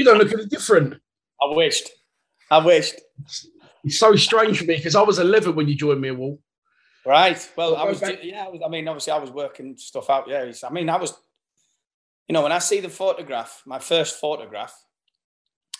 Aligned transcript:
you 0.00 0.04
don't 0.06 0.18
look 0.18 0.32
any 0.32 0.46
different. 0.46 0.94
I 1.42 1.54
wished. 1.54 1.90
I 2.50 2.58
wished. 2.64 2.94
It's 3.84 3.98
so 3.98 4.16
strange 4.16 4.58
for 4.58 4.64
me 4.64 4.76
because 4.76 4.96
I 4.96 5.02
was 5.02 5.18
11 5.18 5.54
when 5.54 5.68
you 5.68 5.74
joined 5.74 6.00
me 6.00 6.08
at 6.08 6.16
Wall. 6.16 6.40
Right. 7.06 7.50
Well, 7.56 7.76
I 7.76 7.84
was, 7.84 8.02
yeah, 8.22 8.44
I 8.46 8.48
was, 8.48 8.60
I 8.64 8.68
mean, 8.68 8.88
obviously, 8.88 9.12
I 9.12 9.18
was 9.18 9.30
working 9.30 9.76
stuff 9.76 10.10
out. 10.10 10.28
Yeah. 10.28 10.50
I 10.64 10.70
mean, 10.70 10.88
I 10.88 10.96
was, 10.96 11.14
you 12.28 12.32
know, 12.32 12.42
when 12.42 12.52
I 12.52 12.58
see 12.58 12.80
the 12.80 12.88
photograph, 12.88 13.62
my 13.66 13.78
first 13.78 14.18
photograph 14.18 14.74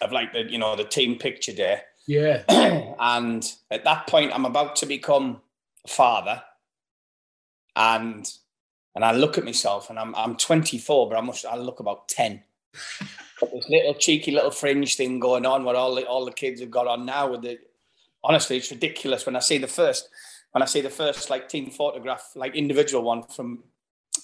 of 0.00 0.12
like 0.12 0.32
the, 0.32 0.50
you 0.50 0.58
know, 0.58 0.76
the 0.76 0.84
team 0.84 1.18
picture 1.18 1.52
day, 1.52 1.80
Yeah. 2.06 2.42
and 2.98 3.50
at 3.70 3.84
that 3.84 4.06
point, 4.06 4.32
I'm 4.34 4.46
about 4.46 4.76
to 4.76 4.86
become 4.86 5.41
a 5.86 5.88
father, 5.88 6.42
and 7.76 8.26
and 8.94 9.04
I 9.04 9.12
look 9.12 9.38
at 9.38 9.44
myself, 9.44 9.91
and 9.91 9.98
I'm 9.98 10.14
I'm 10.14 10.36
24, 10.36 11.08
but 11.08 11.16
I 11.16 11.20
must 11.20 11.44
I 11.46 11.56
look 11.56 11.80
about 11.80 12.08
10. 12.08 12.42
This 13.41 13.69
little 13.69 13.94
cheeky 13.94 14.33
little 14.33 14.50
fringe 14.50 14.96
thing 14.96 15.19
going 15.19 15.46
on, 15.46 15.64
where 15.64 15.77
all 15.77 15.94
the 15.94 16.06
all 16.06 16.24
the 16.24 16.33
kids 16.33 16.60
have 16.60 16.70
got 16.70 16.86
on 16.86 17.06
now. 17.06 17.30
With 17.30 17.42
the 17.42 17.58
honestly, 18.22 18.56
it's 18.56 18.70
ridiculous 18.70 19.27
when 19.27 19.36
I 19.36 19.41
see 19.41 19.58
the 19.58 19.69
first 19.69 20.08
when 20.52 20.62
I 20.62 20.66
see 20.66 20.80
the 20.80 20.91
first 20.91 21.30
like 21.30 21.48
team 21.48 21.70
photograph, 21.70 22.32
like 22.34 22.55
individual 22.56 23.02
one 23.05 23.22
from, 23.22 23.62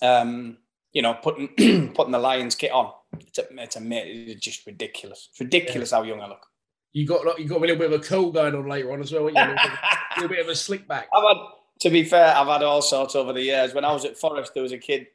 um, 0.03 0.59
you 0.93 1.03
know, 1.03 1.15
putting 1.15 1.49
putting 1.95 2.13
the 2.13 2.19
Lions 2.19 2.55
kit 2.55 2.73
on. 2.73 2.93
It's 3.21 3.39
a, 3.39 3.45
it's 3.53 3.77
amazing. 3.77 4.29
It's 4.29 4.41
just 4.41 4.67
ridiculous. 4.67 5.29
It's 5.31 5.41
ridiculous 5.41 5.93
how 5.93 6.03
young 6.03 6.21
I 6.21 6.29
look. 6.29 6.47
You 6.93 7.07
got 7.07 7.25
like, 7.27 7.39
you 7.39 7.47
got 7.47 7.59
a 7.59 7.61
little 7.61 7.77
bit 7.77 7.93
of 7.93 8.01
a 8.01 8.05
cool 8.05 8.33
going 8.33 8.55
on 8.55 8.69
later 8.69 8.93
on 8.93 9.01
as 9.01 9.13
well. 9.13 9.29
haven't 9.29 9.37
you? 9.37 9.43
A 9.43 9.53
little, 9.53 9.71
bit, 9.71 9.79
a 9.81 10.15
little 10.21 10.37
bit 10.37 10.45
of 10.45 10.49
a 10.49 10.57
slick 10.57 10.89
back. 10.89 11.09
I've 11.15 11.37
had, 11.37 11.43
to 11.81 11.91
be 11.91 12.05
fair, 12.05 12.35
I've 12.35 12.47
had 12.47 12.63
all 12.63 12.83
sorts 12.83 13.15
over 13.15 13.33
the 13.33 13.43
years. 13.43 13.75
When 13.75 13.85
I 13.85 13.93
was 13.93 14.05
at 14.05 14.19
Forest, 14.19 14.55
there 14.55 14.63
was 14.63 14.73
a 14.73 14.79
kid 14.79 15.07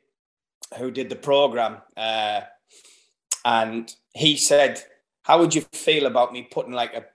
who 0.77 0.91
did 0.91 1.09
the 1.09 1.15
program, 1.15 1.77
uh, 1.97 2.41
and 3.45 3.93
he 4.13 4.37
said, 4.37 4.83
"How 5.23 5.39
would 5.39 5.55
you 5.55 5.61
feel 5.73 6.05
about 6.05 6.33
me 6.33 6.47
putting 6.51 6.73
like 6.73 6.93
a?" 6.93 7.05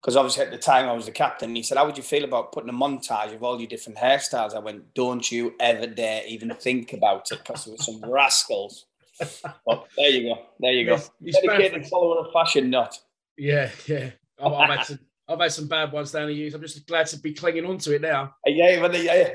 Because 0.00 0.16
obviously 0.16 0.44
at 0.44 0.52
the 0.52 0.58
time 0.58 0.88
I 0.88 0.92
was 0.92 1.06
the 1.06 1.12
captain. 1.12 1.54
He 1.54 1.62
said, 1.62 1.78
"How 1.78 1.86
would 1.86 1.96
you 1.96 2.02
feel 2.02 2.24
about 2.24 2.52
putting 2.52 2.70
a 2.70 2.72
montage 2.72 3.34
of 3.34 3.42
all 3.42 3.58
your 3.58 3.68
different 3.68 3.98
hairstyles?" 3.98 4.54
I 4.54 4.60
went, 4.60 4.94
"Don't 4.94 5.30
you 5.30 5.54
ever 5.60 5.86
dare 5.86 6.22
even 6.26 6.54
think 6.54 6.92
about 6.92 7.30
it, 7.32 7.38
because 7.38 7.64
there 7.64 7.72
were 7.72 7.78
some 7.78 8.04
rascals." 8.10 8.86
But 9.66 9.86
there 9.96 10.10
you 10.10 10.34
go. 10.34 10.42
There 10.60 10.72
you 10.72 10.84
go. 10.84 10.96
Bad 10.96 11.32
Dedicated 11.32 11.86
follower 11.86 12.18
of 12.18 12.32
fashion, 12.32 12.68
not. 12.68 12.98
Yeah, 13.38 13.70
yeah. 13.86 14.10
I've, 14.38 14.52
I've 14.52 14.70
had 14.70 14.86
some. 14.86 14.98
I've 15.28 15.40
had 15.40 15.52
some 15.52 15.66
bad 15.66 15.90
ones 15.90 16.12
down 16.12 16.28
the 16.28 16.34
years. 16.34 16.54
I'm 16.54 16.60
just 16.60 16.86
glad 16.86 17.06
to 17.08 17.18
be 17.18 17.32
clinging 17.32 17.66
on 17.66 17.78
to 17.78 17.96
it 17.96 18.00
now. 18.00 18.34
Uh, 18.46 18.50
yeah, 18.50 18.80
but 18.80 19.02
yeah, 19.02 19.30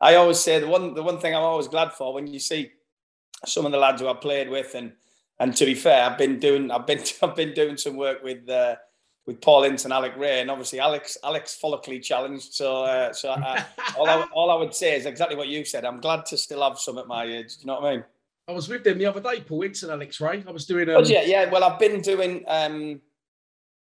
I 0.00 0.16
always 0.16 0.40
say 0.40 0.58
the 0.58 0.66
one 0.66 0.94
the 0.94 1.02
one 1.02 1.18
thing 1.18 1.34
I'm 1.34 1.42
always 1.42 1.68
glad 1.68 1.92
for 1.92 2.12
when 2.12 2.26
you 2.26 2.38
see 2.38 2.72
some 3.44 3.64
of 3.64 3.72
the 3.72 3.78
lads 3.78 4.00
who 4.00 4.08
I 4.08 4.14
played 4.14 4.50
with, 4.50 4.74
and 4.74 4.92
and 5.38 5.54
to 5.56 5.64
be 5.64 5.74
fair, 5.74 6.04
I've 6.04 6.18
been 6.18 6.38
doing 6.38 6.70
I've 6.70 6.86
been 6.86 7.00
I've 7.22 7.36
been 7.36 7.54
doing 7.54 7.76
some 7.76 7.96
work 7.96 8.22
with 8.22 8.48
uh, 8.48 8.76
with 9.26 9.40
Paul 9.40 9.64
Ince 9.64 9.84
and 9.84 9.92
Alec 9.92 10.14
Rae, 10.16 10.40
and 10.40 10.50
obviously 10.50 10.80
Alex 10.80 11.18
Alex 11.22 11.58
follically 11.62 12.02
challenged. 12.02 12.54
So 12.54 12.84
uh, 12.84 13.12
so 13.12 13.30
I, 13.30 13.64
all 13.98 14.08
I, 14.08 14.26
all 14.32 14.50
I 14.50 14.54
would 14.54 14.74
say 14.74 14.96
is 14.96 15.06
exactly 15.06 15.36
what 15.36 15.48
you 15.48 15.64
said. 15.64 15.84
I'm 15.84 16.00
glad 16.00 16.26
to 16.26 16.38
still 16.38 16.62
have 16.62 16.78
some 16.78 16.98
at 16.98 17.06
my 17.06 17.24
age. 17.24 17.56
Do 17.56 17.60
you 17.60 17.66
know 17.66 17.80
what 17.80 17.84
I 17.84 17.96
mean? 17.96 18.04
I 18.48 18.52
was 18.52 18.68
with 18.68 18.84
them 18.84 18.98
the 18.98 19.06
other 19.06 19.20
day, 19.20 19.40
Paul 19.40 19.62
Ince 19.64 19.82
and 19.82 19.92
Alex 19.92 20.20
Rae. 20.20 20.44
I 20.46 20.50
was 20.52 20.66
doing. 20.66 20.88
Um, 20.88 20.96
Oh, 20.96 21.02
yeah, 21.04 21.22
yeah. 21.22 21.50
Well, 21.50 21.64
I've 21.64 21.80
been 21.80 22.00
doing. 22.00 22.44
Um, 22.46 23.00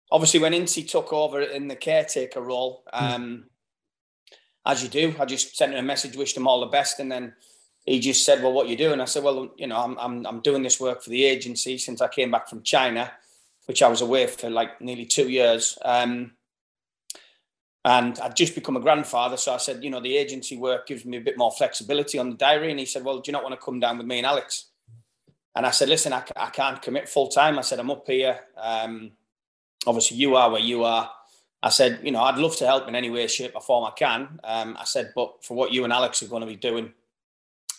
obviously, 0.09 0.39
when 0.39 0.53
Incy 0.53 0.87
took 0.87 1.11
over 1.11 1.41
in 1.41 1.67
the 1.67 1.75
caretaker 1.75 2.41
role, 2.41 2.83
um, 2.93 3.45
as 4.65 4.81
you 4.81 4.89
do, 4.89 5.13
I 5.19 5.25
just 5.25 5.57
sent 5.57 5.73
him 5.73 5.79
a 5.79 5.83
message, 5.83 6.15
wished 6.15 6.37
him 6.37 6.47
all 6.47 6.61
the 6.61 6.67
best, 6.67 6.99
and 6.99 7.11
then 7.11 7.33
he 7.87 7.99
just 7.99 8.23
said, 8.25 8.43
"Well, 8.43 8.53
what 8.53 8.67
you 8.67 8.77
doing?" 8.77 9.01
I 9.01 9.05
said, 9.05 9.23
"Well, 9.23 9.51
you 9.57 9.65
know, 9.65 9.77
I'm 9.77 9.97
I'm 9.97 10.25
I'm 10.27 10.41
doing 10.41 10.61
this 10.61 10.79
work 10.79 11.01
for 11.01 11.09
the 11.09 11.25
agency 11.25 11.77
since 11.77 12.01
I 12.01 12.07
came 12.07 12.29
back 12.29 12.47
from 12.49 12.61
China, 12.61 13.11
which 13.65 13.81
I 13.81 13.87
was 13.87 14.01
away 14.01 14.27
for 14.27 14.49
like 14.49 14.79
nearly 14.81 15.05
two 15.05 15.29
years." 15.29 15.77
Um, 15.83 16.33
and 17.85 18.19
I'd 18.19 18.35
just 18.35 18.53
become 18.53 18.75
a 18.75 18.81
grandfather, 18.81 19.37
so 19.37 19.53
I 19.53 19.57
said, 19.57 19.81
you 19.81 19.89
know, 19.89 20.01
the 20.01 20.17
agency 20.17 20.57
work 20.57 20.87
gives 20.87 21.05
me 21.05 21.15
a 21.17 21.21
bit 21.21 21.37
more 21.37 21.51
flexibility 21.51 22.19
on 22.19 22.29
the 22.29 22.35
diary. 22.35 22.69
And 22.69 22.79
he 22.79 22.85
said, 22.85 23.03
"Well, 23.03 23.19
do 23.19 23.29
you 23.29 23.33
not 23.33 23.43
want 23.43 23.55
to 23.55 23.65
come 23.65 23.79
down 23.79 23.97
with 23.97 24.05
me 24.05 24.17
and 24.17 24.27
Alex?" 24.27 24.65
And 25.57 25.65
I 25.65 25.71
said, 25.71 25.89
listen, 25.89 26.13
I, 26.13 26.23
I 26.35 26.51
can't 26.51 26.79
commit 26.79 27.09
full 27.09 27.29
time. 27.29 27.57
I 27.57 27.63
said, 27.63 27.79
I'm 27.79 27.89
up 27.89 28.05
here. 28.05 28.39
Um, 28.55 29.13
obviously, 29.87 30.17
you 30.17 30.35
are 30.35 30.51
where 30.51 30.61
you 30.61 30.83
are. 30.83 31.09
I 31.63 31.69
said, 31.69 31.99
you 32.03 32.11
know, 32.11 32.21
I'd 32.21 32.37
love 32.37 32.55
to 32.57 32.65
help 32.67 32.87
in 32.87 32.93
any 32.93 33.09
way, 33.09 33.25
shape, 33.25 33.53
or 33.55 33.61
form 33.61 33.83
I 33.83 33.91
can. 33.97 34.39
Um, 34.43 34.77
I 34.79 34.83
said, 34.83 35.13
but 35.15 35.43
for 35.43 35.57
what 35.57 35.71
you 35.71 35.83
and 35.83 35.91
Alex 35.91 36.21
are 36.21 36.27
going 36.27 36.41
to 36.41 36.47
be 36.47 36.55
doing, 36.55 36.93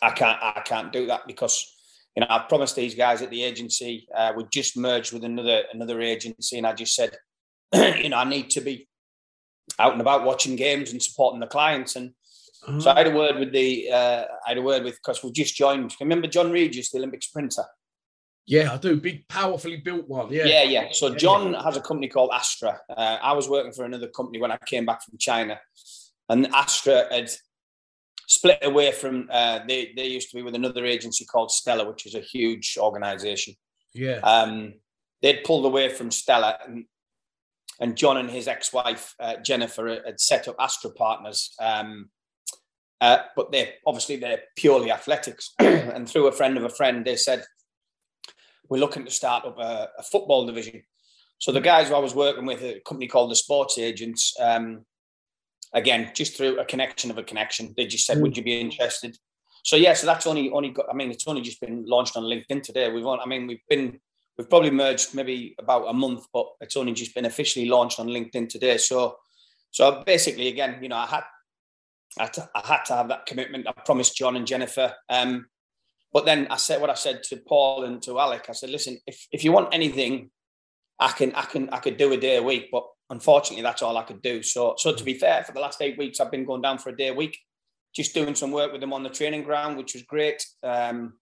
I 0.03 0.11
can't, 0.11 0.39
I 0.43 0.63
can't 0.65 0.93
do 0.93 1.07
that 1.07 1.27
because, 1.27 1.75
you 2.17 2.21
know, 2.21 2.27
I've 2.31 2.49
promised 2.49 2.77
these 2.77 2.95
guys 2.95 3.23
at 3.23 3.31
the 3.31 3.43
agency. 3.43 4.07
Uh, 4.15 4.33
we 4.37 4.45
just 4.53 4.77
merged 4.77 5.13
with 5.13 5.25
another 5.25 5.63
another 5.73 6.01
agency, 6.01 6.59
and 6.59 6.67
I 6.67 6.73
just 6.73 6.95
said, 6.95 7.17
you 7.75 8.09
know, 8.09 8.19
I 8.19 8.25
need 8.25 8.51
to 8.51 8.61
be 8.61 8.89
out 9.79 9.93
and 9.93 10.01
about 10.01 10.25
watching 10.25 10.57
games 10.57 10.93
and 10.93 11.03
supporting 11.03 11.41
the 11.41 11.47
clients. 11.47 11.97
And 11.97 12.13
so 12.81 12.91
I 12.91 12.99
had 12.99 13.07
a 13.07 13.15
word 13.15 13.39
with 13.39 13.53
the, 13.53 13.91
uh, 13.91 14.25
I 14.45 14.51
had 14.51 14.59
a 14.59 14.63
word 14.63 14.83
with 14.83 14.97
because 14.97 15.23
we 15.23 15.31
just 15.31 15.55
joined. 15.55 15.95
Remember 16.01 16.27
John 16.27 16.51
Regis, 16.51 16.91
the 16.91 16.99
Olympic 16.99 17.23
sprinter. 17.23 17.65
Yeah, 18.47 18.73
I 18.73 18.79
do. 18.79 18.99
Big, 18.99 19.29
powerfully 19.29 19.77
built 19.77 20.09
one. 20.09 20.33
Yeah. 20.33 20.47
Yeah, 20.47 20.63
yeah. 20.63 20.89
So 20.93 21.09
Yeah, 21.09 21.17
John 21.17 21.55
has 21.55 21.77
a 21.77 21.83
company 21.83 22.09
called 22.09 22.31
Astra. 22.33 22.81
Uh, 22.89 23.19
I 23.23 23.33
was 23.33 23.49
working 23.49 23.73
for 23.73 23.85
another 23.85 24.09
company 24.09 24.41
when 24.41 24.51
I 24.51 24.59
came 24.67 24.87
back 24.87 25.03
from 25.05 25.19
China, 25.19 25.61
and 26.29 26.47
Astra 26.55 27.07
had 27.11 27.31
split 28.29 28.59
away 28.63 28.93
from. 28.93 29.29
Uh, 29.33 29.61
they 29.67 29.93
they 29.97 30.07
used 30.07 30.31
to 30.31 30.37
be 30.37 30.43
with 30.43 30.55
another 30.55 30.87
agency 30.87 31.25
called 31.25 31.51
Stellar, 31.51 31.89
which 31.89 32.07
is 32.07 32.15
a 32.15 32.21
huge 32.21 32.79
organisation. 32.79 33.55
Yeah. 33.95 34.19
Um, 34.19 34.75
they'd 35.21 35.43
pulled 35.43 35.67
away 35.67 35.89
from 35.89 36.13
Stellar, 36.13 36.57
and 36.65 36.85
and 37.81 37.97
John 37.97 38.17
and 38.17 38.31
his 38.31 38.47
ex-wife 38.47 39.15
uh, 39.19 39.37
Jennifer 39.37 40.01
had 40.05 40.21
set 40.21 40.47
up 40.47 40.57
Astra 40.61 40.91
Partners. 40.91 41.55
Um, 41.61 42.11
uh, 43.01 43.19
but 43.37 43.53
they 43.53 43.75
obviously 43.87 44.17
they're 44.17 44.43
purely 44.57 44.93
athletics, 44.93 45.55
and 45.59 46.09
through 46.09 46.29
a 46.29 46.33
friend 46.33 46.57
of 46.57 46.65
a 46.65 46.69
friend, 46.69 47.05
they 47.05 47.17
said 47.17 47.45
we're 48.69 48.79
looking 48.79 49.05
to 49.05 49.11
start 49.11 49.47
up 49.47 49.59
a, 49.59 49.89
a 49.99 50.03
football 50.03 50.47
division. 50.47 50.83
So 51.39 51.53
the 51.53 51.61
guys 51.61 51.89
who 51.89 51.95
I 51.95 52.01
was 52.01 52.15
working 52.15 52.45
with, 52.45 52.63
a 52.63 52.81
company 52.85 53.07
called 53.07 53.31
the 53.31 53.37
Sports 53.37 53.79
Agents, 53.79 54.35
um, 54.41 54.85
again, 55.75 56.11
just 56.15 56.37
through 56.37 56.59
a 56.59 56.65
connection 56.65 57.11
of 57.11 57.19
a 57.19 57.23
connection, 57.23 57.75
they 57.77 57.87
just 57.87 58.07
said, 58.07 58.21
"Would 58.21 58.37
you 58.37 58.43
be 58.43 58.61
interested?" 58.61 59.17
So 59.65 59.77
yeah, 59.77 59.95
so 59.95 60.07
that's 60.07 60.27
only 60.27 60.51
only 60.51 60.71
got. 60.71 60.87
I 60.91 60.95
mean, 60.95 61.11
it's 61.11 61.27
only 61.27 61.43
just 61.43 61.61
been 61.61 61.85
launched 61.87 62.17
on 62.17 62.25
LinkedIn 62.25 62.63
today. 62.63 62.91
We've 62.91 63.07
on. 63.07 63.21
I 63.21 63.27
mean, 63.27 63.47
we've 63.47 63.67
been 63.69 64.01
we've 64.39 64.49
probably 64.49 64.71
merged 64.71 65.15
maybe 65.15 65.55
about 65.59 65.89
a 65.89 65.93
month, 65.93 66.27
but 66.33 66.47
it's 66.61 66.77
only 66.77 66.93
just 66.93 67.15
been 67.15 67.27
officially 67.27 67.67
launched 67.67 67.99
on 67.99 68.07
LinkedIn 68.07 68.49
today. 68.49 68.79
So, 68.79 69.17
so 69.73 70.03
basically, 70.07 70.49
again, 70.49 70.79
you 70.81 70.89
know, 70.89 70.97
I 70.97 71.07
had, 71.07 71.25
I 72.19 72.23
had, 72.25 72.33
to, 72.35 72.51
I 72.55 72.67
had 72.67 72.85
to 72.85 72.95
have 72.95 73.09
that 73.09 73.27
commitment. 73.27 73.67
I 73.67 73.73
promised 73.85 74.17
John 74.17 74.37
and 74.37 74.47
Jennifer. 74.47 74.95
Um, 75.11 75.47
but 76.13 76.25
then 76.25 76.47
I 76.51 76.57
said 76.57 76.81
what 76.81 76.89
I 76.89 76.95
said 76.95 77.23
to 77.25 77.37
Paul 77.37 77.85
and 77.85 78.01
to 78.03 78.19
Alec. 78.19 78.47
I 78.49 78.53
said, 78.53 78.71
listen, 78.71 78.99
if 79.07 79.27
if 79.31 79.45
you 79.45 79.53
want 79.53 79.75
anything, 79.75 80.31
I 80.99 81.09
can 81.09 81.35
I 81.35 81.43
can 81.43 81.69
I 81.71 81.79
could 81.79 81.97
do 81.99 82.13
a 82.13 82.17
day 82.17 82.37
a 82.37 82.43
week, 82.43 82.69
but 82.73 82.87
unfortunately, 83.11 83.63
that's 83.63 83.83
all 83.83 83.97
I 83.97 84.03
could 84.03 84.23
do. 84.23 84.43
So, 84.43 84.75
so 84.77 84.95
to 84.95 85.05
be 85.05 85.15
fair, 85.15 85.45
for 85.45 85.53
the 85.53 85.61
last 85.61 85.81
eight 85.81 85.99
weeks, 85.99 86.21
I've 86.21 86.31
been 86.31 86.45
going 86.45 86.63
down 86.63 86.79
for 86.79 86.91
a 86.91 86.97
day 86.97 87.09
a 87.09 87.15
week, 87.15 87.39
just 87.95 88.15
doing 88.15 88.35
some 88.35 88.51
work 88.51 88.73
with 88.73 88.81
them 88.81 88.93
on 88.93 89.03
the 89.03 89.11
training 89.11 89.45
ground, 89.45 89.77
which 89.77 89.95
was 89.95 90.03
great. 90.03 90.45
Um, 90.63 91.15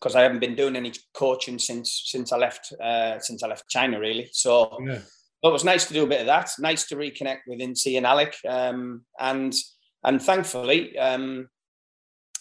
because 0.00 0.14
I 0.14 0.22
haven't 0.22 0.38
been 0.38 0.54
doing 0.54 0.76
any 0.76 0.92
coaching 1.12 1.58
since 1.58 2.04
since 2.06 2.32
I 2.32 2.36
left 2.36 2.72
uh, 2.80 3.18
since 3.18 3.42
I 3.42 3.48
left 3.48 3.68
China, 3.68 3.98
really. 3.98 4.28
So, 4.32 4.78
yeah. 4.86 5.00
it 5.42 5.52
was 5.52 5.64
nice 5.64 5.86
to 5.86 5.94
do 5.94 6.04
a 6.04 6.06
bit 6.06 6.20
of 6.20 6.26
that. 6.26 6.50
Nice 6.60 6.86
to 6.86 6.94
reconnect 6.94 7.40
with 7.48 7.58
Incy 7.58 7.96
and 7.96 8.06
Alec, 8.06 8.36
um, 8.48 9.02
and 9.18 9.52
and 10.04 10.22
thankfully, 10.22 10.96
um, 10.98 11.48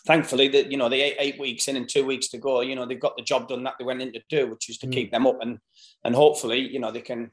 thankfully 0.05 0.49
that 0.49 0.71
you 0.71 0.77
know 0.77 0.87
the 0.87 1.01
eight, 1.01 1.15
eight, 1.17 1.39
weeks 1.39 1.67
in 1.67 1.77
and 1.77 1.89
two 1.89 2.05
weeks 2.05 2.27
to 2.29 2.37
go, 2.37 2.61
you 2.61 2.75
know 2.75 2.85
they've 2.85 2.99
got 2.99 3.17
the 3.17 3.23
job 3.23 3.47
done 3.47 3.63
that 3.63 3.73
they 3.79 3.85
went 3.85 4.03
in 4.03 4.13
to 4.13 4.21
do, 4.29 4.45
which 4.51 4.69
is 4.69 4.77
to 4.77 4.87
mm. 4.87 4.93
keep 4.93 5.11
them 5.11 5.25
up 5.25 5.37
and 5.41 5.57
and 6.03 6.13
hopefully 6.13 6.59
you 6.59 6.79
know 6.79 6.91
they 6.91 7.01
can 7.01 7.31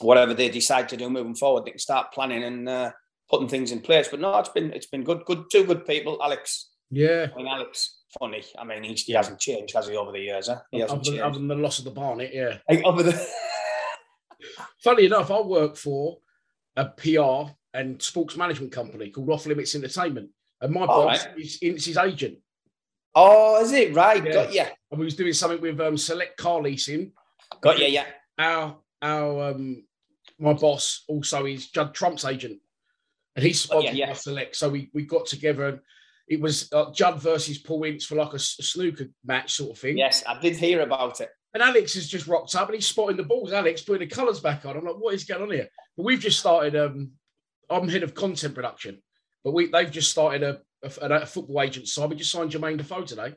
whatever 0.00 0.34
they 0.34 0.48
decide 0.48 0.88
to 0.88 0.96
do 0.96 1.10
moving 1.10 1.34
forward, 1.34 1.64
they 1.64 1.70
can 1.70 1.78
start 1.78 2.12
planning 2.12 2.44
and 2.44 2.68
uh, 2.68 2.92
putting 3.30 3.48
things 3.48 3.72
in 3.72 3.80
place. 3.80 4.08
But 4.08 4.20
no, 4.20 4.38
it's 4.38 4.48
been 4.48 4.72
it's 4.72 4.86
been 4.86 5.04
good, 5.04 5.24
good, 5.24 5.44
two 5.50 5.64
good 5.64 5.86
people. 5.86 6.18
Alex, 6.22 6.70
yeah, 6.90 7.28
I 7.32 7.36
mean 7.36 7.46
Alex, 7.46 8.02
funny. 8.18 8.42
I 8.58 8.64
mean 8.64 8.82
he, 8.82 8.94
he 8.94 9.12
hasn't 9.12 9.40
changed, 9.40 9.74
has 9.74 9.88
he, 9.88 9.96
over 9.96 10.12
the 10.12 10.20
years? 10.20 10.48
Huh? 10.48 10.60
He 10.70 10.80
hasn't 10.80 11.00
other, 11.00 11.10
changed. 11.10 11.22
other 11.22 11.38
than 11.38 11.48
the 11.48 11.54
loss 11.56 11.78
of 11.78 11.84
the 11.84 11.90
Barnet, 11.90 12.32
yeah. 12.32 12.58
other 12.84 13.02
than... 13.02 13.18
funny 14.82 15.06
enough, 15.06 15.30
I 15.30 15.40
work 15.40 15.76
for 15.76 16.18
a 16.76 16.86
PR 16.86 17.52
and 17.72 18.00
sports 18.00 18.36
management 18.36 18.72
company 18.72 19.10
called 19.10 19.30
Off 19.30 19.46
Limits 19.46 19.74
Entertainment, 19.74 20.30
and 20.60 20.72
my 20.72 20.86
boss 20.86 21.26
right. 21.26 21.38
is, 21.38 21.58
is 21.60 21.84
his 21.84 21.96
agent. 21.96 22.38
Oh, 23.14 23.62
is 23.62 23.72
it 23.72 23.94
right? 23.94 24.24
Yeah. 24.24 24.32
Got 24.32 24.52
yeah. 24.52 24.68
And 24.90 24.98
we 24.98 25.04
was 25.04 25.14
doing 25.14 25.32
something 25.32 25.60
with 25.60 25.80
um, 25.80 25.96
Select 25.96 26.36
Car 26.36 26.60
Leasing. 26.60 27.12
Got 27.60 27.78
yeah, 27.78 27.86
yeah. 27.86 28.04
Our 28.38 28.76
our 29.04 29.50
um, 29.50 29.84
my 30.38 30.54
boss 30.54 31.04
also 31.08 31.46
is 31.46 31.68
Judd 31.68 31.94
Trump's 31.94 32.24
agent, 32.24 32.58
and 33.36 33.44
he's 33.44 33.60
sponsored 33.60 33.90
oh, 33.90 33.96
yeah, 33.96 34.08
yeah. 34.08 34.14
Select. 34.14 34.56
So 34.56 34.68
we 34.70 34.90
we 34.92 35.04
got 35.04 35.26
together 35.26 35.68
and 35.68 35.80
it 36.26 36.40
was 36.40 36.72
uh, 36.72 36.90
Judd 36.90 37.20
versus 37.20 37.58
Paul 37.58 37.84
Ince 37.84 38.06
for 38.06 38.16
like 38.16 38.32
a, 38.32 38.36
a, 38.36 38.38
snooker 38.38 39.06
match 39.24 39.52
sort 39.52 39.72
of 39.72 39.78
thing. 39.78 39.98
Yes, 39.98 40.24
I 40.26 40.40
did 40.40 40.56
hear 40.56 40.80
about 40.80 41.20
it. 41.20 41.28
And 41.52 41.62
Alex 41.62 41.94
has 41.94 42.08
just 42.08 42.26
rocked 42.26 42.56
up 42.56 42.68
and 42.68 42.74
he's 42.74 42.86
spotting 42.86 43.16
the 43.16 43.22
balls. 43.22 43.52
Alex 43.52 43.82
putting 43.82 44.08
the 44.08 44.14
colours 44.14 44.40
back 44.40 44.64
on. 44.64 44.76
I'm 44.76 44.84
like, 44.84 44.96
what 44.96 45.14
is 45.14 45.24
going 45.24 45.42
on 45.42 45.50
here? 45.50 45.68
But 45.96 46.04
we've 46.04 46.18
just 46.18 46.40
started. 46.40 46.74
Um, 46.74 47.12
I'm 47.70 47.88
head 47.88 48.02
of 48.02 48.14
content 48.14 48.54
production, 48.54 49.02
but 49.44 49.52
we 49.52 49.66
they've 49.66 49.90
just 49.90 50.10
started 50.10 50.42
a, 50.42 50.60
a, 50.82 51.22
a 51.22 51.26
football 51.26 51.60
agent 51.62 51.88
side. 51.88 52.10
We 52.10 52.16
just 52.16 52.32
signed 52.32 52.50
Jermaine 52.50 52.78
Defoe 52.78 53.04
today. 53.04 53.34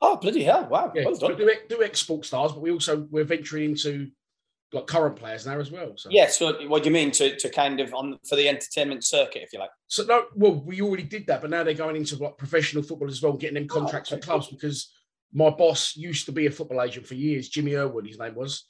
Oh 0.00 0.16
bloody 0.16 0.44
hell! 0.44 0.68
Wow, 0.70 0.92
yeah, 0.94 1.04
well 1.04 1.16
done. 1.16 1.36
do, 1.36 1.50
do 1.68 1.82
export 1.82 2.24
stars, 2.24 2.52
but 2.52 2.60
we 2.60 2.70
also 2.70 3.08
we're 3.10 3.24
venturing 3.24 3.70
into 3.70 4.10
like 4.72 4.86
current 4.86 5.16
players 5.16 5.46
now 5.46 5.58
as 5.58 5.70
well. 5.70 5.92
So. 5.96 6.10
Yeah. 6.10 6.28
So 6.28 6.66
what 6.68 6.82
do 6.82 6.88
you 6.88 6.94
mean 6.94 7.10
to, 7.12 7.36
to 7.36 7.48
kind 7.48 7.80
of 7.80 7.94
on 7.94 8.18
for 8.28 8.36
the 8.36 8.48
entertainment 8.48 9.04
circuit, 9.04 9.42
if 9.42 9.52
you 9.52 9.58
like? 9.58 9.70
So 9.86 10.04
no, 10.04 10.24
well, 10.34 10.62
we 10.64 10.82
already 10.82 11.04
did 11.04 11.26
that, 11.26 11.40
but 11.40 11.50
now 11.50 11.64
they're 11.64 11.74
going 11.74 11.96
into 11.96 12.16
like 12.16 12.36
professional 12.36 12.82
football 12.82 13.08
as 13.08 13.22
well, 13.22 13.32
getting 13.32 13.54
them 13.54 13.68
oh, 13.70 13.74
contracts 13.74 14.12
oh, 14.12 14.16
okay. 14.16 14.20
for 14.20 14.26
clubs 14.26 14.48
because 14.48 14.92
my 15.32 15.50
boss 15.50 15.96
used 15.96 16.26
to 16.26 16.32
be 16.32 16.46
a 16.46 16.50
football 16.50 16.82
agent 16.82 17.06
for 17.06 17.14
years. 17.14 17.48
Jimmy 17.48 17.76
Irwood, 17.76 18.06
his 18.06 18.18
name 18.18 18.34
was. 18.34 18.64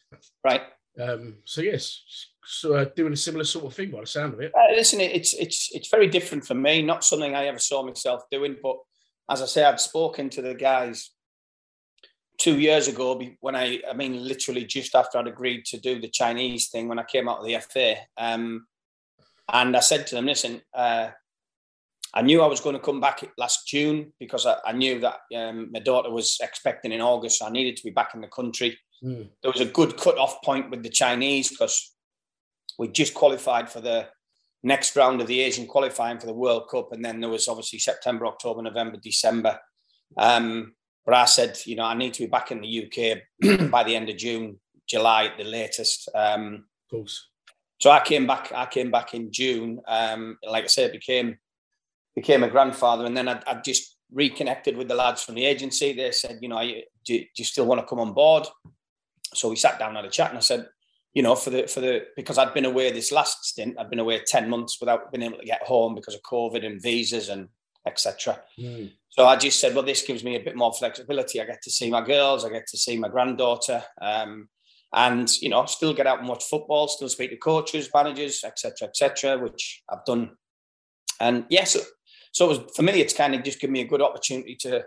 Right. 0.45 0.63
Um, 1.01 1.37
so 1.45 1.61
yes, 1.61 2.03
so 2.45 2.75
uh, 2.75 2.87
doing 2.97 3.13
a 3.13 3.17
similar 3.17 3.45
sort 3.45 3.67
of 3.67 3.75
thing 3.75 3.91
by 3.91 4.01
the 4.01 4.07
sound 4.07 4.35
of 4.35 4.41
it. 4.41 4.53
Uh, 4.55 4.75
listen, 4.75 5.01
it's 5.01 5.33
it's 5.35 5.69
it's 5.73 5.91
very 5.91 6.09
different 6.09 6.45
for 6.45 6.55
me. 6.55 6.83
Not 6.83 7.05
something 7.05 7.35
I 7.35 7.47
ever 7.47 7.59
saw 7.59 7.85
myself 7.85 8.23
doing, 8.33 8.57
but 8.61 8.77
as 9.31 9.43
I 9.43 9.47
say, 9.47 9.65
I've 9.65 9.81
spoken 9.81 10.29
to 10.31 10.43
the 10.43 10.55
guys 10.55 11.11
two 12.39 12.59
years 12.59 12.89
ago 12.89 13.21
when 13.41 13.57
I, 13.57 13.81
I 13.89 13.93
mean, 13.95 14.25
literally 14.27 14.65
just 14.65 14.95
after 14.95 15.19
I'd 15.19 15.27
agreed 15.27 15.65
to 15.67 15.79
do 15.79 16.01
the 16.01 16.09
Chinese 16.09 16.69
thing 16.69 16.89
when 16.89 16.99
I 16.99 17.05
came 17.05 17.29
out 17.29 17.41
of 17.41 17.47
the 17.47 17.59
FA. 17.59 17.97
Um, 18.17 18.67
and 19.53 19.77
I 19.77 19.81
said 19.81 20.07
to 20.07 20.15
them, 20.15 20.27
listen, 20.27 20.63
uh, 20.73 21.09
I 22.15 22.23
knew 22.23 22.41
I 22.41 22.47
was 22.47 22.61
going 22.61 22.75
to 22.77 22.83
come 22.83 23.01
back 23.01 23.29
last 23.37 23.67
June 23.67 24.13
because 24.19 24.47
I, 24.47 24.57
I 24.65 24.73
knew 24.73 25.01
that 25.01 25.19
um, 25.37 25.71
my 25.73 25.81
daughter 25.81 26.11
was 26.11 26.39
expecting 26.41 26.93
in 26.93 27.01
August. 27.01 27.39
So 27.39 27.47
I 27.47 27.51
needed 27.51 27.77
to 27.77 27.85
be 27.85 27.91
back 27.91 28.15
in 28.15 28.21
the 28.21 28.29
country. 28.29 28.79
Mm. 29.03 29.29
There 29.43 29.53
was 29.53 29.61
a 29.61 29.67
good 29.67 29.97
cut-off 29.97 30.43
point 30.43 30.71
with 30.71 30.83
the 30.83 30.89
Chinese 30.89 31.51
because 31.51 31.95
we 32.79 32.89
just 32.89 33.15
qualified 33.15 33.69
for 33.69 33.81
the 33.81 34.09
next 34.63 34.97
round 34.97 35.21
of 35.21 35.27
the 35.27 35.41
Asian 35.41 35.67
qualifying 35.67 36.19
for 36.19 36.27
the 36.27 36.33
World 36.33 36.69
Cup. 36.71 36.93
And 36.93 37.05
then 37.05 37.21
there 37.21 37.31
was 37.31 37.49
obviously 37.49 37.79
September, 37.79 38.27
October, 38.27 38.63
November, 38.63 38.97
December. 38.97 39.59
Um, 40.17 40.75
but 41.09 41.17
I 41.17 41.25
said, 41.25 41.59
you 41.65 41.75
know, 41.75 41.87
I 41.87 41.95
need 41.95 42.13
to 42.13 42.25
be 42.25 42.27
back 42.27 42.53
in 42.53 42.61
the 42.61 42.85
UK 42.85 43.71
by 43.71 43.83
the 43.83 43.97
end 43.97 44.11
of 44.11 44.19
June, 44.19 44.61
July 44.87 45.25
at 45.25 45.39
the 45.39 45.45
latest. 45.45 46.07
Um, 46.15 46.67
of 46.85 46.91
course. 46.91 47.29
So 47.81 47.91
I 47.91 48.01
came 48.01 48.27
back. 48.27 48.53
I 48.55 48.67
came 48.67 48.91
back 48.91 49.15
in 49.15 49.33
June. 49.33 49.81
Um, 49.89 50.37
like 50.47 50.65
I 50.65 50.67
said, 50.67 50.93
became 50.93 51.39
became 52.15 52.45
a 52.45 52.51
grandfather, 52.51 53.07
and 53.07 53.17
then 53.17 53.27
I, 53.27 53.41
I 53.47 53.55
just 53.55 53.97
reconnected 54.13 54.77
with 54.77 54.89
the 54.89 54.97
lads 54.97 55.23
from 55.23 55.37
the 55.37 55.47
agency. 55.47 55.95
They 55.95 56.13
said, 56.13 56.41
you 56.43 56.51
know, 56.51 56.61
do, 56.61 57.19
do 57.19 57.27
you 57.37 57.45
still 57.45 57.65
want 57.65 57.81
to 57.81 57.87
come 57.87 58.01
on 58.01 58.13
board? 58.13 58.47
So 59.33 59.49
we 59.49 59.57
sat 59.57 59.79
down 59.79 59.89
and 59.89 59.97
had 59.97 60.05
a 60.05 60.11
chat, 60.11 60.29
and 60.29 60.37
I 60.37 60.43
said, 60.43 60.69
you 61.15 61.23
know, 61.23 61.37
for 61.37 61.49
the 61.49 61.67
for 61.69 61.81
the 61.81 62.05
because 62.17 62.37
I'd 62.37 62.53
been 62.53 62.67
away 62.67 62.93
this 62.93 63.13
last 63.13 63.47
stint, 63.47 63.79
I'd 63.79 63.89
been 63.89 63.99
away 63.99 64.21
ten 64.27 64.51
months 64.51 64.77
without 64.79 65.11
being 65.11 65.23
able 65.23 65.39
to 65.39 65.47
get 65.47 65.63
home 65.63 65.95
because 65.95 66.15
of 66.15 66.21
COVID 66.21 66.67
and 66.67 66.83
visas 66.83 67.31
and 67.31 67.49
etc. 67.89 68.41
Mm. 68.59 68.93
So 69.09 69.27
I 69.27 69.37
just 69.37 69.61
said, 69.61 69.75
well, 69.75 69.85
this 69.85 70.03
gives 70.03 70.23
me 70.23 70.37
a 70.37 70.41
bit 70.41 70.57
more 70.57 70.73
flexibility. 70.73 71.41
I 71.41 71.47
get 71.47 71.63
to 71.63 71.71
see 71.71 71.91
my 71.91 72.05
girls, 72.05 72.45
I 72.45 72.51
get 72.51 72.67
to 72.69 72.79
see 72.79 72.97
my 72.99 73.09
granddaughter, 73.09 73.83
um, 74.01 74.49
and 74.95 75.29
you 75.41 75.49
know, 75.49 75.65
still 75.67 75.93
get 75.93 76.07
out 76.07 76.21
and 76.21 76.29
watch 76.29 76.45
football, 76.45 76.89
still 76.89 77.09
speak 77.09 77.31
to 77.31 77.37
coaches, 77.37 77.91
managers, 77.93 78.45
etc., 78.45 78.89
etc., 78.89 79.39
which 79.39 79.83
I've 79.91 80.05
done. 80.05 80.31
And 81.21 81.47
yes, 81.49 81.75
yeah, 81.75 81.81
so, 81.83 81.87
so 82.33 82.45
it 82.45 82.49
was 82.49 82.73
for 82.77 82.83
me. 82.83 83.01
It's 83.01 83.15
kind 83.15 83.35
of 83.35 83.43
just 83.43 83.61
given 83.61 83.73
me 83.73 83.81
a 83.81 83.89
good 83.89 84.03
opportunity 84.03 84.55
to 84.61 84.85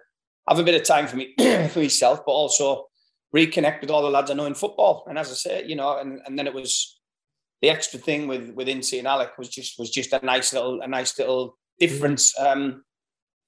have 0.48 0.59
a 0.59 0.63
bit 0.63 0.80
of 0.80 0.83
time 0.83 1.07
for 1.07 1.18
me 1.18 1.33
for 1.69 1.80
myself, 1.80 2.21
but 2.25 2.31
also 2.31 2.88
reconnect 3.36 3.81
with 3.81 3.89
all 3.89 4.01
the 4.01 4.09
lads 4.09 4.31
I 4.31 4.33
know 4.33 4.45
in 4.45 4.53
football. 4.53 5.06
And 5.07 5.18
as 5.18 5.30
I 5.31 5.33
say, 5.33 5.65
you 5.65 5.75
know, 5.75 5.98
and, 5.98 6.21
and 6.25 6.38
then 6.38 6.48
it 6.48 6.53
was 6.53 7.00
the 7.62 7.69
extra 7.69 8.00
thing 8.00 8.27
with 8.27 8.51
with 8.51 8.68
Incy 8.68 8.98
and 8.98 9.07
Alec 9.07 9.38
was 9.38 9.50
just 9.50 9.77
was 9.77 9.89
just 9.89 10.13
a 10.13 10.25
nice 10.25 10.53
little 10.53 10.81
a 10.81 10.88
nice 10.88 11.17
little 11.17 11.58
difference. 11.79 12.38
Um, 12.39 12.84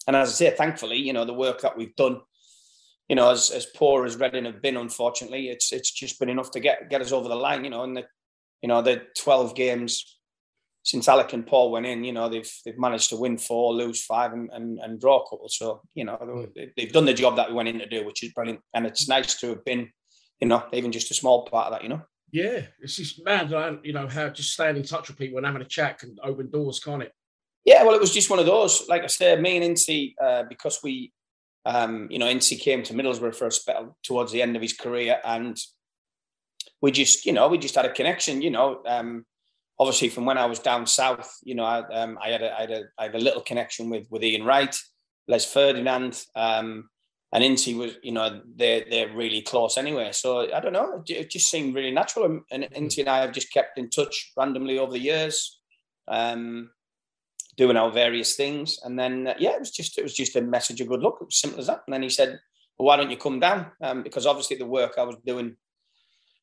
and 0.07 0.15
as 0.15 0.29
I 0.29 0.31
say, 0.33 0.55
thankfully, 0.55 0.97
you 0.97 1.13
know, 1.13 1.25
the 1.25 1.33
work 1.33 1.61
that 1.61 1.77
we've 1.77 1.95
done, 1.95 2.21
you 3.07 3.15
know, 3.15 3.31
as, 3.31 3.51
as 3.51 3.65
poor 3.65 4.05
as 4.05 4.17
Reading 4.17 4.45
have 4.45 4.61
been, 4.61 4.77
unfortunately, 4.77 5.49
it's 5.49 5.71
it's 5.71 5.91
just 5.91 6.19
been 6.19 6.29
enough 6.29 6.51
to 6.51 6.59
get 6.59 6.89
get 6.89 7.01
us 7.01 7.11
over 7.11 7.29
the 7.29 7.35
line, 7.35 7.63
you 7.63 7.69
know, 7.69 7.83
and 7.83 7.97
the 7.97 8.05
you 8.61 8.69
know, 8.69 8.81
the 8.81 9.01
12 9.17 9.55
games 9.55 10.17
since 10.83 11.07
Alec 11.07 11.31
and 11.33 11.47
Paul 11.47 11.71
went 11.71 11.85
in, 11.85 12.03
you 12.03 12.11
know, 12.11 12.27
they've 12.29 12.49
they've 12.65 12.77
managed 12.77 13.09
to 13.09 13.17
win 13.17 13.37
four, 13.37 13.73
lose 13.73 14.03
five, 14.03 14.33
and 14.33 14.49
and, 14.51 14.79
and 14.79 14.99
draw 14.99 15.19
a 15.19 15.29
couple. 15.29 15.47
So, 15.49 15.81
you 15.95 16.05
know, 16.05 16.17
mm. 16.21 16.71
they've 16.75 16.91
done 16.91 17.05
the 17.05 17.13
job 17.13 17.37
that 17.37 17.49
we 17.49 17.55
went 17.55 17.69
in 17.69 17.79
to 17.79 17.87
do, 17.87 18.05
which 18.05 18.23
is 18.23 18.33
brilliant. 18.33 18.59
And 18.73 18.85
it's 18.85 19.07
nice 19.07 19.35
to 19.39 19.49
have 19.49 19.65
been, 19.65 19.89
you 20.41 20.47
know, 20.47 20.63
even 20.73 20.91
just 20.91 21.11
a 21.11 21.13
small 21.13 21.45
part 21.45 21.67
of 21.67 21.73
that, 21.73 21.83
you 21.83 21.89
know. 21.89 22.01
Yeah, 22.31 22.63
it's 22.81 22.97
just 22.97 23.23
mad, 23.23 23.51
you 23.83 23.93
know, 23.93 24.07
how 24.07 24.29
just 24.29 24.53
staying 24.53 24.75
in 24.75 24.83
touch 24.83 25.07
with 25.07 25.19
people 25.19 25.37
and 25.37 25.45
having 25.45 25.61
a 25.61 25.65
chat 25.65 25.99
can 25.99 26.17
open 26.23 26.49
doors, 26.49 26.79
can't 26.79 27.03
it? 27.03 27.13
Yeah, 27.65 27.83
well, 27.83 27.95
it 27.95 28.01
was 28.01 28.13
just 28.13 28.29
one 28.29 28.39
of 28.39 28.45
those. 28.45 28.87
Like 28.89 29.03
I 29.03 29.07
said, 29.07 29.41
me 29.41 29.57
and 29.57 29.75
Incy, 29.75 30.15
uh, 30.21 30.43
because 30.49 30.79
we, 30.83 31.13
um, 31.65 32.07
you 32.11 32.19
know, 32.19 32.25
Incy 32.25 32.59
came 32.59 32.83
to 32.83 32.93
Middlesbrough 32.93 33.35
for 33.35 33.47
a 33.47 33.51
spell 33.51 33.97
towards 34.03 34.31
the 34.31 34.41
end 34.41 34.55
of 34.55 34.61
his 34.61 34.73
career, 34.73 35.19
and 35.23 35.57
we 36.81 36.91
just, 36.91 37.25
you 37.25 37.31
know, 37.31 37.47
we 37.47 37.57
just 37.57 37.75
had 37.75 37.85
a 37.85 37.93
connection. 37.93 38.41
You 38.41 38.51
know, 38.51 38.81
um, 38.85 39.25
obviously 39.79 40.09
from 40.09 40.25
when 40.25 40.37
I 40.37 40.45
was 40.45 40.59
down 40.59 40.85
south, 40.85 41.37
you 41.43 41.55
know, 41.55 41.63
I, 41.63 41.79
um, 41.93 42.17
I, 42.21 42.29
had, 42.29 42.41
a, 42.41 42.53
I 42.53 42.61
had 42.61 42.71
a, 42.71 42.83
I 42.99 43.03
had 43.03 43.15
a 43.15 43.19
little 43.19 43.41
connection 43.41 43.89
with 43.89 44.07
with 44.09 44.23
Ian 44.23 44.43
Wright, 44.43 44.75
Les 45.27 45.45
Ferdinand, 45.45 46.21
um, 46.35 46.89
and 47.33 47.43
Incy 47.43 47.75
was, 47.77 47.93
you 48.03 48.11
know, 48.11 48.41
they're 48.55 48.83
they're 48.89 49.15
really 49.15 49.41
close 49.41 49.77
anyway. 49.77 50.11
So 50.11 50.53
I 50.53 50.59
don't 50.59 50.73
know, 50.73 51.01
it 51.07 51.29
just 51.29 51.49
seemed 51.49 51.75
really 51.75 51.91
natural, 51.91 52.41
and 52.51 52.63
Incy 52.75 52.99
and 52.99 53.09
I 53.09 53.19
have 53.19 53.31
just 53.31 53.53
kept 53.53 53.77
in 53.77 53.89
touch 53.89 54.33
randomly 54.35 54.77
over 54.79 54.91
the 54.91 54.99
years. 54.99 55.59
Um, 56.09 56.69
doing 57.55 57.77
our 57.77 57.91
various 57.91 58.35
things. 58.35 58.79
And 58.83 58.97
then 58.97 59.27
uh, 59.27 59.33
yeah, 59.39 59.51
it 59.51 59.59
was 59.59 59.71
just 59.71 59.97
it 59.97 60.03
was 60.03 60.13
just 60.13 60.35
a 60.35 60.41
message 60.41 60.81
of 60.81 60.87
good 60.87 61.01
luck. 61.01 61.17
It 61.21 61.25
was 61.25 61.39
simple 61.39 61.59
as 61.59 61.67
that. 61.67 61.81
And 61.87 61.93
then 61.93 62.03
he 62.03 62.09
said, 62.09 62.39
well, 62.77 62.87
"Why 62.87 62.97
don't 62.97 63.11
you 63.11 63.17
come 63.17 63.39
down?" 63.39 63.67
Um, 63.81 64.03
because 64.03 64.25
obviously 64.25 64.57
the 64.57 64.65
work 64.65 64.93
I 64.97 65.03
was 65.03 65.17
doing 65.25 65.55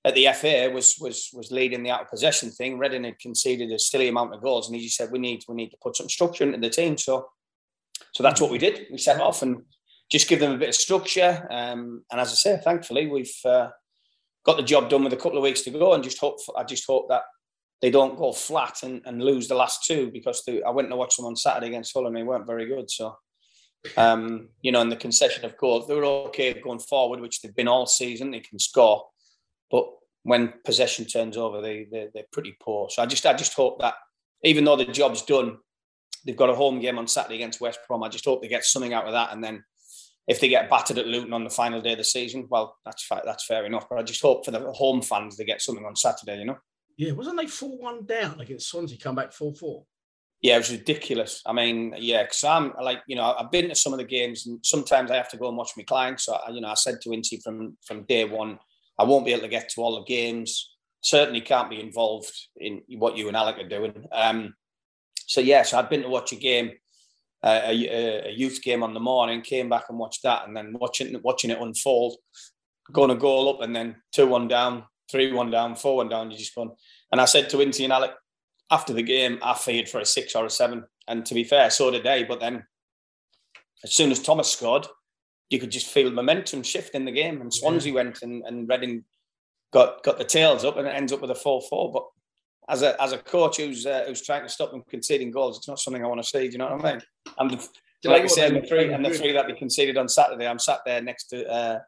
at 0.04 0.14
the 0.14 0.28
FA 0.34 0.70
was 0.72 0.96
was 1.00 1.30
was 1.32 1.50
leading 1.50 1.82
the 1.82 1.90
out 1.90 2.02
of 2.02 2.10
possession 2.10 2.50
thing. 2.50 2.78
Reading 2.78 3.04
had 3.04 3.18
conceded 3.18 3.70
a 3.72 3.78
silly 3.78 4.08
amount 4.08 4.34
of 4.34 4.42
goals, 4.42 4.68
and 4.68 4.76
he 4.76 4.84
just 4.84 4.96
said, 4.96 5.10
"We 5.10 5.18
need 5.18 5.44
we 5.48 5.54
need 5.54 5.70
to 5.70 5.78
put 5.82 5.96
some 5.96 6.08
structure 6.08 6.44
into 6.44 6.58
the 6.58 6.70
team." 6.70 6.96
So 6.96 7.28
so 8.12 8.22
that's 8.22 8.40
what 8.40 8.50
we 8.50 8.58
did. 8.58 8.86
We 8.90 8.98
set 8.98 9.20
off 9.20 9.42
and 9.42 9.62
just 10.10 10.28
give 10.28 10.40
them 10.40 10.52
a 10.52 10.58
bit 10.58 10.70
of 10.70 10.74
structure. 10.74 11.46
Um, 11.50 12.04
and 12.10 12.20
as 12.20 12.32
I 12.32 12.34
say, 12.34 12.60
thankfully 12.62 13.06
we've. 13.06 13.34
Uh, 13.44 13.68
got 14.44 14.56
the 14.56 14.62
job 14.62 14.88
done 14.88 15.04
with 15.04 15.12
a 15.12 15.16
couple 15.16 15.36
of 15.36 15.42
weeks 15.42 15.62
to 15.62 15.70
go, 15.70 15.92
and 15.92 16.02
just 16.02 16.18
hope 16.18 16.38
I 16.56 16.64
just 16.64 16.86
hope 16.86 17.08
that 17.08 17.22
they 17.82 17.90
don't 17.90 18.18
go 18.18 18.32
flat 18.32 18.82
and, 18.82 19.02
and 19.06 19.22
lose 19.22 19.48
the 19.48 19.54
last 19.54 19.84
two 19.84 20.10
because 20.12 20.42
they, 20.44 20.62
I 20.62 20.70
went 20.70 20.90
to 20.90 20.96
watch 20.96 21.16
them 21.16 21.26
on 21.26 21.36
Saturday 21.36 21.68
against 21.68 21.92
Fulham. 21.92 22.14
They 22.14 22.22
weren't 22.22 22.46
very 22.46 22.66
good, 22.66 22.90
so 22.90 23.16
um, 23.96 24.48
you 24.60 24.72
know, 24.72 24.82
in 24.82 24.90
the 24.90 24.96
concession 24.96 25.44
of 25.44 25.56
goals, 25.56 25.86
they 25.86 25.94
were 25.94 26.04
okay 26.04 26.52
going 26.52 26.80
forward, 26.80 27.20
which 27.20 27.40
they've 27.40 27.54
been 27.54 27.68
all 27.68 27.86
season. 27.86 28.30
They 28.30 28.40
can 28.40 28.58
score, 28.58 29.06
but 29.70 29.86
when 30.22 30.52
possession 30.64 31.06
turns 31.06 31.36
over, 31.36 31.62
they, 31.62 31.86
they 31.90 32.08
they're 32.12 32.24
pretty 32.32 32.54
poor. 32.60 32.90
So 32.90 33.02
I 33.02 33.06
just 33.06 33.24
I 33.24 33.32
just 33.32 33.54
hope 33.54 33.80
that 33.80 33.94
even 34.44 34.64
though 34.64 34.76
the 34.76 34.84
job's 34.84 35.22
done, 35.22 35.58
they've 36.26 36.36
got 36.36 36.50
a 36.50 36.54
home 36.54 36.80
game 36.80 36.98
on 36.98 37.06
Saturday 37.06 37.36
against 37.36 37.60
West 37.60 37.80
Brom. 37.88 38.02
I 38.02 38.08
just 38.08 38.24
hope 38.24 38.42
they 38.42 38.48
get 38.48 38.64
something 38.64 38.92
out 38.92 39.06
of 39.06 39.12
that, 39.12 39.32
and 39.32 39.42
then 39.42 39.64
if 40.28 40.40
they 40.40 40.48
get 40.48 40.70
battered 40.70 40.98
at 40.98 41.06
Luton 41.06 41.32
on 41.32 41.44
the 41.44 41.50
final 41.50 41.80
day 41.80 41.92
of 41.92 41.98
the 41.98 42.04
season, 42.04 42.46
well, 42.50 42.76
that's 42.84 43.06
that's 43.24 43.46
fair 43.46 43.64
enough. 43.64 43.86
But 43.88 43.98
I 43.98 44.02
just 44.02 44.22
hope 44.22 44.44
for 44.44 44.50
the 44.50 44.72
home 44.72 45.00
fans 45.00 45.36
they 45.36 45.44
get 45.44 45.62
something 45.62 45.86
on 45.86 45.96
Saturday. 45.96 46.38
You 46.38 46.46
know. 46.46 46.58
Yeah, 47.00 47.12
wasn't 47.12 47.38
they 47.38 47.46
four 47.46 47.78
one 47.78 48.04
down 48.04 48.38
against 48.42 48.68
Swansea? 48.68 48.98
Come 48.98 49.14
back 49.14 49.32
four 49.32 49.54
four. 49.54 49.84
Yeah, 50.42 50.56
it 50.56 50.58
was 50.58 50.70
ridiculous. 50.70 51.40
I 51.46 51.54
mean, 51.54 51.94
yeah, 51.96 52.24
because 52.24 52.44
I'm 52.44 52.74
like, 52.78 52.98
you 53.06 53.16
know, 53.16 53.34
I've 53.38 53.50
been 53.50 53.70
to 53.70 53.74
some 53.74 53.94
of 53.94 53.98
the 53.98 54.04
games, 54.04 54.46
and 54.46 54.60
sometimes 54.62 55.10
I 55.10 55.16
have 55.16 55.30
to 55.30 55.38
go 55.38 55.48
and 55.48 55.56
watch 55.56 55.70
my 55.78 55.82
clients. 55.82 56.26
So, 56.26 56.34
I, 56.34 56.50
you 56.50 56.60
know, 56.60 56.68
I 56.68 56.74
said 56.74 57.00
to 57.00 57.08
Incy 57.08 57.42
from 57.42 57.78
from 57.86 58.02
day 58.02 58.26
one, 58.26 58.58
I 58.98 59.04
won't 59.04 59.24
be 59.24 59.32
able 59.32 59.44
to 59.44 59.48
get 59.48 59.70
to 59.70 59.80
all 59.80 59.94
the 59.94 60.04
games. 60.04 60.74
Certainly 61.00 61.40
can't 61.40 61.70
be 61.70 61.80
involved 61.80 62.34
in 62.58 62.82
what 62.98 63.16
you 63.16 63.28
and 63.28 63.36
Alec 63.36 63.56
are 63.56 63.68
doing. 63.68 64.04
Um, 64.12 64.52
so 65.26 65.40
yeah, 65.40 65.62
so 65.62 65.78
I'd 65.78 65.88
been 65.88 66.02
to 66.02 66.08
watch 66.10 66.32
a 66.32 66.36
game, 66.36 66.72
uh, 67.42 67.62
a, 67.64 68.28
a, 68.28 68.30
youth 68.30 68.60
game 68.62 68.82
on 68.82 68.92
the 68.92 69.00
morning, 69.00 69.40
came 69.40 69.70
back 69.70 69.84
and 69.88 69.98
watched 69.98 70.24
that, 70.24 70.46
and 70.46 70.54
then 70.54 70.74
watching 70.78 71.18
watching 71.22 71.50
it 71.50 71.62
unfold, 71.62 72.18
going 72.92 73.10
a 73.10 73.14
goal 73.14 73.48
up, 73.48 73.62
and 73.62 73.74
then 73.74 73.96
two 74.12 74.26
one 74.26 74.48
down, 74.48 74.84
three 75.10 75.32
one 75.32 75.50
down, 75.50 75.74
four 75.74 75.96
one 75.96 76.08
down. 76.08 76.30
You 76.30 76.38
just 76.38 76.54
going. 76.54 76.70
And 77.12 77.20
I 77.20 77.24
said 77.24 77.50
to 77.50 77.58
Incy 77.58 77.84
and 77.84 77.92
Alec, 77.92 78.12
after 78.70 78.92
the 78.92 79.02
game, 79.02 79.38
I 79.42 79.54
feared 79.54 79.88
for 79.88 80.00
a 80.00 80.06
six 80.06 80.34
or 80.34 80.46
a 80.46 80.50
seven. 80.50 80.84
And 81.08 81.26
to 81.26 81.34
be 81.34 81.44
fair, 81.44 81.70
so 81.70 81.90
did 81.90 82.04
they. 82.04 82.24
But 82.24 82.40
then 82.40 82.64
as 83.82 83.94
soon 83.94 84.10
as 84.10 84.22
Thomas 84.22 84.50
scored, 84.50 84.86
you 85.48 85.58
could 85.58 85.72
just 85.72 85.88
feel 85.88 86.10
momentum 86.10 86.62
shift 86.62 86.94
in 86.94 87.04
the 87.04 87.12
game. 87.12 87.40
And 87.40 87.52
Swansea 87.52 87.92
yeah. 87.92 87.96
went 87.96 88.22
and, 88.22 88.44
and 88.46 88.68
Reading 88.68 89.04
got 89.72 90.02
got 90.02 90.18
the 90.18 90.24
tails 90.24 90.64
up 90.64 90.76
and 90.76 90.86
it 90.86 90.94
ends 90.94 91.12
up 91.12 91.20
with 91.20 91.30
a 91.30 91.34
4-4. 91.34 91.92
But 91.92 92.04
as 92.68 92.82
a 92.82 93.00
as 93.02 93.12
a 93.12 93.18
coach 93.18 93.56
who's 93.56 93.84
uh, 93.84 94.04
who's 94.06 94.22
trying 94.22 94.42
to 94.42 94.48
stop 94.48 94.70
them 94.70 94.84
conceding 94.88 95.32
goals, 95.32 95.58
it's 95.58 95.68
not 95.68 95.80
something 95.80 96.04
I 96.04 96.08
want 96.08 96.22
to 96.22 96.28
see. 96.28 96.46
Do 96.46 96.52
you 96.52 96.58
know 96.58 96.76
what 96.76 96.84
I 96.84 96.92
mean? 96.92 97.02
And 97.38 97.50
the, 97.50 97.68
like 98.08 98.22
I 98.22 98.26
said, 98.26 98.54
the 98.54 98.66
three 98.66 98.92
and 98.92 99.04
the 99.04 99.10
three 99.10 99.32
that 99.32 99.46
they 99.48 99.54
conceded 99.54 99.98
on 99.98 100.08
Saturday, 100.08 100.46
I'm 100.46 100.58
sat 100.58 100.80
there 100.86 101.02
next 101.02 101.24
to 101.26 101.46
uh, 101.50 101.78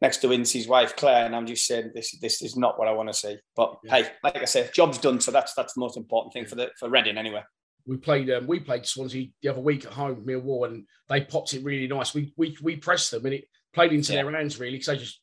next 0.00 0.18
to 0.18 0.32
Incy's 0.32 0.68
wife 0.68 0.96
Claire, 0.96 1.26
and 1.26 1.36
I'm 1.36 1.46
just 1.46 1.66
saying 1.66 1.92
this 1.94 2.18
this 2.20 2.42
is 2.42 2.56
not 2.56 2.78
what 2.78 2.88
I 2.88 2.92
want 2.92 3.08
to 3.08 3.14
see. 3.14 3.38
But 3.56 3.78
yeah. 3.84 3.96
hey, 3.96 4.10
like 4.22 4.36
I 4.36 4.44
said, 4.44 4.72
job's 4.74 4.98
done, 4.98 5.20
so 5.20 5.30
that's 5.30 5.54
that's 5.54 5.74
the 5.74 5.80
most 5.80 5.96
important 5.96 6.32
thing 6.32 6.46
for 6.46 6.54
the 6.54 6.70
for 6.78 6.88
Reading 6.88 7.18
anyway. 7.18 7.42
We 7.86 7.96
played 7.96 8.30
um, 8.30 8.46
we 8.46 8.60
played 8.60 8.86
Swansea 8.86 9.28
the 9.42 9.48
other 9.48 9.60
week 9.60 9.84
at 9.84 9.92
home, 9.92 10.24
Millwall, 10.26 10.66
and 10.66 10.84
they 11.08 11.22
popped 11.22 11.54
it 11.54 11.64
really 11.64 11.88
nice. 11.88 12.14
We 12.14 12.32
we 12.36 12.56
we 12.62 12.76
pressed 12.76 13.10
them, 13.10 13.24
and 13.24 13.34
it 13.34 13.44
played 13.72 13.92
into 13.92 14.12
yeah. 14.12 14.22
their 14.22 14.32
hands 14.32 14.58
really 14.58 14.72
because 14.72 14.86
they 14.86 14.96
just 14.96 15.20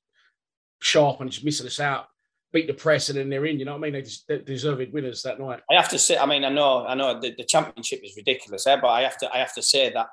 sharp 0.82 1.22
and 1.22 1.32
just 1.32 1.46
missing 1.46 1.68
us 1.68 1.80
out. 1.80 2.08
Beat 2.54 2.68
the 2.68 2.74
press 2.74 3.10
and 3.10 3.18
then 3.18 3.30
they're 3.30 3.46
in. 3.46 3.60
You 3.60 3.66
know 3.66 3.74
what 3.74 3.80
I 3.80 3.82
mean? 3.82 3.94
They 3.94 4.02
just 4.04 4.26
they 4.28 4.38
deserved 4.40 4.94
winners 4.94 5.22
that 5.24 5.40
night. 5.40 5.60
I 5.70 5.76
have 5.76 5.90
to 5.90 6.00
say, 6.00 6.18
I 6.18 6.26
mean, 6.26 6.46
I 6.46 6.50
know, 6.50 6.86
I 6.86 6.96
know 6.96 7.20
the, 7.20 7.36
the 7.38 7.44
championship 7.44 8.00
is 8.04 8.16
ridiculous, 8.16 8.66
eh? 8.66 8.78
but 8.82 8.88
I 8.88 9.02
have 9.02 9.18
to, 9.18 9.32
I 9.32 9.40
have 9.40 9.54
to 9.56 9.62
say 9.62 9.92
that 9.92 10.08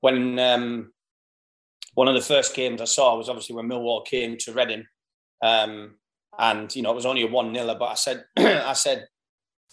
when 0.00 0.38
um, 0.40 0.92
one 1.98 2.06
of 2.06 2.14
the 2.14 2.20
first 2.20 2.54
games 2.54 2.80
I 2.80 2.84
saw 2.84 3.16
was 3.16 3.28
obviously 3.28 3.56
when 3.56 3.68
Millwall 3.68 4.06
came 4.06 4.36
to 4.38 4.52
Reading, 4.52 4.86
um, 5.42 5.96
and 6.38 6.72
you 6.76 6.80
know 6.80 6.92
it 6.92 6.94
was 6.94 7.04
only 7.04 7.22
a 7.22 7.26
one 7.26 7.52
0 7.52 7.74
But 7.76 7.86
I 7.86 7.94
said, 7.94 8.24
I 8.36 8.72
said, 8.74 9.08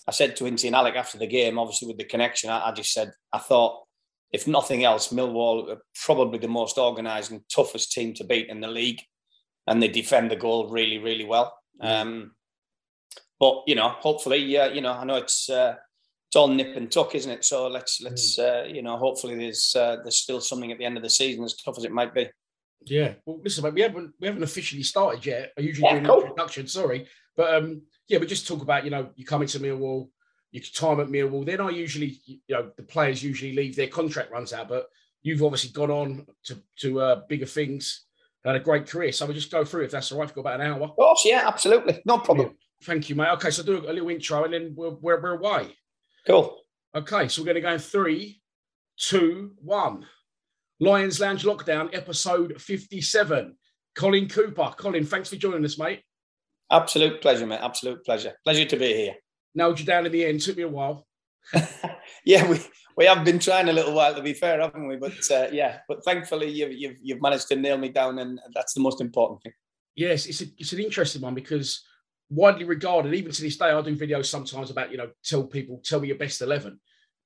I 0.08 0.12
said 0.12 0.36
to 0.38 0.46
Incy 0.46 0.66
and 0.66 0.76
Alec 0.76 0.96
after 0.96 1.20
the 1.20 1.28
game, 1.28 1.60
obviously 1.60 1.88
with 1.88 2.00
the 2.00 2.04
connection, 2.04 2.50
I, 2.50 2.70
I 2.70 2.72
just 2.72 2.94
said 2.94 3.12
I 3.32 3.38
thought 3.38 3.84
if 4.32 4.48
nothing 4.48 4.84
else, 4.84 5.14
Millwall 5.14 5.70
are 5.72 5.84
probably 6.04 6.40
the 6.40 6.48
most 6.48 6.80
organised 6.80 7.30
and 7.30 7.42
toughest 7.48 7.92
team 7.92 8.16
to 8.16 8.24
beat 8.24 8.50
in 8.50 8.60
the 8.60 8.70
league, 8.70 9.04
and 9.68 9.80
they 9.80 9.88
defend 9.88 10.32
the 10.32 10.36
goal 10.36 10.72
really, 10.72 10.98
really 10.98 11.26
well. 11.26 11.56
Um, 11.80 12.32
but 13.40 13.62
you 13.68 13.76
know, 13.76 13.90
hopefully, 13.90 14.58
uh, 14.58 14.70
you 14.70 14.82
know, 14.82 14.94
I 14.94 15.04
know 15.04 15.18
it's 15.18 15.48
uh, 15.48 15.76
it's 16.36 16.42
all 16.42 16.50
nip 16.50 16.76
and 16.76 16.92
tuck, 16.92 17.16
isn't 17.16 17.32
it? 17.32 17.46
So 17.46 17.68
let's 17.68 18.02
let's 18.02 18.38
mm. 18.38 18.44
uh, 18.44 18.68
you 18.68 18.82
know, 18.82 18.98
hopefully 18.98 19.36
there's 19.36 19.74
uh, 19.74 19.98
there's 20.04 20.18
still 20.18 20.42
something 20.42 20.70
at 20.70 20.78
the 20.78 20.84
end 20.84 20.98
of 20.98 21.04
the 21.04 21.10
season, 21.10 21.46
as 21.46 21.56
tough 21.56 21.78
as 21.78 21.86
it 21.86 21.94
might 21.94 22.14
be. 22.14 22.28
Yeah, 22.86 23.14
well, 23.26 23.40
listen, 23.42 23.64
mate, 23.64 23.74
we 23.74 23.82
haven't 23.82 24.14
we 24.20 24.28
haven't 24.28 24.44
officially 24.44 24.84
started 24.84 25.26
yet. 25.26 25.54
I 25.58 25.62
usually 25.62 25.88
yeah, 25.88 25.94
do 25.94 26.00
an 26.00 26.06
cool. 26.06 26.22
introduction, 26.24 26.68
sorry, 26.68 27.08
but 27.38 27.56
um, 27.56 27.84
yeah, 28.10 28.18
we 28.18 28.28
just 28.28 28.50
talk 28.50 28.62
about 28.62 28.84
you 28.84 28.92
know 28.92 29.12
you 29.16 29.24
come 29.24 29.44
into 29.44 29.60
Millwall, 29.60 30.10
you 30.52 30.60
time 30.60 31.00
at 31.00 31.08
Millwall. 31.08 31.46
Then 31.46 31.62
I 31.62 31.70
usually 31.70 32.20
you 32.26 32.40
know 32.50 32.70
the 32.76 32.84
players 32.84 33.24
usually 33.24 33.56
leave 33.56 33.78
their 33.78 33.88
contract 33.88 34.30
runs 34.30 34.52
out, 34.52 34.68
but 34.68 34.88
you've 35.24 35.42
obviously 35.42 35.72
gone 35.72 35.92
on 35.92 36.26
to 36.48 36.58
to 36.80 37.00
uh, 37.00 37.22
bigger 37.30 37.46
things, 37.46 38.08
had 38.44 38.58
a 38.58 38.60
great 38.60 38.90
career. 38.90 39.14
So 39.14 39.26
we'll 39.26 39.36
just 39.36 39.52
go 39.52 39.64
through 39.64 39.86
if 39.86 39.92
that's 39.92 40.12
all 40.12 40.20
right. 40.20 40.28
We've 40.28 40.36
got 40.36 40.42
about 40.42 40.60
an 40.60 40.68
hour. 40.68 40.84
Of 40.84 40.98
course, 40.98 41.24
yeah, 41.24 41.44
absolutely, 41.48 42.02
no 42.04 42.18
problem. 42.18 42.48
Yeah. 42.48 42.54
Thank 42.84 43.08
you, 43.08 43.16
mate. 43.16 43.32
Okay, 43.36 43.52
so 43.52 43.64
do 43.64 43.90
a 43.90 43.94
little 43.94 44.10
intro 44.10 44.44
and 44.44 44.54
then 44.54 44.74
we're, 44.76 44.90
we're, 44.90 45.22
we're 45.22 45.38
away. 45.38 45.74
Cool. 46.28 46.58
Okay, 46.96 47.28
so 47.28 47.42
we're 47.42 47.46
going 47.46 47.56
to 47.56 47.62
go 47.62 47.74
in 47.74 47.80
three, 47.80 48.42
two, 48.98 49.52
one. 49.62 50.06
Lions 50.80 51.20
Lounge 51.20 51.44
Lockdown, 51.44 51.94
episode 51.94 52.60
57. 52.60 53.56
Colin 53.96 54.28
Cooper. 54.28 54.74
Colin, 54.78 55.06
thanks 55.06 55.30
for 55.30 55.36
joining 55.36 55.64
us, 55.64 55.78
mate. 55.78 56.02
Absolute 56.72 57.22
pleasure, 57.22 57.46
mate. 57.46 57.60
Absolute 57.62 58.04
pleasure. 58.04 58.34
Pleasure 58.44 58.66
to 58.66 58.78
be 58.78 58.94
here. 58.94 59.16
Nailed 59.54 59.80
you 59.80 59.86
down 59.86 60.06
in 60.06 60.12
the 60.12 60.26
end. 60.26 60.42
Took 60.42 60.58
me 60.58 60.64
a 60.64 60.68
while. 60.68 61.06
yeah, 62.26 62.50
we, 62.50 62.60
we 62.98 63.06
have 63.06 63.24
been 63.24 63.40
trying 63.40 63.70
a 63.70 63.74
little 63.74 63.94
while 63.94 64.16
to 64.16 64.22
be 64.22 64.34
fair, 64.34 64.60
haven't 64.60 64.88
we? 64.88 64.96
But 64.96 65.14
uh, 65.32 65.48
yeah, 65.52 65.80
but 65.88 66.04
thankfully 66.04 66.50
you've, 66.50 66.74
you've, 66.74 66.98
you've 67.02 67.22
managed 67.22 67.50
to 67.50 67.56
nail 67.56 67.78
me 67.78 67.90
down, 67.90 68.18
and 68.18 68.40
that's 68.54 68.74
the 68.74 68.82
most 68.82 69.00
important 69.00 69.44
thing. 69.44 69.54
Yes, 69.96 70.26
it's 70.26 70.42
a, 70.42 70.46
it's 70.58 70.74
an 70.74 70.80
interesting 70.80 71.22
one 71.22 71.36
because 71.36 71.86
widely 72.30 72.66
regarded, 72.66 73.14
even 73.14 73.32
to 73.32 73.42
this 73.42 73.58
day, 73.58 73.66
I 73.66 73.82
do 73.82 73.96
videos 73.96 74.26
sometimes 74.26 74.72
about, 74.72 74.92
you 74.92 74.98
know, 74.98 75.10
tell 75.24 75.44
people, 75.44 75.82
tell 75.84 76.00
me 76.00 76.08
your 76.08 76.18
best 76.18 76.42
11. 76.42 76.80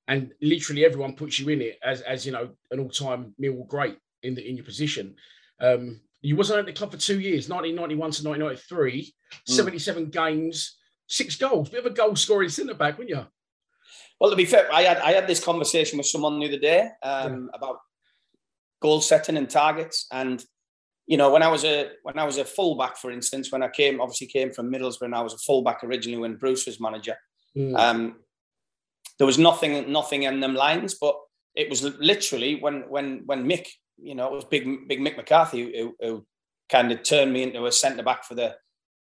And 0.08 0.32
literally 0.40 0.84
everyone 0.84 1.14
puts 1.14 1.38
you 1.38 1.48
in 1.48 1.62
it 1.62 1.78
as, 1.82 2.00
as 2.02 2.26
you 2.26 2.32
know, 2.32 2.50
an 2.70 2.80
all 2.80 2.90
time 2.90 3.34
Millwall 3.40 3.68
great 3.68 3.96
in 4.22 4.34
the 4.34 4.46
in 4.46 4.56
your 4.56 4.64
position. 4.64 5.14
Um, 5.60 6.00
you 6.22 6.36
wasn't 6.36 6.58
at 6.58 6.66
the 6.66 6.72
club 6.72 6.90
for 6.90 6.98
two 6.98 7.20
years, 7.20 7.48
1991 7.48 8.10
to 8.10 8.28
1993, 8.28 9.14
mm. 9.48 9.54
77 9.54 10.10
games, 10.10 10.76
six 11.06 11.36
goals. 11.36 11.70
Bit 11.70 11.86
of 11.86 11.92
a 11.92 11.94
goal 11.94 12.16
scoring 12.16 12.48
centre 12.48 12.74
back, 12.74 12.98
weren't 12.98 13.10
you? 13.10 13.26
Well, 14.20 14.30
to 14.30 14.36
be 14.36 14.44
fair, 14.44 14.72
I 14.72 14.82
had 14.82 14.98
I 14.98 15.12
had 15.12 15.26
this 15.26 15.42
conversation 15.42 15.96
with 15.96 16.06
someone 16.06 16.38
the 16.38 16.48
other 16.48 16.58
day 16.58 16.90
um, 17.02 17.48
yeah. 17.50 17.56
about 17.56 17.78
goal 18.82 19.00
setting 19.00 19.36
and 19.36 19.48
targets, 19.48 20.06
and 20.12 20.44
you 21.10 21.16
know, 21.16 21.32
when 21.32 21.42
I 21.42 21.48
was 21.48 21.64
a 21.64 21.90
when 22.04 22.20
I 22.20 22.24
was 22.24 22.38
a 22.38 22.44
fullback, 22.44 22.96
for 22.96 23.10
instance, 23.10 23.50
when 23.50 23.64
I 23.64 23.68
came, 23.68 24.00
obviously 24.00 24.28
came 24.28 24.52
from 24.52 24.72
Middlesbrough, 24.72 25.06
and 25.06 25.14
I 25.16 25.22
was 25.22 25.34
a 25.34 25.38
fullback 25.38 25.82
originally 25.82 26.20
when 26.20 26.36
Bruce 26.36 26.66
was 26.66 26.78
manager. 26.78 27.16
Mm. 27.56 27.76
Um, 27.76 28.16
there 29.18 29.26
was 29.26 29.36
nothing, 29.36 29.90
nothing 29.90 30.22
in 30.22 30.38
them 30.38 30.54
lines, 30.54 30.94
but 30.94 31.16
it 31.56 31.68
was 31.68 31.82
literally 31.82 32.60
when 32.60 32.82
when 32.88 33.22
when 33.26 33.44
Mick, 33.44 33.66
you 34.00 34.14
know, 34.14 34.28
it 34.28 34.32
was 34.32 34.44
big 34.44 34.86
big 34.86 35.00
Mick 35.00 35.16
McCarthy 35.16 35.76
who, 35.76 35.96
who 35.98 36.24
kind 36.68 36.92
of 36.92 37.02
turned 37.02 37.32
me 37.32 37.42
into 37.42 37.66
a 37.66 37.72
centre 37.72 38.04
back 38.04 38.22
for 38.22 38.36
the 38.36 38.54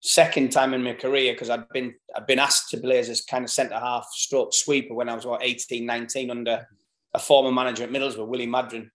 second 0.01 0.51
time 0.51 0.75
in 0.75 0.83
my 0.83 0.93
career 0.93 1.33
because 1.33 1.49
I'd 1.49 1.67
been 1.69 1.95
I'd 2.15 2.27
been 2.27 2.37
asked 2.37 2.69
to 2.69 2.77
play 2.77 2.99
as 2.99 3.09
a 3.09 3.25
kind 3.25 3.43
of 3.43 3.49
centre 3.49 3.79
half 3.79 4.05
stroke 4.11 4.53
sweeper 4.53 4.93
when 4.93 5.09
I 5.09 5.15
was 5.15 5.25
about 5.25 5.41
18, 5.41 5.83
19 5.83 6.29
under 6.29 6.67
a 7.15 7.19
former 7.19 7.51
manager 7.51 7.83
at 7.83 7.89
Middlesbrough, 7.89 8.27
Willie 8.27 8.45
Maddren, 8.45 8.91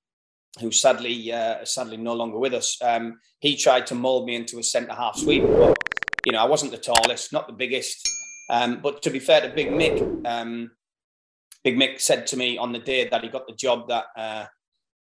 who 0.59 0.73
sadly 0.73 1.33
uh, 1.33 1.65
sadly 1.65 1.97
no 1.97 2.15
longer 2.15 2.39
with 2.39 2.55
us. 2.55 2.77
Um, 2.83 3.19
he 3.41 3.57
tried 3.57 3.87
to 3.89 3.95
mould 3.95 4.27
me 4.27 4.35
into 4.35 4.59
a 4.59 4.63
centre 4.63 4.95
half 4.95 5.17
sweeper, 5.17 5.47
but 5.47 5.77
you 6.25 6.33
know 6.33 6.41
I 6.41 6.47
wasn't 6.47 6.73
the 6.73 6.79
tallest, 6.79 7.33
not 7.33 7.47
the 7.47 7.53
biggest. 7.53 8.09
Um, 8.51 8.81
but 8.83 9.03
to 9.03 9.11
be 9.11 9.21
fair 9.21 9.41
to 9.43 9.55
Big 9.55 9.69
Mick, 9.69 10.27
um, 10.27 10.73
Big 11.63 11.77
Mick 11.77 12.01
said 12.01 12.27
to 12.29 12.37
me 12.37 12.59
on 12.59 12.73
the 12.73 12.81
day 12.81 13.09
that 13.09 13.23
he 13.23 13.29
got 13.29 13.47
the 13.47 13.55
job 13.55 13.89
that 13.89 14.07
uh, 14.17 14.47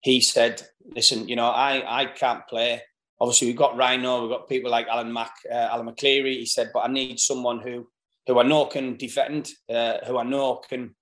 he 0.01 0.19
said, 0.19 0.61
"Listen, 0.95 1.27
you 1.27 1.35
know 1.35 1.47
I 1.47 2.01
I 2.01 2.05
can't 2.05 2.45
play. 2.47 2.81
Obviously 3.19 3.47
we've 3.47 3.57
got 3.57 3.77
Rhino, 3.77 4.21
we've 4.21 4.31
got 4.31 4.49
people 4.49 4.69
like 4.69 4.87
Alan 4.87 5.11
Mac, 5.11 5.31
uh, 5.49 5.69
Alan 5.71 5.87
McLeary." 5.87 6.37
He 6.37 6.45
said, 6.45 6.71
"But 6.73 6.81
I 6.81 6.87
need 6.91 7.19
someone 7.19 7.61
who 7.61 7.87
who 8.27 8.39
I 8.39 8.43
know 8.43 8.65
can 8.65 8.97
defend, 8.97 9.49
uh, 9.69 9.99
who 10.05 10.17
I 10.17 10.23
know 10.23 10.55
can." 10.69 10.95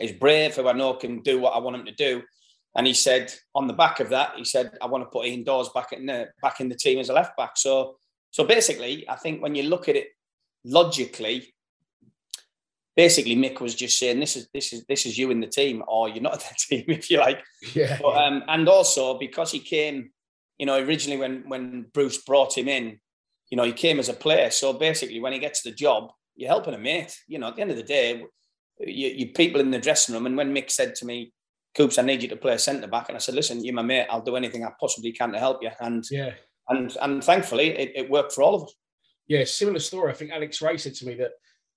is 0.00 0.12
brave, 0.12 0.54
who 0.54 0.68
I 0.68 0.72
know 0.72 0.94
can 0.94 1.22
do 1.22 1.40
what 1.40 1.54
I 1.54 1.58
want 1.58 1.76
him 1.76 1.86
to 1.86 1.92
do. 1.92 2.22
And 2.78 2.86
he 2.86 2.94
said, 2.94 3.34
on 3.56 3.66
the 3.66 3.72
back 3.72 3.98
of 3.98 4.08
that, 4.10 4.34
he 4.36 4.44
said, 4.44 4.78
I 4.80 4.86
want 4.86 5.02
to 5.02 5.10
put 5.10 5.26
Ian 5.26 5.42
Dawes 5.42 5.68
back 5.70 5.92
in 5.92 6.06
the 6.06 6.28
back 6.40 6.60
in 6.60 6.68
the 6.68 6.76
team 6.76 7.00
as 7.00 7.08
a 7.08 7.12
left 7.12 7.36
back. 7.36 7.56
So, 7.56 7.96
so 8.30 8.44
basically, 8.44 9.04
I 9.08 9.16
think 9.16 9.42
when 9.42 9.56
you 9.56 9.64
look 9.64 9.88
at 9.88 9.96
it 9.96 10.10
logically, 10.64 11.52
basically 12.94 13.34
Mick 13.34 13.60
was 13.60 13.74
just 13.74 13.98
saying, 13.98 14.20
this 14.20 14.36
is 14.36 14.48
this 14.54 14.72
is 14.72 14.84
this 14.86 15.06
is 15.06 15.18
you 15.18 15.32
in 15.32 15.40
the 15.40 15.48
team, 15.48 15.82
or 15.88 16.08
you're 16.08 16.22
not 16.22 16.34
in 16.34 16.38
the 16.38 16.54
team, 16.76 16.84
if 16.86 17.10
you 17.10 17.18
like. 17.18 17.42
Yeah. 17.74 17.98
But, 18.00 18.16
um, 18.16 18.44
and 18.46 18.68
also 18.68 19.18
because 19.18 19.50
he 19.50 19.58
came, 19.58 20.12
you 20.56 20.66
know, 20.66 20.78
originally 20.78 21.18
when 21.18 21.48
when 21.48 21.86
Bruce 21.92 22.18
brought 22.18 22.56
him 22.56 22.68
in, 22.68 23.00
you 23.50 23.56
know, 23.56 23.64
he 23.64 23.72
came 23.72 23.98
as 23.98 24.08
a 24.08 24.14
player. 24.14 24.50
So 24.50 24.72
basically, 24.72 25.18
when 25.18 25.32
he 25.32 25.40
gets 25.40 25.62
the 25.62 25.72
job, 25.72 26.12
you're 26.36 26.48
helping 26.48 26.74
a 26.74 26.78
mate. 26.78 27.18
You 27.26 27.40
know, 27.40 27.48
at 27.48 27.56
the 27.56 27.62
end 27.62 27.72
of 27.72 27.76
the 27.76 27.82
day, 27.82 28.22
you, 28.78 29.08
you 29.08 29.26
people 29.32 29.60
in 29.60 29.72
the 29.72 29.80
dressing 29.80 30.14
room. 30.14 30.26
And 30.26 30.36
when 30.36 30.54
Mick 30.54 30.70
said 30.70 30.94
to 30.94 31.06
me, 31.06 31.32
Coops, 31.78 31.96
I 31.96 32.02
need 32.02 32.22
you 32.22 32.28
to 32.28 32.36
play 32.36 32.56
centre 32.58 32.88
back, 32.88 33.08
and 33.08 33.16
I 33.16 33.20
said, 33.20 33.36
listen, 33.36 33.64
you're 33.64 33.74
my 33.74 33.82
mate. 33.82 34.06
I'll 34.10 34.20
do 34.20 34.36
anything 34.36 34.64
I 34.64 34.72
possibly 34.80 35.12
can 35.12 35.32
to 35.32 35.38
help 35.38 35.62
you. 35.62 35.70
And 35.80 36.04
yeah, 36.10 36.32
and 36.68 36.94
and 37.00 37.22
thankfully, 37.22 37.68
it, 37.68 37.92
it 37.94 38.10
worked 38.10 38.32
for 38.32 38.42
all 38.42 38.56
of 38.56 38.64
us. 38.64 38.74
Yeah, 39.28 39.44
similar 39.44 39.78
story. 39.78 40.10
I 40.10 40.14
think 40.14 40.32
Alex 40.32 40.60
Rae 40.60 40.76
said 40.76 40.94
to 40.96 41.06
me 41.06 41.14
that 41.14 41.32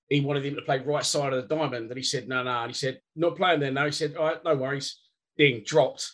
he 0.09 0.21
wanted 0.21 0.45
him 0.45 0.55
to 0.55 0.61
play 0.63 0.79
right 0.79 1.05
side 1.05 1.33
of 1.33 1.47
the 1.47 1.55
diamond, 1.55 1.89
and 1.89 1.97
he 1.97 2.03
said, 2.03 2.27
no, 2.27 2.43
no. 2.43 2.49
And 2.49 2.71
he 2.71 2.73
said, 2.73 2.99
not 3.15 3.37
playing 3.37 3.59
there 3.59 3.71
No, 3.71 3.85
He 3.85 3.91
said, 3.91 4.15
all 4.15 4.25
right, 4.25 4.43
no 4.43 4.55
worries. 4.55 4.99
Ding, 5.37 5.63
dropped. 5.65 6.11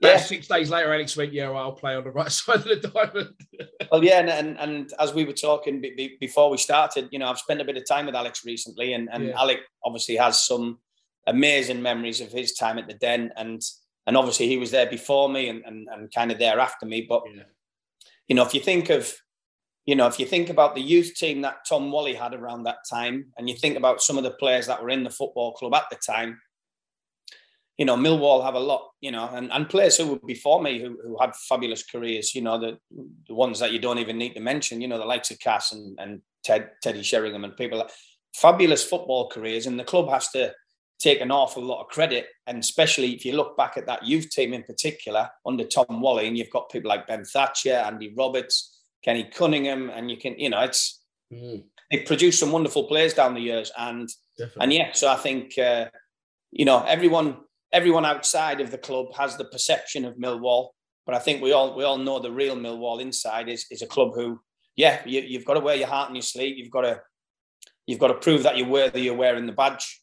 Yeah. 0.00 0.18
six 0.18 0.46
days 0.46 0.70
later, 0.70 0.92
Alex 0.92 1.16
went, 1.16 1.32
"Yeah, 1.32 1.48
well, 1.48 1.62
I'll 1.62 1.72
play 1.72 1.96
on 1.96 2.04
the 2.04 2.10
right 2.10 2.30
side 2.32 2.58
of 2.58 2.64
the 2.64 2.88
diamond." 2.88 3.34
well, 3.90 4.04
yeah, 4.04 4.20
and, 4.20 4.30
and, 4.30 4.58
and 4.60 4.92
as 5.00 5.12
we 5.12 5.24
were 5.24 5.32
talking 5.32 5.80
b- 5.80 5.94
b- 5.96 6.16
before 6.20 6.50
we 6.50 6.58
started, 6.58 7.08
you 7.10 7.18
know, 7.18 7.28
I've 7.28 7.38
spent 7.38 7.60
a 7.60 7.64
bit 7.64 7.76
of 7.76 7.86
time 7.88 8.06
with 8.06 8.14
Alex 8.14 8.44
recently, 8.44 8.92
and 8.92 9.08
and 9.12 9.28
yeah. 9.28 9.40
Alex 9.40 9.62
obviously 9.84 10.16
has 10.16 10.40
some 10.40 10.78
amazing 11.26 11.82
memories 11.82 12.20
of 12.20 12.32
his 12.32 12.52
time 12.52 12.78
at 12.78 12.86
the 12.86 12.94
Den, 12.94 13.32
and 13.36 13.62
and 14.06 14.16
obviously 14.16 14.46
he 14.46 14.56
was 14.56 14.70
there 14.70 14.86
before 14.86 15.28
me, 15.28 15.48
and 15.48 15.62
and, 15.64 15.88
and 15.90 16.12
kind 16.12 16.30
of 16.30 16.38
there 16.38 16.58
after 16.58 16.86
me. 16.86 17.06
But 17.08 17.22
yeah. 17.34 17.42
you 18.28 18.34
know, 18.34 18.44
if 18.44 18.54
you 18.54 18.60
think 18.60 18.90
of 18.90 19.14
you 19.86 19.94
know, 19.94 20.06
if 20.06 20.18
you 20.18 20.24
think 20.24 20.48
about 20.48 20.74
the 20.74 20.80
youth 20.80 21.14
team 21.14 21.42
that 21.42 21.66
Tom 21.68 21.92
Walley 21.92 22.14
had 22.14 22.32
around 22.32 22.64
that 22.64 22.78
time, 22.90 23.26
and 23.36 23.48
you 23.48 23.56
think 23.56 23.76
about 23.76 24.00
some 24.00 24.16
of 24.16 24.24
the 24.24 24.30
players 24.30 24.66
that 24.66 24.82
were 24.82 24.88
in 24.90 25.04
the 25.04 25.10
football 25.10 25.52
club 25.52 25.74
at 25.74 25.90
the 25.90 25.96
time, 25.96 26.40
you 27.76 27.84
know, 27.84 27.96
Millwall 27.96 28.44
have 28.44 28.54
a 28.54 28.60
lot, 28.60 28.90
you 29.00 29.10
know, 29.10 29.28
and, 29.32 29.50
and 29.52 29.68
players 29.68 29.96
who 29.96 30.06
were 30.06 30.18
before 30.26 30.62
me 30.62 30.80
who, 30.80 30.96
who 31.02 31.18
had 31.20 31.34
fabulous 31.34 31.84
careers, 31.84 32.34
you 32.34 32.40
know, 32.40 32.58
the, 32.58 32.78
the 33.26 33.34
ones 33.34 33.58
that 33.58 33.72
you 33.72 33.78
don't 33.78 33.98
even 33.98 34.16
need 34.16 34.34
to 34.34 34.40
mention, 34.40 34.80
you 34.80 34.88
know, 34.88 34.98
the 34.98 35.04
likes 35.04 35.30
of 35.30 35.40
Cass 35.40 35.72
and, 35.72 35.98
and 35.98 36.22
Ted, 36.44 36.70
Teddy 36.82 37.02
Sheringham 37.02 37.44
and 37.44 37.56
people 37.56 37.78
like 37.78 37.90
fabulous 38.32 38.84
football 38.84 39.28
careers. 39.28 39.66
And 39.66 39.78
the 39.78 39.84
club 39.84 40.08
has 40.08 40.28
to 40.30 40.52
take 40.98 41.20
an 41.20 41.30
awful 41.30 41.62
lot 41.62 41.82
of 41.82 41.88
credit. 41.88 42.26
And 42.46 42.58
especially 42.58 43.14
if 43.14 43.24
you 43.24 43.36
look 43.36 43.56
back 43.56 43.76
at 43.76 43.86
that 43.86 44.04
youth 44.04 44.30
team 44.30 44.54
in 44.54 44.62
particular 44.62 45.28
under 45.46 45.64
Tom 45.64 46.00
Walley, 46.00 46.28
and 46.28 46.36
you've 46.38 46.50
got 46.50 46.70
people 46.70 46.88
like 46.88 47.06
Ben 47.06 47.24
Thatcher, 47.24 47.74
Andy 47.74 48.14
Roberts, 48.16 48.80
Kenny 49.04 49.24
Cunningham, 49.24 49.90
and 49.90 50.10
you 50.10 50.16
can, 50.16 50.38
you 50.38 50.50
know, 50.50 50.60
it's, 50.60 51.02
mm. 51.32 51.62
they 51.90 51.98
produced 52.00 52.40
some 52.40 52.52
wonderful 52.52 52.84
players 52.84 53.14
down 53.14 53.34
the 53.34 53.40
years. 53.40 53.70
And, 53.76 54.08
Definitely. 54.38 54.62
and 54.62 54.72
yeah, 54.72 54.92
so 54.92 55.08
I 55.08 55.16
think, 55.16 55.58
uh, 55.58 55.86
you 56.50 56.64
know, 56.64 56.84
everyone, 56.84 57.36
everyone 57.72 58.04
outside 58.04 58.60
of 58.60 58.70
the 58.70 58.78
club 58.78 59.14
has 59.16 59.36
the 59.36 59.44
perception 59.44 60.04
of 60.04 60.14
Millwall, 60.14 60.68
but 61.06 61.14
I 61.14 61.18
think 61.18 61.42
we 61.42 61.52
all 61.52 61.76
we 61.76 61.84
all 61.84 61.98
know 61.98 62.18
the 62.18 62.30
real 62.30 62.56
Millwall 62.56 63.00
inside 63.00 63.48
is 63.48 63.66
is 63.70 63.82
a 63.82 63.86
club 63.86 64.12
who, 64.14 64.40
yeah, 64.76 65.02
you, 65.04 65.38
have 65.38 65.44
got 65.44 65.54
to 65.54 65.60
wear 65.60 65.76
your 65.76 65.88
heart 65.88 66.08
on 66.08 66.14
your 66.14 66.22
sleeve. 66.22 66.56
You've 66.56 66.70
got 66.70 66.82
to 66.82 67.00
you've 67.86 67.98
got 67.98 68.08
to 68.08 68.14
prove 68.14 68.42
that 68.44 68.56
you're 68.56 68.68
worthy 68.68 69.02
you're 69.02 69.14
wearing 69.14 69.46
the 69.46 69.52
badge, 69.52 70.02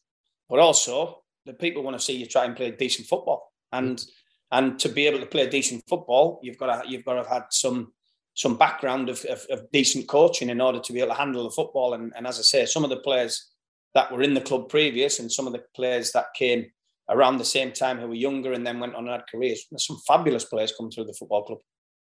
but 0.52 0.60
also 0.60 1.22
the 1.46 1.54
people 1.54 1.82
want 1.82 1.98
to 1.98 2.04
see 2.04 2.14
you 2.14 2.26
try 2.26 2.44
and 2.44 2.54
play 2.54 2.70
decent 2.70 3.08
football. 3.08 3.50
And 3.72 3.96
mm. 3.96 4.06
and 4.52 4.78
to 4.80 4.90
be 4.90 5.06
able 5.06 5.18
to 5.20 5.26
play 5.26 5.48
decent 5.48 5.82
football, 5.88 6.40
you've 6.42 6.58
got 6.58 6.82
to 6.82 6.88
you've 6.88 7.06
got 7.06 7.14
to 7.14 7.20
have 7.20 7.32
had 7.32 7.44
some 7.50 7.90
some 8.34 8.58
background 8.58 9.08
of, 9.08 9.24
of, 9.24 9.46
of 9.50 9.70
decent 9.72 10.08
coaching 10.08 10.50
in 10.50 10.60
order 10.60 10.78
to 10.78 10.92
be 10.92 11.00
able 11.00 11.08
to 11.08 11.18
handle 11.18 11.44
the 11.44 11.50
football. 11.50 11.94
And, 11.94 12.12
and 12.16 12.26
as 12.26 12.38
I 12.38 12.42
say, 12.42 12.66
some 12.66 12.84
of 12.84 12.90
the 12.90 12.98
players 12.98 13.50
that 13.94 14.12
were 14.12 14.22
in 14.22 14.34
the 14.34 14.40
club 14.42 14.68
previous 14.68 15.18
and 15.18 15.32
some 15.32 15.46
of 15.46 15.54
the 15.54 15.64
players 15.74 16.12
that 16.12 16.26
came 16.34 16.66
around 17.08 17.38
the 17.38 17.44
same 17.44 17.72
time 17.72 17.98
who 17.98 18.08
were 18.08 18.14
younger 18.14 18.52
and 18.52 18.66
then 18.66 18.78
went 18.78 18.94
on 18.94 19.04
and 19.04 19.12
had 19.12 19.24
careers. 19.30 19.66
There's 19.70 19.86
some 19.86 20.00
fabulous 20.06 20.44
players 20.44 20.74
come 20.78 20.90
through 20.90 21.04
the 21.04 21.14
football 21.14 21.44
club. 21.44 21.58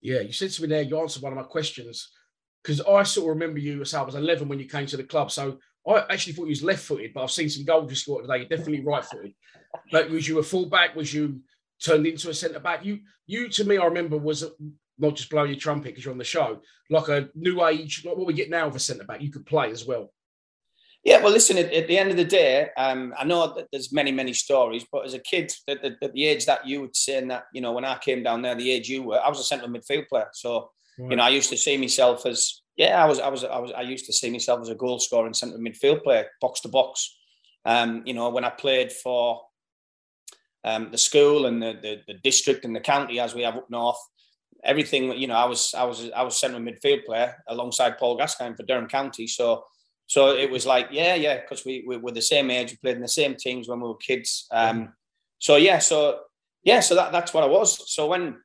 Yeah, 0.00 0.20
you 0.20 0.32
said 0.32 0.50
to 0.50 0.62
me 0.62 0.68
there, 0.68 0.82
you 0.82 0.98
answered 0.98 1.22
one 1.22 1.32
of 1.32 1.38
my 1.38 1.44
questions 1.44 2.10
because 2.62 2.80
I 2.80 3.02
sort 3.02 3.24
of 3.24 3.36
remember 3.36 3.58
you 3.58 3.82
as 3.82 3.94
I 3.94 4.02
was 4.02 4.14
11 4.14 4.48
when 4.48 4.58
you 4.58 4.66
came 4.66 4.86
to 4.86 4.96
the 4.96 5.04
club. 5.04 5.30
So 5.30 5.58
I 5.88 6.04
actually 6.10 6.34
thought 6.34 6.44
you 6.44 6.50
was 6.50 6.62
left 6.62 6.84
footed, 6.84 7.12
but 7.14 7.22
I've 7.22 7.30
seen 7.30 7.48
some 7.48 7.64
goals 7.64 7.90
you 7.90 7.96
scored 7.96 8.24
today. 8.24 8.38
You're 8.38 8.48
definitely 8.48 8.84
right 8.84 9.04
footed. 9.04 9.34
But 9.90 10.10
was 10.10 10.28
you 10.28 10.38
a 10.38 10.42
fullback? 10.42 10.94
Was 10.94 11.12
you 11.12 11.40
turned 11.82 12.06
into 12.06 12.28
a 12.30 12.34
centre 12.34 12.60
back? 12.60 12.84
You, 12.84 13.00
you 13.26 13.48
to 13.48 13.64
me, 13.64 13.78
I 13.78 13.84
remember 13.84 14.18
was 14.18 14.44
not 14.98 15.16
just 15.16 15.30
blowing 15.30 15.50
your 15.50 15.58
trumpet 15.58 15.86
because 15.86 16.04
you're 16.04 16.12
on 16.12 16.18
the 16.18 16.24
show, 16.24 16.60
like 16.90 17.08
a 17.08 17.30
new 17.34 17.64
age, 17.64 18.04
like 18.04 18.16
what 18.16 18.26
we 18.26 18.34
get 18.34 18.50
now 18.50 18.66
of 18.66 18.76
a 18.76 18.78
centre 18.78 19.04
back. 19.04 19.22
You 19.22 19.32
could 19.32 19.46
play 19.46 19.70
as 19.70 19.86
well. 19.86 20.12
Yeah, 21.02 21.22
well, 21.22 21.32
listen. 21.32 21.56
At, 21.56 21.72
at, 21.72 21.88
the 21.88 21.96
end 21.96 22.10
of 22.10 22.18
the 22.18 22.24
day, 22.24 22.68
um, 22.76 23.14
I 23.18 23.24
know 23.24 23.54
that 23.54 23.68
there's 23.72 23.90
many, 23.90 24.12
many 24.12 24.34
stories. 24.34 24.84
But 24.92 25.06
as 25.06 25.14
a 25.14 25.18
kid, 25.18 25.50
at 25.66 25.80
the, 25.80 25.96
at 26.02 26.12
the, 26.12 26.26
age 26.26 26.44
that 26.44 26.66
you 26.66 26.82
would 26.82 26.94
say, 26.94 27.24
that 27.26 27.44
you 27.54 27.62
know, 27.62 27.72
when 27.72 27.86
I 27.86 27.96
came 27.96 28.22
down 28.22 28.42
there, 28.42 28.54
the 28.54 28.70
age 28.70 28.88
you 28.88 29.04
were, 29.04 29.18
I 29.18 29.30
was 29.30 29.40
a 29.40 29.44
central 29.44 29.70
midfield 29.70 30.08
player. 30.08 30.28
So 30.34 30.70
right. 30.98 31.10
you 31.10 31.16
know, 31.16 31.22
I 31.22 31.30
used 31.30 31.48
to 31.50 31.56
see 31.56 31.78
myself 31.78 32.26
as 32.26 32.59
yeah, 32.80 33.04
I 33.04 33.06
was, 33.06 33.20
I 33.20 33.28
was, 33.28 33.44
I 33.44 33.58
was, 33.58 33.72
I 33.72 33.82
used 33.82 34.06
to 34.06 34.12
see 34.12 34.30
myself 34.30 34.62
as 34.62 34.70
a 34.70 34.74
goal 34.74 34.98
scorer 34.98 35.26
and 35.26 35.36
central 35.36 35.60
midfield 35.60 36.02
player, 36.02 36.26
box 36.40 36.60
to 36.60 36.68
box. 36.68 37.14
Um, 37.66 38.02
you 38.06 38.14
know, 38.14 38.30
when 38.30 38.42
I 38.42 38.48
played 38.48 38.90
for 38.90 39.42
um, 40.64 40.90
the 40.90 40.96
school 40.96 41.44
and 41.44 41.62
the, 41.62 41.78
the, 41.82 41.96
the 42.08 42.18
district 42.24 42.64
and 42.64 42.74
the 42.74 42.80
county, 42.80 43.20
as 43.20 43.34
we 43.34 43.42
have 43.42 43.56
up 43.56 43.68
north, 43.68 44.00
everything. 44.64 45.12
You 45.12 45.26
know, 45.26 45.34
I 45.34 45.44
was, 45.44 45.74
I 45.74 45.84
was, 45.84 46.10
I 46.16 46.22
was 46.22 46.40
central 46.40 46.62
midfield 46.62 47.04
player 47.04 47.36
alongside 47.48 47.98
Paul 47.98 48.16
Gascoigne 48.16 48.56
for 48.56 48.62
Durham 48.62 48.88
County. 48.88 49.26
So 49.26 49.62
so 50.06 50.34
it 50.34 50.50
was 50.50 50.64
like, 50.64 50.88
yeah, 50.90 51.14
yeah, 51.14 51.36
because 51.36 51.66
we, 51.66 51.84
we 51.86 51.98
were 51.98 52.12
the 52.12 52.22
same 52.22 52.50
age, 52.50 52.70
we 52.70 52.78
played 52.78 52.96
in 52.96 53.02
the 53.02 53.08
same 53.08 53.36
teams 53.36 53.68
when 53.68 53.80
we 53.80 53.88
were 53.88 53.96
kids. 53.96 54.46
Um, 54.50 54.94
so 55.38 55.56
yeah, 55.56 55.78
so 55.78 56.20
yeah, 56.64 56.80
so 56.80 56.94
that, 56.94 57.12
that's 57.12 57.34
what 57.34 57.44
I 57.44 57.46
was. 57.46 57.92
So 57.94 58.06
when 58.06 58.38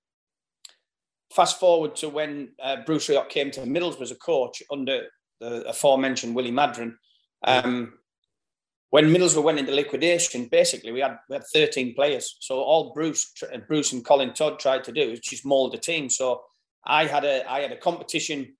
fast 1.33 1.59
forward 1.59 1.95
to 1.97 2.09
when 2.09 2.49
uh, 2.61 2.77
Bruce 2.85 3.07
Rioch 3.07 3.29
came 3.29 3.51
to 3.51 3.61
Middlesbrough 3.61 4.01
as 4.01 4.11
a 4.11 4.15
coach 4.15 4.61
under 4.71 5.03
the 5.39 5.67
aforementioned 5.67 6.35
Willie 6.35 6.51
Maddren, 6.51 6.95
um, 7.43 7.93
when 8.89 9.13
Middlesbrough 9.13 9.43
went 9.43 9.59
into 9.59 9.73
liquidation, 9.73 10.45
basically 10.45 10.91
we 10.91 11.01
had 11.01 11.17
we 11.29 11.35
had 11.35 11.43
13 11.53 11.95
players. 11.95 12.37
So 12.39 12.61
all 12.61 12.93
Bruce 12.93 13.33
Bruce 13.67 13.91
and 13.91 14.05
Colin 14.05 14.33
Todd 14.33 14.59
tried 14.59 14.83
to 14.85 14.91
do 14.91 15.01
is 15.01 15.19
just 15.19 15.45
mould 15.45 15.73
the 15.73 15.77
team. 15.77 16.09
So 16.09 16.43
I 16.85 17.05
had 17.05 17.25
a 17.25 17.49
I 17.51 17.59
had 17.61 17.71
a 17.71 17.77
competition 17.77 18.55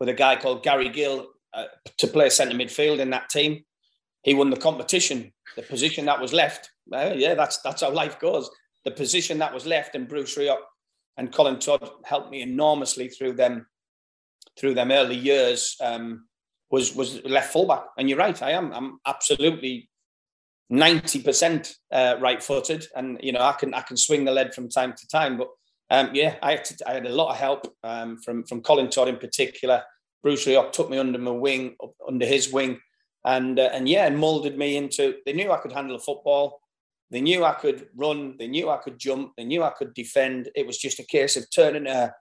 with 0.00 0.08
a 0.08 0.14
guy 0.14 0.36
called 0.36 0.62
Gary 0.62 0.88
Gill 0.90 1.28
uh, 1.54 1.64
to 1.98 2.06
play 2.06 2.28
centre 2.28 2.56
midfield 2.56 2.98
in 2.98 3.10
that 3.10 3.30
team. 3.30 3.64
He 4.22 4.34
won 4.34 4.50
the 4.50 4.56
competition. 4.56 5.32
The 5.56 5.62
position 5.62 6.04
that 6.06 6.20
was 6.20 6.32
left, 6.32 6.70
uh, 6.92 7.14
yeah, 7.14 7.34
that's 7.34 7.58
that's 7.62 7.80
how 7.80 7.90
life 7.90 8.20
goes. 8.20 8.50
The 8.84 8.90
position 8.90 9.38
that 9.38 9.54
was 9.54 9.66
left, 9.66 9.94
and 9.94 10.06
Bruce 10.06 10.36
Rioch 10.36 10.58
and 11.18 11.32
Colin 11.32 11.58
Todd 11.58 11.90
helped 12.04 12.30
me 12.30 12.40
enormously 12.40 13.08
through 13.08 13.34
them 13.34 13.66
through 14.58 14.74
them 14.74 14.90
early 14.90 15.16
years. 15.16 15.76
Um, 15.80 16.26
was 16.70 16.94
was 16.94 17.22
left 17.24 17.52
fullback, 17.52 17.84
and 17.98 18.08
you're 18.08 18.18
right. 18.18 18.40
I 18.42 18.52
am. 18.52 18.72
I'm 18.72 18.98
absolutely 19.06 19.88
ninety 20.70 21.22
percent 21.22 21.74
uh, 21.92 22.16
right-footed, 22.20 22.86
and 22.94 23.18
you 23.22 23.32
know 23.32 23.40
I 23.40 23.52
can 23.52 23.74
I 23.74 23.80
can 23.82 23.96
swing 23.96 24.24
the 24.24 24.32
lead 24.32 24.54
from 24.54 24.68
time 24.68 24.94
to 24.94 25.08
time. 25.08 25.36
But 25.38 25.48
um, 25.90 26.10
yeah, 26.14 26.36
I 26.42 26.52
had, 26.52 26.64
to, 26.66 26.88
I 26.88 26.94
had 26.94 27.06
a 27.06 27.14
lot 27.14 27.30
of 27.30 27.36
help 27.36 27.74
um, 27.82 28.18
from 28.18 28.44
from 28.44 28.62
Colin 28.62 28.90
Todd 28.90 29.08
in 29.08 29.16
particular. 29.16 29.82
Bruce 30.22 30.46
Rioch 30.46 30.72
took 30.72 30.90
me 30.90 30.98
under 30.98 31.18
my 31.18 31.30
wing, 31.30 31.76
under 32.06 32.26
his 32.26 32.52
wing, 32.52 32.80
and 33.24 33.58
uh, 33.58 33.70
and 33.72 33.88
yeah, 33.88 34.06
and 34.06 34.18
molded 34.18 34.58
me 34.58 34.76
into. 34.76 35.14
They 35.24 35.32
knew 35.32 35.50
I 35.50 35.58
could 35.58 35.72
handle 35.72 35.98
football. 35.98 36.60
They 37.10 37.20
knew 37.20 37.44
I 37.44 37.54
could 37.54 37.88
run. 37.96 38.36
They 38.38 38.48
knew 38.48 38.68
I 38.70 38.76
could 38.76 38.98
jump. 38.98 39.32
They 39.36 39.44
knew 39.44 39.62
I 39.62 39.70
could 39.70 39.94
defend. 39.94 40.50
It 40.54 40.66
was 40.66 40.78
just 40.78 41.00
a 41.00 41.06
case 41.06 41.36
of 41.36 41.46
turning 41.54 41.86
a 41.86 42.14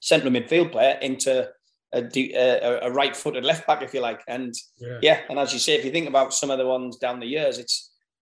central 0.00 0.32
midfield 0.32 0.72
player 0.72 0.98
into 1.02 1.48
a, 1.92 2.02
a, 2.14 2.88
a 2.88 2.90
right-footed 2.90 3.44
left 3.44 3.66
back, 3.66 3.82
if 3.82 3.92
you 3.92 4.00
like. 4.00 4.20
And 4.28 4.54
yeah. 4.78 4.98
yeah, 5.02 5.20
and 5.28 5.38
as 5.38 5.52
you 5.52 5.58
say, 5.58 5.74
if 5.74 5.84
you 5.84 5.90
think 5.90 6.08
about 6.08 6.32
some 6.32 6.50
of 6.50 6.58
the 6.58 6.66
ones 6.66 6.96
down 6.98 7.20
the 7.20 7.26
years, 7.26 7.58
it's 7.58 7.90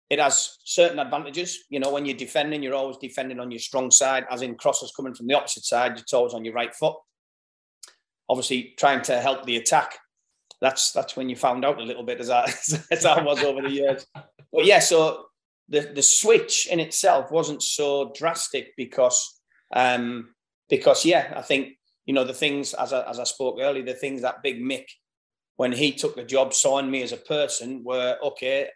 it 0.08 0.18
has 0.18 0.58
certain 0.64 0.98
advantages. 0.98 1.64
You 1.68 1.80
know, 1.80 1.90
when 1.90 2.06
you're 2.06 2.16
defending, 2.16 2.62
you're 2.62 2.74
always 2.74 2.98
defending 2.98 3.40
on 3.40 3.50
your 3.50 3.60
strong 3.60 3.90
side, 3.90 4.24
as 4.30 4.42
in 4.42 4.56
crosses 4.56 4.92
coming 4.94 5.14
from 5.14 5.26
the 5.26 5.34
opposite 5.34 5.64
side, 5.64 5.96
you're 5.96 6.18
always 6.18 6.34
on 6.34 6.44
your 6.44 6.54
right 6.54 6.74
foot 6.74 6.96
obviously 8.32 8.74
trying 8.78 9.02
to 9.02 9.20
help 9.20 9.44
the 9.44 9.56
attack. 9.56 9.98
That's 10.60 10.92
that's 10.92 11.16
when 11.16 11.28
you 11.28 11.36
found 11.36 11.64
out 11.64 11.78
a 11.78 11.84
little 11.84 12.02
bit 12.02 12.20
as 12.20 12.30
I 12.30 12.44
as 12.90 13.04
I 13.04 13.22
was 13.22 13.42
over 13.42 13.62
the 13.62 13.70
years. 13.70 14.06
But 14.14 14.64
yeah, 14.64 14.78
so 14.78 15.26
the 15.72 15.90
the 15.94 16.02
switch 16.02 16.68
in 16.70 16.78
itself 16.78 17.30
wasn't 17.30 17.62
so 17.62 18.12
drastic 18.14 18.74
because 18.76 19.40
um 19.74 20.28
because 20.68 21.04
yeah, 21.04 21.32
I 21.34 21.42
think 21.42 21.78
you 22.04 22.14
know 22.14 22.24
the 22.24 22.34
things 22.34 22.74
as 22.74 22.92
I, 22.92 23.08
as 23.10 23.18
I 23.18 23.24
spoke 23.24 23.56
earlier, 23.60 23.84
the 23.84 23.94
things 23.94 24.22
that 24.22 24.42
Big 24.42 24.60
Mick 24.60 24.84
when 25.56 25.72
he 25.72 25.92
took 25.92 26.14
the 26.14 26.24
job 26.24 26.54
signed 26.54 26.90
me 26.90 27.02
as 27.02 27.12
a 27.12 27.16
person 27.16 27.82
were 27.84 28.16
okay. 28.22 28.68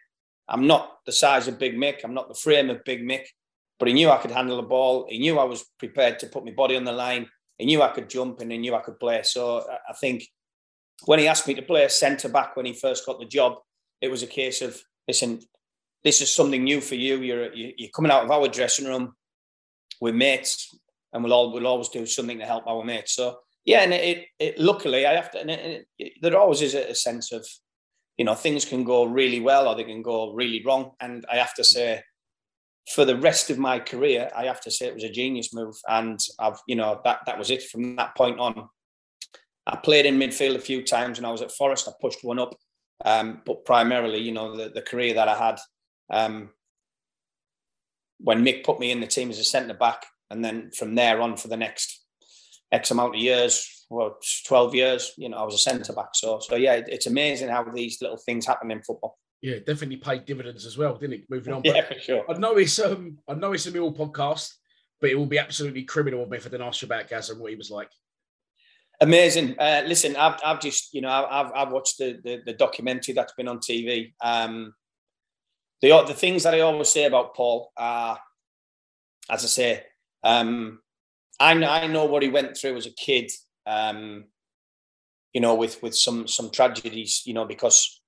I'm 0.49 0.65
not 0.65 0.99
the 1.05 1.11
size 1.11 1.47
of 1.47 1.59
Big 1.59 1.75
Mick. 1.75 2.03
I'm 2.03 2.13
not 2.13 2.29
the 2.29 2.35
frame 2.35 2.69
of 2.69 2.83
Big 2.85 3.01
Mick, 3.01 3.25
but 3.79 3.87
he 3.87 3.93
knew 3.93 4.09
I 4.09 4.17
could 4.17 4.31
handle 4.31 4.57
the 4.57 4.63
ball. 4.63 5.05
He 5.09 5.19
knew 5.19 5.37
I 5.37 5.43
was 5.43 5.65
prepared 5.77 6.19
to 6.19 6.27
put 6.27 6.45
my 6.45 6.51
body 6.51 6.77
on 6.77 6.85
the 6.85 6.93
line. 6.93 7.27
He 7.57 7.65
knew 7.65 7.81
I 7.81 7.89
could 7.89 8.09
jump 8.09 8.39
and 8.39 8.51
he 8.51 8.57
knew 8.57 8.73
I 8.73 8.81
could 8.81 8.99
play. 8.99 9.21
So 9.23 9.67
I 9.89 9.93
think 9.93 10.23
when 11.05 11.19
he 11.19 11.27
asked 11.27 11.47
me 11.47 11.55
to 11.55 11.61
play 11.61 11.83
a 11.83 11.89
centre 11.89 12.29
back 12.29 12.55
when 12.55 12.65
he 12.65 12.73
first 12.73 13.05
got 13.05 13.19
the 13.19 13.25
job, 13.25 13.55
it 13.99 14.09
was 14.09 14.23
a 14.23 14.27
case 14.27 14.61
of 14.61 14.79
listen, 15.07 15.41
this 16.07 16.21
is 16.21 16.31
something 16.33 16.63
new 16.63 16.79
for 16.79 16.95
you. 16.95 17.15
You're 17.27 17.53
you're 17.53 17.95
coming 17.95 18.13
out 18.13 18.23
of 18.23 18.31
our 18.31 18.47
dressing 18.47 18.87
room 18.87 19.05
with 19.99 20.15
mates, 20.15 20.55
and 21.11 21.21
we'll 21.21 21.33
all 21.33 21.51
we'll 21.51 21.67
always 21.67 21.89
do 21.89 22.05
something 22.05 22.39
to 22.39 22.45
help 22.45 22.65
our 22.65 22.83
mates. 22.91 23.13
So 23.13 23.25
yeah, 23.65 23.81
and 23.81 23.93
it, 23.93 24.27
it 24.39 24.57
luckily 24.57 25.05
I 25.05 25.13
have 25.13 25.29
to, 25.31 25.41
and 25.41 25.51
it, 25.51 25.87
it, 25.99 26.13
there 26.21 26.39
always 26.39 26.61
is 26.61 26.75
a, 26.75 26.91
a 26.91 26.95
sense 26.95 27.33
of, 27.33 27.45
you 28.17 28.23
know, 28.23 28.33
things 28.33 28.63
can 28.63 28.85
go 28.85 29.03
really 29.03 29.41
well 29.41 29.67
or 29.67 29.75
they 29.75 29.83
can 29.83 30.01
go 30.01 30.31
really 30.31 30.63
wrong. 30.65 30.91
And 31.01 31.25
I 31.29 31.35
have 31.35 31.53
to 31.55 31.65
say, 31.65 32.01
for 32.95 33.03
the 33.03 33.17
rest 33.17 33.49
of 33.49 33.57
my 33.57 33.77
career, 33.79 34.29
I 34.33 34.45
have 34.45 34.61
to 34.61 34.71
say 34.71 34.85
it 34.85 34.93
was 34.93 35.03
a 35.03 35.11
genius 35.11 35.53
move. 35.53 35.75
And 35.89 36.17
I've, 36.39 36.61
you 36.69 36.77
know, 36.77 37.01
that 37.03 37.19
that 37.25 37.37
was 37.37 37.51
it 37.51 37.63
from 37.63 37.97
that 37.97 38.15
point 38.15 38.39
on. 38.39 38.69
I 39.65 39.75
played 39.75 40.05
in 40.05 40.17
midfield 40.17 40.55
a 40.55 40.59
few 40.69 40.81
times, 40.81 41.17
when 41.17 41.25
I 41.25 41.31
was 41.31 41.41
at 41.41 41.51
Forest. 41.51 41.89
I 41.89 41.91
pushed 41.99 42.23
one 42.23 42.39
up, 42.39 42.55
um, 43.03 43.41
but 43.45 43.65
primarily, 43.65 44.19
you 44.19 44.31
know, 44.31 44.55
the, 44.55 44.69
the 44.69 44.81
career 44.81 45.13
that 45.15 45.27
I 45.27 45.37
had. 45.37 45.59
Um, 46.09 46.49
when 48.19 48.43
Mick 48.43 48.63
put 48.63 48.79
me 48.79 48.91
in 48.91 48.99
the 48.99 49.07
team 49.07 49.29
as 49.29 49.39
a 49.39 49.43
centre 49.43 49.73
back, 49.73 50.05
and 50.29 50.43
then 50.43 50.71
from 50.71 50.95
there 50.95 51.21
on 51.21 51.37
for 51.37 51.47
the 51.47 51.57
next 51.57 52.03
X 52.71 52.91
amount 52.91 53.15
of 53.15 53.21
years, 53.21 53.85
well, 53.89 54.17
12 54.47 54.75
years, 54.75 55.13
you 55.17 55.29
know, 55.29 55.37
I 55.37 55.43
was 55.43 55.55
a 55.55 55.59
centre 55.59 55.93
back. 55.93 56.09
So, 56.13 56.39
so 56.39 56.55
yeah, 56.55 56.73
it, 56.73 56.85
it's 56.89 57.07
amazing 57.07 57.49
how 57.49 57.63
these 57.63 58.01
little 58.01 58.17
things 58.17 58.45
happen 58.45 58.71
in 58.71 58.81
football. 58.83 59.17
Yeah, 59.41 59.59
definitely 59.59 59.97
paid 59.97 60.25
dividends 60.25 60.65
as 60.65 60.77
well, 60.77 60.97
didn't 60.97 61.19
it? 61.19 61.25
Moving 61.29 61.53
on. 61.53 61.61
yeah, 61.63 61.85
for 61.85 61.99
sure. 61.99 62.25
I 62.27 62.33
know 62.33 62.57
it's 62.57 62.79
um, 62.79 63.19
I 63.27 63.35
know 63.35 63.53
it's 63.53 63.67
a 63.67 63.71
Mill 63.71 63.93
podcast, 63.93 64.51
but 64.99 65.11
it 65.11 65.15
will 65.15 65.27
be 65.27 65.39
absolutely 65.39 65.83
criminal 65.83 66.23
of 66.23 66.29
me 66.29 66.37
if 66.37 66.45
I 66.45 66.49
didn't 66.49 66.67
ask 66.67 66.81
you 66.81 66.87
about 66.87 67.07
Gaz 67.07 67.29
and 67.29 67.39
what 67.39 67.51
he 67.51 67.55
was 67.55 67.69
like. 67.69 67.89
Amazing. 68.99 69.55
Uh, 69.59 69.83
listen, 69.85 70.15
I've, 70.15 70.39
I've 70.43 70.59
just, 70.59 70.91
you 70.93 71.01
know, 71.01 71.09
I've, 71.09 71.51
I've 71.53 71.71
watched 71.71 71.99
the, 71.99 72.19
the, 72.23 72.41
the 72.47 72.53
documentary 72.53 73.13
that's 73.13 73.33
been 73.33 73.47
on 73.47 73.59
TV. 73.59 74.13
Um, 74.23 74.73
the 75.81 76.03
the 76.03 76.13
things 76.13 76.43
that 76.43 76.53
I 76.53 76.61
always 76.61 76.89
say 76.89 77.05
about 77.05 77.35
Paul 77.35 77.71
are, 77.77 78.19
as 79.29 79.43
I 79.43 79.47
say, 79.47 79.83
um, 80.23 80.79
I 81.39 81.53
know, 81.53 81.69
I 81.69 81.87
know 81.87 82.05
what 82.05 82.23
he 82.23 82.29
went 82.29 82.57
through 82.57 82.77
as 82.77 82.85
a 82.85 82.91
kid. 82.91 83.31
Um, 83.65 84.25
you 85.33 85.41
know, 85.41 85.55
with 85.55 85.81
with 85.83 85.95
some 85.95 86.27
some 86.27 86.49
tragedies. 86.49 87.23
You 87.25 87.33
know, 87.33 87.45
because 87.45 88.01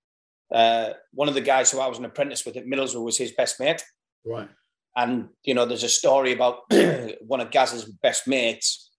uh, 0.51 0.91
one 1.13 1.27
of 1.27 1.36
the 1.36 1.41
guys 1.41 1.71
who 1.71 1.79
I 1.79 1.88
was 1.88 1.99
an 1.99 2.05
apprentice 2.05 2.45
with 2.45 2.58
at 2.58 2.65
Middlesbrough 2.65 3.03
was 3.03 3.17
his 3.17 3.34
best 3.34 3.60
mate. 3.60 3.84
Right. 4.25 4.49
And 4.95 5.29
you 5.43 5.53
know, 5.53 5.65
there's 5.65 5.84
a 5.84 5.89
story 5.89 6.34
about 6.34 6.62
one 7.21 7.39
of 7.39 7.51
Gaz's 7.51 7.86
best 7.86 8.27
mates, 8.27 8.89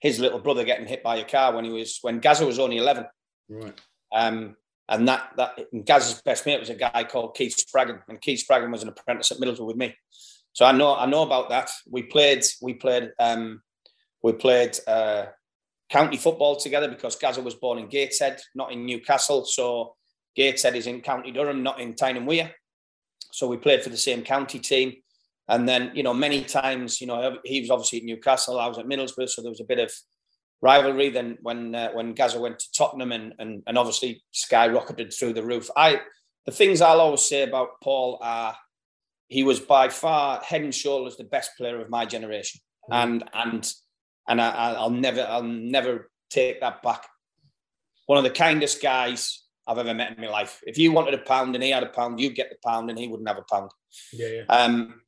his 0.00 0.18
little 0.18 0.38
brother 0.38 0.64
getting 0.64 0.86
hit 0.86 1.02
by 1.02 1.16
a 1.16 1.24
car 1.24 1.54
when 1.54 1.64
he 1.64 1.70
was 1.70 1.98
when 2.02 2.20
Gaza 2.20 2.46
was 2.46 2.58
only 2.58 2.78
eleven. 2.78 3.06
Right. 3.48 3.78
Um, 4.14 4.56
and 4.88 5.08
that 5.08 5.30
that 5.36 5.84
Gaz's 5.84 6.22
best 6.22 6.46
mate 6.46 6.60
was 6.60 6.70
a 6.70 6.74
guy 6.74 7.04
called 7.04 7.34
Keith 7.34 7.56
Spraggon, 7.56 8.00
and 8.08 8.20
Keith 8.20 8.44
Spraggon 8.48 8.72
was 8.72 8.82
an 8.82 8.88
apprentice 8.88 9.30
at 9.30 9.38
Middlesbrough 9.38 9.66
with 9.66 9.76
me. 9.76 9.94
So 10.52 10.64
I 10.64 10.72
know 10.72 10.96
I 10.96 11.06
know 11.06 11.22
about 11.22 11.50
that. 11.50 11.70
We 11.90 12.02
played 12.02 12.44
we 12.62 12.74
played 12.74 13.12
um, 13.18 13.62
we 14.22 14.32
played 14.32 14.78
uh, 14.86 15.26
county 15.88 16.16
football 16.16 16.56
together 16.56 16.88
because 16.88 17.16
Gaza 17.16 17.42
was 17.42 17.54
born 17.54 17.78
in 17.78 17.88
Gateshead, 17.88 18.40
not 18.54 18.72
in 18.72 18.86
Newcastle. 18.86 19.44
So 19.44 19.94
Gateshead 20.34 20.76
is 20.76 20.86
in 20.86 21.00
County 21.00 21.32
Durham, 21.32 21.62
not 21.62 21.80
in 21.80 21.94
Tyne 21.94 22.16
and 22.16 22.26
Wear. 22.26 22.54
So 23.30 23.46
we 23.46 23.56
played 23.56 23.82
for 23.82 23.90
the 23.90 23.96
same 23.96 24.22
county 24.22 24.58
team. 24.58 24.94
And 25.48 25.66
then, 25.66 25.92
you 25.94 26.02
know, 26.02 26.12
many 26.12 26.44
times, 26.44 27.00
you 27.00 27.06
know, 27.06 27.38
he 27.44 27.60
was 27.60 27.70
obviously 27.70 28.00
at 28.00 28.04
Newcastle, 28.04 28.60
I 28.60 28.66
was 28.66 28.78
at 28.78 28.86
Middlesbrough, 28.86 29.30
so 29.30 29.40
there 29.40 29.50
was 29.50 29.60
a 29.60 29.64
bit 29.64 29.78
of 29.78 29.90
rivalry. 30.60 31.10
Then 31.10 31.38
when 31.42 31.74
uh, 31.74 31.90
when 31.92 32.14
Gaza 32.14 32.40
went 32.40 32.58
to 32.58 32.72
Tottenham 32.76 33.12
and, 33.12 33.34
and 33.38 33.62
and 33.66 33.78
obviously 33.78 34.22
skyrocketed 34.34 35.16
through 35.16 35.34
the 35.34 35.44
roof. 35.44 35.70
I 35.76 36.00
the 36.46 36.52
things 36.52 36.80
I'll 36.80 37.00
always 37.00 37.22
say 37.22 37.42
about 37.42 37.80
Paul 37.82 38.18
are 38.22 38.56
he 39.28 39.42
was 39.42 39.60
by 39.60 39.88
far 39.88 40.40
head 40.40 40.62
and 40.62 40.74
shoulders 40.74 41.16
the 41.16 41.24
best 41.24 41.50
player 41.56 41.80
of 41.80 41.90
my 41.90 42.06
generation, 42.06 42.60
mm-hmm. 42.90 43.12
and 43.12 43.24
and 43.34 43.72
and 44.28 44.40
I, 44.40 44.80
will 44.82 44.90
never 44.90 45.22
I'll 45.22 45.42
never 45.42 46.10
take 46.30 46.60
that 46.60 46.82
back. 46.82 47.06
One 48.06 48.18
of 48.18 48.24
the 48.24 48.30
kindest 48.30 48.82
guys 48.82 49.44
I've 49.66 49.78
ever 49.78 49.92
met 49.92 50.16
in 50.16 50.22
my 50.22 50.30
life. 50.30 50.60
If 50.66 50.78
you 50.78 50.92
wanted 50.92 51.14
a 51.14 51.18
pound 51.18 51.54
and 51.54 51.62
he 51.62 51.70
had 51.70 51.82
a 51.82 51.90
pound, 51.90 52.18
you'd 52.18 52.34
get 52.34 52.48
the 52.48 52.56
pound 52.66 52.88
and 52.88 52.98
he 52.98 53.06
wouldn't 53.06 53.28
have 53.28 53.38
a 53.38 53.44
pound. 53.54 53.70
Yeah. 54.12 54.28
yeah. 54.28 54.42
Um, 54.48 55.02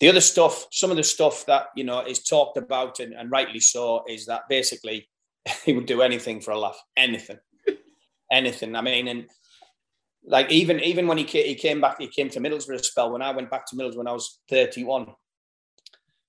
the 0.00 0.08
other 0.08 0.20
stuff, 0.20 0.66
some 0.70 0.90
of 0.90 0.96
the 0.96 1.04
stuff 1.04 1.44
that 1.46 1.66
you 1.74 1.84
know 1.84 2.00
is 2.00 2.22
talked 2.22 2.56
about 2.56 3.00
and, 3.00 3.12
and 3.12 3.30
rightly 3.30 3.60
so, 3.60 4.04
is 4.08 4.26
that 4.26 4.42
basically 4.48 5.08
he 5.64 5.72
would 5.72 5.86
do 5.86 6.02
anything 6.02 6.40
for 6.40 6.52
a 6.52 6.58
laugh, 6.58 6.80
anything, 6.96 7.38
anything. 8.32 8.76
I 8.76 8.80
mean, 8.80 9.08
and 9.08 9.26
like 10.24 10.50
even 10.52 10.80
even 10.80 11.06
when 11.06 11.18
he 11.18 11.24
came, 11.24 11.46
he 11.46 11.54
came 11.54 11.80
back, 11.80 11.96
he 11.98 12.08
came 12.08 12.28
to 12.30 12.40
Middlesbrough 12.40 12.80
a 12.80 12.84
spell. 12.84 13.12
When 13.12 13.22
I 13.22 13.32
went 13.32 13.50
back 13.50 13.66
to 13.66 13.76
Middlesbrough 13.76 13.96
when 13.96 14.08
I 14.08 14.12
was 14.12 14.40
thirty 14.48 14.84
one, 14.84 15.06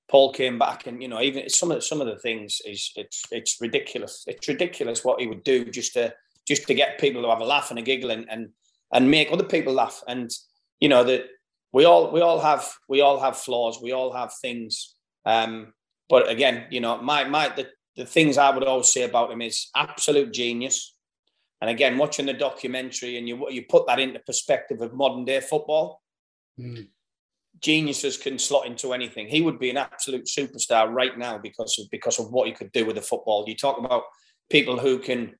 Paul 0.10 0.34
came 0.34 0.58
back, 0.58 0.88
and 0.88 1.02
you 1.02 1.08
know, 1.08 1.22
even 1.22 1.50
some 1.50 1.70
of 1.70 1.78
the, 1.78 1.82
some 1.82 2.02
of 2.02 2.08
the 2.08 2.18
things 2.18 2.62
is 2.66 2.92
it's 2.96 3.24
it's 3.32 3.58
ridiculous. 3.62 4.24
It's 4.28 4.48
ridiculous 4.48 5.04
what 5.04 5.20
he 5.20 5.28
would 5.28 5.44
do 5.44 5.66
just 5.66 5.94
to 5.94 6.14
just 6.48 6.66
to 6.68 6.74
get 6.74 7.00
people 7.00 7.22
to 7.22 7.30
have 7.30 7.42
a 7.42 7.46
laugh 7.46 7.70
and 7.70 7.78
a 7.78 7.84
giggle 7.84 8.10
and 8.10 8.26
and 8.30 8.50
and 8.92 9.12
make 9.12 9.32
other 9.32 9.44
people 9.44 9.74
laugh. 9.74 10.02
And 10.08 10.32
you 10.80 10.90
know 10.90 11.04
that 11.04 11.26
we 11.72 11.86
all 11.86 12.12
we 12.12 12.22
all 12.22 12.40
have 12.40 12.68
we 12.88 13.02
all 13.02 13.20
have 13.20 13.38
flaws. 13.38 13.80
We 13.82 13.92
all 13.92 14.14
have 14.14 14.34
things. 14.42 14.96
Um, 15.26 15.74
but 16.08 16.30
again, 16.30 16.66
you 16.70 16.82
know, 16.82 17.02
my 17.02 17.24
my 17.26 17.50
the, 17.50 17.68
the 17.96 18.06
things 18.06 18.38
I 18.38 18.50
would 18.50 18.64
always 18.64 18.92
say 18.92 19.04
about 19.04 19.32
him 19.32 19.42
is 19.42 19.70
absolute 19.76 20.34
genius. 20.34 20.96
And 21.62 21.70
again, 21.70 21.98
watching 21.98 22.26
the 22.26 22.34
documentary 22.34 23.18
and 23.18 23.28
you 23.28 23.50
you 23.50 23.66
put 23.70 23.86
that 23.88 24.00
into 24.00 24.20
perspective 24.20 24.82
of 24.82 24.94
modern 24.94 25.26
day 25.26 25.42
football. 25.42 26.02
Mm. 26.60 26.88
Geniuses 27.62 28.16
can 28.16 28.40
slot 28.40 28.68
into 28.68 28.94
anything. 28.94 29.28
He 29.28 29.42
would 29.42 29.60
be 29.60 29.70
an 29.70 29.76
absolute 29.78 30.26
superstar 30.26 30.90
right 30.92 31.18
now 31.18 31.38
because 31.38 31.78
of 31.78 31.90
because 31.92 32.18
of 32.18 32.32
what 32.32 32.48
he 32.48 32.54
could 32.54 32.72
do 32.72 32.86
with 32.86 32.96
the 32.96 33.02
football. 33.02 33.44
You 33.48 33.56
talk 33.56 33.78
about 33.78 34.04
people 34.50 34.80
who 34.80 34.98
can, 34.98 35.36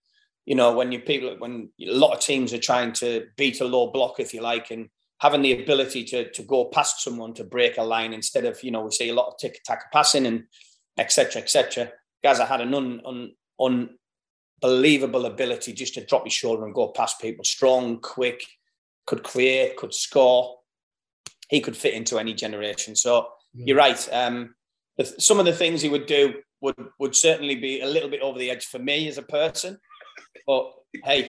you 0.46 0.56
know, 0.56 0.74
when 0.74 0.92
you 0.92 1.00
people 1.00 1.38
when 1.40 1.70
a 1.82 1.94
lot 1.94 2.14
of 2.14 2.20
teams 2.20 2.54
are 2.54 2.60
trying 2.60 2.92
to 2.94 3.28
beat 3.38 3.62
a 3.62 3.66
low 3.66 3.92
block, 3.92 4.20
if 4.20 4.34
you 4.34 4.42
like, 4.42 4.70
and 4.70 4.90
having 5.20 5.42
the 5.42 5.62
ability 5.62 6.04
to 6.06 6.32
to 6.32 6.44
go 6.44 6.66
past 6.66 7.04
someone 7.04 7.34
to 7.34 7.44
break 7.44 7.78
a 7.78 7.84
line 7.84 8.14
instead 8.14 8.46
of 8.46 8.62
you 8.64 8.72
know 8.72 8.84
we 8.84 8.92
see 8.92 9.10
a 9.10 9.14
lot 9.14 9.28
of 9.28 9.38
tick 9.38 9.62
tack 9.64 9.92
passing 9.92 10.26
and 10.26 10.44
etc 10.98 11.42
etc. 11.42 11.92
Gaza 12.24 12.46
had 12.46 12.62
an 12.62 12.74
un, 12.74 13.02
un, 13.06 13.90
unbelievable 14.62 15.26
ability 15.26 15.74
just 15.74 15.94
to 15.94 16.06
drop 16.06 16.26
his 16.26 16.34
shoulder 16.34 16.66
and 16.66 16.74
go 16.74 16.90
past 16.90 17.22
people. 17.22 17.44
Strong, 17.46 18.02
quick, 18.02 18.44
could 19.06 19.24
create, 19.24 19.78
could 19.78 19.94
score. 19.94 20.58
He 21.50 21.62
could 21.62 21.78
fit 21.78 21.94
into 21.94 22.20
any 22.20 22.34
generation. 22.34 22.96
So 22.96 23.22
mm. 23.56 23.64
you're 23.66 23.78
right. 23.78 24.10
Um, 24.12 24.56
some 25.18 25.40
of 25.40 25.46
the 25.46 25.54
things 25.54 25.82
he 25.82 25.90
would 25.90 26.06
do 26.06 26.36
would 26.62 26.76
would 27.00 27.16
certainly 27.16 27.56
be 27.56 27.82
a 27.82 27.88
little 27.88 28.10
bit 28.10 28.22
over 28.22 28.38
the 28.38 28.52
edge 28.52 28.66
for 28.66 28.80
me 28.80 29.08
as 29.08 29.18
a 29.18 29.24
person. 29.24 29.78
But 30.46 30.72
hey, 31.06 31.29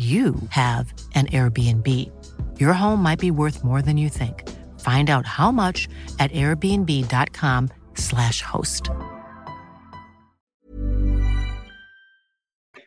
you 0.00 0.34
have 0.48 0.94
an 1.14 1.26
Airbnb. 1.26 1.86
Your 2.58 2.72
home 2.72 3.02
might 3.02 3.18
be 3.18 3.30
worth 3.30 3.62
more 3.62 3.82
than 3.82 3.98
you 3.98 4.08
think. 4.08 4.48
Find 4.80 5.10
out 5.10 5.26
how 5.26 5.52
much 5.52 5.90
at 6.18 6.32
airbnb.com/slash 6.32 8.40
host. 8.40 8.88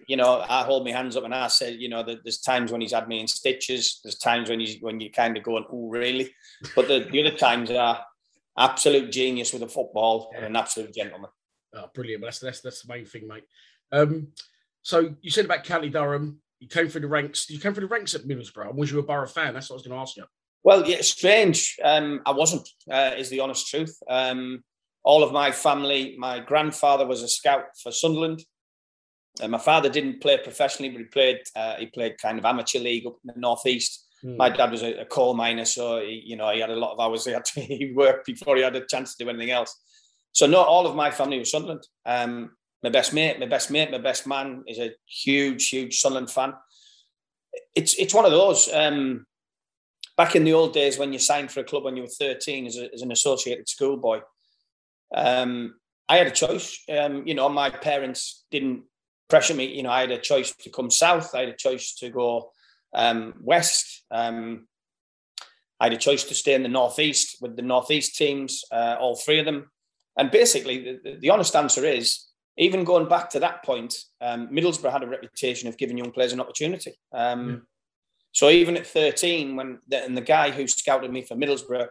You 0.07 0.17
know, 0.17 0.43
I 0.49 0.63
hold 0.63 0.85
my 0.85 0.91
hands 0.91 1.15
up 1.15 1.23
and 1.23 1.35
I 1.35 1.49
said, 1.49 1.75
you 1.75 1.87
know, 1.87 2.01
that 2.01 2.23
there's 2.23 2.39
times 2.39 2.71
when 2.71 2.81
he's 2.81 2.93
had 2.93 3.07
me 3.07 3.19
in 3.19 3.27
stitches. 3.27 3.99
There's 4.03 4.17
times 4.17 4.49
when 4.49 4.59
he's 4.59 4.81
when 4.81 4.99
you 4.99 5.11
kind 5.11 5.37
of 5.37 5.43
going, 5.43 5.65
oh, 5.71 5.89
really? 5.89 6.33
But 6.75 6.87
the, 6.87 7.07
the 7.11 7.27
other 7.27 7.37
times 7.37 7.69
are 7.69 8.03
absolute 8.57 9.11
genius 9.11 9.53
with 9.53 9.61
a 9.61 9.67
football 9.67 10.31
and 10.35 10.45
an 10.45 10.55
absolute 10.55 10.95
gentleman. 10.95 11.29
Oh, 11.75 11.91
brilliant. 11.93 12.23
That's, 12.23 12.39
that's, 12.39 12.61
that's 12.61 12.81
the 12.81 12.93
main 12.93 13.05
thing, 13.05 13.27
mate. 13.27 13.43
Um, 13.91 14.29
so 14.81 15.13
you 15.21 15.29
said 15.31 15.45
about 15.45 15.63
County 15.63 15.89
Durham, 15.89 16.41
you 16.63 16.69
came 16.69 16.87
through 16.87 17.01
the 17.01 17.07
ranks. 17.07 17.49
You 17.49 17.59
came 17.59 17.73
through 17.73 17.87
the 17.87 17.93
ranks 17.93 18.15
at 18.15 18.21
Middlesbrough. 18.21 18.69
And 18.69 18.77
was 18.77 18.89
you 18.89 18.99
a 18.99 19.03
Boro 19.03 19.27
fan? 19.27 19.53
That's 19.53 19.69
what 19.69 19.75
I 19.75 19.77
was 19.79 19.87
going 19.87 19.97
to 19.97 20.01
ask 20.01 20.15
you. 20.15 20.23
Well, 20.63 20.87
yeah, 20.87 21.01
strange. 21.01 21.77
Um, 21.83 22.21
I 22.25 22.31
wasn't, 22.31 22.69
uh, 22.89 23.11
is 23.17 23.29
the 23.29 23.41
honest 23.41 23.67
truth. 23.67 23.93
Um, 24.09 24.63
all 25.03 25.23
of 25.23 25.33
my 25.33 25.51
family, 25.51 26.15
my 26.17 26.39
grandfather 26.39 27.05
was 27.05 27.21
a 27.21 27.27
scout 27.27 27.65
for 27.81 27.91
Sunderland. 27.91 28.45
Uh, 29.41 29.49
my 29.49 29.57
father 29.57 29.89
didn't 29.89 30.21
play 30.21 30.37
professionally, 30.37 30.89
but 30.89 30.99
he 30.99 31.05
played. 31.05 31.39
Uh, 31.53 31.75
he 31.75 31.87
played 31.87 32.17
kind 32.17 32.39
of 32.39 32.45
amateur 32.45 32.79
league 32.79 33.05
up 33.05 33.17
in 33.25 33.33
the 33.33 33.39
northeast. 33.39 34.07
Mm. 34.23 34.37
My 34.37 34.49
dad 34.49 34.71
was 34.71 34.83
a, 34.83 35.01
a, 35.01 35.05
coal 35.05 35.33
miner, 35.33 35.65
so 35.65 35.99
he, 35.99 36.21
you 36.23 36.37
know 36.37 36.49
he 36.51 36.61
had 36.61 36.69
a 36.69 36.75
lot 36.75 36.93
of 36.93 36.99
hours. 36.99 37.25
He 37.25 37.31
had 37.31 37.43
to 37.43 37.61
he 37.61 37.91
worked 37.93 38.27
before 38.27 38.55
he 38.55 38.61
had 38.61 38.75
a 38.75 38.85
chance 38.85 39.15
to 39.15 39.23
do 39.23 39.29
anything 39.29 39.51
else. 39.51 39.75
So 40.31 40.45
not 40.45 40.67
all 40.67 40.87
of 40.87 40.95
my 40.95 41.11
family 41.11 41.39
was 41.39 41.51
Sunderland. 41.51 41.85
Um, 42.05 42.51
my 42.83 42.89
best 42.89 43.13
mate, 43.13 43.39
my 43.39 43.45
best 43.45 43.71
mate, 43.71 43.91
my 43.91 43.97
best 43.97 44.27
man 44.27 44.63
is 44.67 44.77
a 44.77 44.91
huge, 45.07 45.69
huge 45.69 45.99
Sunderland 45.99 46.29
fan. 46.29 46.53
It's 47.75 47.93
it's 47.95 48.13
one 48.13 48.25
of 48.25 48.31
those. 48.31 48.69
Um, 48.73 49.25
back 50.17 50.35
in 50.35 50.43
the 50.43 50.53
old 50.53 50.73
days 50.73 50.97
when 50.97 51.13
you 51.13 51.19
signed 51.19 51.51
for 51.51 51.61
a 51.61 51.63
club 51.63 51.85
when 51.85 51.95
you 51.95 52.03
were 52.03 52.07
13 52.07 52.67
as, 52.67 52.77
a, 52.77 52.93
as 52.93 53.01
an 53.01 53.11
associated 53.11 53.67
schoolboy, 53.67 54.19
um, 55.15 55.75
I 56.09 56.17
had 56.17 56.27
a 56.27 56.31
choice. 56.31 56.83
Um, 56.91 57.25
you 57.25 57.33
know, 57.33 57.49
my 57.49 57.69
parents 57.69 58.45
didn't 58.51 58.83
pressure 59.29 59.53
me. 59.53 59.65
You 59.65 59.83
know, 59.83 59.91
I 59.91 60.01
had 60.01 60.11
a 60.11 60.19
choice 60.19 60.53
to 60.57 60.69
come 60.69 60.91
south. 60.91 61.33
I 61.33 61.41
had 61.41 61.49
a 61.49 61.55
choice 61.55 61.95
to 61.95 62.09
go 62.09 62.51
um, 62.93 63.33
west. 63.39 64.03
Um, 64.11 64.67
I 65.79 65.85
had 65.85 65.93
a 65.93 65.97
choice 65.97 66.25
to 66.25 66.35
stay 66.35 66.53
in 66.53 66.63
the 66.63 66.69
northeast 66.69 67.37
with 67.41 67.55
the 67.55 67.61
northeast 67.61 68.15
teams, 68.15 68.63
uh, 68.71 68.97
all 68.99 69.15
three 69.15 69.39
of 69.39 69.45
them. 69.45 69.71
And 70.17 70.29
basically, 70.29 70.99
the, 71.03 71.17
the 71.19 71.29
honest 71.29 71.55
answer 71.55 71.85
is 71.85 72.25
even 72.57 72.83
going 72.83 73.07
back 73.07 73.29
to 73.31 73.39
that 73.39 73.63
point, 73.63 73.95
um, 74.21 74.49
Middlesbrough 74.49 74.91
had 74.91 75.03
a 75.03 75.07
reputation 75.07 75.67
of 75.67 75.77
giving 75.77 75.97
young 75.97 76.11
players 76.11 76.33
an 76.33 76.39
opportunity. 76.39 76.93
Um, 77.11 77.49
yeah. 77.49 77.55
So 78.31 78.49
even 78.49 78.77
at 78.77 78.87
13, 78.87 79.55
when 79.55 79.79
the, 79.87 80.03
and 80.03 80.17
the 80.17 80.21
guy 80.21 80.51
who 80.51 80.67
scouted 80.67 81.11
me 81.11 81.21
for 81.21 81.35
Middlesbrough, 81.35 81.87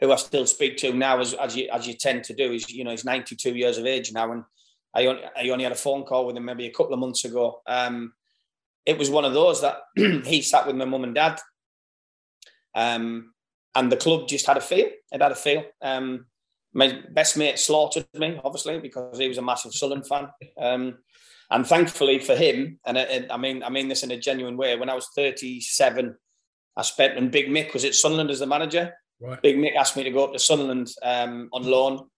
who 0.00 0.12
I 0.12 0.16
still 0.16 0.46
speak 0.46 0.76
to 0.78 0.92
now, 0.92 1.20
as, 1.20 1.34
as 1.34 1.56
you 1.56 1.68
as 1.72 1.86
you 1.86 1.94
tend 1.94 2.24
to 2.24 2.34
do, 2.34 2.52
is 2.52 2.70
you 2.70 2.84
know 2.84 2.90
he's 2.90 3.04
92 3.04 3.54
years 3.54 3.78
of 3.78 3.86
age 3.86 4.12
now, 4.12 4.32
and 4.32 4.44
I 4.94 5.06
only, 5.06 5.22
I 5.36 5.48
only 5.50 5.64
had 5.64 5.72
a 5.72 5.76
phone 5.76 6.04
call 6.04 6.26
with 6.26 6.36
him 6.36 6.44
maybe 6.44 6.66
a 6.66 6.72
couple 6.72 6.92
of 6.92 6.98
months 6.98 7.24
ago. 7.24 7.62
Um, 7.66 8.12
it 8.84 8.98
was 8.98 9.10
one 9.10 9.24
of 9.24 9.32
those 9.32 9.60
that 9.62 9.78
he 10.26 10.42
sat 10.42 10.66
with 10.66 10.76
my 10.76 10.84
mum 10.84 11.04
and 11.04 11.14
dad, 11.14 11.40
um, 12.74 13.32
and 13.74 13.90
the 13.90 13.96
club 13.96 14.28
just 14.28 14.46
had 14.46 14.56
a 14.56 14.60
feel. 14.60 14.88
It 15.12 15.22
had 15.22 15.32
a 15.32 15.36
feel. 15.36 15.64
My 16.74 17.00
best 17.10 17.36
mate 17.36 17.58
slaughtered 17.58 18.06
me, 18.14 18.40
obviously, 18.44 18.78
because 18.80 19.18
he 19.18 19.28
was 19.28 19.38
a 19.38 19.42
massive 19.42 19.72
Sunderland 19.72 20.06
fan. 20.06 20.28
Um, 20.60 20.98
and 21.50 21.66
thankfully 21.66 22.18
for 22.18 22.34
him, 22.34 22.78
and 22.84 22.98
I, 22.98 23.26
I, 23.30 23.36
mean, 23.36 23.62
I 23.62 23.70
mean 23.70 23.88
this 23.88 24.02
in 24.02 24.10
a 24.10 24.18
genuine 24.18 24.56
way. 24.56 24.76
When 24.76 24.90
I 24.90 24.94
was 24.94 25.08
37, 25.14 26.16
I 26.76 26.82
spent 26.82 27.16
and 27.16 27.30
Big 27.30 27.48
Mick 27.48 27.72
was 27.72 27.84
at 27.84 27.94
Sunderland 27.94 28.30
as 28.30 28.40
the 28.40 28.46
manager. 28.46 28.92
Right. 29.20 29.40
Big 29.40 29.56
Mick 29.56 29.76
asked 29.76 29.96
me 29.96 30.02
to 30.02 30.10
go 30.10 30.24
up 30.24 30.32
to 30.32 30.38
Sunderland 30.38 30.90
um, 31.02 31.48
on 31.52 31.64
loan, 31.64 32.08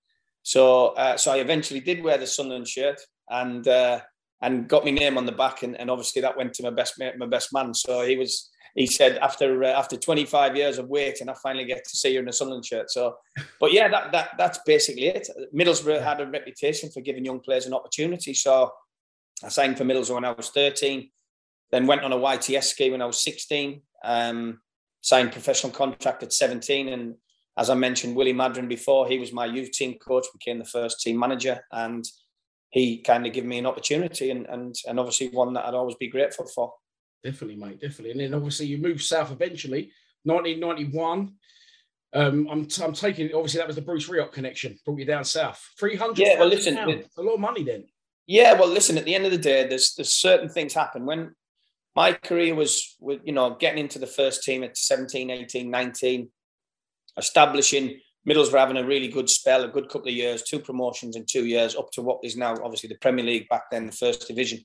so 0.42 0.88
uh, 0.88 1.16
so 1.16 1.32
I 1.32 1.38
eventually 1.38 1.80
did 1.80 2.02
wear 2.02 2.16
the 2.16 2.26
Sunderland 2.26 2.68
shirt 2.68 3.00
and 3.28 3.66
uh, 3.68 4.00
and 4.40 4.68
got 4.68 4.84
my 4.84 4.90
name 4.90 5.18
on 5.18 5.26
the 5.26 5.32
back, 5.32 5.62
and, 5.62 5.78
and 5.78 5.90
obviously 5.90 6.22
that 6.22 6.36
went 6.36 6.54
to 6.54 6.62
my 6.62 6.70
best 6.70 6.98
mate, 6.98 7.18
my 7.18 7.26
best 7.26 7.52
man. 7.52 7.74
So 7.74 8.06
he 8.06 8.16
was 8.16 8.50
he 8.76 8.86
said 8.86 9.16
after 9.18 9.64
uh, 9.64 9.68
after 9.68 9.96
25 9.96 10.54
years 10.54 10.76
of 10.76 10.88
waiting, 10.88 11.30
I 11.30 11.34
finally 11.42 11.64
get 11.64 11.82
to 11.84 11.96
see 11.96 12.12
you 12.12 12.20
in 12.20 12.28
a 12.28 12.32
Sunderland 12.32 12.66
shirt. 12.66 12.90
So, 12.90 13.16
but 13.58 13.72
yeah, 13.72 13.88
that 13.88 14.12
that 14.12 14.30
that's 14.36 14.58
basically 14.66 15.06
it. 15.06 15.28
Middlesbrough 15.52 16.02
had 16.02 16.20
a 16.20 16.26
reputation 16.26 16.90
for 16.90 17.00
giving 17.00 17.24
young 17.24 17.40
players 17.40 17.64
an 17.64 17.72
opportunity. 17.72 18.34
So, 18.34 18.70
I 19.42 19.48
signed 19.48 19.78
for 19.78 19.84
Middlesbrough 19.84 20.16
when 20.16 20.24
I 20.26 20.32
was 20.32 20.50
13, 20.50 21.10
then 21.72 21.86
went 21.86 22.02
on 22.02 22.12
a 22.12 22.18
YTS 22.18 22.64
scheme 22.64 22.92
when 22.92 23.02
I 23.02 23.06
was 23.06 23.24
16. 23.24 23.80
Um, 24.04 24.60
signed 25.00 25.32
professional 25.32 25.72
contract 25.72 26.22
at 26.22 26.34
17, 26.34 26.88
and 26.88 27.14
as 27.56 27.70
I 27.70 27.74
mentioned, 27.74 28.14
Willie 28.14 28.34
Maddren 28.34 28.68
before, 28.68 29.08
he 29.08 29.18
was 29.18 29.32
my 29.32 29.46
youth 29.46 29.70
team 29.70 29.94
coach, 29.94 30.26
became 30.34 30.58
the 30.58 30.66
first 30.66 31.00
team 31.00 31.18
manager, 31.18 31.64
and 31.72 32.04
he 32.68 32.98
kind 32.98 33.26
of 33.26 33.32
gave 33.32 33.46
me 33.46 33.56
an 33.56 33.64
opportunity, 33.64 34.30
and 34.30 34.44
and 34.50 34.74
and 34.86 35.00
obviously 35.00 35.28
one 35.28 35.54
that 35.54 35.64
I'd 35.64 35.72
always 35.72 35.96
be 35.96 36.08
grateful 36.08 36.46
for. 36.54 36.74
Definitely, 37.26 37.56
mate. 37.56 37.80
Definitely. 37.80 38.12
And 38.12 38.20
then 38.20 38.34
obviously 38.34 38.66
you 38.66 38.78
moved 38.78 39.02
south 39.02 39.32
eventually, 39.32 39.90
1991. 40.22 41.32
Um, 42.12 42.48
I'm, 42.48 42.68
I'm 42.80 42.92
taking 42.92 43.34
obviously 43.34 43.58
that 43.58 43.66
was 43.66 43.74
the 43.74 43.82
Bruce 43.82 44.08
Rioch 44.08 44.30
connection, 44.30 44.78
brought 44.84 45.00
you 45.00 45.04
down 45.04 45.24
south. 45.24 45.60
300. 45.80 46.18
Yeah, 46.18 46.38
well, 46.38 46.46
listen, 46.46 46.78
a 46.78 47.02
lot 47.20 47.34
of 47.34 47.40
money 47.40 47.64
then. 47.64 47.84
Yeah, 48.28 48.52
well, 48.52 48.68
listen. 48.68 48.96
At 48.96 49.04
the 49.04 49.14
end 49.16 49.24
of 49.24 49.32
the 49.32 49.38
day, 49.38 49.66
there's 49.66 49.94
there's 49.96 50.12
certain 50.12 50.48
things 50.48 50.72
happen 50.72 51.04
when 51.04 51.34
my 51.96 52.12
career 52.12 52.54
was 52.54 52.96
with 53.00 53.22
you 53.24 53.32
know 53.32 53.56
getting 53.58 53.80
into 53.80 53.98
the 53.98 54.06
first 54.06 54.44
team 54.44 54.62
at 54.62 54.76
17, 54.76 55.28
18, 55.28 55.68
19, 55.68 56.28
establishing 57.18 58.00
Middlesbrough 58.28 58.58
having 58.58 58.76
a 58.76 58.86
really 58.86 59.08
good 59.08 59.28
spell, 59.28 59.64
a 59.64 59.68
good 59.68 59.88
couple 59.88 60.08
of 60.08 60.14
years, 60.14 60.42
two 60.42 60.60
promotions 60.60 61.16
in 61.16 61.26
two 61.26 61.44
years, 61.44 61.74
up 61.74 61.90
to 61.92 62.02
what 62.02 62.20
is 62.22 62.36
now 62.36 62.54
obviously 62.62 62.88
the 62.88 62.98
Premier 63.00 63.24
League 63.24 63.48
back 63.48 63.64
then, 63.72 63.86
the 63.86 63.92
first 63.92 64.28
division. 64.28 64.60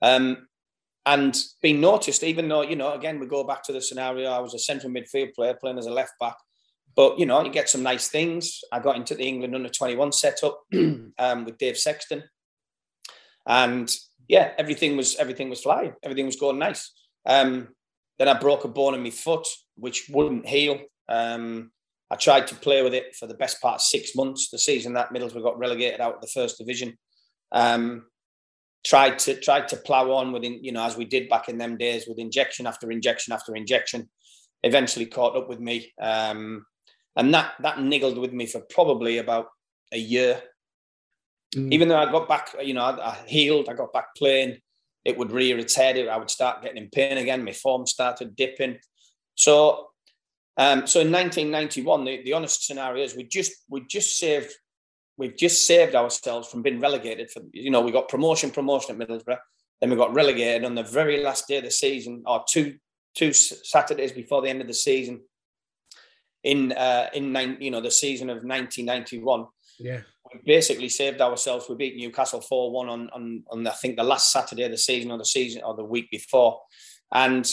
Um, 0.00 0.46
and 1.06 1.36
being 1.62 1.80
noticed, 1.80 2.22
even 2.22 2.48
though, 2.48 2.62
you 2.62 2.76
know, 2.76 2.94
again, 2.94 3.18
we 3.18 3.26
go 3.26 3.44
back 3.44 3.62
to 3.64 3.72
the 3.72 3.80
scenario, 3.80 4.30
I 4.30 4.38
was 4.38 4.54
a 4.54 4.58
central 4.58 4.92
midfield 4.92 5.34
player 5.34 5.54
playing 5.54 5.78
as 5.78 5.86
a 5.86 5.92
left 5.92 6.12
back. 6.18 6.36
But, 6.96 7.18
you 7.18 7.26
know, 7.26 7.44
you 7.44 7.50
get 7.50 7.68
some 7.68 7.82
nice 7.82 8.08
things. 8.08 8.60
I 8.72 8.78
got 8.78 8.96
into 8.96 9.14
the 9.14 9.26
England 9.26 9.54
under 9.54 9.68
21 9.68 10.12
setup 10.12 10.60
um, 11.18 11.44
with 11.44 11.58
Dave 11.58 11.76
Sexton. 11.76 12.22
And 13.46 13.94
yeah, 14.28 14.52
everything 14.56 14.96
was 14.96 15.16
everything 15.16 15.50
was 15.50 15.60
flying. 15.62 15.92
Everything 16.02 16.26
was 16.26 16.36
going 16.36 16.58
nice. 16.58 16.92
Um, 17.26 17.68
then 18.18 18.28
I 18.28 18.38
broke 18.38 18.64
a 18.64 18.68
bone 18.68 18.94
in 18.94 19.02
my 19.02 19.10
foot, 19.10 19.46
which 19.76 20.08
wouldn't 20.08 20.46
heal. 20.46 20.78
Um, 21.08 21.72
I 22.10 22.16
tried 22.16 22.46
to 22.48 22.54
play 22.54 22.82
with 22.82 22.94
it 22.94 23.16
for 23.16 23.26
the 23.26 23.34
best 23.34 23.60
part 23.60 23.76
of 23.76 23.80
six 23.82 24.14
months. 24.14 24.48
The 24.50 24.58
season 24.58 24.94
that 24.94 25.12
Middlesbrough 25.12 25.42
got 25.42 25.58
relegated 25.58 26.00
out 26.00 26.16
of 26.16 26.20
the 26.20 26.28
first 26.28 26.58
division. 26.58 26.96
Um, 27.52 28.06
tried 28.84 29.18
to 29.18 29.40
tried 29.40 29.68
to 29.68 29.76
plow 29.76 30.12
on 30.12 30.32
within 30.32 30.62
you 30.62 30.72
know 30.72 30.84
as 30.84 30.96
we 30.96 31.04
did 31.04 31.28
back 31.28 31.48
in 31.48 31.58
them 31.58 31.76
days 31.76 32.06
with 32.06 32.18
injection 32.18 32.66
after 32.66 32.90
injection 32.90 33.32
after 33.32 33.56
injection 33.56 34.08
eventually 34.62 35.06
caught 35.06 35.36
up 35.36 35.48
with 35.48 35.60
me. 35.60 35.92
Um, 36.00 36.64
and 37.16 37.32
that 37.34 37.54
that 37.60 37.78
niggled 37.78 38.18
with 38.18 38.32
me 38.32 38.46
for 38.46 38.60
probably 38.60 39.18
about 39.18 39.46
a 39.92 39.98
year. 39.98 40.42
Mm. 41.54 41.72
even 41.72 41.86
though 41.86 41.98
i 41.98 42.10
got 42.10 42.26
back 42.26 42.52
you 42.64 42.74
know 42.74 42.82
I, 42.82 43.10
I, 43.10 43.18
healed 43.26 43.68
i 43.68 43.74
got 43.74 43.92
back 43.92 44.06
playing 44.16 44.58
it 45.04 45.16
would 45.16 45.30
rear 45.30 45.56
its 45.56 45.76
head 45.76 45.96
i 46.08 46.16
would 46.16 46.30
start 46.30 46.62
getting 46.62 46.82
in 46.82 46.90
pain 46.90 47.16
again 47.16 47.44
my 47.44 47.52
form 47.52 47.86
started 47.86 48.34
dipping. 48.34 48.78
So 49.36 49.88
um, 50.56 50.86
so 50.86 51.00
in 51.00 51.12
1991 51.12 52.04
the, 52.04 52.22
the 52.24 52.32
honest 52.32 52.66
scenario 52.66 53.04
is 53.04 53.14
we 53.14 53.24
just 53.24 53.52
we 53.68 53.84
just 53.86 54.16
saved 54.18 54.52
we've 55.16 55.36
just 55.36 55.66
saved 55.66 55.94
ourselves 55.94 56.48
from 56.48 56.62
being 56.62 56.80
relegated. 56.80 57.30
For 57.30 57.42
you 57.52 57.70
know, 57.70 57.80
we 57.80 57.92
got 57.92 58.08
promotion, 58.08 58.50
promotion 58.50 59.00
at 59.00 59.08
Middlesbrough, 59.08 59.38
then 59.80 59.90
we 59.90 59.96
got 59.96 60.14
relegated 60.14 60.64
on 60.64 60.74
the 60.74 60.82
very 60.82 61.22
last 61.22 61.48
day 61.48 61.58
of 61.58 61.64
the 61.64 61.70
season, 61.70 62.22
or 62.26 62.44
two 62.48 62.76
two 63.14 63.32
Saturdays 63.32 64.12
before 64.12 64.42
the 64.42 64.48
end 64.48 64.60
of 64.60 64.66
the 64.66 64.74
season. 64.74 65.22
In 66.42 66.72
uh, 66.72 67.08
in 67.14 67.32
nine, 67.32 67.56
you 67.60 67.70
know, 67.70 67.80
the 67.80 67.90
season 67.90 68.28
of 68.28 68.36
1991. 68.36 69.46
Yeah, 69.78 70.00
we 70.32 70.40
basically 70.44 70.88
saved 70.88 71.20
ourselves. 71.20 71.66
We 71.68 71.74
beat 71.74 71.96
Newcastle 71.96 72.40
four 72.40 72.70
one 72.70 72.88
on 72.88 73.10
on 73.10 73.44
on 73.50 73.66
I 73.66 73.70
think 73.70 73.96
the 73.96 74.04
last 74.04 74.30
Saturday 74.30 74.64
of 74.64 74.70
the 74.70 74.78
season 74.78 75.10
or 75.10 75.18
the 75.18 75.24
season 75.24 75.62
or 75.64 75.74
the 75.74 75.84
week 75.84 76.10
before, 76.10 76.60
and 77.12 77.50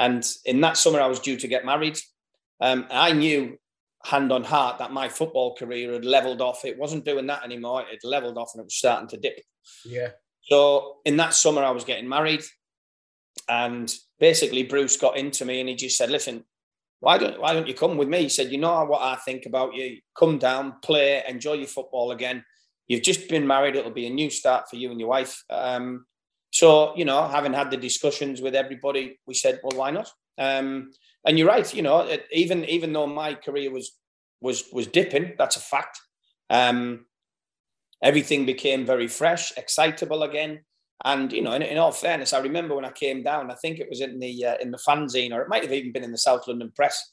And 0.00 0.26
in 0.46 0.62
that 0.62 0.78
summer, 0.78 1.00
I 1.00 1.06
was 1.06 1.20
due 1.20 1.36
to 1.36 1.46
get 1.46 1.66
married. 1.66 1.98
Um, 2.60 2.86
I 2.90 3.12
knew 3.12 3.58
hand 4.04 4.32
on 4.32 4.44
heart 4.44 4.78
that 4.78 4.92
my 4.92 5.08
football 5.08 5.54
career 5.54 5.92
had 5.92 6.04
leveled 6.04 6.40
off. 6.40 6.64
It 6.64 6.78
wasn't 6.78 7.04
doing 7.04 7.26
that 7.26 7.44
anymore. 7.44 7.84
It 7.90 8.00
leveled 8.02 8.38
off 8.38 8.52
and 8.54 8.60
it 8.60 8.64
was 8.64 8.74
starting 8.74 9.08
to 9.08 9.16
dip. 9.16 9.40
Yeah. 9.84 10.10
So 10.42 10.96
in 11.04 11.16
that 11.18 11.34
summer, 11.34 11.62
I 11.62 11.70
was 11.70 11.84
getting 11.84 12.08
married, 12.08 12.42
and 13.48 13.92
basically 14.18 14.62
Bruce 14.62 14.96
got 14.96 15.16
into 15.16 15.44
me 15.44 15.60
and 15.60 15.68
he 15.68 15.74
just 15.74 15.96
said, 15.96 16.10
"Listen, 16.10 16.44
why 17.00 17.18
don't 17.18 17.40
why 17.40 17.52
don't 17.52 17.68
you 17.68 17.74
come 17.74 17.96
with 17.96 18.08
me?" 18.08 18.22
He 18.22 18.28
said, 18.28 18.50
"You 18.50 18.58
know 18.58 18.84
what 18.84 19.02
I 19.02 19.16
think 19.16 19.46
about 19.46 19.74
you. 19.74 19.98
Come 20.18 20.38
down, 20.38 20.80
play, 20.82 21.22
enjoy 21.28 21.54
your 21.54 21.66
football 21.66 22.12
again. 22.12 22.44
You've 22.88 23.02
just 23.02 23.28
been 23.28 23.46
married. 23.46 23.76
It'll 23.76 23.90
be 23.90 24.06
a 24.06 24.10
new 24.10 24.30
start 24.30 24.68
for 24.68 24.76
you 24.76 24.90
and 24.90 24.98
your 24.98 25.10
wife." 25.10 25.44
Um, 25.50 26.06
so 26.50 26.96
you 26.96 27.04
know, 27.04 27.28
having 27.28 27.52
had 27.52 27.70
the 27.70 27.76
discussions 27.76 28.40
with 28.40 28.54
everybody, 28.54 29.20
we 29.26 29.34
said, 29.34 29.60
"Well, 29.62 29.78
why 29.78 29.90
not?" 29.90 30.10
Um, 30.38 30.92
and 31.26 31.38
you're 31.38 31.48
right. 31.48 31.72
You 31.74 31.82
know, 31.82 32.16
even 32.32 32.64
even 32.64 32.92
though 32.92 33.06
my 33.06 33.34
career 33.34 33.70
was 33.70 33.92
was 34.40 34.64
was 34.72 34.86
dipping, 34.86 35.34
that's 35.38 35.56
a 35.56 35.60
fact. 35.60 36.00
Um, 36.48 37.06
everything 38.02 38.46
became 38.46 38.86
very 38.86 39.08
fresh, 39.08 39.52
excitable 39.56 40.22
again. 40.22 40.60
And 41.04 41.32
you 41.32 41.42
know, 41.42 41.52
in, 41.52 41.62
in, 41.62 41.78
all 41.78 41.92
fairness, 41.92 42.32
I 42.32 42.40
remember 42.40 42.74
when 42.74 42.84
I 42.84 42.90
came 42.90 43.22
down. 43.22 43.50
I 43.50 43.54
think 43.54 43.78
it 43.78 43.88
was 43.88 44.00
in 44.00 44.18
the 44.18 44.44
uh, 44.44 44.56
in 44.60 44.70
the 44.70 44.78
fanzine, 44.78 45.32
or 45.32 45.40
it 45.40 45.48
might 45.48 45.62
have 45.62 45.72
even 45.72 45.92
been 45.92 46.04
in 46.04 46.12
the 46.12 46.18
South 46.18 46.46
London 46.46 46.72
Press. 46.74 47.12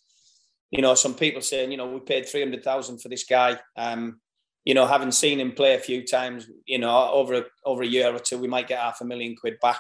You 0.72 0.82
know, 0.82 0.96
some 0.96 1.14
people 1.14 1.42
saying, 1.42 1.72
you 1.72 1.78
know, 1.78 1.88
we 1.88 2.00
paid 2.02 2.28
three 2.28 2.42
hundred 2.42 2.64
thousand 2.64 3.00
for 3.00 3.08
this 3.08 3.24
guy. 3.24 3.58
Um, 3.78 4.20
you 4.66 4.74
know, 4.74 4.86
having 4.86 5.12
seen 5.12 5.40
him 5.40 5.54
play 5.54 5.76
a 5.76 5.80
few 5.80 6.06
times, 6.06 6.50
you 6.66 6.78
know, 6.78 7.10
over 7.10 7.36
a, 7.36 7.44
over 7.66 7.84
a 7.84 7.88
year 7.88 8.14
or 8.14 8.20
two, 8.20 8.38
we 8.38 8.50
might 8.50 8.68
get 8.68 8.82
half 8.82 9.00
a 9.00 9.06
million 9.06 9.34
quid 9.38 9.56
back. 9.62 9.80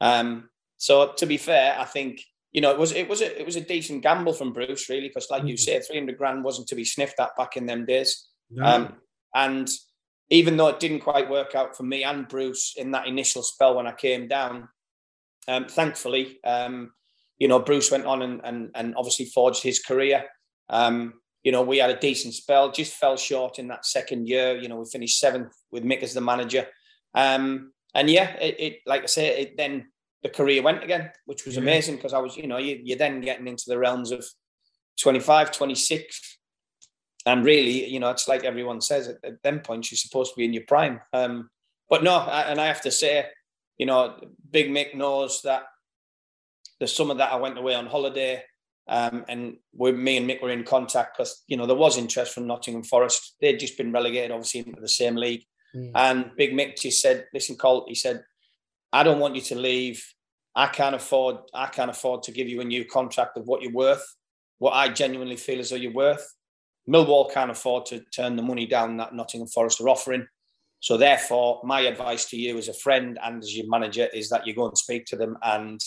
Um, 0.00 0.48
so 0.78 1.12
to 1.18 1.26
be 1.26 1.36
fair, 1.36 1.76
I 1.78 1.84
think 1.84 2.22
you 2.54 2.62
know 2.62 2.70
it 2.70 2.78
was 2.78 2.92
it 2.92 3.08
was 3.08 3.20
a, 3.20 3.38
it 3.38 3.44
was 3.44 3.56
a 3.56 3.60
decent 3.60 4.02
gamble 4.02 4.32
from 4.32 4.54
Bruce, 4.54 4.88
really, 4.88 5.08
because 5.08 5.28
like 5.30 5.40
mm-hmm. 5.40 5.48
you 5.48 5.56
said, 5.58 5.84
three 5.84 5.98
hundred 5.98 6.16
grand 6.16 6.42
wasn't 6.42 6.68
to 6.68 6.74
be 6.74 6.84
sniffed 6.84 7.20
at 7.20 7.36
back 7.36 7.58
in 7.58 7.66
them 7.66 7.84
days. 7.84 8.28
No. 8.50 8.64
Um, 8.64 8.94
and 9.34 9.68
even 10.30 10.56
though 10.56 10.68
it 10.68 10.80
didn't 10.80 11.00
quite 11.00 11.28
work 11.28 11.54
out 11.54 11.76
for 11.76 11.82
me 11.82 12.02
and 12.02 12.28
Bruce 12.28 12.74
in 12.76 12.92
that 12.92 13.06
initial 13.06 13.42
spell 13.42 13.76
when 13.76 13.86
I 13.86 13.92
came 13.92 14.26
down, 14.26 14.68
um, 15.48 15.66
thankfully, 15.66 16.38
um, 16.44 16.92
you 17.38 17.48
know, 17.48 17.58
Bruce 17.58 17.90
went 17.90 18.06
on 18.06 18.22
and, 18.22 18.40
and, 18.42 18.70
and 18.74 18.94
obviously 18.96 19.26
forged 19.26 19.62
his 19.62 19.80
career. 19.82 20.24
Um, 20.70 21.14
you 21.42 21.52
know, 21.52 21.62
we 21.62 21.78
had 21.78 21.90
a 21.90 21.98
decent 21.98 22.34
spell, 22.34 22.70
just 22.70 22.94
fell 22.94 23.16
short 23.16 23.58
in 23.58 23.68
that 23.68 23.84
second 23.84 24.28
year. 24.28 24.56
You 24.56 24.68
know, 24.68 24.76
we 24.76 24.86
finished 24.90 25.18
seventh 25.18 25.52
with 25.70 25.84
Mick 25.84 26.02
as 26.02 26.14
the 26.14 26.22
manager. 26.22 26.66
Um, 27.14 27.72
and 27.94 28.08
yeah, 28.08 28.30
it, 28.36 28.56
it, 28.58 28.78
like 28.86 29.02
I 29.02 29.06
say, 29.06 29.42
it 29.42 29.56
then 29.56 29.88
the 30.24 30.30
career 30.30 30.62
went 30.62 30.82
again, 30.82 31.10
which 31.26 31.44
was 31.44 31.58
amazing 31.58 31.96
because 31.96 32.14
I 32.14 32.18
was, 32.18 32.36
you 32.36 32.46
know, 32.46 32.56
you, 32.56 32.80
you're 32.82 32.98
then 32.98 33.20
getting 33.20 33.46
into 33.46 33.64
the 33.68 33.78
realms 33.78 34.10
of 34.10 34.24
25, 35.00 35.52
26, 35.52 36.38
and 37.26 37.44
really, 37.44 37.86
you 37.86 38.00
know, 38.00 38.10
it's 38.10 38.26
like 38.26 38.42
everyone 38.42 38.80
says 38.80 39.08
at, 39.08 39.18
at 39.22 39.42
them 39.42 39.60
points, 39.60 39.92
you're 39.92 39.98
supposed 39.98 40.32
to 40.32 40.36
be 40.38 40.46
in 40.46 40.54
your 40.54 40.64
prime. 40.66 41.00
Um, 41.12 41.50
but 41.90 42.02
no, 42.02 42.16
I, 42.16 42.42
and 42.42 42.60
I 42.60 42.66
have 42.66 42.80
to 42.82 42.90
say, 42.90 43.26
you 43.78 43.86
know, 43.86 44.18
Big 44.50 44.70
Mick 44.70 44.94
knows 44.94 45.42
that 45.42 45.64
the 46.80 46.88
summer 46.88 47.14
that 47.14 47.32
I 47.32 47.36
went 47.36 47.58
away 47.58 47.74
on 47.74 47.86
holiday, 47.86 48.42
um, 48.88 49.24
and 49.28 49.56
with 49.74 49.96
me 49.96 50.16
and 50.16 50.28
Mick 50.28 50.42
were 50.42 50.50
in 50.50 50.64
contact 50.64 51.16
because 51.16 51.42
you 51.48 51.56
know 51.56 51.66
there 51.66 51.76
was 51.76 51.96
interest 51.96 52.34
from 52.34 52.46
Nottingham 52.46 52.82
Forest. 52.82 53.36
They'd 53.40 53.58
just 53.58 53.78
been 53.78 53.92
relegated, 53.92 54.30
obviously, 54.30 54.60
into 54.60 54.80
the 54.80 54.88
same 54.88 55.16
league. 55.16 55.44
Mm. 55.74 55.92
And 55.94 56.30
Big 56.36 56.52
Mick 56.52 56.78
just 56.78 57.00
said, 57.00 57.26
"Listen, 57.32 57.56
Colt," 57.56 57.86
he 57.88 57.94
said, 57.94 58.24
"I 58.92 59.02
don't 59.02 59.20
want 59.20 59.36
you 59.36 59.40
to 59.42 59.54
leave. 59.54 60.04
I 60.54 60.68
can't 60.68 60.94
afford. 60.94 61.36
I 61.52 61.66
can't 61.66 61.90
afford 61.90 62.22
to 62.24 62.32
give 62.32 62.48
you 62.48 62.60
a 62.60 62.64
new 62.64 62.84
contract 62.84 63.36
of 63.36 63.46
what 63.46 63.62
you're 63.62 63.72
worth. 63.72 64.04
What 64.58 64.72
I 64.72 64.88
genuinely 64.88 65.36
feel 65.36 65.58
as 65.58 65.70
though 65.70 65.76
you're 65.76 65.92
worth. 65.92 66.26
Millwall 66.88 67.32
can't 67.32 67.50
afford 67.50 67.86
to 67.86 68.00
turn 68.14 68.36
the 68.36 68.42
money 68.42 68.66
down 68.66 68.98
that 68.98 69.14
Nottingham 69.14 69.48
Forest 69.48 69.80
are 69.80 69.88
offering. 69.88 70.26
So 70.80 70.96
therefore, 70.96 71.60
my 71.64 71.80
advice 71.80 72.26
to 72.26 72.36
you 72.36 72.58
as 72.58 72.68
a 72.68 72.74
friend 72.74 73.18
and 73.22 73.42
as 73.42 73.56
your 73.56 73.68
manager 73.68 74.06
is 74.12 74.28
that 74.28 74.46
you 74.46 74.54
go 74.54 74.68
and 74.68 74.76
speak 74.76 75.06
to 75.06 75.16
them, 75.16 75.38
and 75.42 75.80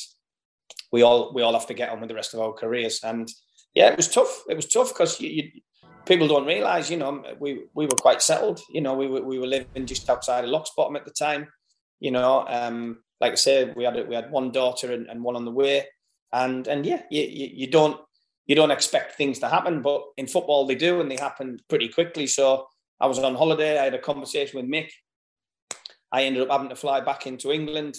we 0.92 1.04
all 1.04 1.34
we 1.34 1.44
all 1.44 1.54
have 1.54 1.68
to 1.68 1.74
get 1.74 1.90
on 1.90 2.00
with 2.00 2.10
the 2.10 2.16
rest 2.16 2.34
of 2.34 2.40
our 2.40 2.52
careers. 2.52 3.00
And 3.04 3.30
yeah, 3.76 3.90
it 3.90 3.98
was 3.98 4.08
tough. 4.08 4.44
It 4.50 4.56
was 4.56 4.66
tough 4.66 4.90
because 4.90 5.22
you 5.22 5.52
people 6.08 6.28
don't 6.28 6.48
realise, 6.48 6.90
you 6.90 6.98
know, 6.98 7.24
we 7.40 7.66
we 7.76 7.86
were 7.86 8.02
quite 8.02 8.22
settled. 8.22 8.60
You 8.72 8.82
know, 8.82 8.96
we 8.96 9.08
were, 9.08 9.22
we 9.22 9.38
were 9.38 9.46
living 9.46 9.86
just 9.86 10.10
outside 10.10 10.44
of 10.44 10.50
Locksbottom 10.50 10.96
at 10.96 11.06
the 11.06 11.12
time. 11.12 11.48
You 12.00 12.12
know, 12.12 12.46
um, 12.48 12.98
like 13.20 13.34
I 13.34 13.36
said, 13.36 13.76
we 13.76 13.84
had 13.84 14.08
we 14.08 14.16
had 14.16 14.32
one 14.32 14.52
daughter 14.52 14.92
and, 14.92 15.08
and 15.08 15.24
one 15.24 15.36
on 15.36 15.46
the 15.46 15.52
way, 15.52 15.86
and 16.32 16.68
and 16.68 16.86
yeah, 16.86 17.02
you, 17.10 17.24
you, 17.24 17.50
you 17.54 17.68
don't 17.68 18.00
you 18.46 18.56
don't 18.56 18.72
expect 18.72 19.16
things 19.16 19.40
to 19.40 19.50
happen, 19.50 19.82
but 19.82 20.04
in 20.18 20.28
football 20.28 20.66
they 20.66 20.76
do, 20.76 21.02
and 21.02 21.10
they 21.10 21.18
happen 21.18 21.60
pretty 21.70 21.90
quickly. 21.90 22.28
So 22.28 22.68
I 23.00 23.08
was 23.08 23.20
on 23.20 23.36
holiday. 23.36 23.80
I 23.80 23.86
had 23.86 23.94
a 23.94 24.00
conversation 24.00 24.60
with 24.60 24.70
Mick. 24.70 24.90
I 26.12 26.24
ended 26.24 26.44
up 26.44 26.52
having 26.52 26.70
to 26.70 26.76
fly 26.76 27.02
back 27.02 27.28
into 27.28 27.52
England, 27.52 27.98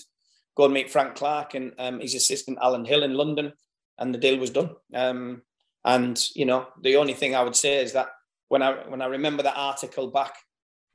go 0.56 0.64
and 0.64 0.74
meet 0.74 0.90
Frank 0.90 1.14
Clark 1.14 1.54
and 1.54 1.72
um, 1.78 2.00
his 2.00 2.14
assistant 2.14 2.58
Alan 2.62 2.84
Hill 2.84 3.02
in 3.02 3.14
London, 3.14 3.52
and 3.98 4.14
the 4.14 4.18
deal 4.18 4.38
was 4.38 4.50
done. 4.50 4.70
Um, 4.94 5.42
and 5.84 6.22
you 6.34 6.46
know, 6.46 6.68
the 6.82 6.96
only 6.96 7.14
thing 7.14 7.34
I 7.34 7.42
would 7.42 7.56
say 7.56 7.82
is 7.82 7.92
that 7.92 8.08
when 8.48 8.62
I 8.62 8.72
when 8.88 9.02
I 9.02 9.06
remember 9.06 9.42
that 9.42 9.56
article 9.56 10.10
back 10.10 10.34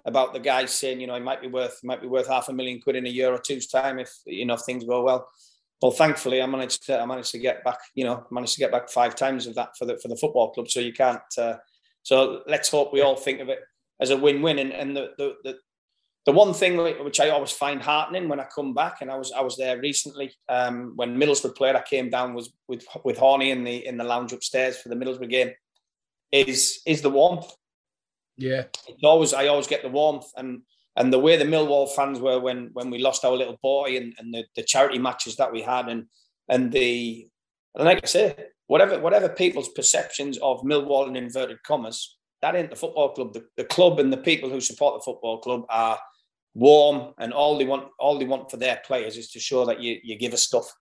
about 0.05 0.33
the 0.33 0.39
guy 0.39 0.65
saying, 0.65 0.99
you 0.99 1.07
know, 1.07 1.15
he 1.15 1.21
might 1.21 1.41
be 1.41 1.47
worth 1.47 1.79
might 1.83 2.01
be 2.01 2.07
worth 2.07 2.27
half 2.27 2.49
a 2.49 2.53
million 2.53 2.81
quid 2.81 2.95
in 2.95 3.05
a 3.05 3.09
year 3.09 3.31
or 3.31 3.37
two's 3.37 3.67
time 3.67 3.99
if 3.99 4.11
you 4.25 4.45
know 4.45 4.55
if 4.55 4.61
things 4.61 4.83
go 4.83 5.03
well 5.03 5.27
well, 5.83 5.91
thankfully, 5.91 6.41
I 6.41 6.45
managed 6.45 6.85
to 6.85 6.97
I 6.97 7.05
managed 7.05 7.31
to 7.31 7.39
get 7.39 7.61
back. 7.65 7.79
You 7.93 8.05
know, 8.05 8.25
managed 8.31 8.53
to 8.53 8.59
get 8.61 8.71
back 8.71 8.89
five 8.89 9.17
times 9.17 9.47
of 9.47 9.55
that 9.55 9.75
for 9.77 9.83
the 9.83 9.97
for 9.97 10.07
the 10.07 10.15
football 10.15 10.51
club. 10.51 10.69
So 10.69 10.79
you 10.79 10.93
can't. 10.93 11.19
Uh, 11.37 11.55
so 12.03 12.41
let's 12.47 12.69
hope 12.69 12.93
we 12.93 13.01
all 13.01 13.17
think 13.17 13.41
of 13.41 13.49
it 13.49 13.59
as 13.99 14.09
a 14.09 14.15
win-win. 14.15 14.59
And 14.59 14.71
and 14.71 14.95
the 14.95 15.11
the 15.17 15.35
the, 15.43 15.57
the 16.25 16.31
one 16.31 16.53
thing 16.53 16.77
which 17.03 17.19
I 17.19 17.31
always 17.31 17.51
find 17.51 17.81
heartening 17.81 18.29
when 18.29 18.39
I 18.39 18.45
come 18.45 18.73
back, 18.73 19.01
and 19.01 19.11
I 19.11 19.17
was 19.17 19.33
I 19.33 19.41
was 19.41 19.57
there 19.57 19.77
recently 19.77 20.31
um, 20.47 20.93
when 20.95 21.17
Middlesbrough 21.17 21.57
played. 21.57 21.75
I 21.75 21.81
came 21.81 22.09
down 22.09 22.33
was 22.33 22.53
with 22.69 22.85
with 23.03 23.17
Horney 23.17 23.51
in 23.51 23.65
the 23.65 23.85
in 23.85 23.97
the 23.97 24.05
lounge 24.05 24.31
upstairs 24.31 24.77
for 24.77 24.87
the 24.87 24.95
Middlesbrough 24.95 25.29
game. 25.29 25.51
Is 26.31 26.81
is 26.85 27.01
the 27.01 27.09
warmth? 27.09 27.53
Yeah, 28.37 28.63
it's 28.87 29.03
always 29.03 29.33
I 29.33 29.47
always 29.47 29.67
get 29.67 29.83
the 29.83 29.89
warmth, 29.89 30.25
and 30.37 30.61
and 30.95 31.11
the 31.11 31.19
way 31.19 31.37
the 31.37 31.45
Millwall 31.45 31.89
fans 31.89 32.19
were 32.19 32.39
when 32.39 32.69
when 32.73 32.89
we 32.89 32.99
lost 32.99 33.25
our 33.25 33.35
little 33.35 33.57
boy 33.61 33.97
and, 33.97 34.13
and 34.17 34.33
the, 34.33 34.45
the 34.55 34.63
charity 34.63 34.99
matches 34.99 35.35
that 35.37 35.51
we 35.51 35.61
had 35.61 35.87
and 35.89 36.05
and 36.49 36.71
the 36.71 37.27
and 37.75 37.85
like 37.85 38.03
I 38.03 38.07
say, 38.07 38.35
whatever 38.67 38.99
whatever 38.99 39.29
people's 39.29 39.69
perceptions 39.69 40.37
of 40.39 40.61
Millwall 40.61 41.07
and 41.07 41.17
inverted 41.17 41.61
commas, 41.63 42.17
that 42.41 42.55
ain't 42.55 42.69
the 42.69 42.75
football 42.75 43.13
club. 43.13 43.33
The, 43.33 43.45
the 43.57 43.65
club 43.65 43.99
and 43.99 44.11
the 44.11 44.17
people 44.17 44.49
who 44.49 44.61
support 44.61 44.95
the 44.95 45.03
football 45.03 45.39
club 45.39 45.63
are 45.69 45.99
warm 46.55 47.13
and 47.17 47.33
all 47.33 47.57
they 47.57 47.65
want 47.65 47.87
all 47.99 48.19
they 48.19 48.25
want 48.25 48.51
for 48.51 48.57
their 48.57 48.79
players 48.85 49.17
is 49.17 49.31
to 49.31 49.39
show 49.39 49.65
that 49.65 49.81
you 49.81 49.99
you 50.03 50.17
give 50.17 50.33
us 50.33 50.43
stuff. 50.43 50.71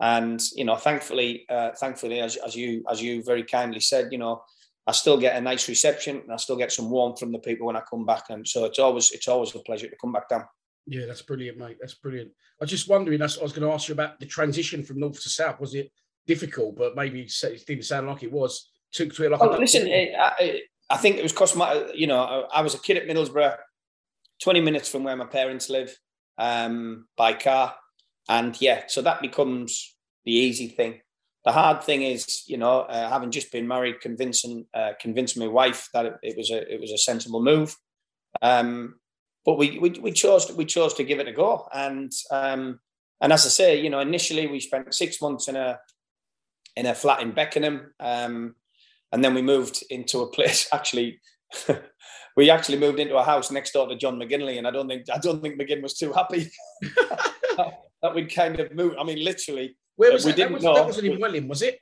And 0.00 0.42
you 0.54 0.64
know, 0.64 0.76
thankfully, 0.76 1.44
uh, 1.50 1.72
thankfully, 1.78 2.20
as, 2.20 2.36
as 2.36 2.56
you 2.56 2.82
as 2.90 3.02
you 3.02 3.22
very 3.22 3.44
kindly 3.44 3.80
said, 3.80 4.08
you 4.10 4.18
know, 4.18 4.42
I 4.90 4.92
still 4.92 5.16
get 5.16 5.36
a 5.36 5.40
nice 5.40 5.68
reception 5.68 6.16
and 6.16 6.32
I 6.32 6.36
still 6.36 6.56
get 6.56 6.72
some 6.72 6.90
warmth 6.90 7.20
from 7.20 7.30
the 7.30 7.38
people 7.38 7.68
when 7.68 7.76
I 7.76 7.82
come 7.88 8.04
back. 8.04 8.24
And 8.28 8.46
so 8.46 8.64
it's 8.64 8.80
always 8.80 9.12
it's 9.12 9.28
always 9.28 9.54
a 9.54 9.60
pleasure 9.60 9.88
to 9.88 9.94
come 10.00 10.10
back 10.10 10.28
down. 10.28 10.46
Yeah, 10.84 11.06
that's 11.06 11.22
brilliant, 11.22 11.58
mate. 11.58 11.76
That's 11.80 11.94
brilliant. 11.94 12.32
I 12.60 12.64
was 12.64 12.70
just 12.70 12.88
wondering, 12.88 13.22
I 13.22 13.26
was 13.26 13.36
going 13.36 13.52
to 13.60 13.70
ask 13.70 13.88
you 13.88 13.92
about 13.92 14.18
the 14.18 14.26
transition 14.26 14.82
from 14.82 14.98
north 14.98 15.22
to 15.22 15.28
south. 15.28 15.60
Was 15.60 15.76
it 15.76 15.92
difficult? 16.26 16.76
But 16.76 16.96
maybe 16.96 17.20
it 17.20 17.66
didn't 17.68 17.84
sound 17.84 18.08
like 18.08 18.24
it 18.24 18.32
was. 18.32 18.68
Took 18.92 19.14
to 19.14 19.26
it 19.26 19.30
like. 19.30 19.40
Oh, 19.40 19.56
listen, 19.56 19.86
it, 19.86 20.12
I, 20.18 20.62
I, 20.90 20.96
think 20.96 21.18
it 21.18 21.22
was 21.22 21.30
because 21.30 21.54
my, 21.54 21.88
you 21.94 22.08
know, 22.08 22.20
I, 22.20 22.58
I, 22.58 22.62
was 22.62 22.74
a 22.74 22.80
kid 22.80 22.96
at 22.96 23.06
Middlesbrough, 23.06 23.56
twenty 24.42 24.60
minutes 24.60 24.88
from 24.88 25.04
where 25.04 25.14
my 25.14 25.26
parents 25.26 25.70
live, 25.70 25.96
um, 26.36 27.06
by 27.16 27.34
car, 27.34 27.76
and 28.28 28.60
yeah, 28.60 28.82
so 28.88 29.02
that 29.02 29.22
becomes 29.22 29.94
the 30.24 30.32
easy 30.32 30.66
thing 30.66 31.00
the 31.44 31.52
hard 31.52 31.82
thing 31.82 32.02
is, 32.02 32.44
you 32.46 32.58
know, 32.58 32.80
uh, 32.80 33.08
having 33.08 33.30
just 33.30 33.50
been 33.50 33.66
married, 33.66 34.00
convincing 34.00 34.66
uh, 34.74 34.92
convincing 35.00 35.40
my 35.40 35.48
wife 35.48 35.88
that 35.94 36.06
it, 36.06 36.14
it, 36.22 36.36
was 36.36 36.50
a 36.50 36.72
it 36.72 36.80
was 36.80 36.92
a 36.92 36.98
sensible 36.98 37.42
move. 37.42 37.76
Um, 38.42 38.96
but 39.44 39.56
we, 39.56 39.78
we 39.78 39.90
we 39.90 40.12
chose 40.12 40.52
we 40.52 40.66
chose 40.66 40.94
to 40.94 41.04
give 41.04 41.18
it 41.18 41.28
a 41.28 41.32
go, 41.32 41.66
and 41.72 42.12
um, 42.30 42.80
and 43.20 43.32
as 43.32 43.46
I 43.46 43.48
say, 43.48 43.80
you 43.80 43.88
know, 43.88 44.00
initially 44.00 44.46
we 44.48 44.60
spent 44.60 44.92
six 44.94 45.20
months 45.22 45.48
in 45.48 45.56
a 45.56 45.78
in 46.76 46.86
a 46.86 46.94
flat 46.94 47.22
in 47.22 47.32
Beckenham, 47.32 47.94
um, 48.00 48.54
and 49.12 49.24
then 49.24 49.34
we 49.34 49.42
moved 49.42 49.82
into 49.88 50.20
a 50.20 50.30
place. 50.30 50.68
Actually, 50.74 51.20
we 52.36 52.50
actually 52.50 52.78
moved 52.78 53.00
into 53.00 53.16
a 53.16 53.24
house 53.24 53.50
next 53.50 53.72
door 53.72 53.88
to 53.88 53.96
John 53.96 54.18
McGinlay, 54.18 54.58
and 54.58 54.66
I 54.66 54.70
don't 54.70 54.88
think 54.88 55.06
I 55.12 55.18
don't 55.18 55.42
think 55.42 55.60
McGinn 55.60 55.82
was 55.82 55.94
too 55.94 56.12
happy 56.12 56.50
that 58.02 58.14
we'd 58.14 58.34
kind 58.34 58.60
of 58.60 58.74
moved. 58.74 58.96
I 58.98 59.04
mean, 59.04 59.24
literally 59.24 59.76
where 60.00 60.12
was 60.12 60.24
we 60.24 60.32
that? 60.32 60.36
Didn't 60.36 60.52
that, 60.52 60.54
was, 60.54 60.64
know. 60.64 60.74
that 60.74 60.86
wasn't 60.86 61.08
in 61.08 61.20
Welling, 61.20 61.46
was 61.46 61.60
it? 61.60 61.78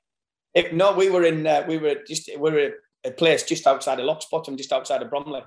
it? 0.53 0.75
No, 0.75 0.93
we 0.93 1.09
were 1.09 1.25
in. 1.25 1.47
Uh, 1.47 1.65
we 1.69 1.79
were 1.79 1.97
just. 2.07 2.29
We 2.37 2.51
were 2.51 2.73
a 3.05 3.13
place 3.13 3.45
just 3.45 3.65
outside 3.65 4.01
of 4.01 4.07
Locksbottom, 4.07 4.57
just 4.57 4.73
outside 4.73 5.03
of 5.03 5.09
Bromley. 5.09 5.43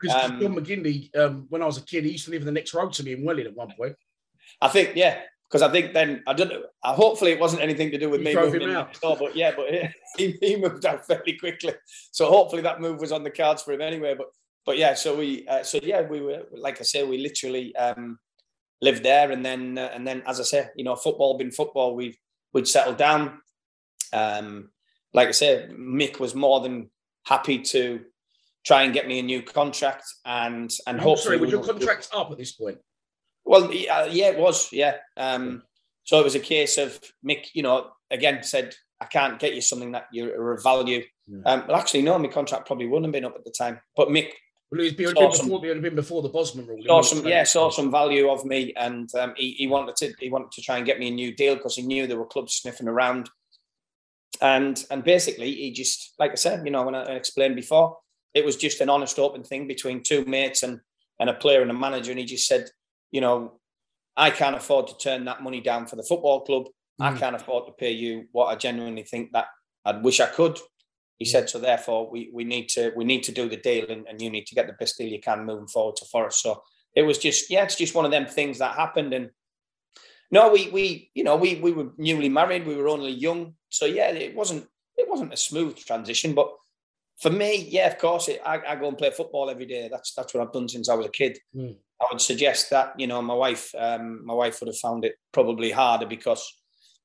Because 0.00 0.16
ah, 0.16 0.24
um, 0.24 0.40
John 0.40 0.54
McGinlay, 0.56 1.14
um, 1.18 1.44
when 1.50 1.60
I 1.60 1.66
was 1.66 1.76
a 1.76 1.82
kid, 1.82 2.04
he 2.04 2.12
used 2.12 2.24
to 2.24 2.30
live 2.30 2.40
in 2.40 2.46
the 2.46 2.52
next 2.52 2.72
road 2.72 2.94
to 2.94 3.02
me 3.02 3.12
in 3.12 3.24
Welling 3.24 3.46
at 3.46 3.54
one 3.54 3.72
point. 3.76 3.94
I 4.62 4.68
think, 4.68 4.92
yeah, 4.94 5.20
because 5.46 5.60
I 5.60 5.70
think 5.70 5.92
then 5.92 6.22
I 6.26 6.32
don't 6.32 6.48
know. 6.48 6.62
Uh, 6.82 6.94
hopefully, 6.94 7.32
it 7.32 7.40
wasn't 7.40 7.60
anything 7.60 7.90
to 7.90 7.98
do 7.98 8.08
with 8.08 8.20
You 8.20 8.26
me 8.26 8.34
moving 8.36 8.62
in 8.62 8.70
out. 8.70 8.98
door, 9.02 9.18
but 9.20 9.36
yeah, 9.36 9.52
but 9.54 9.66
he, 10.16 10.38
he 10.40 10.56
moved 10.56 10.86
out 10.86 11.06
fairly 11.06 11.36
quickly. 11.36 11.74
So 12.10 12.30
hopefully 12.30 12.62
that 12.62 12.80
move 12.80 13.00
was 13.00 13.12
on 13.12 13.22
the 13.22 13.30
cards 13.30 13.62
for 13.62 13.72
him 13.72 13.82
anyway. 13.82 14.14
But 14.16 14.28
but 14.64 14.78
yeah, 14.78 14.94
so 14.94 15.14
we 15.14 15.46
uh, 15.46 15.62
so 15.62 15.78
yeah, 15.82 16.00
we 16.00 16.22
were 16.22 16.44
like 16.52 16.80
I 16.80 16.84
say, 16.84 17.04
we 17.04 17.18
literally 17.18 17.76
um, 17.76 18.18
lived 18.84 19.02
there, 19.02 19.30
and 19.30 19.44
then 19.44 19.78
uh, 19.78 19.90
and 19.94 20.06
then 20.06 20.22
as 20.26 20.38
I 20.40 20.44
say, 20.44 20.68
you 20.76 20.84
know, 20.84 20.96
football 20.96 21.36
being 21.38 21.50
football, 21.50 21.96
We've 21.96 22.16
we'd 22.52 22.68
settled 22.68 22.98
down. 22.98 23.40
Um, 24.12 24.70
like 25.12 25.28
I 25.28 25.32
say, 25.32 25.68
Mick 25.72 26.20
was 26.20 26.34
more 26.34 26.60
than 26.60 26.90
happy 27.24 27.58
to 27.58 28.00
try 28.64 28.82
and 28.82 28.94
get 28.94 29.08
me 29.08 29.18
a 29.18 29.22
new 29.22 29.42
contract, 29.42 30.04
and 30.24 30.70
and 30.86 30.98
I'm 30.98 31.02
hopefully 31.02 31.36
sorry, 31.36 31.38
was 31.38 31.50
your 31.50 31.64
contract 31.64 32.08
up 32.14 32.30
at 32.30 32.38
this 32.38 32.52
point? 32.52 32.78
well, 33.44 33.72
yeah, 33.72 34.06
yeah, 34.06 34.30
it 34.30 34.38
was. 34.38 34.72
Yeah. 34.72 34.96
Um, 35.16 35.62
so 36.04 36.20
it 36.20 36.24
was 36.24 36.34
a 36.34 36.40
case 36.40 36.78
of 36.78 36.98
Mick, 37.26 37.46
you 37.54 37.62
know, 37.62 37.90
again 38.10 38.42
said, 38.42 38.74
I 39.00 39.06
can't 39.06 39.38
get 39.38 39.54
you 39.54 39.60
something 39.60 39.92
that 39.92 40.06
you're 40.12 40.52
of 40.52 40.62
value. 40.62 41.02
Yeah. 41.26 41.42
Um, 41.44 41.64
well, 41.66 41.76
actually, 41.76 42.02
no, 42.02 42.18
my 42.18 42.28
contract 42.28 42.66
probably 42.66 42.86
wouldn't 42.86 43.06
have 43.06 43.12
been 43.12 43.24
up 43.24 43.36
at 43.36 43.44
the 43.44 43.50
time. 43.50 43.80
But 43.96 44.08
Mick 44.08 44.30
Well, 44.70 44.80
it 44.80 44.84
would 44.84 44.96
been, 44.96 45.14
some- 45.14 45.46
before, 45.46 45.64
it 45.64 45.68
would 45.68 45.76
have 45.76 45.82
been 45.82 45.94
before 45.94 46.22
the 46.22 46.28
Bosman 46.28 46.66
rule. 46.66 46.82
saw 46.86 47.02
some, 47.02 47.26
yeah, 47.26 47.44
saw 47.44 47.70
some 47.70 47.90
value 47.90 48.28
of 48.30 48.44
me, 48.44 48.72
and 48.76 49.08
um, 49.14 49.34
he, 49.36 49.52
he 49.52 49.66
wanted 49.66 49.94
to 49.96 50.12
he 50.18 50.30
wanted 50.30 50.50
to 50.52 50.62
try 50.62 50.76
and 50.78 50.86
get 50.86 50.98
me 50.98 51.08
a 51.08 51.10
new 51.12 51.32
deal 51.34 51.54
because 51.54 51.76
he 51.76 51.82
knew 51.82 52.06
there 52.06 52.18
were 52.18 52.26
clubs 52.26 52.54
sniffing 52.54 52.88
around. 52.88 53.28
And 54.40 54.84
and 54.90 55.04
basically, 55.04 55.52
he 55.54 55.70
just, 55.70 56.14
like 56.18 56.32
I 56.32 56.36
said, 56.36 56.64
you 56.64 56.72
know, 56.72 56.82
when 56.84 56.94
I 56.94 57.04
explained 57.14 57.56
before, 57.56 57.98
it 58.34 58.44
was 58.44 58.56
just 58.56 58.80
an 58.80 58.88
honest, 58.90 59.18
open 59.18 59.44
thing 59.44 59.68
between 59.68 60.02
two 60.02 60.24
mates 60.24 60.62
and 60.62 60.80
and 61.20 61.30
a 61.30 61.34
player 61.34 61.62
and 61.62 61.70
a 61.70 61.74
manager. 61.74 62.10
And 62.10 62.18
he 62.18 62.26
just 62.26 62.48
said, 62.48 62.68
you 63.12 63.20
know, 63.20 63.60
I 64.16 64.30
can't 64.30 64.56
afford 64.56 64.88
to 64.88 64.96
turn 64.98 65.24
that 65.26 65.42
money 65.42 65.60
down 65.60 65.86
for 65.86 65.94
the 65.96 66.02
football 66.02 66.40
club. 66.40 66.66
I 67.00 67.12
Mm. 67.12 67.18
can't 67.18 67.36
afford 67.36 67.66
to 67.66 67.72
pay 67.72 67.92
you 67.92 68.26
what 68.32 68.46
I 68.46 68.56
genuinely 68.56 69.02
think 69.04 69.32
that 69.32 69.46
I'd 69.84 70.02
wish 70.02 70.18
I 70.20 70.26
could. 70.26 70.58
He 71.18 71.24
said, 71.24 71.48
so 71.48 71.58
therefore 71.58 72.10
we 72.10 72.30
we 72.32 72.44
need 72.44 72.68
to 72.70 72.92
we 72.96 73.04
need 73.04 73.22
to 73.24 73.32
do 73.32 73.48
the 73.48 73.56
deal 73.56 73.90
and, 73.90 74.06
and 74.06 74.20
you 74.20 74.30
need 74.30 74.46
to 74.46 74.54
get 74.54 74.66
the 74.66 74.72
best 74.74 74.98
deal 74.98 75.08
you 75.08 75.20
can 75.20 75.44
moving 75.44 75.68
forward 75.68 75.96
to 75.96 76.04
Forest. 76.06 76.42
So 76.42 76.62
it 76.94 77.02
was 77.02 77.18
just 77.18 77.50
yeah, 77.50 77.62
it's 77.62 77.76
just 77.76 77.94
one 77.94 78.04
of 78.04 78.10
them 78.10 78.26
things 78.26 78.58
that 78.58 78.76
happened. 78.76 79.14
And 79.14 79.30
no, 80.30 80.52
we 80.52 80.70
we 80.70 81.10
you 81.14 81.24
know 81.24 81.36
we 81.36 81.56
we 81.56 81.72
were 81.72 81.92
newly 81.96 82.28
married, 82.28 82.66
we 82.66 82.76
were 82.76 82.88
only 82.88 83.12
young, 83.12 83.54
so 83.70 83.86
yeah, 83.86 84.08
it 84.10 84.34
wasn't 84.34 84.66
it 84.96 85.08
wasn't 85.08 85.32
a 85.32 85.36
smooth 85.36 85.76
transition. 85.76 86.34
But 86.34 86.52
for 87.20 87.30
me, 87.30 87.68
yeah, 87.70 87.86
of 87.86 87.98
course, 87.98 88.28
it, 88.28 88.40
I, 88.44 88.60
I 88.66 88.76
go 88.76 88.88
and 88.88 88.98
play 88.98 89.10
football 89.10 89.50
every 89.50 89.66
day. 89.66 89.88
That's 89.90 90.14
that's 90.14 90.34
what 90.34 90.42
I've 90.42 90.52
done 90.52 90.68
since 90.68 90.88
I 90.88 90.94
was 90.94 91.06
a 91.06 91.10
kid. 91.10 91.38
Mm. 91.54 91.76
I 92.00 92.06
would 92.10 92.20
suggest 92.20 92.70
that 92.70 92.98
you 92.98 93.06
know 93.06 93.22
my 93.22 93.34
wife 93.34 93.72
um, 93.78 94.24
my 94.24 94.34
wife 94.34 94.60
would 94.60 94.68
have 94.68 94.78
found 94.78 95.04
it 95.04 95.14
probably 95.32 95.70
harder 95.70 96.06
because 96.06 96.52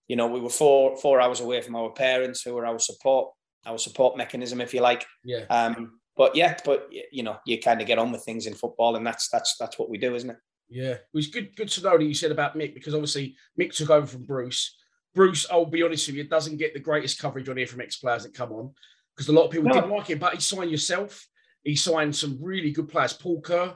you 0.07 0.15
know 0.15 0.27
we 0.27 0.39
were 0.39 0.49
four 0.49 0.97
four 0.97 1.21
hours 1.21 1.39
away 1.39 1.61
from 1.61 1.75
our 1.75 1.91
parents 1.91 2.41
who 2.41 2.53
were 2.53 2.65
our 2.65 2.79
support 2.79 3.29
our 3.65 3.77
support 3.77 4.17
mechanism 4.17 4.61
if 4.61 4.73
you 4.73 4.81
like 4.81 5.05
Yeah. 5.23 5.45
um, 5.49 5.99
but 6.15 6.35
yeah 6.35 6.57
but 6.65 6.89
you 7.11 7.23
know 7.23 7.37
you 7.45 7.59
kind 7.59 7.81
of 7.81 7.87
get 7.87 7.99
on 7.99 8.11
with 8.11 8.23
things 8.23 8.45
in 8.45 8.53
football 8.53 8.95
and 8.95 9.05
that's 9.05 9.29
that's 9.29 9.55
that's 9.57 9.77
what 9.77 9.89
we 9.89 9.97
do 9.97 10.15
isn't 10.15 10.29
it 10.31 10.37
Yeah, 10.69 10.91
it 10.93 11.05
was 11.13 11.27
good. 11.27 11.55
Good 11.55 11.69
to 11.69 11.81
know 11.83 11.97
that 11.97 12.03
you 12.03 12.13
said 12.13 12.31
about 12.31 12.55
Mick 12.57 12.73
because 12.73 12.93
obviously 12.93 13.35
Mick 13.59 13.73
took 13.75 13.89
over 13.89 14.05
from 14.07 14.23
Bruce. 14.25 14.75
Bruce, 15.15 15.47
I'll 15.51 15.65
be 15.65 15.81
honest 15.83 16.07
with 16.07 16.17
you, 16.17 16.23
doesn't 16.25 16.57
get 16.57 16.73
the 16.73 16.79
greatest 16.79 17.19
coverage 17.19 17.49
on 17.49 17.57
here 17.57 17.65
from 17.67 17.81
ex 17.81 17.97
players 17.97 18.23
that 18.23 18.33
come 18.35 18.51
on 18.51 18.71
because 19.15 19.27
a 19.29 19.31
lot 19.33 19.45
of 19.45 19.51
people 19.51 19.67
No. 19.69 19.73
didn't 19.73 19.89
like 19.89 20.07
him. 20.07 20.19
But 20.19 20.35
he 20.35 20.41
signed 20.41 20.69
yourself. 20.71 21.25
He 21.63 21.75
signed 21.75 22.15
some 22.15 22.37
really 22.39 22.71
good 22.71 22.87
players. 22.87 23.13
Paul 23.13 23.41
Kerr. 23.41 23.75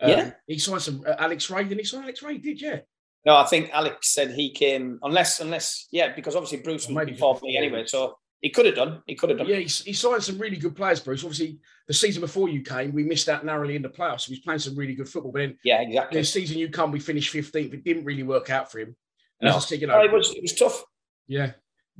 Um, 0.00 0.10
Yeah. 0.10 0.30
He 0.46 0.58
signed 0.58 0.82
some 0.82 1.02
uh, 1.06 1.16
Alex 1.18 1.50
Rae. 1.50 1.64
Didn't 1.64 1.80
he 1.80 1.84
sign 1.84 2.04
Alex 2.04 2.22
Rae? 2.22 2.38
Did 2.38 2.60
yeah. 2.62 2.78
no 3.26 3.36
i 3.36 3.44
think 3.44 3.68
alex 3.74 4.14
said 4.14 4.30
he 4.30 4.50
came 4.50 4.98
unless 5.02 5.40
unless 5.40 5.88
yeah 5.92 6.14
because 6.14 6.34
obviously 6.36 6.60
bruce 6.62 6.86
was 6.86 6.96
Maybe 6.96 7.12
before 7.12 7.38
me 7.42 7.56
anyway 7.58 7.84
so 7.86 8.16
he 8.40 8.50
could 8.50 8.66
have 8.66 8.74
done 8.74 9.02
he 9.06 9.14
could 9.14 9.30
have 9.30 9.38
done 9.38 9.48
Yeah, 9.48 9.56
he, 9.56 9.64
he 9.64 9.92
signed 9.92 10.22
some 10.22 10.38
really 10.38 10.56
good 10.56 10.74
players, 10.74 11.00
Bruce. 11.00 11.22
Obviously, 11.24 11.58
the 11.86 11.94
season 11.94 12.20
before 12.20 12.48
you 12.48 12.62
came, 12.62 12.92
we 12.92 13.04
missed 13.04 13.28
out 13.28 13.44
narrowly 13.44 13.76
in 13.76 13.82
the 13.82 13.88
playoffs. 13.88 14.24
He 14.26 14.32
was 14.32 14.40
playing 14.40 14.60
some 14.60 14.76
really 14.76 14.94
good 14.94 15.08
football. 15.08 15.32
But 15.32 15.40
then 15.40 15.58
yeah 15.64 15.80
exactly 15.82 16.20
the 16.20 16.24
season 16.24 16.58
you 16.58 16.68
come, 16.68 16.90
we 16.92 17.00
finished 17.00 17.32
15th. 17.34 17.74
It 17.74 17.84
didn't 17.84 18.04
really 18.04 18.22
work 18.22 18.50
out 18.50 18.70
for 18.70 18.78
him. 18.78 18.96
And 19.40 19.50
No. 19.50 19.56
I 19.56 19.58
said, 19.58 19.80
you 19.80 19.86
No, 19.86 19.98
know, 19.98 20.04
it 20.04 20.12
was 20.12 20.30
it 20.34 20.42
was 20.42 20.54
tough 20.54 20.84
yeah. 21.28 21.52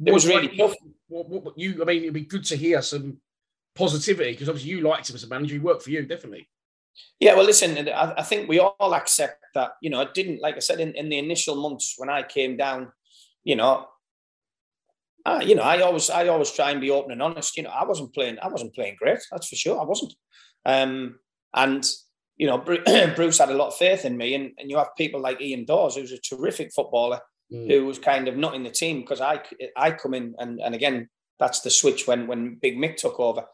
it 0.04 0.12
was 0.12 0.26
really 0.26 0.48
tough 0.56 0.74
What, 1.08 1.28
what, 1.28 1.44
what 1.44 1.58
you, 1.58 1.82
I 1.82 1.84
mean, 1.84 2.02
it'd 2.02 2.14
be 2.14 2.22
good 2.22 2.44
to 2.46 2.56
hear 2.56 2.82
some 2.82 3.18
positivity 3.74 4.32
because 4.32 4.48
obviously 4.48 4.70
you 4.72 4.80
liked 4.80 5.08
him 5.08 5.16
as 5.16 5.24
a 5.24 5.28
manager. 5.28 5.54
He 5.54 5.60
worked 5.60 5.82
for 5.82 5.90
you, 5.90 6.04
definitely. 6.04 6.48
Yeah, 7.20 7.34
well, 7.34 7.44
listen, 7.44 7.88
I, 7.88 8.14
I 8.18 8.22
think 8.22 8.48
we 8.48 8.58
all 8.58 8.94
accept 8.94 9.44
that, 9.54 9.72
you 9.80 9.90
know, 9.90 10.00
it 10.00 10.14
didn't, 10.14 10.42
like 10.42 10.56
I 10.56 10.60
said, 10.60 10.80
in, 10.80 10.94
in 10.94 11.08
the 11.08 11.18
initial 11.18 11.54
months 11.54 11.94
when 11.96 12.08
I 12.10 12.22
came 12.22 12.56
down, 12.56 12.92
you 13.44 13.56
know, 13.56 13.86
I, 15.24 15.42
you 15.42 15.54
know, 15.54 15.62
I 15.62 15.80
always, 15.80 16.10
I 16.10 16.28
always 16.28 16.50
try 16.50 16.70
and 16.70 16.80
be 16.80 16.90
open 16.90 17.12
and 17.12 17.22
honest. 17.22 17.56
You 17.56 17.64
know, 17.64 17.70
I 17.70 17.84
wasn't 17.84 18.14
playing, 18.14 18.38
I 18.42 18.48
wasn't 18.48 18.74
playing 18.74 18.96
great. 18.98 19.18
That's 19.30 19.48
for 19.48 19.56
sure. 19.56 19.80
I 19.80 19.84
wasn't. 19.84 20.14
Um, 20.64 21.18
and 21.54 21.86
you 22.36 22.46
know, 22.46 22.58
Bruce 23.16 23.38
had 23.38 23.50
a 23.50 23.54
lot 23.54 23.68
of 23.68 23.76
faith 23.76 24.04
in 24.04 24.16
me, 24.16 24.34
and, 24.34 24.52
and 24.58 24.70
you 24.70 24.78
have 24.78 24.96
people 24.96 25.20
like 25.20 25.42
Ian 25.42 25.66
Dawes, 25.66 25.96
who's 25.96 26.12
a 26.12 26.18
terrific 26.18 26.72
footballer, 26.72 27.20
who 27.50 27.84
was 27.84 27.98
kind 27.98 28.28
of 28.28 28.36
not 28.36 28.54
in 28.54 28.62
the 28.62 28.70
team 28.70 29.00
because 29.00 29.20
I, 29.20 29.40
I 29.76 29.90
come 29.90 30.14
in, 30.14 30.34
and 30.38 30.60
and 30.60 30.74
again, 30.74 31.08
that's 31.38 31.60
the 31.60 31.70
switch 31.70 32.06
when 32.06 32.26
when 32.26 32.58
Big 32.60 32.76
Mick 32.76 32.96
took 32.96 33.18
over. 33.20 33.44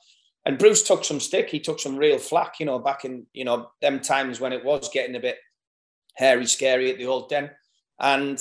And 0.44 0.58
Bruce 0.58 0.84
took 0.84 1.04
some 1.04 1.18
stick. 1.18 1.50
He 1.50 1.58
took 1.58 1.80
some 1.80 1.96
real 1.96 2.18
flack, 2.18 2.60
you 2.60 2.66
know, 2.66 2.78
back 2.78 3.04
in, 3.04 3.26
you 3.32 3.44
know, 3.44 3.70
them 3.82 3.98
times 3.98 4.38
when 4.38 4.52
it 4.52 4.64
was 4.64 4.88
getting 4.88 5.16
a 5.16 5.20
bit 5.20 5.38
hairy, 6.14 6.46
scary 6.46 6.92
at 6.92 6.98
the 6.98 7.06
old 7.06 7.28
den. 7.28 7.50
And 7.98 8.40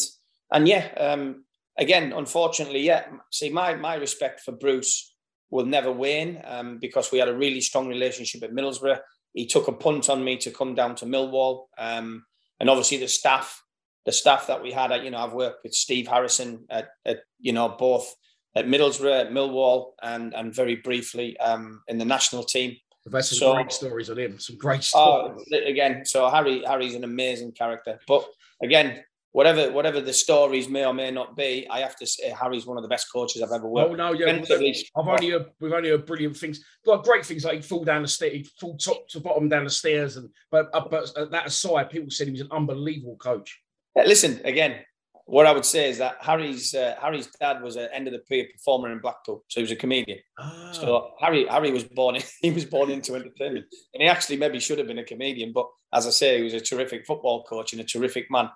and 0.53 0.67
yeah, 0.67 0.87
um, 0.97 1.44
again, 1.77 2.13
unfortunately, 2.13 2.81
yeah. 2.81 3.05
See, 3.31 3.49
my 3.49 3.75
my 3.75 3.95
respect 3.95 4.41
for 4.41 4.51
Bruce 4.51 5.13
will 5.51 5.65
never 5.65 5.91
wane 5.91 6.41
um, 6.45 6.79
because 6.79 7.11
we 7.11 7.19
had 7.19 7.29
a 7.29 7.35
really 7.37 7.61
strong 7.61 7.87
relationship 7.87 8.43
at 8.43 8.51
Middlesbrough. 8.51 8.99
He 9.33 9.45
took 9.45 9.67
a 9.67 9.71
punt 9.73 10.09
on 10.09 10.23
me 10.23 10.37
to 10.37 10.51
come 10.51 10.75
down 10.75 10.95
to 10.95 11.05
Millwall, 11.05 11.65
um, 11.77 12.25
and 12.59 12.69
obviously 12.69 12.97
the 12.97 13.07
staff, 13.07 13.61
the 14.05 14.11
staff 14.11 14.47
that 14.47 14.61
we 14.63 14.71
had. 14.71 14.91
At, 14.91 15.03
you 15.03 15.11
know, 15.11 15.17
I've 15.19 15.33
worked 15.33 15.63
with 15.63 15.73
Steve 15.73 16.07
Harrison 16.07 16.65
at, 16.69 16.89
at 17.05 17.19
you 17.39 17.51
know 17.53 17.69
both 17.69 18.13
at 18.55 18.65
Middlesbrough, 18.67 19.21
at 19.25 19.31
Millwall, 19.31 19.91
and 20.01 20.33
and 20.33 20.53
very 20.55 20.77
briefly 20.77 21.37
um, 21.39 21.81
in 21.87 21.97
the 21.97 22.05
national 22.05 22.43
team. 22.43 22.75
Had 23.13 23.23
some 23.23 23.37
So- 23.37 23.53
great 23.53 23.71
stories 23.71 24.09
on 24.09 24.17
him. 24.17 24.39
Some 24.39 24.57
great 24.57 24.89
Oh, 24.95 25.37
stories. 25.37 25.67
again, 25.67 26.05
so 26.05 26.27
Harry 26.29 26.63
Harry's 26.65 26.95
an 26.95 27.03
amazing 27.03 27.51
character. 27.51 27.99
But 28.07 28.25
again, 28.63 29.03
whatever 29.35 29.69
whatever 29.73 29.99
the 29.99 30.13
stories 30.13 30.69
may 30.69 30.85
or 30.85 30.93
may 30.93 31.11
not 31.11 31.35
be, 31.35 31.67
I 31.69 31.79
have 31.79 31.97
to 31.97 32.07
say 32.07 32.29
Harry's 32.29 32.65
one 32.65 32.77
of 32.77 32.83
the 32.83 32.89
best 32.95 33.11
coaches 33.11 33.41
I've 33.41 33.51
ever 33.51 33.67
worked. 33.67 33.91
Oh 33.91 33.95
no, 33.95 34.13
yeah. 34.13 34.27
Defensively- 34.27 34.75
I've 34.95 35.07
only 35.07 35.29
heard, 35.31 35.47
we've 35.59 35.73
only 35.73 35.89
heard 35.89 36.05
brilliant 36.05 36.37
things. 36.37 36.63
Like 36.85 37.03
great 37.03 37.25
things 37.25 37.43
like 37.43 37.55
he'd 37.55 37.65
fall 37.65 37.83
down 37.83 38.01
the 38.03 38.07
stairs, 38.07 38.31
he'd 38.33 38.47
fall 38.61 38.77
top 38.77 39.09
to 39.09 39.19
bottom 39.19 39.49
down 39.49 39.65
the 39.65 39.69
stairs, 39.69 40.15
and 40.15 40.29
but 40.51 40.69
uh, 40.73 40.87
but 40.89 41.13
that 41.31 41.47
aside, 41.47 41.89
people 41.89 42.09
said 42.09 42.27
he 42.27 42.31
was 42.31 42.41
an 42.41 42.47
unbelievable 42.51 43.17
coach. 43.17 43.59
Uh, 43.99 44.03
Listen, 44.03 44.39
again, 44.45 44.77
what 45.25 45.45
I 45.47 45.51
would 45.51 45.65
say 45.65 45.89
is 45.89 45.97
that 45.97 46.15
Harry's 46.21 46.73
uh, 46.73 46.95
Harry's 47.01 47.27
dad 47.27 47.61
was 47.61 47.75
an 47.75 47.89
end 47.91 48.07
of 48.07 48.13
the 48.13 48.19
pier 48.19 48.45
performer 48.53 48.89
in 48.93 48.99
Blackpool, 48.99 49.43
so 49.49 49.59
he 49.59 49.63
was 49.63 49.71
a 49.71 49.75
comedian. 49.75 50.19
Ah, 50.39 50.71
So 50.71 51.11
Harry 51.19 51.45
Harry 51.47 51.71
was 51.71 51.83
born 51.83 52.15
he 52.41 52.51
was 52.51 52.63
born 52.63 52.89
into 52.89 53.15
entertainment, 53.15 53.65
and 53.93 54.01
he 54.01 54.07
actually 54.07 54.37
maybe 54.37 54.61
should 54.61 54.77
have 54.77 54.87
been 54.87 54.99
a 54.99 55.03
comedian. 55.03 55.51
But 55.51 55.67
as 55.93 56.07
I 56.07 56.11
say, 56.11 56.37
he 56.37 56.43
was 56.45 56.53
a 56.53 56.61
terrific 56.61 57.05
football 57.05 57.43
coach 57.43 57.73
and 57.73 57.81
a 57.81 57.85
terrific 57.85 58.31
man. 58.31 58.49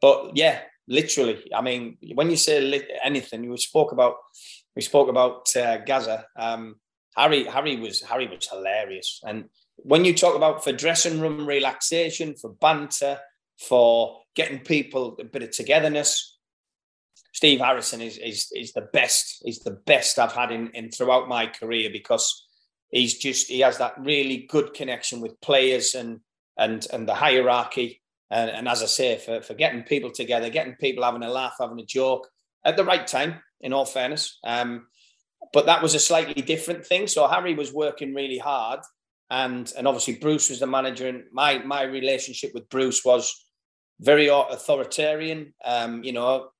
But 0.00 0.36
yeah, 0.36 0.60
literally, 0.86 1.50
I 1.54 1.60
mean, 1.60 1.98
when 2.14 2.30
you 2.30 2.36
say 2.36 2.60
li- 2.60 2.98
anything, 3.02 3.44
you 3.44 3.56
spoke 3.56 3.92
about 3.92 4.16
we 4.76 4.82
spoke 4.82 5.08
about 5.08 5.54
uh, 5.56 5.78
Gaza. 5.78 6.26
Um, 6.36 6.76
Harry 7.16 7.44
Harry 7.44 7.76
was 7.76 8.00
Harry 8.02 8.28
was 8.28 8.48
hilarious, 8.48 9.20
and 9.26 9.46
when 9.76 10.04
you 10.04 10.14
talk 10.14 10.36
about 10.36 10.64
for 10.64 10.72
dressing 10.72 11.20
room 11.20 11.46
relaxation, 11.46 12.34
for 12.36 12.50
banter, 12.60 13.18
for 13.58 14.20
getting 14.34 14.60
people 14.60 15.16
a 15.20 15.24
bit 15.24 15.42
of 15.42 15.50
togetherness, 15.50 16.38
Steve 17.32 17.60
Harrison 17.60 18.00
is 18.00 18.18
is 18.18 18.50
is 18.54 18.72
the 18.72 18.88
best. 18.92 19.42
He's 19.44 19.60
the 19.60 19.78
best 19.86 20.18
I've 20.18 20.32
had 20.32 20.50
in, 20.50 20.68
in 20.74 20.90
throughout 20.90 21.28
my 21.28 21.46
career 21.46 21.90
because 21.92 22.46
he's 22.90 23.18
just 23.18 23.48
he 23.48 23.60
has 23.60 23.78
that 23.78 23.94
really 23.98 24.46
good 24.48 24.74
connection 24.74 25.20
with 25.20 25.40
players 25.40 25.94
and 25.94 26.20
and 26.56 26.86
and 26.92 27.08
the 27.08 27.14
hierarchy. 27.14 28.02
And, 28.30 28.50
and 28.50 28.68
as 28.68 28.82
I 28.82 28.86
say, 28.86 29.18
for, 29.18 29.40
for 29.40 29.54
getting 29.54 29.82
people 29.82 30.10
together, 30.10 30.50
getting 30.50 30.74
people 30.74 31.04
having 31.04 31.22
a 31.22 31.30
laugh, 31.30 31.54
having 31.58 31.80
a 31.80 31.84
joke 31.84 32.28
at 32.64 32.76
the 32.76 32.84
right 32.84 33.06
time, 33.06 33.36
in 33.60 33.72
all 33.72 33.84
fairness. 33.84 34.38
Um, 34.44 34.86
but 35.52 35.66
that 35.66 35.82
was 35.82 35.94
a 35.94 36.00
slightly 36.00 36.42
different 36.42 36.84
thing. 36.84 37.06
So 37.06 37.26
Harry 37.26 37.54
was 37.54 37.72
working 37.72 38.14
really 38.14 38.38
hard, 38.38 38.80
and 39.30 39.72
and 39.76 39.86
obviously 39.86 40.16
Bruce 40.16 40.50
was 40.50 40.60
the 40.60 40.66
manager, 40.66 41.08
and 41.08 41.24
my 41.32 41.58
my 41.58 41.82
relationship 41.82 42.52
with 42.54 42.68
Bruce 42.68 43.04
was 43.04 43.46
very 44.00 44.28
authoritarian. 44.28 45.54
Um, 45.64 46.02
you 46.04 46.12
know, 46.12 46.50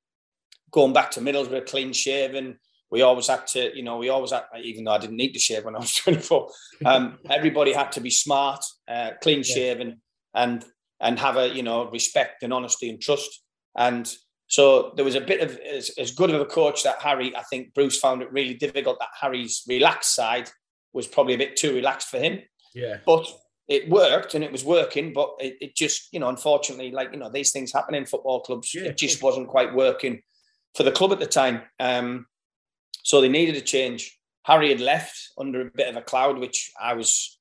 going 0.71 0.93
back 0.93 1.11
to 1.13 1.21
Middlesbrough, 1.21 1.67
clean 1.67 1.93
shaven. 1.93 2.59
We 2.91 3.03
always 3.03 3.27
had 3.27 3.47
to, 3.49 3.77
you 3.77 3.83
know, 3.83 3.99
we 3.99 4.09
always 4.09 4.33
had, 4.33 4.45
even 4.63 4.85
though 4.85 4.93
I 4.93 4.99
didn't 4.99 5.19
need 5.19 5.35
to 5.35 5.39
shave 5.39 5.67
when 5.67 5.77
I 5.77 5.81
was 5.81 5.95
24, 5.97 6.49
um, 6.87 7.19
everybody 7.29 7.75
had 7.75 7.93
to 7.93 8.01
be 8.01 8.09
smart, 8.09 8.65
uh, 8.89 9.11
clean 9.23 9.43
shaven, 9.43 10.01
and 10.35 10.65
and 11.01 11.19
have 11.19 11.37
a, 11.37 11.49
you 11.49 11.63
know, 11.63 11.91
respect 11.91 12.43
and 12.43 12.53
honesty 12.53 12.91
and 12.91 13.01
trust. 13.01 13.43
And 13.77 14.11
So 14.49 14.93
there 14.97 15.05
was 15.05 15.15
a 15.15 15.21
bit 15.21 15.41
of 15.41 15.59
as, 15.59 15.91
as 15.99 16.11
good 16.11 16.31
of 16.31 16.41
a 16.41 16.47
coach 16.47 16.83
that 16.83 17.01
Harry. 17.01 17.37
I 17.37 17.43
think 17.43 17.75
Bruce 17.75 17.99
found 17.99 18.23
it 18.23 18.33
really 18.33 18.55
difficult 18.55 18.99
that 18.99 19.11
Harry's 19.21 19.63
relaxed 19.69 20.15
side 20.15 20.51
was 20.95 21.07
probably 21.07 21.35
a 21.35 21.39
bit 21.39 21.55
too 21.55 21.75
relaxed 21.75 22.09
for 22.09 22.19
him. 22.19 22.41
Yeah. 22.75 22.97
But 23.05 23.31
it 23.69 23.91
worked 23.91 24.35
and 24.35 24.43
it 24.43 24.51
was 24.51 24.65
working, 24.65 25.13
but 25.13 25.35
it, 25.39 25.57
it 25.61 25.77
just, 25.77 26.09
you 26.13 26.21
know, 26.21 26.31
unfortunately, 26.31 26.91
like, 26.91 27.13
you 27.13 27.19
know, 27.19 27.31
these 27.31 27.53
things 27.53 27.73
happen 27.73 27.95
in 27.95 28.07
football 28.07 28.41
clubs. 28.41 28.75
Yeah, 28.75 28.85
it 28.85 28.97
just 28.97 29.23
wasn't 29.23 29.49
quite 29.49 29.75
working 29.75 30.23
for 30.75 30.83
the 30.83 30.93
club 30.93 31.13
at 31.13 31.19
the 31.19 31.27
time. 31.27 31.61
Um, 31.79 32.27
so 33.05 33.21
they 33.21 33.29
needed 33.29 33.57
a 33.57 33.61
change. 33.61 34.19
Harry 34.45 34.71
had 34.71 34.81
left 34.81 35.33
under 35.37 35.61
a 35.61 35.71
bit 35.71 35.89
of 35.89 35.97
a 35.97 36.03
cloud, 36.03 36.39
which 36.39 36.73
I 36.81 36.95
was, 36.95 37.38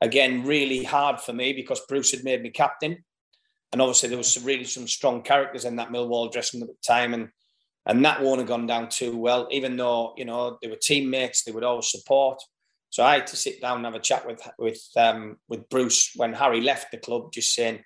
again, 0.00 0.44
really 0.44 0.84
hard 0.84 1.20
for 1.20 1.32
me 1.32 1.52
because 1.52 1.80
Bruce 1.88 2.12
had 2.12 2.24
made 2.24 2.42
me 2.42 2.50
captain. 2.50 3.04
And 3.72 3.80
obviously 3.80 4.08
there 4.08 4.18
was 4.18 4.34
some, 4.34 4.44
really 4.44 4.64
some 4.64 4.88
strong 4.88 5.22
characters 5.22 5.64
in 5.64 5.76
that 5.76 5.90
Millwall 5.90 6.32
dressing 6.32 6.60
room 6.60 6.70
at 6.70 6.76
the 6.76 6.92
time. 6.92 7.14
And 7.14 7.28
and 7.86 8.04
that 8.04 8.22
won't 8.22 8.40
have 8.40 8.48
gone 8.48 8.66
down 8.66 8.88
too 8.88 9.16
well, 9.16 9.48
even 9.50 9.76
though, 9.76 10.12
you 10.16 10.24
know, 10.24 10.58
they 10.60 10.68
were 10.68 10.76
teammates, 10.76 11.44
they 11.44 11.52
would 11.52 11.64
always 11.64 11.90
support. 11.90 12.40
So 12.90 13.02
I 13.04 13.14
had 13.14 13.26
to 13.28 13.36
sit 13.36 13.60
down 13.60 13.78
and 13.78 13.86
have 13.86 13.94
a 13.94 14.00
chat 14.00 14.26
with 14.26 14.42
with 14.58 14.82
um, 14.96 15.36
with 15.48 15.68
Bruce 15.68 16.12
when 16.16 16.32
Harry 16.34 16.60
left 16.60 16.90
the 16.90 16.98
club, 16.98 17.32
just 17.32 17.54
saying 17.54 17.82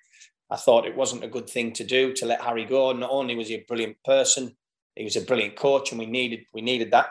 I 0.49 0.57
thought 0.57 0.85
it 0.85 0.95
wasn't 0.95 1.23
a 1.23 1.29
good 1.29 1.49
thing 1.49 1.73
to 1.73 1.83
do 1.83 2.13
to 2.13 2.25
let 2.25 2.41
Harry 2.41 2.65
go. 2.65 2.91
Not 2.91 3.11
only 3.11 3.35
was 3.35 3.47
he 3.47 3.55
a 3.55 3.65
brilliant 3.67 3.97
person, 4.03 4.55
he 4.95 5.03
was 5.03 5.15
a 5.15 5.21
brilliant 5.21 5.55
coach, 5.55 5.91
and 5.91 5.99
we 5.99 6.07
needed 6.07 6.41
we 6.53 6.61
needed 6.61 6.91
that. 6.91 7.09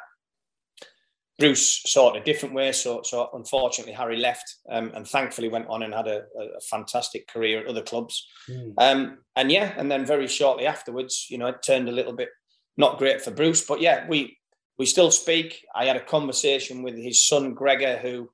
Bruce 1.38 1.82
saw 1.86 2.12
it 2.12 2.20
a 2.20 2.24
different 2.24 2.54
way, 2.54 2.70
so 2.70 3.02
so 3.02 3.28
unfortunately 3.32 3.92
Harry 3.92 4.16
left, 4.16 4.44
um, 4.70 4.92
and 4.94 5.06
thankfully 5.06 5.48
went 5.48 5.66
on 5.68 5.82
and 5.82 5.92
had 5.92 6.06
a, 6.06 6.22
a 6.38 6.60
fantastic 6.70 7.26
career 7.26 7.60
at 7.60 7.66
other 7.66 7.82
clubs. 7.82 8.26
Mm. 8.48 8.74
Um, 8.78 9.18
and 9.34 9.50
yeah, 9.50 9.74
and 9.76 9.90
then 9.90 10.06
very 10.06 10.28
shortly 10.28 10.66
afterwards, 10.66 11.26
you 11.28 11.38
know, 11.38 11.46
it 11.46 11.62
turned 11.64 11.88
a 11.88 11.92
little 11.92 12.12
bit 12.12 12.28
not 12.76 12.98
great 12.98 13.20
for 13.20 13.32
Bruce, 13.32 13.66
but 13.66 13.80
yeah, 13.80 14.06
we 14.08 14.38
we 14.78 14.86
still 14.86 15.10
speak. 15.10 15.64
I 15.74 15.86
had 15.86 15.96
a 15.96 16.04
conversation 16.04 16.82
with 16.82 16.96
his 16.96 17.26
son 17.26 17.54
Gregor, 17.54 17.96
who 17.96 18.30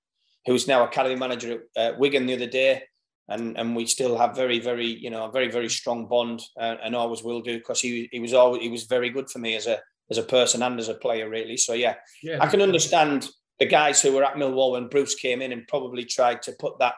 who 0.46 0.55
is 0.55 0.68
now 0.68 0.84
academy 0.84 1.16
manager 1.16 1.62
at 1.76 1.94
uh, 1.94 1.96
Wigan 1.98 2.26
the 2.26 2.34
other 2.34 2.46
day, 2.46 2.82
and 3.28 3.57
and 3.59 3.74
we 3.74 3.86
still 3.86 4.18
have 4.18 4.36
very 4.36 4.59
very 4.59 4.86
you 4.86 5.09
know 5.09 5.24
a 5.24 5.32
very 5.32 5.51
very 5.51 5.70
strong 5.70 6.07
bond, 6.07 6.42
uh, 6.59 6.76
and 6.82 6.94
always 6.94 7.22
will 7.22 7.40
do 7.40 7.57
because 7.59 7.80
he 7.80 8.11
he 8.12 8.20
was 8.20 8.34
always 8.34 8.62
he 8.62 8.68
was 8.68 8.84
very 8.84 9.09
good 9.09 9.30
for 9.30 9.38
me 9.38 9.57
as 9.57 9.66
a 9.66 9.80
as 10.11 10.18
a 10.18 10.22
person 10.22 10.62
and 10.62 10.78
as 10.78 10.88
a 10.88 10.94
player 10.94 11.28
really. 11.28 11.56
So 11.56 11.72
yeah, 11.72 11.96
Yeah. 12.22 12.38
I 12.40 12.46
can 12.46 12.62
understand 12.62 13.28
the 13.58 13.66
guys 13.66 14.00
who 14.02 14.12
were 14.12 14.24
at 14.24 14.34
Millwall 14.34 14.72
when 14.72 14.88
Bruce 14.88 15.14
came 15.14 15.42
in 15.42 15.52
and 15.52 15.66
probably 15.68 16.04
tried 16.04 16.42
to 16.42 16.52
put 16.52 16.78
that 16.78 16.94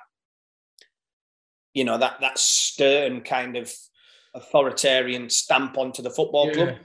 you 1.74 1.84
know 1.84 1.98
that 1.98 2.20
that 2.20 2.38
stern 2.38 3.22
kind 3.22 3.56
of 3.56 3.72
authoritarian 4.34 5.28
stamp 5.30 5.76
onto 5.78 6.02
the 6.02 6.10
football 6.10 6.46
Yeah. 6.48 6.52
club 6.52 6.76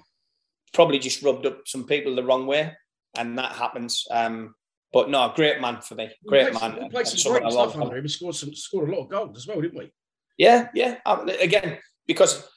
probably 0.74 1.00
just 1.00 1.24
rubbed 1.24 1.46
up 1.46 1.62
some 1.66 1.86
people 1.86 2.16
the 2.16 2.24
wrong 2.24 2.46
way, 2.46 2.76
and 3.18 3.38
that 3.38 3.54
happens. 3.54 4.06
Um, 4.12 4.54
but 4.94 5.10
no, 5.10 5.32
great 5.36 5.60
man 5.62 5.82
for 5.82 5.96
me, 5.96 6.10
We 6.24 6.30
great 6.30 6.52
played 6.54 6.62
man. 6.62 6.84
We 6.84 6.90
played 6.90 7.08
some 7.08 7.32
great 7.34 7.52
stuff 7.52 7.76
under 7.76 7.98
him. 7.98 8.04
We 8.04 8.10
scored 8.10 8.36
some 8.36 8.54
scored 8.54 8.90
a 8.90 8.92
lot 8.96 9.04
of 9.04 9.10
goals 9.10 9.38
as 9.38 9.48
well, 9.48 9.62
didn't 9.62 9.78
we? 9.78 9.92
Yeah, 10.38 10.70
yeah. 10.74 10.98
Um, 11.06 11.28
again, 11.30 11.80
because 12.06 12.48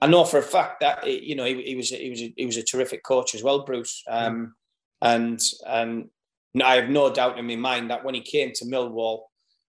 I 0.00 0.06
know 0.06 0.24
for 0.24 0.38
a 0.38 0.42
fact 0.42 0.80
that 0.80 1.06
you 1.06 1.34
know 1.34 1.44
he, 1.44 1.62
he 1.62 1.74
was 1.76 1.90
he 1.90 2.10
was 2.10 2.20
a, 2.22 2.34
he 2.36 2.46
was 2.46 2.56
a 2.56 2.62
terrific 2.62 3.02
coach 3.02 3.34
as 3.34 3.42
well, 3.42 3.64
Bruce. 3.64 4.02
Um, 4.08 4.54
and 5.00 5.40
and 5.66 6.10
I 6.62 6.76
have 6.76 6.88
no 6.90 7.12
doubt 7.12 7.38
in 7.38 7.46
my 7.46 7.56
mind 7.56 7.90
that 7.90 8.04
when 8.04 8.14
he 8.14 8.20
came 8.20 8.52
to 8.54 8.64
Millwall, 8.64 9.22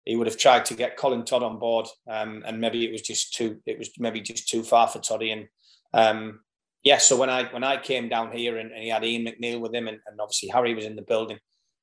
he 0.06 0.16
would 0.16 0.28
have 0.28 0.38
tried 0.38 0.66
to 0.66 0.76
get 0.76 0.98
Colin 0.98 1.26
Todd 1.26 1.44
on 1.44 1.60
board, 1.60 1.88
um, 2.10 2.44
and 2.46 2.60
maybe 2.60 2.86
it 2.86 2.92
was 2.92 3.02
just 3.02 3.34
too 3.34 3.60
it 3.66 3.78
was 3.78 3.90
maybe 4.00 4.22
just 4.22 4.48
too 4.48 4.64
far 4.64 4.88
for 4.88 5.00
Toddy. 5.00 5.32
And 5.32 5.48
um, 5.94 6.40
yeah, 6.84 6.98
so 6.98 7.18
when 7.18 7.30
I 7.30 7.44
when 7.52 7.64
I 7.64 7.78
came 7.78 8.10
down 8.10 8.32
here 8.32 8.58
and, 8.58 8.72
and 8.72 8.82
he 8.84 8.90
had 8.90 9.04
Ian 9.04 9.26
McNeill 9.26 9.60
with 9.62 9.74
him, 9.74 9.88
and, 9.88 10.00
and 10.08 10.20
obviously 10.22 10.50
Harry 10.50 10.74
was 10.74 10.86
in 10.86 10.96
the 10.96 11.02
building. 11.02 11.40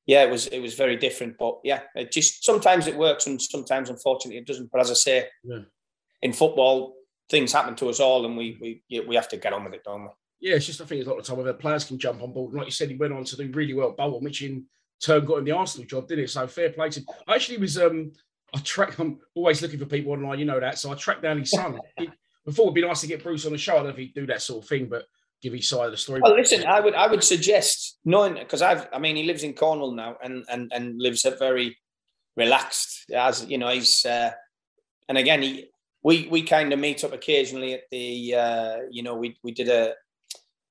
Yeah, 0.07 0.23
it 0.23 0.31
was 0.31 0.47
it 0.47 0.59
was 0.59 0.73
very 0.73 0.97
different, 0.97 1.37
but 1.37 1.59
yeah, 1.63 1.81
it 1.95 2.11
just 2.11 2.43
sometimes 2.43 2.87
it 2.87 2.97
works 2.97 3.27
and 3.27 3.39
sometimes 3.39 3.89
unfortunately 3.89 4.39
it 4.39 4.47
doesn't. 4.47 4.71
But 4.71 4.81
as 4.81 4.89
I 4.89 4.95
say, 4.95 5.27
Yeah. 5.43 5.59
in 6.23 6.33
football, 6.33 6.95
things 7.31 7.53
happen 7.53 7.75
to 7.77 7.89
us 7.89 7.99
all, 7.99 8.25
and 8.25 8.37
we 8.37 8.57
we 8.61 9.01
we 9.07 9.15
have 9.15 9.29
to 9.29 9.37
get 9.37 9.53
on 9.53 9.63
with 9.63 9.73
it, 9.73 9.83
don't 9.83 10.03
we? 10.03 10.09
Yeah, 10.41 10.55
it's 10.55 10.65
just 10.67 10.81
I 10.81 10.85
think 10.85 11.03
a 11.03 11.09
lot 11.09 11.17
of 11.17 11.25
the 11.25 11.29
time 11.29 11.37
where 11.37 11.51
the 11.51 11.57
players 11.57 11.85
can 11.85 11.97
jump 11.97 12.21
on 12.21 12.33
board. 12.33 12.51
And 12.51 12.59
like 12.59 12.67
you 12.67 12.71
said, 12.71 12.89
he 12.89 12.97
went 12.97 13.13
on 13.13 13.23
to 13.23 13.37
do 13.37 13.49
really 13.53 13.73
well 13.73 13.89
at 13.89 13.97
Bolton, 13.97 14.23
which 14.23 14.43
in 14.43 14.65
turn 15.01 15.25
got 15.25 15.39
him 15.39 15.45
the 15.45 15.51
Arsenal 15.51 15.87
job, 15.87 16.07
didn't 16.07 16.25
it? 16.25 16.29
So 16.29 16.45
fair 16.45 16.71
play 16.71 16.89
to 16.89 16.99
him. 16.99 17.05
I 17.27 17.35
actually 17.35 17.57
was 17.57 17.77
um 17.77 18.11
I 18.53 18.59
track 18.59 18.99
I'm 18.99 19.19
always 19.33 19.61
looking 19.61 19.79
for 19.79 19.85
people 19.85 20.11
online, 20.11 20.39
you 20.39 20.45
know 20.45 20.59
that. 20.59 20.77
So 20.77 20.91
I 20.91 20.95
tracked 20.95 21.23
down 21.23 21.39
his 21.39 21.51
son. 21.51 21.79
Before 22.45 22.65
it'd 22.65 22.75
be 22.75 22.81
nice 22.81 23.01
to 23.01 23.07
get 23.07 23.21
Bruce 23.21 23.45
on 23.45 23.51
the 23.51 23.57
show. 23.57 23.73
I 23.73 23.75
don't 23.77 23.85
know 23.85 23.89
if 23.91 23.97
he'd 23.97 24.15
do 24.15 24.25
that 24.25 24.41
sort 24.41 24.63
of 24.63 24.69
thing, 24.69 24.87
but 24.87 25.05
give 25.43 25.53
his 25.53 25.67
side 25.69 25.85
of 25.85 25.91
the 25.91 25.97
story. 25.97 26.21
Well, 26.21 26.35
listen, 26.35 26.65
I 26.65 26.79
would 26.79 26.95
I 26.95 27.07
would 27.07 27.23
suggest 27.23 27.99
knowing 28.03 28.33
because 28.33 28.63
I've 28.63 28.87
I 28.91 28.99
mean 28.99 29.15
he 29.15 29.23
lives 29.23 29.43
in 29.43 29.53
Cornwall 29.53 29.93
now 29.93 30.17
and 30.23 30.43
and 30.49 30.71
and 30.73 30.99
lives 30.99 31.23
a 31.25 31.31
very 31.31 31.77
relaxed 32.35 33.11
as 33.13 33.45
you 33.45 33.57
know 33.57 33.69
he's 33.69 34.05
uh, 34.05 34.31
and 35.07 35.17
again 35.17 35.41
he 35.41 35.70
we 36.03 36.27
we 36.27 36.43
kind 36.43 36.73
of 36.73 36.79
meet 36.79 37.03
up 37.03 37.13
occasionally 37.13 37.73
at 37.73 37.83
the 37.91 38.35
uh, 38.35 38.77
you 38.89 39.03
know 39.03 39.15
we 39.15 39.37
we 39.43 39.51
did 39.51 39.69
a 39.69 39.93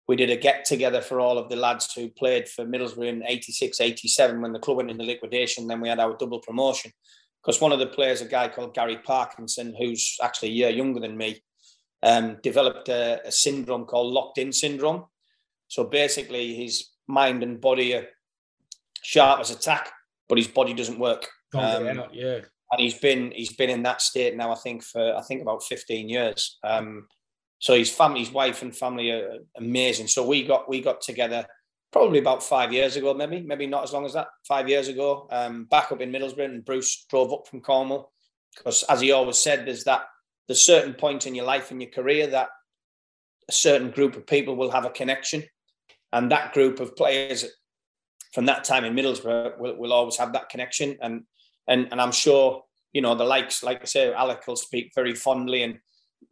we 0.09 0.17
did 0.17 0.31
a 0.31 0.37
get 0.37 0.65
together 0.65 1.01
for 1.01 1.21
all 1.21 1.39
of 1.39 1.49
the 1.49 1.57
lads 1.57 1.93
who 1.95 2.09
played 2.09 2.49
for 2.49 2.65
Middlesbrough 2.65 3.09
in 3.09 3.23
86 3.27 3.81
87 3.81 4.41
when 4.41 4.53
the 4.53 4.59
club 4.59 4.79
went 4.79 4.91
into 4.91 5.05
liquidation 5.05 5.67
then 5.67 5.81
we 5.81 5.89
had 5.89 6.01
our 6.01 6.17
double 6.17 6.41
promotion 6.41 6.91
because 7.43 7.61
one 7.61 7.73
of 7.73 7.79
the 7.79 7.87
players 7.87 8.21
a 8.21 8.27
guy 8.27 8.49
called 8.49 8.75
Gary 8.75 8.99
Parkinson 9.05 9.75
who's 9.79 10.17
actually 10.23 10.49
a 10.49 10.53
year 10.53 10.71
younger 10.71 11.01
than 11.01 11.17
me 11.17 11.43
um, 12.03 12.39
developed 12.43 12.89
a, 12.89 13.21
a 13.27 13.31
syndrome 13.31 13.85
called 13.85 14.13
locked 14.13 14.39
in 14.39 14.53
syndrome 14.53 15.05
so 15.71 15.85
basically, 15.85 16.55
his 16.57 16.89
mind 17.07 17.45
and 17.45 17.61
body 17.61 17.95
are 17.95 18.09
sharp 19.03 19.41
as 19.41 19.53
a 19.53 19.59
tack, 19.59 19.93
but 20.29 20.37
his 20.37 20.49
body 20.49 20.75
doesn't 20.75 20.99
work. 20.99 21.29
Um, 21.55 21.87
out, 21.87 22.13
yeah. 22.13 22.41
And 22.71 22.81
he's 22.81 22.99
been 22.99 23.33
he's 23.33 23.53
been 23.53 23.71
in 23.71 23.83
that 23.83 24.01
state 24.01 24.37
now. 24.37 24.53
I 24.53 24.57
think 24.57 24.83
for 24.83 25.17
I 25.17 25.23
think 25.23 25.43
about 25.43 25.65
fifteen 25.65 26.09
years. 26.09 26.59
Um, 26.63 27.07
so 27.59 27.75
his 27.75 27.91
family, 27.91 28.21
his 28.21 28.33
wife 28.33 28.63
and 28.63 28.75
family 28.75 29.11
are 29.11 29.39
amazing. 29.57 30.09
So 30.09 30.27
we 30.27 30.45
got 30.45 30.69
we 30.69 30.81
got 30.81 31.01
together 31.01 31.47
probably 31.93 32.21
about 32.21 32.43
five 32.43 32.73
years 32.73 32.97
ago, 32.97 33.13
maybe 33.13 33.41
maybe 33.41 33.67
not 33.67 33.83
as 33.83 33.93
long 33.93 34.07
as 34.07 34.15
that. 34.15 34.29
Five 34.47 34.69
years 34.69 34.89
ago, 34.89 35.27
um, 35.31 35.65
back 35.65 35.93
up 35.93 36.01
in 36.01 36.13
Middlesbrough, 36.13 36.45
and 36.45 36.65
Bruce 36.65 37.05
drove 37.11 37.33
up 37.33 37.47
from 37.49 37.61
Cornwall 37.61 38.13
because, 38.57 38.83
as 38.85 39.01
he 39.01 39.13
always 39.13 39.39
said, 39.39 39.67
there's 39.67 39.85
that 39.85 40.05
there's 40.47 40.65
certain 40.65 40.95
points 40.95 41.27
in 41.27 41.35
your 41.35 41.45
life 41.45 41.71
and 41.71 41.83
your 41.83 41.91
career 41.91 42.27
that 42.29 42.49
a 43.49 43.53
certain 43.53 43.91
group 43.91 44.17
of 44.17 44.27
people 44.27 44.57
will 44.57 44.71
have 44.71 44.85
a 44.85 44.91
connection, 44.91 45.43
and 46.13 46.31
that 46.31 46.53
group 46.53 46.81
of 46.81 46.97
players 46.97 47.45
from 48.33 48.47
that 48.47 48.63
time 48.63 48.85
in 48.85 48.95
Middlesbrough 48.95 49.59
will, 49.59 49.77
will 49.77 49.93
always 49.93 50.17
have 50.17 50.33
that 50.33 50.49
connection. 50.49 50.97
And 51.03 51.25
and 51.69 51.89
and 51.91 52.01
I'm 52.01 52.13
sure 52.13 52.63
you 52.93 53.03
know 53.03 53.15
the 53.15 53.25
likes, 53.25 53.63
like 53.63 53.83
I 53.83 53.85
say, 53.85 54.13
Alec 54.13 54.47
will 54.47 54.57
speak 54.57 54.93
very 54.95 55.15
fondly, 55.15 55.63
and 55.63 55.79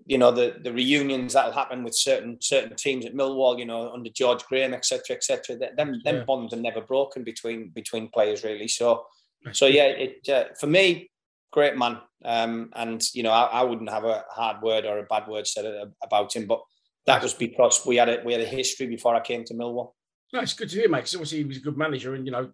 you 0.07 0.19
know 0.19 0.31
the 0.31 0.57
the 0.63 0.73
reunions 0.73 1.33
that'll 1.33 1.53
happen 1.53 1.85
with 1.85 1.95
certain 1.95 2.39
certain 2.41 2.77
teams 2.77 3.07
at 3.07 3.15
Millwall, 3.15 3.59
you 3.59 3.67
know, 3.67 3.93
under 3.93 4.11
George 4.11 4.45
Graham, 4.45 4.75
etc., 4.75 5.17
etc. 5.17 5.57
Them 5.77 6.01
them 6.05 6.17
Yeah. 6.17 6.25
bonds 6.25 6.53
are 6.53 6.61
never 6.61 6.81
broken 6.81 7.25
between 7.25 7.71
between 7.71 8.09
players, 8.09 8.45
really. 8.45 8.69
So 8.69 9.07
so 9.53 9.67
yeah, 9.67 9.85
it 9.87 10.29
uh, 10.29 10.45
for 10.59 10.67
me, 10.67 11.11
great 11.53 11.77
man. 11.77 11.99
Um, 12.25 12.71
and 12.75 13.03
you 13.15 13.23
know, 13.23 13.31
I, 13.31 13.61
I 13.61 13.63
wouldn't 13.63 13.91
have 13.91 14.05
a 14.05 14.25
hard 14.31 14.61
word 14.63 14.85
or 14.85 14.99
a 14.99 15.05
bad 15.05 15.29
word 15.29 15.47
said 15.47 15.65
about 16.03 16.35
him, 16.35 16.47
but 16.47 16.61
that 17.07 17.23
was 17.23 17.35
because 17.35 17.87
we 17.87 17.97
had 17.97 18.09
a 18.09 18.21
we 18.25 18.33
had 18.33 18.43
a 18.43 18.47
history 18.47 18.87
before 18.87 19.15
I 19.15 19.21
came 19.21 19.45
to 19.45 19.55
Millwall. 19.55 19.93
No, 20.33 20.41
it's 20.41 20.55
good 20.55 20.69
to 20.71 20.77
hear, 20.77 20.89
mate. 20.89 20.99
Because 20.99 21.15
obviously 21.15 21.39
he 21.39 21.45
was 21.45 21.59
a 21.59 21.61
good 21.61 21.79
manager, 21.79 22.15
and 22.15 22.27
you 22.27 22.33
know, 22.33 22.51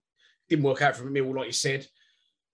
didn't 0.49 0.65
work 0.65 0.83
out 0.83 0.97
for 0.97 1.11
Millwall 1.11 1.39
like 1.39 1.47
you 1.47 1.53
said. 1.53 1.87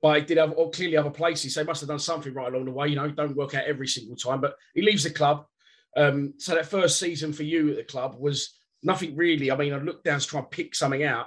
But 0.02 0.18
he 0.20 0.24
did 0.24 0.38
have 0.38 0.54
or 0.56 0.70
clearly 0.70 0.96
other 0.96 1.10
places. 1.10 1.54
So 1.54 1.60
he 1.62 1.66
must 1.66 1.80
have 1.80 1.88
done 1.88 1.98
something 1.98 2.32
right 2.32 2.52
along 2.52 2.64
the 2.64 2.70
way. 2.70 2.88
You 2.88 2.96
know, 2.96 3.10
don't 3.10 3.36
work 3.36 3.54
out 3.54 3.64
every 3.64 3.86
single 3.86 4.16
time. 4.16 4.40
But 4.40 4.54
he 4.74 4.82
leaves 4.82 5.04
the 5.04 5.10
club. 5.10 5.44
Um, 5.96 6.34
so 6.38 6.54
that 6.54 6.66
first 6.66 6.98
season 6.98 7.32
for 7.32 7.42
you 7.42 7.70
at 7.70 7.76
the 7.76 7.84
club 7.84 8.16
was 8.18 8.56
nothing 8.82 9.14
really. 9.14 9.50
I 9.50 9.56
mean, 9.56 9.74
I 9.74 9.78
looked 9.78 10.04
down 10.04 10.20
to 10.20 10.26
try 10.26 10.40
and 10.40 10.50
pick 10.50 10.74
something 10.74 11.04
out. 11.04 11.26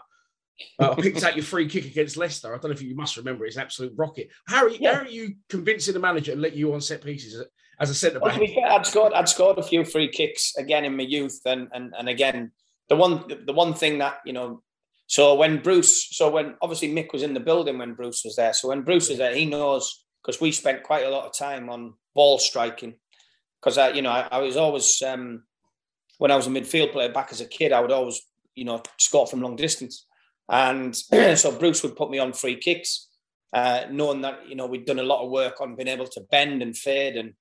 Uh, 0.80 0.92
I 0.92 1.02
picked 1.02 1.24
out 1.24 1.36
your 1.36 1.46
free 1.46 1.68
kick 1.68 1.86
against 1.86 2.18
Leicester. 2.18 2.48
I 2.48 2.58
don't 2.58 2.66
know 2.66 2.76
if 2.76 2.82
you 2.82 2.96
must 2.96 3.18
remember. 3.18 3.46
It's 3.46 3.58
an 3.58 3.64
absolute 3.64 3.94
rocket. 3.96 4.30
How 4.48 4.66
are 4.66 4.70
you, 4.70 4.78
Yeah. 4.80 4.96
how 4.96 5.02
are 5.02 5.08
you 5.08 5.36
convincing 5.50 5.94
the 5.94 6.00
manager 6.00 6.34
to 6.34 6.40
let 6.40 6.56
you 6.56 6.74
on 6.74 6.82
set 6.82 7.04
pieces 7.04 7.44
as, 7.80 7.90
a 7.90 7.96
centre 7.96 8.20
back? 8.20 8.38
fair, 8.38 8.72
I'd 8.72 8.86
scored 8.86 9.14
I'd 9.14 9.30
scored 9.30 9.58
a 9.58 9.64
few 9.64 9.84
free 9.84 10.08
kicks 10.08 10.56
again 10.58 10.86
in 10.86 10.96
my 10.96 11.04
youth, 11.04 11.40
and 11.46 11.68
and 11.74 11.94
and 11.98 12.08
again 12.08 12.52
the 12.90 12.96
one 12.96 13.24
the 13.46 13.54
one 13.54 13.74
thing 13.74 14.00
that 14.00 14.18
you 14.26 14.34
know. 14.34 14.63
So 15.08 15.36
when 15.36 15.62
Bruce, 15.62 16.16
so 16.16 16.30
when 16.30 16.56
obviously 16.62 16.94
Mick 16.94 17.14
was 17.14 17.24
in 17.24 17.34
the 17.34 17.40
building 17.40 17.78
when 17.78 17.94
Bruce 17.94 18.24
was 18.24 18.36
there. 18.36 18.54
So 18.54 18.70
when 18.70 18.82
Bruce 18.82 19.10
was 19.10 19.18
there, 19.18 19.36
he 19.36 19.46
knows 19.46 20.06
because 20.24 20.40
we 20.40 20.52
spent 20.52 20.84
quite 20.84 21.06
a 21.06 21.10
lot 21.10 21.26
of 21.26 21.38
time 21.38 21.70
on 21.70 21.94
ball 22.16 22.40
striking. 22.40 22.96
Because 23.62 23.78
I, 23.78 23.90
you 23.90 24.02
know, 24.02 24.12
I, 24.12 24.28
I 24.32 24.38
was 24.40 24.58
always 24.58 25.02
um, 25.02 25.44
when 26.18 26.32
I 26.32 26.36
was 26.36 26.48
a 26.48 26.50
midfield 26.50 26.92
player 26.92 27.12
back 27.12 27.30
as 27.32 27.42
a 27.42 27.46
kid, 27.46 27.72
I 27.72 27.80
would 27.80 27.92
always 27.92 28.22
you 28.56 28.66
know 28.66 28.82
score 28.98 29.28
from 29.28 29.42
long 29.42 29.56
distance, 29.56 30.06
and 30.50 30.96
so 31.36 31.58
Bruce 31.58 31.84
would 31.84 31.96
put 31.96 32.10
me 32.10 32.20
on 32.20 32.34
free 32.34 32.58
kicks, 32.58 33.10
uh, 33.54 33.86
knowing 33.90 34.22
that 34.22 34.48
you 34.48 34.56
know 34.56 34.66
we'd 34.66 34.86
done 34.86 35.00
a 35.00 35.04
lot 35.04 35.24
of 35.24 35.32
work 35.32 35.62
on 35.62 35.76
being 35.76 35.88
able 35.88 36.08
to 36.08 36.22
bend 36.32 36.62
and 36.62 36.78
fade 36.78 37.16
and 37.16 37.34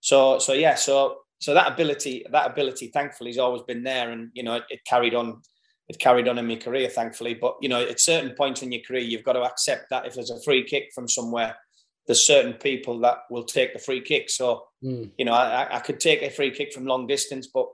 so 0.00 0.38
so 0.38 0.52
yeah 0.52 0.74
so 0.74 1.22
so 1.42 1.54
that 1.54 1.72
ability, 1.72 2.24
that 2.30 2.52
ability, 2.52 2.92
thankfully, 2.94 3.30
has 3.30 3.38
always 3.38 3.62
been 3.62 3.82
there, 3.82 4.12
and 4.12 4.30
you 4.32 4.44
know, 4.44 4.54
it, 4.54 4.62
it 4.70 4.84
carried 4.86 5.12
on. 5.12 5.42
It 5.88 5.98
carried 5.98 6.28
on 6.28 6.38
in 6.38 6.46
my 6.46 6.56
career, 6.56 6.88
thankfully. 6.88 7.34
But 7.34 7.56
you 7.60 7.68
know, 7.68 7.82
at 7.82 8.00
certain 8.00 8.34
points 8.34 8.62
in 8.62 8.72
your 8.72 8.82
career, 8.82 9.02
you've 9.02 9.24
got 9.24 9.34
to 9.34 9.42
accept 9.42 9.90
that 9.90 10.06
if 10.06 10.14
there's 10.14 10.30
a 10.30 10.40
free 10.42 10.64
kick 10.64 10.90
from 10.94 11.08
somewhere, 11.08 11.56
there's 12.06 12.24
certain 12.24 12.54
people 12.54 12.98
that 13.00 13.18
will 13.30 13.44
take 13.44 13.72
the 13.72 13.78
free 13.78 14.00
kick. 14.00 14.30
So 14.30 14.64
mm. 14.82 15.10
you 15.18 15.24
know, 15.24 15.32
I, 15.32 15.76
I 15.76 15.80
could 15.80 16.00
take 16.00 16.22
a 16.22 16.30
free 16.30 16.50
kick 16.50 16.72
from 16.72 16.86
long 16.86 17.06
distance, 17.06 17.48
but 17.52 17.66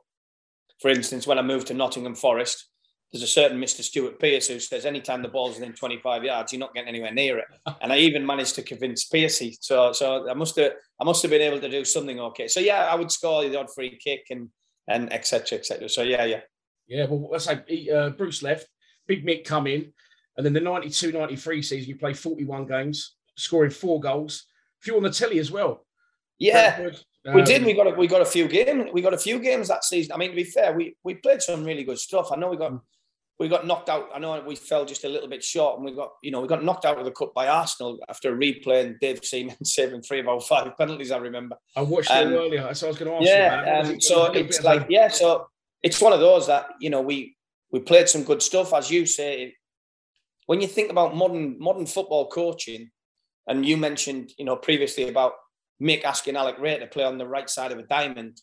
for 0.80 0.90
instance, 0.90 1.26
when 1.26 1.38
I 1.38 1.42
moved 1.42 1.68
to 1.68 1.74
Nottingham 1.74 2.14
Forest, 2.14 2.68
there's 3.12 3.22
a 3.22 3.26
certain 3.26 3.58
Mr. 3.58 3.82
Stuart 3.82 4.20
Pearce 4.20 4.48
who 4.48 4.60
says 4.60 4.84
anytime 4.84 5.22
the 5.22 5.28
ball's 5.28 5.54
within 5.54 5.72
25 5.72 6.24
yards, 6.24 6.52
you're 6.52 6.60
not 6.60 6.74
getting 6.74 6.88
anywhere 6.88 7.12
near 7.12 7.38
it. 7.38 7.46
And 7.80 7.92
I 7.92 7.98
even 7.98 8.26
managed 8.26 8.54
to 8.56 8.62
convince 8.62 9.08
Pearcey. 9.08 9.56
So 9.60 9.92
so 9.92 10.28
I 10.28 10.34
must 10.34 10.56
have 10.56 10.72
I 11.00 11.04
must 11.04 11.22
have 11.22 11.30
been 11.30 11.42
able 11.42 11.60
to 11.60 11.70
do 11.70 11.84
something 11.84 12.20
okay. 12.20 12.48
So 12.48 12.60
yeah, 12.60 12.86
I 12.86 12.94
would 12.94 13.10
score 13.10 13.48
the 13.48 13.58
odd 13.58 13.72
free 13.74 13.98
kick 14.02 14.24
and 14.30 14.50
and 14.88 15.12
etc. 15.12 15.58
etc. 15.58 15.88
So 15.88 16.02
yeah, 16.02 16.24
yeah. 16.24 16.40
Yeah, 16.88 17.06
well, 17.06 17.28
let's 17.30 17.44
say 17.44 17.88
uh, 17.88 18.10
Bruce 18.10 18.42
left, 18.42 18.66
Big 19.06 19.24
Mick 19.24 19.44
come 19.44 19.66
in, 19.66 19.92
and 20.36 20.44
then 20.44 20.52
the 20.52 20.60
92 20.60 21.12
93 21.12 21.62
season, 21.62 21.88
you 21.88 21.96
play 21.96 22.14
41 22.14 22.66
games, 22.66 23.16
scoring 23.36 23.70
four 23.70 24.00
goals. 24.00 24.46
A 24.80 24.84
few 24.84 24.96
on 24.96 25.02
the 25.02 25.10
telly 25.10 25.38
as 25.38 25.50
well. 25.50 25.84
Yeah. 26.38 26.90
Um, 27.26 27.34
we 27.34 27.42
did. 27.42 27.64
We 27.64 27.74
got 27.74 27.88
a, 27.88 27.90
we 27.90 28.06
got 28.06 28.22
a 28.22 28.26
few 28.26 28.48
games. 28.48 28.90
We 28.92 29.02
got 29.02 29.12
a 29.12 29.18
few 29.18 29.40
games 29.40 29.68
that 29.68 29.84
season. 29.84 30.12
I 30.12 30.16
mean, 30.16 30.30
to 30.30 30.36
be 30.36 30.44
fair, 30.44 30.72
we 30.72 30.96
we 31.02 31.14
played 31.14 31.42
some 31.42 31.64
really 31.64 31.84
good 31.84 31.98
stuff. 31.98 32.30
I 32.32 32.36
know 32.36 32.48
we 32.48 32.56
got 32.56 32.80
we 33.38 33.48
got 33.48 33.66
knocked 33.66 33.88
out. 33.88 34.08
I 34.14 34.18
know 34.18 34.40
we 34.46 34.56
fell 34.56 34.84
just 34.84 35.04
a 35.04 35.08
little 35.08 35.28
bit 35.28 35.44
short, 35.44 35.76
and 35.76 35.84
we 35.84 35.94
got 35.94 36.12
you 36.22 36.30
know 36.30 36.40
we 36.40 36.48
got 36.48 36.64
knocked 36.64 36.84
out 36.84 36.98
of 36.98 37.04
the 37.04 37.10
cup 37.10 37.34
by 37.34 37.48
Arsenal 37.48 37.98
after 38.08 38.36
replaying 38.36 38.98
Dave 39.00 39.24
Seaman 39.24 39.56
saving 39.64 40.02
three 40.02 40.20
of 40.20 40.28
our 40.28 40.40
five 40.40 40.76
penalties. 40.78 41.10
I 41.10 41.18
remember. 41.18 41.56
I 41.76 41.82
watched 41.82 42.10
um, 42.10 42.32
it 42.32 42.36
earlier, 42.36 42.72
so 42.74 42.86
I 42.86 42.90
was 42.90 42.98
going 42.98 43.10
to 43.10 43.16
ask. 43.16 43.26
Yeah, 43.26 43.80
um, 43.80 44.00
so 44.00 44.32
it's 44.32 44.62
like 44.62 44.86
yeah, 44.88 45.08
so 45.08 45.48
it's 45.82 46.00
one 46.00 46.12
of 46.12 46.20
those 46.20 46.46
that 46.46 46.66
you 46.80 46.90
know 46.90 47.00
we 47.00 47.36
we 47.70 47.80
played 47.80 48.08
some 48.08 48.24
good 48.24 48.42
stuff, 48.42 48.72
as 48.74 48.90
you 48.90 49.06
say. 49.06 49.54
When 50.46 50.60
you 50.60 50.66
think 50.66 50.90
about 50.90 51.14
modern 51.14 51.58
modern 51.58 51.86
football 51.86 52.28
coaching, 52.28 52.90
and 53.46 53.64
you 53.64 53.76
mentioned 53.76 54.32
you 54.38 54.44
know 54.44 54.56
previously 54.56 55.08
about 55.08 55.32
Mick 55.80 56.04
asking 56.04 56.36
Alec 56.36 56.56
Rae 56.58 56.78
to 56.78 56.86
play 56.86 57.04
on 57.04 57.18
the 57.18 57.26
right 57.26 57.48
side 57.48 57.72
of 57.72 57.78
a 57.78 57.82
diamond 57.82 58.40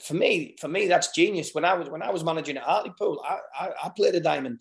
for 0.00 0.14
me, 0.14 0.56
for 0.60 0.68
me, 0.68 0.88
that's 0.88 1.12
genius. 1.12 1.54
When 1.54 1.64
I 1.64 1.74
was 1.74 1.88
when 1.88 2.02
I 2.02 2.10
was 2.10 2.24
managing 2.24 2.56
at 2.56 2.64
Hartlepool, 2.64 3.22
I, 3.24 3.38
I, 3.58 3.70
I 3.84 3.88
played 3.90 4.14
a 4.14 4.20
diamond 4.20 4.60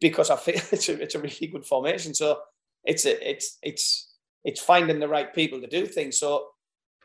because 0.00 0.30
I 0.30 0.36
feel 0.36 0.54
it's 0.72 0.88
a 0.88 1.00
it's 1.00 1.14
a 1.14 1.20
really 1.20 1.48
good 1.48 1.64
formation. 1.64 2.14
So 2.14 2.40
it's 2.84 3.04
a, 3.04 3.30
it's 3.30 3.58
it's 3.62 4.14
it's 4.44 4.60
finding 4.60 5.00
the 5.00 5.08
right 5.08 5.34
people 5.34 5.60
to 5.60 5.66
do 5.66 5.86
things. 5.86 6.18
So, 6.18 6.48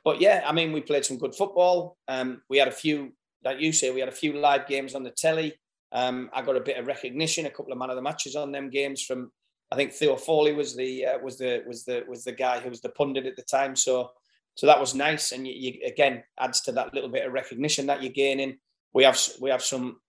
but 0.06 0.22
yeah, 0.22 0.44
I 0.46 0.54
mean, 0.54 0.72
we 0.72 0.82
played 0.82 1.06
some 1.06 1.18
good 1.18 1.36
football. 1.36 1.98
Um, 2.08 2.42
we 2.50 2.58
had 2.58 2.68
a 2.68 2.72
few, 2.72 3.12
like 3.44 3.60
you 3.60 3.72
say, 3.72 3.92
we 3.92 4.00
had 4.00 4.10
a 4.10 4.14
few 4.14 4.34
live 4.34 4.68
games 4.68 4.96
on 4.96 5.04
the 5.04 5.12
telly. 5.12 5.54
Um, 5.92 6.30
I 6.34 6.42
got 6.42 6.58
a 6.58 6.62
bit 6.62 6.78
of 6.78 6.88
recognition, 6.88 7.46
a 7.46 7.50
couple 7.50 7.72
of 7.72 7.78
man 7.78 7.90
of 7.90 7.96
the 7.96 8.02
matches 8.02 8.36
on 8.36 8.52
them 8.52 8.70
games 8.70 9.02
from. 9.04 9.32
I 9.72 9.76
think 9.76 9.92
Theo 9.92 10.16
Foley 10.16 10.54
was 10.54 10.76
the 10.76 11.06
uh, 11.06 11.20
was 11.20 11.38
the 11.38 11.64
was 11.68 11.84
the 11.84 12.04
was 12.08 12.24
the 12.24 12.32
guy 12.32 12.60
who 12.60 12.70
was 12.70 12.82
the 12.82 12.90
pundit 12.90 13.26
at 13.26 13.36
the 13.36 13.44
time. 13.44 13.76
So 13.76 14.12
so 14.56 14.68
that 14.68 14.80
was 14.80 14.94
nice, 14.94 15.32
and 15.32 15.48
you, 15.48 15.54
you, 15.54 15.88
again 15.88 16.24
adds 16.40 16.62
to 16.62 16.72
that 16.74 16.94
little 16.94 17.10
bit 17.10 17.26
of 17.26 17.34
recognition 17.34 17.88
that 17.88 18.04
you're 18.04 18.12
gaining. 18.12 18.58
We 18.94 19.04
have 19.04 19.20
we 19.40 19.50
have 19.50 19.64
some 19.64 20.00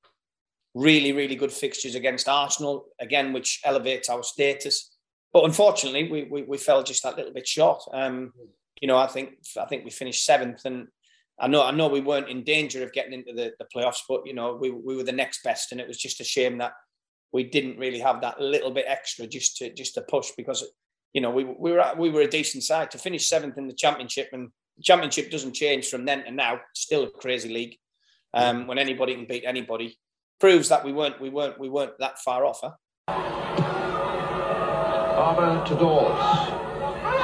really 0.75 1.13
really 1.13 1.37
good 1.37 1.53
fixtures 1.53 1.95
against 1.95 2.29
Arsenal 2.29 2.87
again, 3.01 3.33
which 3.33 3.61
elevates 3.65 4.09
our 4.09 4.23
status. 4.23 4.91
But 5.33 5.45
unfortunately, 5.45 6.11
we 6.11 6.25
we, 6.25 6.43
we 6.43 6.59
fell 6.59 6.83
just 6.83 7.03
that 7.03 7.17
little 7.17 7.33
bit 7.33 7.49
short. 7.49 7.83
Um, 7.93 8.33
you 8.81 8.89
know, 8.89 8.99
I 8.99 9.07
think 9.07 9.35
I 9.59 9.65
think 9.65 9.85
we 9.85 9.91
finished 9.91 10.25
seventh, 10.25 10.65
and 10.65 10.89
I 11.39 11.49
know 11.49 11.63
I 11.63 11.73
know 11.73 11.89
we 11.89 12.01
weren't 12.01 12.29
in 12.29 12.45
danger 12.45 12.83
of 12.83 12.93
getting 12.93 13.13
into 13.13 13.33
the, 13.33 13.53
the 13.59 13.67
playoffs, 13.75 14.03
but 14.09 14.23
you 14.25 14.35
know 14.35 14.55
we 14.55 14.71
we 14.71 14.97
were 14.97 15.03
the 15.03 15.13
next 15.13 15.43
best, 15.43 15.73
and 15.73 15.81
it 15.81 15.89
was 15.89 15.99
just 15.99 16.21
a 16.21 16.25
shame 16.25 16.59
that 16.59 16.73
we 17.33 17.45
didn't 17.45 17.79
really 17.79 17.99
have 17.99 18.21
that 18.21 18.41
little 18.41 18.71
bit 18.71 18.85
extra 18.87 19.27
just 19.27 19.57
to 19.57 19.73
just 19.73 19.95
to 19.95 20.03
push 20.03 20.31
because 20.37 20.65
you 21.15 21.21
know, 21.21 21.31
we, 21.31 21.45
we 21.45 21.71
were 21.73 21.95
we 21.97 22.11
were 22.11 22.23
a 22.23 22.29
decent 22.29 22.65
side 22.65 22.91
to 22.91 22.99
finish 22.99 23.29
seventh 23.29 23.57
in 23.57 23.69
the 23.69 23.73
championship, 23.73 24.31
and 24.33 24.51
the 24.77 24.83
championship 24.83 25.31
doesn't 25.31 25.55
change 25.55 25.89
from 25.89 26.05
then 26.05 26.25
to 26.25 26.33
now. 26.33 26.61
Still 26.75 27.05
a 27.05 27.11
crazy 27.11 27.49
league. 27.49 27.79
Um, 28.35 28.67
when 28.67 28.79
anybody 28.79 29.15
can 29.15 29.27
beat 29.27 29.45
anybody, 29.47 29.97
proves 30.41 30.69
that 30.71 30.85
we 30.85 30.93
weren't 30.93 31.21
we 31.21 31.31
weren't 31.31 31.57
we 31.59 31.69
weren't 31.69 31.97
that 32.01 32.19
far 32.19 32.45
off. 32.45 32.59
Huh? 32.63 32.73
Barber 35.15 35.65
to 35.69 35.75
Dawes. 35.77 36.51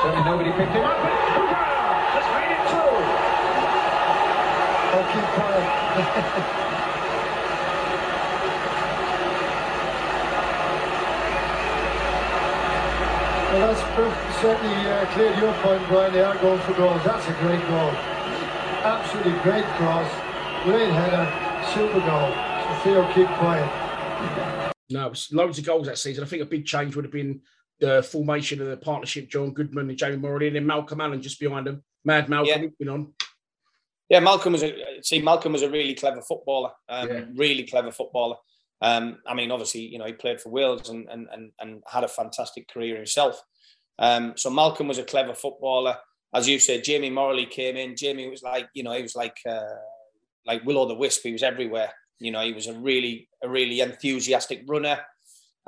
Certainly 0.02 0.24
nobody 0.24 0.52
picked 0.52 0.70
him 0.70 0.84
up. 0.84 0.96
Just 2.14 2.30
made 2.30 2.52
it 2.54 2.62
through. 2.70 3.02
Oh, 4.92 5.04
keep 5.12 5.24
quiet. 5.36 6.66
Well, 13.50 13.74
that's 13.74 14.40
certainly 14.40 14.88
uh, 14.88 15.06
cleared 15.06 15.36
your 15.38 15.52
point, 15.54 15.84
Brian. 15.88 16.12
They 16.12 16.22
are 16.22 16.38
going 16.38 16.60
for 16.60 16.72
goals. 16.74 17.02
That's 17.04 17.26
a 17.26 17.32
great 17.40 17.60
goal. 17.66 17.90
Absolutely 18.86 19.32
great 19.42 19.64
cross. 19.74 20.08
Great 20.62 20.88
header. 20.88 21.26
Super 21.74 21.98
goal. 21.98 22.30
So 22.62 22.80
Theo, 22.84 23.12
keep 23.12 23.26
quiet. 23.38 24.72
No, 24.88 25.06
it 25.06 25.10
was 25.10 25.32
loads 25.32 25.58
of 25.58 25.66
goals 25.66 25.88
that 25.88 25.98
season. 25.98 26.22
I 26.22 26.28
think 26.28 26.42
a 26.42 26.46
big 26.46 26.64
change 26.64 26.94
would 26.94 27.04
have 27.04 27.12
been 27.12 27.40
the 27.80 28.04
formation 28.04 28.60
of 28.60 28.68
the 28.68 28.76
partnership, 28.76 29.28
John 29.28 29.52
Goodman 29.52 29.88
and 29.88 29.98
Jamie 29.98 30.18
Moralee, 30.18 30.46
and 30.46 30.54
then 30.54 30.66
Malcolm 30.66 31.00
Allen 31.00 31.20
just 31.20 31.40
behind 31.40 31.66
them. 31.66 31.82
Mad 32.04 32.28
Malcolm, 32.28 32.62
yeah. 32.62 32.68
been 32.78 32.88
on. 32.88 33.12
Yeah, 34.10 34.18
Malcolm 34.18 34.52
was 34.52 34.64
a 34.64 34.74
see. 35.02 35.22
Malcolm 35.22 35.52
was 35.52 35.62
a 35.62 35.70
really 35.70 35.94
clever 35.94 36.20
footballer. 36.20 36.72
Um, 36.88 37.08
yeah. 37.08 37.24
Really 37.36 37.62
clever 37.62 37.92
footballer. 37.92 38.36
Um, 38.82 39.18
I 39.26 39.34
mean, 39.34 39.52
obviously, 39.52 39.82
you 39.82 39.98
know, 39.98 40.06
he 40.06 40.12
played 40.12 40.40
for 40.40 40.50
Wales 40.50 40.90
and 40.90 41.08
and 41.08 41.28
and, 41.32 41.52
and 41.60 41.82
had 41.86 42.02
a 42.02 42.08
fantastic 42.08 42.68
career 42.68 42.96
himself. 42.96 43.40
Um, 44.00 44.32
so 44.36 44.50
Malcolm 44.50 44.88
was 44.88 44.98
a 44.98 45.04
clever 45.04 45.34
footballer, 45.34 45.96
as 46.34 46.48
you 46.48 46.58
said. 46.58 46.82
Jamie 46.82 47.10
Moralee 47.10 47.48
came 47.48 47.76
in. 47.76 47.96
Jamie 47.96 48.28
was 48.28 48.42
like, 48.42 48.68
you 48.74 48.82
know, 48.82 48.92
he 48.92 49.02
was 49.02 49.14
like 49.14 49.36
uh, 49.48 49.76
like 50.44 50.64
Will 50.64 50.78
o' 50.78 50.88
the 50.88 50.94
Wisp. 50.94 51.22
He 51.22 51.32
was 51.32 51.44
everywhere. 51.44 51.92
You 52.18 52.32
know, 52.32 52.40
he 52.40 52.52
was 52.52 52.66
a 52.66 52.74
really 52.74 53.28
a 53.44 53.48
really 53.48 53.80
enthusiastic 53.80 54.64
runner, 54.66 54.98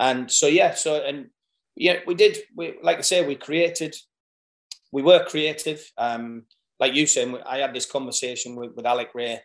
and 0.00 0.30
so 0.30 0.48
yeah, 0.48 0.74
so 0.74 0.96
and 0.96 1.28
yeah, 1.76 2.00
we 2.08 2.14
did. 2.14 2.38
We 2.56 2.76
like 2.82 2.98
I 2.98 3.02
say, 3.02 3.24
we 3.24 3.36
created. 3.36 3.94
We 4.90 5.02
were 5.02 5.24
creative. 5.24 5.90
Um, 5.96 6.46
like 6.82 6.94
you 6.94 7.06
said, 7.06 7.32
I 7.46 7.58
had 7.58 7.72
this 7.72 7.86
conversation 7.86 8.56
with, 8.56 8.72
with 8.74 8.86
Alec 8.86 9.10
Rae 9.14 9.38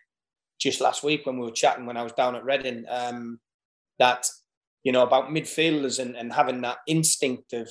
just 0.60 0.80
last 0.80 1.04
week 1.04 1.24
when 1.24 1.38
we 1.38 1.46
were 1.46 1.52
chatting 1.52 1.86
when 1.86 1.96
I 1.96 2.02
was 2.02 2.10
down 2.10 2.34
at 2.34 2.44
Reading. 2.44 2.84
Um, 2.90 3.38
that 4.00 4.26
you 4.82 4.90
know 4.90 5.04
about 5.04 5.30
midfielders 5.30 6.00
and, 6.00 6.16
and 6.16 6.32
having 6.32 6.60
that 6.62 6.78
instinct 6.88 7.52
of 7.52 7.68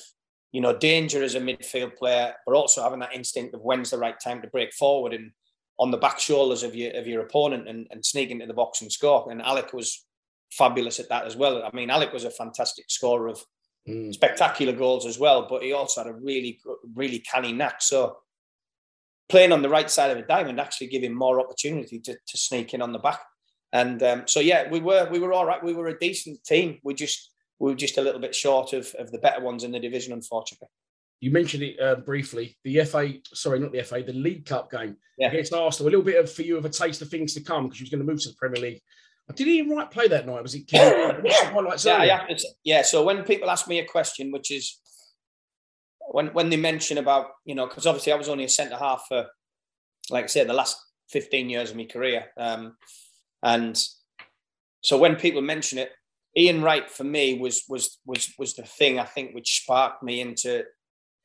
you 0.54 0.62
know 0.62 0.78
danger 0.78 1.22
as 1.22 1.36
a 1.36 1.42
midfield 1.42 1.98
player, 1.98 2.34
but 2.46 2.56
also 2.56 2.82
having 2.82 3.00
that 3.00 3.14
instinct 3.14 3.54
of 3.54 3.62
when's 3.62 3.90
the 3.90 3.98
right 3.98 4.16
time 4.24 4.42
to 4.42 4.48
break 4.48 4.72
forward 4.72 5.14
and 5.14 5.32
on 5.80 5.92
the 5.92 5.98
back 5.98 6.18
shoulders 6.18 6.64
of 6.64 6.74
your 6.74 6.96
of 6.96 7.06
your 7.06 7.22
opponent 7.24 7.68
and, 7.68 7.88
and 7.92 8.06
sneak 8.06 8.32
into 8.32 8.46
the 8.46 8.54
box 8.54 8.82
and 8.82 8.90
score. 8.90 9.30
And 9.30 9.42
Alec 9.42 9.74
was 9.74 10.06
fabulous 10.54 10.98
at 11.02 11.10
that 11.10 11.26
as 11.26 11.36
well. 11.36 11.62
I 11.62 11.76
mean, 11.76 11.90
Alec 11.90 12.14
was 12.14 12.24
a 12.24 12.32
fantastic 12.32 12.86
scorer 12.88 13.28
of 13.28 13.44
mm. 13.86 14.14
spectacular 14.14 14.72
goals 14.72 15.06
as 15.06 15.20
well, 15.20 15.46
but 15.50 15.62
he 15.62 15.74
also 15.74 16.06
had 16.06 16.10
a 16.10 16.16
really 16.16 16.58
really 16.96 17.20
canny 17.20 17.52
knack. 17.52 17.82
So 17.82 18.16
playing 19.30 19.52
on 19.52 19.62
the 19.62 19.70
right 19.70 19.90
side 19.90 20.12
of 20.12 20.18
a 20.18 20.22
diamond 20.22 20.60
actually 20.60 20.88
gave 20.88 21.04
him 21.04 21.14
more 21.14 21.40
opportunity 21.40 22.00
to, 22.00 22.14
to 22.14 22.38
sneak 22.38 22.74
in 22.74 22.82
on 22.82 22.92
the 22.92 23.00
back. 23.00 23.22
And 23.74 24.02
um, 24.04 24.24
so 24.28 24.40
yeah, 24.40 24.70
we 24.70 24.80
were 24.80 25.08
we 25.12 25.20
were 25.20 25.34
all 25.34 25.46
right. 25.46 25.64
We 25.64 25.74
were 25.74 25.88
a 25.88 26.00
decent 26.00 26.44
team. 26.44 26.80
We 26.84 26.94
just 26.94 27.32
we 27.60 27.72
were 27.72 27.78
just 27.78 27.98
a 27.98 28.02
little 28.02 28.22
bit 28.22 28.34
short 28.34 28.74
of, 28.74 28.94
of 28.98 29.12
the 29.12 29.18
better 29.18 29.42
ones 29.42 29.64
in 29.64 29.72
the 29.72 29.80
division, 29.80 30.14
unfortunately. 30.14 30.70
You 31.20 31.32
mentioned 31.32 31.64
it 31.64 31.80
uh, 31.82 31.96
briefly. 31.96 32.56
The 32.64 32.86
FA, 32.86 33.14
sorry, 33.34 33.60
not 33.60 33.72
the 33.72 33.84
FA, 33.84 34.04
the 34.04 34.14
League 34.14 34.46
Cup 34.46 34.70
game 34.72 34.96
yeah. 35.18 35.30
against 35.30 35.52
Arsenal. 35.52 35.88
A 35.88 35.92
little 35.92 36.06
bit 36.06 36.24
of 36.24 36.32
for 36.32 36.44
you 36.44 36.58
of 36.58 36.66
a 36.66 36.70
taste 36.70 37.02
of 37.02 37.10
things 37.10 37.34
to 37.34 37.42
come 37.42 37.66
because 37.66 37.80
you 37.80 37.86
was 37.86 37.90
going 37.90 38.06
to 38.06 38.12
move 38.12 38.22
to 38.22 38.30
the 38.30 38.36
Premier 38.36 38.62
League. 38.62 38.82
Did 39.36 39.48
he 39.48 39.62
right 39.64 39.90
play 39.92 40.08
that 40.08 40.26
night? 40.26 40.42
Was 40.42 40.56
it? 40.56 40.64
yeah, 40.72 42.04
yeah, 42.04 42.28
yeah. 42.64 42.82
So 42.84 43.04
when 43.04 43.24
people 43.24 43.50
ask 43.50 43.68
me 43.68 43.80
a 43.80 43.86
question, 43.86 44.32
which 44.32 44.52
is 44.52 44.80
when 46.12 46.28
when 46.28 46.50
they 46.50 46.58
mention 46.58 46.98
about 46.98 47.28
you 47.46 47.56
know, 47.56 47.68
because 47.68 47.86
obviously 47.86 48.14
I 48.14 48.18
was 48.18 48.30
only 48.30 48.46
a 48.46 48.50
centre 48.50 48.78
half 48.78 49.06
for, 49.08 49.28
like 50.10 50.26
I 50.26 50.28
said, 50.28 50.48
the 50.48 50.54
last 50.54 50.78
fifteen 51.10 51.50
years 51.50 51.72
of 51.72 51.78
my 51.78 51.86
career. 51.86 52.26
Um, 52.38 52.78
and 53.44 53.78
so 54.82 54.98
when 54.98 55.16
people 55.16 55.42
mention 55.42 55.78
it, 55.78 55.92
Ian 56.36 56.62
Wright 56.62 56.90
for 56.90 57.04
me 57.04 57.38
was 57.38 57.64
was 57.68 58.00
was 58.06 58.34
was 58.38 58.56
the 58.56 58.64
thing 58.64 59.00
I 59.00 59.06
think 59.06 59.34
which 59.34 59.62
sparked 59.62 60.04
me 60.04 60.22
into 60.22 60.64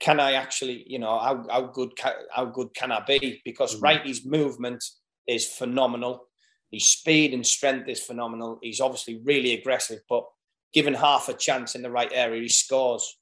can 0.02 0.18
I 0.18 0.32
actually, 0.32 0.84
you 0.88 0.98
know, 0.98 1.16
how, 1.20 1.46
how 1.48 1.62
good 1.62 1.94
can, 1.96 2.12
how 2.32 2.46
good 2.46 2.74
can 2.74 2.90
I 2.90 3.04
be? 3.06 3.40
Because 3.44 3.74
mm-hmm. 3.74 3.84
Wrighty's 3.84 4.26
movement 4.26 4.82
is 5.28 5.46
phenomenal. 5.46 6.26
His 6.72 6.88
speed 6.88 7.34
and 7.34 7.46
strength 7.46 7.88
is 7.88 8.00
phenomenal. 8.00 8.58
He's 8.62 8.80
obviously 8.80 9.20
really 9.24 9.52
aggressive, 9.52 10.00
but 10.08 10.24
given 10.72 10.94
half 10.94 11.28
a 11.28 11.34
chance 11.34 11.76
in 11.76 11.82
the 11.82 11.90
right 11.90 12.10
area, 12.12 12.42
he 12.42 12.48
scores. 12.48 13.16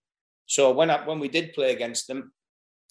So 0.50 0.72
when 0.72 0.90
I, 0.90 1.06
when 1.06 1.20
we 1.20 1.28
did 1.28 1.52
play 1.52 1.72
against 1.72 2.08
them, 2.08 2.32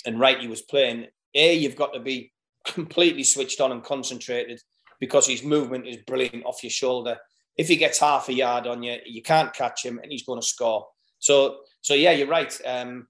and 0.05 0.15
Wrighty 0.15 0.47
was 0.47 0.61
playing, 0.61 1.07
a 1.35 1.53
you've 1.53 1.75
got 1.75 1.93
to 1.93 1.99
be 1.99 2.31
completely 2.65 3.25
switched 3.25 3.59
on 3.59 3.73
and 3.73 3.83
concentrated 3.83 4.61
because 5.01 5.27
his 5.27 5.43
movement 5.43 5.85
is 5.85 5.97
brilliant 6.07 6.45
off 6.45 6.63
your 6.63 6.69
shoulder. 6.69 7.17
If 7.57 7.67
he 7.67 7.75
gets 7.75 7.99
half 7.99 8.29
a 8.29 8.33
yard 8.33 8.65
on 8.65 8.81
you, 8.81 8.95
you 9.05 9.21
can't 9.21 9.53
catch 9.53 9.83
him, 9.83 9.99
and 10.01 10.09
he's 10.09 10.23
going 10.23 10.39
to 10.39 10.47
score. 10.47 10.87
So, 11.19 11.57
so 11.81 11.95
yeah, 11.95 12.11
you're 12.11 12.29
right. 12.29 12.57
Um, 12.65 13.09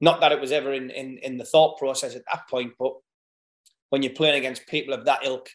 not 0.00 0.22
that 0.22 0.32
it 0.32 0.40
was 0.40 0.50
ever 0.50 0.72
in, 0.72 0.88
in 0.88 1.18
in 1.18 1.36
the 1.36 1.44
thought 1.44 1.76
process 1.76 2.16
at 2.16 2.22
that 2.32 2.48
point, 2.48 2.72
but 2.78 2.94
when 3.90 4.02
you're 4.02 4.14
playing 4.14 4.38
against 4.38 4.66
people 4.66 4.94
of 4.94 5.04
that 5.04 5.26
ilk, 5.26 5.50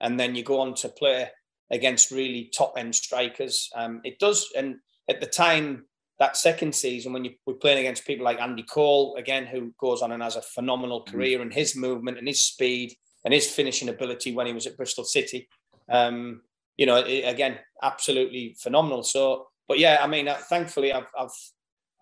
and 0.00 0.18
then 0.18 0.34
you 0.34 0.42
go 0.42 0.60
on 0.60 0.72
to 0.76 0.88
play 0.88 1.28
against 1.70 2.10
really 2.10 2.50
top 2.56 2.78
end 2.78 2.94
strikers, 2.94 3.68
um, 3.74 4.00
it 4.04 4.18
does. 4.18 4.48
And 4.56 4.76
at 5.06 5.20
the 5.20 5.26
time, 5.26 5.84
that 6.20 6.36
second 6.36 6.74
season, 6.74 7.12
when 7.12 7.24
you 7.24 7.32
were 7.46 7.54
playing 7.54 7.78
against 7.78 8.06
people 8.06 8.26
like 8.26 8.40
Andy 8.40 8.62
Cole, 8.62 9.16
again, 9.16 9.46
who 9.46 9.74
goes 9.80 10.02
on 10.02 10.12
and 10.12 10.22
has 10.22 10.36
a 10.36 10.42
phenomenal 10.42 11.00
mm. 11.00 11.10
career, 11.10 11.38
mm. 11.38 11.42
and 11.42 11.52
his 11.52 11.74
movement 11.74 12.18
and 12.18 12.28
his 12.28 12.42
speed 12.42 12.94
and 13.24 13.34
his 13.34 13.50
finishing 13.50 13.88
ability 13.88 14.34
when 14.34 14.46
he 14.46 14.52
was 14.52 14.66
at 14.66 14.76
Bristol 14.76 15.04
City, 15.04 15.48
um, 15.90 16.42
you 16.76 16.86
know, 16.86 16.96
it, 16.96 17.22
again, 17.22 17.58
absolutely 17.82 18.54
phenomenal. 18.60 19.02
So, 19.02 19.48
but 19.66 19.78
yeah, 19.78 19.98
I 20.00 20.06
mean, 20.06 20.28
uh, 20.28 20.36
thankfully, 20.48 20.92
I've 20.92 21.10
I've 21.18 21.36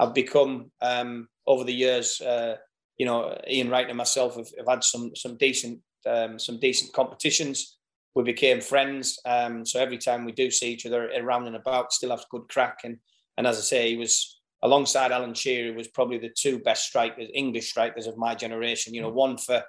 I've 0.00 0.14
become 0.14 0.70
um, 0.82 1.28
over 1.46 1.64
the 1.64 1.74
years, 1.74 2.20
uh, 2.20 2.56
you 2.96 3.06
know, 3.06 3.36
Ian 3.48 3.70
Wright 3.70 3.88
and 3.88 3.96
myself 3.96 4.36
have, 4.36 4.50
have 4.58 4.68
had 4.68 4.84
some 4.84 5.12
some 5.14 5.36
decent 5.36 5.80
um, 6.06 6.38
some 6.38 6.58
decent 6.58 6.92
competitions. 6.92 7.78
We 8.14 8.24
became 8.24 8.60
friends, 8.60 9.18
um, 9.24 9.64
so 9.64 9.78
every 9.78 9.98
time 9.98 10.24
we 10.24 10.32
do 10.32 10.50
see 10.50 10.72
each 10.72 10.86
other 10.86 11.08
around 11.10 11.46
and 11.46 11.54
about, 11.54 11.92
still 11.92 12.10
have 12.10 12.24
good 12.30 12.48
crack. 12.48 12.78
And 12.82 12.98
and 13.38 13.46
as 13.46 13.56
I 13.56 13.62
say, 13.62 13.90
he 13.90 13.96
was 13.96 14.40
alongside 14.62 15.12
Alan 15.12 15.32
Shearer 15.32 15.72
was 15.72 15.86
probably 15.86 16.18
the 16.18 16.34
two 16.36 16.58
best 16.58 16.84
strikers, 16.84 17.28
English 17.32 17.70
strikers 17.70 18.08
of 18.08 18.18
my 18.18 18.34
generation. 18.34 18.92
You 18.92 19.02
know, 19.02 19.10
one 19.10 19.38
for 19.38 19.62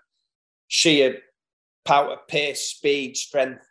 sheer 0.67 1.20
power, 1.86 2.17
pace, 2.28 2.72
speed, 2.72 3.15
strength, 3.15 3.63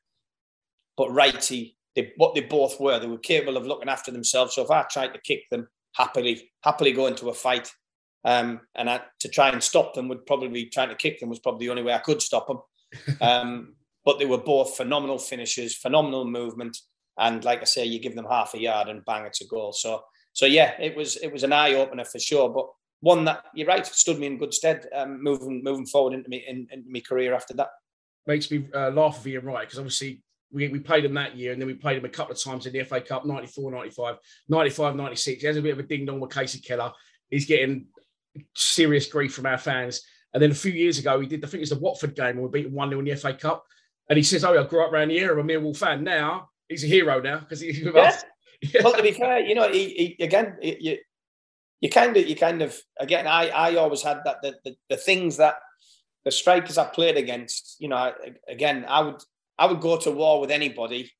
but 0.97 1.09
Wrighty. 1.11 1.75
They, 1.97 2.13
what 2.17 2.37
they 2.37 2.43
both 2.43 2.79
were, 2.79 3.01
they 3.01 3.09
were 3.09 3.19
capable 3.19 3.57
of 3.57 3.67
looking 3.67 3.89
after 3.89 4.13
themselves. 4.13 4.55
So 4.55 4.63
if 4.63 4.71
I 4.71 4.83
tried 4.83 5.15
to 5.15 5.21
kick 5.21 5.51
them, 5.51 5.67
happily, 5.97 6.49
happily 6.63 6.93
go 6.93 7.07
into 7.07 7.31
a 7.31 7.35
fight, 7.35 7.69
um, 8.25 8.61
and 8.77 8.89
I, 8.89 9.01
to 9.19 9.29
try 9.29 9.49
and 9.49 9.61
stop 9.61 9.95
them 9.95 10.07
would 10.09 10.27
probably 10.27 10.67
trying 10.67 10.91
to 10.91 10.95
kick 10.95 11.19
them 11.19 11.29
was 11.29 11.41
probably 11.41 11.67
the 11.67 11.71
only 11.71 11.83
way 11.83 11.93
I 11.93 11.99
could 11.99 12.23
stop 12.23 12.47
them. 12.47 12.61
Um, 13.21 13.75
but 14.05 14.19
they 14.19 14.27
were 14.27 14.39
both 14.39 14.77
phenomenal 14.77 15.19
finishers, 15.19 15.77
phenomenal 15.77 16.25
movement, 16.25 16.79
and 17.19 17.45
like 17.45 17.61
I 17.61 17.65
say, 17.65 17.85
you 17.85 17.99
give 17.99 18.15
them 18.15 18.27
half 18.31 18.55
a 18.55 18.61
yard 18.61 18.89
and 18.89 19.05
bang, 19.05 19.27
it's 19.27 19.41
a 19.41 19.47
goal. 19.47 19.73
So, 19.73 20.03
so 20.33 20.47
yeah, 20.47 20.75
it 20.81 20.97
was 20.97 21.17
it 21.17 21.33
was 21.33 21.43
an 21.43 21.53
eye 21.53 21.75
opener 21.75 22.05
for 22.05 22.19
sure. 22.19 22.49
But 22.49 22.69
one 23.01 23.25
that 23.25 23.45
you're 23.55 23.67
right 23.67 23.85
stood 23.85 24.19
me 24.19 24.27
in 24.27 24.39
good 24.39 24.55
stead 24.55 24.87
um, 24.95 25.23
moving 25.23 25.63
moving 25.63 25.87
forward 25.87 26.15
into 26.15 26.29
me 26.29 26.45
in, 26.47 26.69
my 26.89 27.01
career 27.01 27.35
after 27.35 27.55
that. 27.55 27.71
Makes 28.27 28.51
me 28.51 28.67
uh, 28.75 28.91
laugh 28.91 29.19
with 29.19 29.27
Ian 29.27 29.47
Wright 29.47 29.67
because 29.67 29.79
obviously 29.79 30.23
we, 30.53 30.69
we 30.69 30.79
played 30.79 31.05
him 31.05 31.15
that 31.15 31.37
year 31.37 31.53
and 31.53 31.61
then 31.61 31.67
we 31.67 31.75
played 31.75 31.99
him 31.99 32.05
a 32.05 32.11
couple 32.11 32.35
of 32.35 32.43
times 32.43 32.67
in 32.67 32.73
the 32.73 32.85
FA 32.85 33.01
Cup 33.01 33.27
94, 33.27 33.71
95, 33.71 34.17
95, 34.49 34.97
96. 34.97 35.41
He 35.41 35.47
has 35.47 35.57
a 35.57 35.63
bit 35.63 35.73
of 35.73 35.79
a 35.79 35.83
ding 35.83 36.07
dong 36.07 36.21
with 36.21 36.31
Kasey 36.31 36.65
Keller. 36.65 36.93
He's 37.31 37.47
getting 37.47 37.87
serious 38.55 39.07
grief 39.07 39.35
from 39.35 39.47
our 39.47 39.59
fans. 39.59 40.03
And 40.33 40.43
then 40.43 40.51
a 40.51 40.55
few 40.55 40.73
years 40.73 40.99
ago, 40.99 41.21
he 41.21 41.27
did, 41.27 41.45
I 41.45 41.49
think 41.49 41.61
it 41.61 41.61
was 41.61 41.71
the 41.71 41.79
Watford 41.79 42.15
game 42.15 42.37
when 42.37 42.51
we 42.51 42.63
beat 42.63 42.71
1 42.71 42.89
0 42.91 42.99
in 42.99 43.05
the 43.07 43.17
FA 43.17 43.35
Cup. 43.35 43.65
And 44.09 44.17
he 44.17 44.23
says, 44.23 44.45
Oh, 44.45 44.59
I 44.59 44.67
grew 44.67 44.85
up 44.85 44.93
around 44.93 45.11
here. 45.11 45.39
I'm 45.39 45.49
a 45.49 45.53
Millwall 45.53 45.77
fan. 45.77 46.05
Now 46.05 46.51
he's 46.69 46.85
a 46.85 46.87
hero 46.87 47.21
now 47.21 47.41
because 47.41 47.61
he's 47.61 47.79
yeah. 47.95 48.21
Yeah. 48.61 48.81
Well, 48.83 48.95
to 48.95 49.03
be 49.03 49.13
fair, 49.13 49.41
you 49.41 49.55
know, 49.55 49.71
he, 49.71 50.17
he 50.19 50.25
again, 50.25 50.57
you, 50.61 50.99
you 51.81 51.91
kind 51.91 52.17
of, 52.17 52.27
you 52.27 52.35
kind 52.35 52.61
of, 52.61 52.77
again, 52.99 53.27
I, 53.27 53.49
I 53.49 53.77
always 53.77 54.03
had 54.03 54.21
that, 54.25 54.43
the, 54.43 54.57
the, 54.65 54.77
the 54.89 54.97
things 54.97 55.37
that 55.37 55.57
the 56.25 56.33
strikers 56.33 56.77
I 56.77 56.87
played 56.87 57.17
against, 57.17 57.77
you 57.79 57.89
know, 57.89 58.13
again, 58.49 58.85
I 58.89 59.03
would, 59.03 59.23
I 59.59 59.67
would 59.67 59.81
go 59.81 59.97
to 59.99 60.11
war 60.11 60.41
with 60.41 60.51
anybody, 60.51 61.13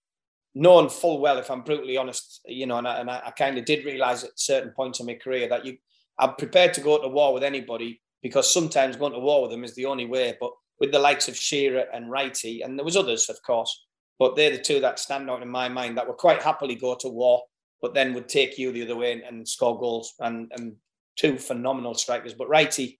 knowing 0.55 0.89
full 0.89 1.21
well, 1.21 1.39
if 1.39 1.51
I'm 1.51 1.63
brutally 1.63 1.97
honest, 1.97 2.41
you 2.45 2.67
know, 2.67 2.79
and 2.79 2.89
I, 2.89 2.99
and 2.99 3.11
I, 3.11 3.23
I 3.27 3.31
kind 3.31 3.57
of 3.57 3.65
did 3.65 3.85
realize 3.85 4.25
at 4.25 4.39
certain 4.39 4.73
points 4.73 4.99
in 4.99 5.07
my 5.07 5.15
career 5.15 5.49
that 5.49 5.65
you, 5.65 5.77
I'm 6.19 6.35
prepared 6.35 6.75
to 6.75 6.81
go 6.81 7.01
to 7.01 7.09
war 7.09 7.33
with 7.33 7.45
anybody 7.45 8.01
because 8.23 8.53
sometimes 8.53 8.97
going 8.97 9.13
to 9.13 9.21
war 9.21 9.43
with 9.43 9.53
them 9.53 9.63
is 9.63 9.77
the 9.77 9.87
only 9.87 10.07
way. 10.07 10.37
But 10.41 10.51
with 10.81 10.91
the 10.91 10.99
likes 10.99 11.29
of 11.29 11.37
Shearer 11.37 11.85
and 11.93 12.07
Wrighty, 12.07 12.65
and 12.65 12.77
there 12.77 12.85
was 12.85 12.97
others, 12.97 13.29
of 13.29 13.41
course, 13.43 13.87
but 14.19 14.37
they're 14.37 14.51
the 14.51 14.59
two 14.59 14.81
that 14.81 14.99
stand 14.99 15.31
out 15.31 15.43
in 15.43 15.49
my 15.49 15.69
mind 15.69 15.97
that 15.97 16.07
would 16.07 16.17
quite 16.17 16.43
happily 16.43 16.75
go 16.75 16.95
to 16.97 17.09
war, 17.09 17.43
but 17.81 17.95
then 17.95 18.15
would 18.15 18.29
take 18.29 18.59
you 18.59 18.73
the 18.73 18.83
other 18.83 18.97
way 18.97 19.13
and, 19.13 19.23
and 19.23 19.49
score 19.49 19.79
goals. 19.79 20.15
And, 20.21 20.51
and 20.55 20.77
two 21.19 21.37
phenomenal 21.37 21.95
strikers. 21.95 22.33
But 22.33 22.49
Wrighty 22.49 22.99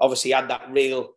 obviously 0.00 0.30
had 0.30 0.48
that 0.48 0.70
real 0.70 1.10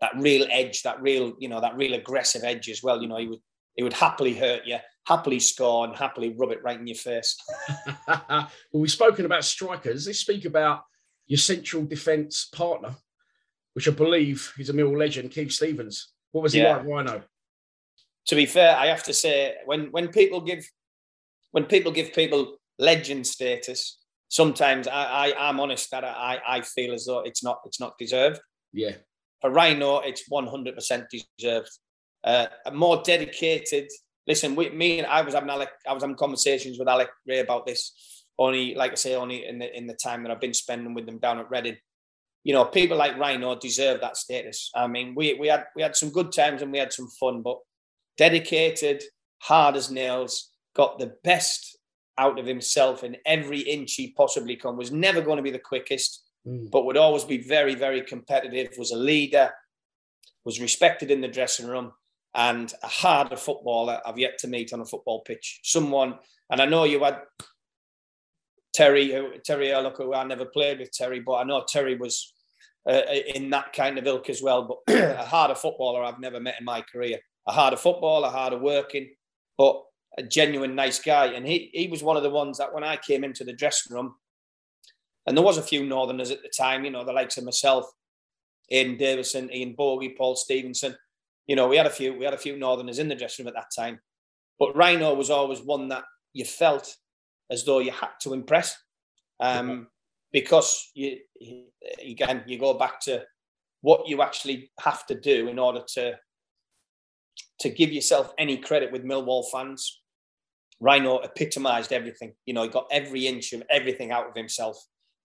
that 0.00 0.12
real 0.16 0.46
edge, 0.50 0.82
that 0.82 1.02
real, 1.02 1.34
you 1.40 1.48
know, 1.48 1.60
that 1.60 1.76
real 1.76 1.94
aggressive 1.94 2.44
edge 2.44 2.68
as 2.68 2.82
well. 2.82 3.02
You 3.02 3.08
know, 3.08 3.18
he 3.18 3.28
would 3.28 3.40
he 3.74 3.82
would 3.84 3.92
happily 3.92 4.34
hurt 4.34 4.62
you, 4.64 4.78
happily 5.06 5.38
score, 5.38 5.86
and 5.86 5.94
happily 5.96 6.34
rub 6.36 6.50
it 6.50 6.62
right 6.64 6.80
in 6.80 6.86
your 6.86 6.96
face. 6.96 7.36
well, 8.08 8.50
we've 8.72 8.90
spoken 8.90 9.24
about 9.24 9.44
strikers. 9.44 10.06
Let's 10.06 10.18
speak 10.18 10.44
about 10.46 10.82
your 11.26 11.38
central 11.38 11.84
defence 11.84 12.46
partner, 12.46 12.96
which 13.74 13.86
I 13.86 13.92
believe 13.92 14.52
is 14.58 14.70
a 14.70 14.72
Mill 14.72 14.96
legend, 14.96 15.30
Keith 15.30 15.52
Stevens. 15.52 16.08
What 16.32 16.42
was 16.42 16.52
he 16.52 16.60
yeah. 16.60 16.76
like, 16.76 16.86
Rhino? 16.86 17.22
To 18.28 18.36
be 18.36 18.46
fair, 18.46 18.76
I 18.76 18.86
have 18.86 19.02
to 19.04 19.12
say, 19.12 19.54
when 19.64 19.86
when 19.90 20.08
people 20.08 20.40
give 20.40 20.64
when 21.52 21.64
people 21.64 21.92
give 21.92 22.12
people 22.12 22.58
legend 22.78 23.26
status, 23.26 23.98
sometimes 24.28 24.86
I, 24.86 25.32
I 25.36 25.48
am 25.48 25.60
honest 25.60 25.90
that 25.90 26.04
I, 26.04 26.38
I 26.46 26.60
feel 26.60 26.92
as 26.92 27.06
though 27.06 27.20
it's 27.20 27.42
not 27.42 27.60
it's 27.64 27.80
not 27.80 27.96
deserved. 27.98 28.40
Yeah 28.72 28.92
for 29.40 29.50
Rhino, 29.50 29.98
it's 29.98 30.28
100% 30.28 31.06
deserved. 31.38 31.70
Uh, 32.24 32.46
a 32.66 32.72
more 32.72 33.02
dedicated. 33.04 33.88
Listen, 34.26 34.56
we, 34.56 34.70
me 34.70 34.98
and 34.98 35.06
I 35.06 35.22
was 35.22 35.34
having 35.34 35.50
Alec, 35.50 35.70
I 35.86 35.92
was 35.92 36.02
having 36.02 36.16
conversations 36.16 36.78
with 36.78 36.88
Alec 36.88 37.08
Rae 37.26 37.38
about 37.38 37.66
this. 37.66 38.24
Only, 38.38 38.74
like 38.74 38.92
I 38.92 38.96
say, 38.96 39.16
only 39.16 39.46
in 39.46 39.58
the 39.58 39.76
in 39.76 39.86
the 39.88 39.94
time 39.94 40.22
that 40.22 40.30
I've 40.30 40.40
been 40.40 40.54
spending 40.54 40.94
with 40.94 41.06
them 41.06 41.18
down 41.18 41.38
at 41.38 41.50
Reading. 41.50 41.76
You 42.44 42.54
know, 42.54 42.64
people 42.64 42.96
like 42.96 43.18
Rhino 43.18 43.58
deserve 43.58 44.00
that 44.00 44.16
status. 44.16 44.70
I 44.76 44.86
mean, 44.86 45.14
we 45.16 45.34
we 45.34 45.48
had 45.48 45.64
we 45.74 45.82
had 45.82 45.96
some 45.96 46.10
good 46.10 46.30
times 46.30 46.62
and 46.62 46.70
we 46.70 46.78
had 46.78 46.92
some 46.92 47.08
fun, 47.18 47.42
but 47.42 47.58
dedicated, 48.18 49.02
hard 49.38 49.76
as 49.76 49.90
nails, 49.90 50.50
got 50.74 50.98
the 50.98 51.14
best 51.24 51.78
out 52.18 52.38
of 52.38 52.46
himself 52.46 53.04
in 53.04 53.16
every 53.24 53.60
inch 53.60 53.94
he 53.94 54.12
possibly 54.12 54.56
can. 54.56 54.76
Was 54.76 54.90
never 54.90 55.22
going 55.22 55.36
to 55.36 55.42
be 55.42 55.50
the 55.50 55.58
quickest 55.58 56.24
mm. 56.46 56.70
but 56.70 56.84
would 56.84 56.96
always 56.96 57.24
be 57.24 57.38
very, 57.38 57.74
very 57.74 58.02
competitive, 58.02 58.70
was 58.78 58.90
a 58.90 58.96
leader, 58.96 59.50
was 60.44 60.60
respected 60.60 61.10
in 61.10 61.20
the 61.20 61.28
dressing 61.28 61.66
room, 61.66 61.92
and 62.34 62.72
a 62.82 62.88
harder 62.88 63.36
footballer 63.36 64.00
I've 64.04 64.18
yet 64.18 64.38
to 64.38 64.48
meet 64.48 64.72
on 64.72 64.80
a 64.80 64.86
football 64.86 65.20
pitch. 65.20 65.60
Someone, 65.62 66.18
and 66.50 66.60
I 66.60 66.66
know 66.66 66.84
you 66.84 67.02
had 67.04 67.20
Terry, 68.74 69.40
Terry 69.44 69.70
Hurlock, 69.70 69.96
who 69.96 70.14
I 70.14 70.24
never 70.24 70.44
played 70.44 70.78
with 70.78 70.92
Terry, 70.92 71.20
but 71.20 71.34
I 71.34 71.44
know 71.44 71.64
Terry 71.66 71.96
was 71.96 72.32
uh, 72.88 73.02
in 73.34 73.50
that 73.50 73.72
kind 73.72 73.98
of 73.98 74.06
ilk 74.06 74.30
as 74.30 74.42
well. 74.42 74.82
But 74.86 74.94
a 75.20 75.24
harder 75.24 75.54
footballer 75.54 76.04
I've 76.04 76.20
never 76.20 76.40
met 76.40 76.56
in 76.58 76.64
my 76.64 76.82
career. 76.82 77.18
A 77.48 77.52
harder 77.52 77.76
footballer, 77.76 78.28
harder 78.28 78.58
working, 78.58 79.08
but 79.56 79.82
a 80.16 80.22
genuine 80.22 80.74
nice 80.74 81.00
guy. 81.00 81.26
And 81.26 81.46
he 81.46 81.70
he 81.72 81.88
was 81.88 82.02
one 82.02 82.16
of 82.16 82.22
the 82.22 82.30
ones 82.30 82.58
that 82.58 82.72
when 82.72 82.84
I 82.84 82.96
came 82.96 83.24
into 83.24 83.44
the 83.44 83.52
dressing 83.52 83.94
room, 83.94 84.14
and 85.26 85.36
there 85.36 85.44
was 85.44 85.58
a 85.58 85.62
few 85.62 85.84
Northerners 85.84 86.30
at 86.30 86.42
the 86.42 86.50
time, 86.56 86.84
you 86.84 86.90
know, 86.90 87.04
the 87.04 87.12
likes 87.12 87.36
of 87.36 87.44
myself, 87.44 87.84
Ian 88.70 88.96
Davison, 88.96 89.52
Ian 89.52 89.74
Bogie, 89.74 90.14
Paul 90.16 90.36
Stephenson. 90.36 90.96
You 91.46 91.56
know, 91.56 91.68
we 91.68 91.76
had 91.76 91.86
a 91.86 91.90
few, 91.90 92.14
we 92.16 92.24
had 92.24 92.34
a 92.34 92.38
few 92.38 92.58
Northerners 92.58 92.98
in 92.98 93.08
the 93.08 93.14
dressing 93.14 93.44
room 93.44 93.54
at 93.54 93.60
that 93.60 93.82
time. 93.82 94.00
But 94.58 94.76
Rhino 94.76 95.14
was 95.14 95.30
always 95.30 95.60
one 95.60 95.88
that 95.88 96.04
you 96.32 96.44
felt 96.44 96.94
as 97.50 97.64
though 97.64 97.78
you 97.78 97.90
had 97.90 98.10
to 98.22 98.34
impress. 98.34 98.76
Um, 99.40 99.68
mm-hmm. 99.68 99.82
because 100.32 100.90
you, 100.94 101.18
again, 102.04 102.42
you 102.46 102.58
go 102.58 102.74
back 102.74 103.00
to 103.02 103.24
what 103.82 104.08
you 104.08 104.20
actually 104.20 104.70
have 104.80 105.06
to 105.06 105.14
do 105.14 105.48
in 105.48 105.58
order 105.58 105.82
to 105.94 106.18
to 107.60 107.70
give 107.70 107.92
yourself 107.92 108.32
any 108.38 108.56
credit 108.56 108.92
with 108.92 109.04
Millwall 109.04 109.44
fans. 109.50 110.00
Rhino 110.80 111.18
epitomised 111.18 111.92
everything. 111.92 112.34
You 112.46 112.54
know, 112.54 112.62
he 112.62 112.68
got 112.68 112.86
every 112.90 113.26
inch 113.26 113.52
of 113.52 113.62
everything 113.68 114.12
out 114.12 114.28
of 114.28 114.36
himself. 114.36 114.80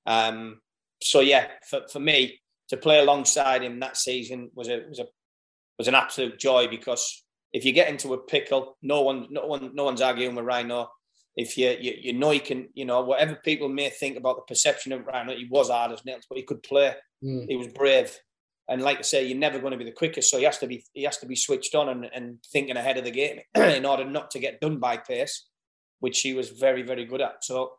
Um, 0.06 0.62
so 1.02 1.20
yeah, 1.20 1.48
for, 1.70 1.82
for 1.92 2.00
me 2.00 2.42
to 2.70 2.78
play 2.78 3.00
alongside 3.00 3.62
him 3.62 3.80
that 3.80 3.98
season 3.98 4.50
was 4.56 4.68
a 4.68 4.84
was 4.90 5.00
a 5.00 5.06
was 5.78 5.88
an 5.88 5.96
absolute 5.96 6.40
joy 6.40 6.68
because 6.68 7.24
if 7.52 7.66
you 7.66 7.72
get 7.72 7.90
into 7.90 8.14
a 8.14 8.18
pickle, 8.18 8.78
no 8.82 9.02
one 9.02 9.28
no 9.30 9.46
one 9.46 9.72
no 9.76 9.84
one's 9.84 10.02
arguing 10.02 10.36
with 10.36 10.46
Rhino. 10.46 10.90
If 11.36 11.58
you, 11.58 11.76
you 11.80 11.94
you 12.00 12.14
know 12.14 12.32
you 12.32 12.40
can 12.40 12.70
you 12.74 12.86
know 12.86 13.02
whatever 13.02 13.36
people 13.36 13.70
may 13.70 13.90
think 13.90 14.18
about 14.18 14.38
the 14.38 14.42
perception 14.44 14.92
of 14.92 15.06
Rhino, 15.06 15.36
he 15.36 15.48
was 15.50 15.70
hard 15.70 15.92
as 15.92 16.04
nails, 16.06 16.26
but 16.28 16.38
he 16.38 16.44
could 16.44 16.64
play. 16.64 16.96
Mm. 17.24 17.48
He 17.48 17.56
was 17.56 17.68
brave, 17.68 18.18
and 18.70 18.82
like 18.82 19.00
I 19.00 19.02
say, 19.02 19.26
you're 19.26 19.38
never 19.38 19.60
going 19.60 19.72
to 19.72 19.78
be 19.78 19.84
the 19.84 19.92
quickest. 19.92 20.32
So 20.32 20.38
he 20.38 20.46
has 20.46 20.58
to 20.60 20.68
be 20.68 20.84
he 20.94 21.04
has 21.04 21.18
to 21.18 21.26
be 21.26 21.36
switched 21.36 21.76
on 21.76 21.90
and, 21.90 22.06
and 22.14 22.38
thinking 22.52 22.78
ahead 22.78 22.98
of 22.98 23.04
the 23.04 23.12
game 23.12 23.40
in 23.56 23.86
order 23.86 24.06
not 24.06 24.32
to 24.32 24.40
get 24.40 24.62
done 24.62 24.80
by 24.80 24.98
pace, 24.98 25.48
which 26.00 26.22
he 26.22 26.34
was 26.34 26.50
very 26.50 26.82
very 26.82 27.06
good 27.06 27.22
at. 27.22 27.44
So 27.44 27.74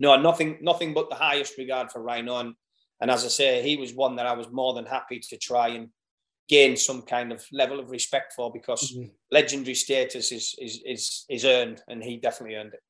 no, 0.00 0.16
nothing, 0.20 0.58
nothing 0.60 0.92
but 0.92 1.08
the 1.08 1.14
highest 1.14 1.56
regard 1.56 1.90
for 1.92 2.02
Rhino. 2.02 2.38
And, 2.38 2.54
and 3.00 3.10
as 3.12 3.24
I 3.24 3.28
say, 3.28 3.62
he 3.62 3.76
was 3.76 3.94
one 3.94 4.16
that 4.16 4.26
I 4.26 4.32
was 4.32 4.50
more 4.50 4.74
than 4.74 4.86
happy 4.86 5.20
to 5.20 5.36
try 5.36 5.68
and 5.68 5.90
gain 6.48 6.76
some 6.76 7.02
kind 7.02 7.30
of 7.32 7.44
level 7.52 7.78
of 7.78 7.90
respect 7.90 8.32
for 8.32 8.52
because 8.52 8.92
Mhm. 8.92 9.12
legendary 9.30 9.74
status 9.74 10.32
is 10.32 10.54
is 10.58 10.82
is 10.84 11.24
is 11.28 11.44
earned, 11.44 11.82
and 11.88 12.02
he 12.02 12.16
definitely 12.16 12.56
earned 12.56 12.74
it. 12.74 12.80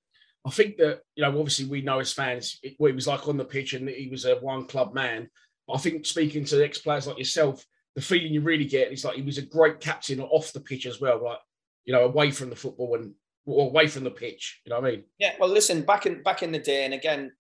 I 0.47 0.51
think 0.51 0.77
that 0.79 1.03
you 1.15 1.23
know, 1.23 1.39
obviously, 1.39 1.67
we 1.67 1.83
know 1.83 2.01
as 2.01 2.13
fans 2.13 2.59
what 2.79 2.89
he 2.89 2.95
was 2.95 3.07
like 3.07 3.29
on 3.29 3.37
the 3.37 3.45
pitch, 3.45 3.75
and 3.75 3.89
he 3.89 4.09
was 4.09 4.25
a 4.25 4.37
one 4.37 4.67
club 4.67 4.95
man. 4.95 5.31
I 5.73 5.79
think 5.79 6.05
speaking 6.07 6.45
to 6.47 6.65
ex 6.65 6.79
players 6.79 7.07
like 7.07 7.19
yourself, 7.19 7.65
the 7.95 8.03
feeling 8.03 8.33
you 8.33 8.41
really 8.41 8.65
get 8.65 8.93
is 8.93 9.05
like 9.05 9.17
he 9.17 9.23
was 9.23 9.39
a 9.39 9.43
great 9.43 9.81
captain 9.81 10.21
off 10.21 10.53
the 10.53 10.61
pitch 10.61 10.87
as 10.87 11.01
well, 11.01 11.23
like 11.23 11.39
you 11.85 11.93
know, 11.93 12.05
away 12.05 12.31
from 12.31 12.51
the 12.51 12.57
football 12.57 12.95
and 12.97 13.13
away 13.47 13.87
from 13.87 14.05
the 14.05 14.11
pitch. 14.11 14.61
You 14.65 14.71
know 14.71 14.81
what 14.81 14.89
I 14.89 14.91
mean? 14.93 15.05
Yeah, 15.19 15.35
well, 15.39 15.49
listen, 15.49 15.83
back 15.83 16.07
in 16.07 16.23
back 16.23 16.43
in 16.43 16.53
the 16.53 16.59
day, 16.59 16.85
and 16.85 16.95
again, 16.95 17.33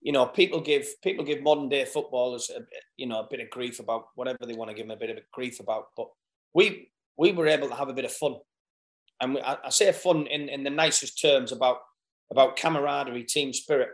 you 0.00 0.12
know, 0.12 0.26
people 0.26 0.60
give 0.60 0.86
people 1.02 1.24
give 1.24 1.42
modern 1.42 1.68
day 1.68 1.84
footballers, 1.84 2.50
a, 2.54 2.60
bit- 2.60 2.68
you 2.96 3.06
know, 3.06 3.20
a 3.20 3.28
bit 3.28 3.40
of 3.40 3.50
grief 3.50 3.80
about 3.80 4.06
whatever 4.14 4.38
they 4.46 4.54
want 4.54 4.70
to 4.70 4.76
give 4.76 4.86
them 4.86 4.96
a 4.96 5.00
bit 5.00 5.10
of 5.10 5.18
grief 5.32 5.60
about. 5.60 5.86
But 5.96 6.08
we 6.54 6.90
we 7.16 7.32
were 7.32 7.48
able 7.48 7.68
to 7.68 7.74
have 7.74 7.88
a 7.88 7.94
bit 7.94 8.04
of 8.04 8.12
fun, 8.12 8.36
and 9.20 9.34
we, 9.34 9.40
I, 9.40 9.56
I 9.64 9.70
say 9.70 9.90
fun 9.92 10.26
in 10.26 10.48
in 10.48 10.62
the 10.64 10.70
nicest 10.70 11.20
terms 11.20 11.52
about 11.52 11.78
about 12.30 12.56
camaraderie, 12.56 13.24
team 13.24 13.52
spirit. 13.52 13.88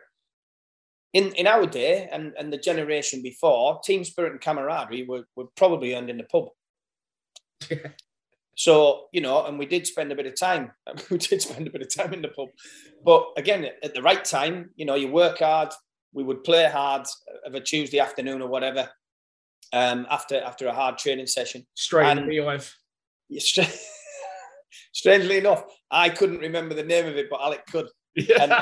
In 1.12 1.32
in 1.34 1.46
our 1.46 1.66
day 1.66 2.08
and 2.10 2.32
and 2.38 2.52
the 2.52 2.58
generation 2.58 3.22
before, 3.22 3.80
team 3.84 4.04
spirit 4.04 4.32
and 4.32 4.40
camaraderie 4.40 5.04
were 5.06 5.24
were 5.36 5.46
probably 5.56 5.94
earned 5.94 6.10
in 6.10 6.18
the 6.18 6.24
pub. 6.24 6.48
So, 8.54 9.06
you 9.12 9.22
know, 9.22 9.46
and 9.46 9.58
we 9.58 9.64
did 9.64 9.86
spend 9.86 10.12
a 10.12 10.14
bit 10.14 10.26
of 10.26 10.36
time. 10.38 10.72
We 11.10 11.16
did 11.16 11.40
spend 11.40 11.66
a 11.66 11.70
bit 11.70 11.80
of 11.80 11.88
time 11.94 12.12
in 12.12 12.20
the 12.20 12.28
pub. 12.28 12.48
But 13.02 13.28
again, 13.38 13.66
at 13.82 13.94
the 13.94 14.02
right 14.02 14.22
time, 14.22 14.70
you 14.76 14.84
know, 14.84 14.94
you 14.94 15.08
work 15.08 15.38
hard. 15.38 15.70
We 16.12 16.22
would 16.22 16.44
play 16.44 16.68
hard 16.68 17.06
of 17.46 17.54
a 17.54 17.60
Tuesday 17.60 17.98
afternoon 17.98 18.42
or 18.42 18.48
whatever. 18.48 18.90
Um, 19.72 20.06
after 20.10 20.38
after 20.38 20.66
a 20.66 20.74
hard 20.74 20.98
training 20.98 21.28
session. 21.28 21.66
Straight 21.74 22.10
in 22.10 22.18
And- 22.18 22.26
the 22.28 22.36
beehive. 22.40 22.76
Yeah, 23.30 23.40
stra- 23.50 23.66
Strangely 24.92 25.38
enough, 25.38 25.64
I 25.90 26.10
couldn't 26.10 26.40
remember 26.40 26.74
the 26.74 26.84
name 26.84 27.06
of 27.06 27.16
it, 27.16 27.30
but 27.30 27.40
Alec 27.40 27.64
could. 27.72 27.88
And 28.38 28.52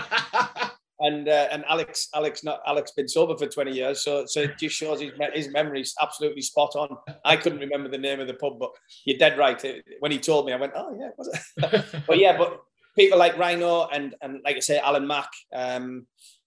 uh, 1.29 1.49
and 1.51 1.65
Alex 1.67 2.09
Alex 2.15 2.45
not 2.45 2.61
Alex 2.67 2.93
been 2.93 3.09
sober 3.09 3.37
for 3.37 3.47
twenty 3.47 3.73
years, 3.73 4.05
so 4.05 4.25
so 4.27 4.41
it 4.41 4.59
just 4.59 4.77
shows 4.77 5.01
his 5.01 5.13
his 5.33 5.49
memory's 5.51 5.95
absolutely 6.01 6.43
spot 6.43 6.77
on. 6.77 6.97
I 7.25 7.37
couldn't 7.37 7.61
remember 7.61 7.89
the 7.89 7.99
name 7.99 8.21
of 8.21 8.27
the 8.27 8.35
pub, 8.35 8.59
but 8.59 8.71
you're 9.05 9.19
dead 9.19 9.39
right. 9.39 9.63
When 10.01 10.13
he 10.13 10.19
told 10.19 10.47
me, 10.47 10.53
I 10.53 10.57
went, 10.57 10.73
oh 10.77 10.95
yeah, 10.99 11.11
was 11.17 11.29
it? 11.29 11.85
but 12.07 12.19
yeah, 12.19 12.37
but 12.37 12.61
people 12.97 13.19
like 13.19 13.39
Rhino 13.39 13.89
and 13.89 14.15
and 14.21 14.41
like 14.45 14.57
I 14.57 14.61
say, 14.61 14.79
Alan 14.79 15.07
Mack, 15.07 15.31
um, 15.55 16.07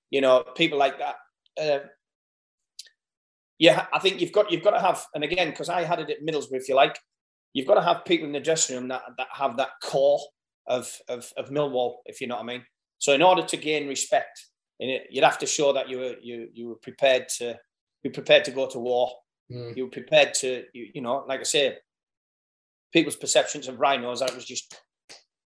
you 0.09 0.21
know, 0.21 0.43
people 0.55 0.77
like 0.77 0.99
that. 0.99 1.15
Uh, 1.59 1.87
yeah, 3.59 3.85
I 3.93 3.99
think 3.99 4.21
you've 4.21 4.31
got 4.31 4.51
you've 4.51 4.63
got 4.63 4.71
to 4.71 4.81
have, 4.81 5.05
and 5.15 5.23
again, 5.23 5.49
because 5.49 5.69
I 5.69 5.83
had 5.83 5.99
it 5.99 6.09
at 6.09 6.25
Middlesbrough, 6.25 6.57
if 6.57 6.69
you 6.69 6.75
like, 6.75 6.97
you've 7.53 7.67
got 7.67 7.75
to 7.75 7.81
have 7.81 8.05
people 8.05 8.27
in 8.27 8.33
the 8.33 8.39
dressing 8.39 8.75
room 8.75 8.87
that 8.89 9.01
that 9.17 9.27
have 9.31 9.57
that 9.57 9.69
core 9.81 10.19
of 10.67 10.91
of, 11.07 11.31
of 11.37 11.49
Millwall, 11.49 11.95
if 12.05 12.21
you 12.21 12.27
know 12.27 12.35
what 12.35 12.43
I 12.43 12.45
mean. 12.45 12.65
So 13.03 13.11
in 13.11 13.21
order 13.21 13.41
to 13.41 13.57
gain 13.57 13.89
respect, 13.89 14.45
in 14.79 14.89
it, 14.89 15.07
you'd 15.09 15.25
have 15.25 15.37
to 15.39 15.45
show 15.45 15.73
that 15.73 15.89
you 15.89 15.97
were 15.97 16.15
you 16.21 16.47
you 16.53 16.69
were 16.69 16.75
prepared 16.75 17.27
to 17.37 17.59
be 18.01 18.09
prepared 18.09 18.45
to 18.45 18.51
go 18.51 18.65
to 18.69 18.79
war. 18.79 19.11
Mm. 19.51 19.75
You 19.75 19.83
were 19.83 19.91
prepared 19.91 20.33
to 20.35 20.63
you, 20.73 20.87
you 20.93 21.01
know, 21.01 21.25
like 21.27 21.41
I 21.41 21.43
say, 21.43 21.75
people's 22.93 23.17
perceptions 23.17 23.67
of 23.67 23.81
Rhino 23.81 24.09
is 24.13 24.21
that 24.21 24.29
it 24.29 24.35
was 24.35 24.45
just 24.45 24.81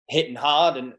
hitting 0.10 0.34
hard 0.34 0.76
and 0.76 0.94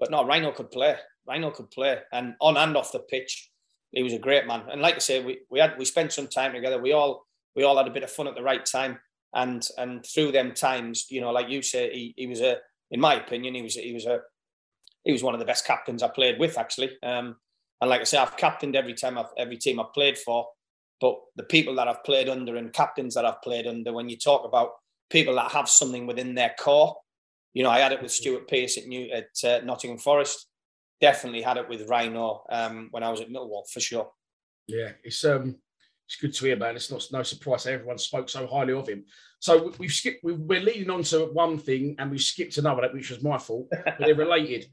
but 0.00 0.10
no, 0.10 0.26
Rhino 0.26 0.50
could 0.50 0.72
play. 0.72 0.96
Rhino 1.28 1.52
could 1.52 1.70
play 1.70 2.00
and 2.12 2.34
on 2.40 2.56
and 2.56 2.76
off 2.76 2.90
the 2.90 2.98
pitch, 2.98 3.52
he 3.92 4.02
was 4.02 4.14
a 4.14 4.18
great 4.18 4.48
man. 4.48 4.64
And 4.72 4.82
like 4.82 4.96
I 4.96 4.98
say, 4.98 5.22
we, 5.22 5.42
we 5.48 5.60
had 5.60 5.78
we 5.78 5.84
spent 5.84 6.12
some 6.12 6.26
time 6.26 6.54
together. 6.54 6.82
We 6.82 6.90
all 6.90 7.24
we 7.54 7.62
all 7.62 7.78
had 7.78 7.86
a 7.86 7.92
bit 7.92 8.02
of 8.02 8.10
fun 8.10 8.26
at 8.26 8.34
the 8.34 8.42
right 8.42 8.66
time. 8.66 8.98
And 9.32 9.64
and 9.78 10.04
through 10.04 10.32
them 10.32 10.54
times, 10.54 11.06
you 11.08 11.20
know, 11.20 11.30
like 11.30 11.50
you 11.50 11.62
say, 11.62 11.92
he, 11.92 12.14
he 12.16 12.26
was 12.26 12.40
a 12.40 12.56
in 12.90 12.98
my 12.98 13.14
opinion, 13.14 13.54
he 13.54 13.62
was 13.62 13.74
he 13.74 13.94
was 13.94 14.06
a 14.06 14.22
he 15.04 15.12
was 15.12 15.22
one 15.22 15.34
of 15.34 15.40
the 15.40 15.46
best 15.46 15.66
captains 15.66 16.02
I 16.02 16.08
played 16.08 16.38
with 16.38 16.58
actually. 16.58 16.90
Um, 17.02 17.36
and 17.80 17.90
like 17.90 18.00
I 18.00 18.04
say, 18.04 18.18
I've 18.18 18.36
captained 18.36 18.76
every 18.76 18.94
time 18.94 19.18
I've 19.18 19.32
every 19.36 19.56
team 19.58 19.78
I've 19.78 19.92
played 19.92 20.18
for. 20.18 20.46
But 21.00 21.16
the 21.36 21.42
people 21.42 21.74
that 21.76 21.88
I've 21.88 22.04
played 22.04 22.28
under 22.28 22.56
and 22.56 22.72
captains 22.72 23.14
that 23.14 23.24
I've 23.26 23.42
played 23.42 23.66
under, 23.66 23.92
when 23.92 24.08
you 24.08 24.16
talk 24.16 24.44
about 24.46 24.70
people 25.10 25.34
that 25.34 25.52
have 25.52 25.68
something 25.68 26.06
within 26.06 26.34
their 26.34 26.54
core, 26.58 26.96
you 27.52 27.62
know, 27.62 27.70
I 27.70 27.80
had 27.80 27.92
it 27.92 28.00
with 28.02 28.12
Stuart 28.12 28.48
Pearce 28.48 28.78
at 28.78 28.86
New 28.86 29.10
at 29.12 29.28
uh, 29.44 29.60
Nottingham 29.64 29.98
Forest. 29.98 30.46
Definitely 31.00 31.42
had 31.42 31.56
it 31.58 31.68
with 31.68 31.88
Rhino 31.88 32.44
um, 32.48 32.88
when 32.92 33.02
I 33.02 33.10
was 33.10 33.20
at 33.20 33.28
Millwall 33.28 33.68
for 33.70 33.80
sure. 33.80 34.10
Yeah, 34.66 34.92
it's 35.02 35.22
um, 35.24 35.56
it's 36.06 36.16
good 36.16 36.32
to 36.34 36.46
hear, 36.46 36.56
man. 36.56 36.76
It's 36.76 36.90
not 36.90 37.06
no 37.12 37.22
surprise 37.22 37.64
that 37.64 37.74
everyone 37.74 37.98
spoke 37.98 38.28
so 38.30 38.46
highly 38.46 38.72
of 38.72 38.88
him. 38.88 39.04
So 39.40 39.64
we- 39.64 39.72
we've 39.80 39.92
skipped. 39.92 40.24
we- 40.24 40.32
We're 40.34 40.60
leading 40.60 40.88
on 40.90 41.02
to 41.04 41.26
one 41.26 41.58
thing, 41.58 41.96
and 41.98 42.10
we've 42.10 42.20
skipped 42.22 42.56
another, 42.56 42.88
which 42.94 43.10
was 43.10 43.22
my 43.22 43.36
fault, 43.36 43.66
but 43.70 43.96
they're 43.98 44.14
related. 44.26 44.66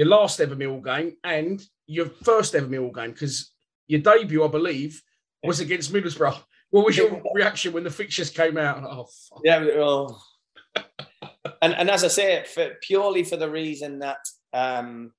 Your 0.00 0.08
last 0.08 0.40
ever 0.40 0.56
Mill 0.56 0.80
game 0.80 1.18
and 1.24 1.62
your 1.86 2.06
first 2.24 2.54
ever 2.54 2.66
Mill 2.66 2.90
game, 2.90 3.10
because 3.10 3.52
your 3.86 4.00
debut, 4.00 4.42
I 4.42 4.48
believe, 4.48 5.02
was 5.44 5.60
against 5.60 5.92
Middlesbrough. 5.92 6.42
What 6.70 6.86
was 6.86 6.96
your 6.96 7.20
reaction 7.34 7.74
when 7.74 7.84
the 7.84 7.90
fixtures 7.90 8.30
came 8.30 8.56
out? 8.56 8.82
Oh, 8.82 9.04
fuck. 9.04 9.40
Yeah. 9.44 9.62
Well, 9.62 10.24
and 11.60 11.74
and 11.74 11.90
as 11.90 12.02
I 12.02 12.08
say, 12.08 12.44
for, 12.44 12.70
purely 12.80 13.24
for 13.24 13.36
the 13.36 13.50
reason 13.50 13.98
that 13.98 14.20
um, 14.54 15.12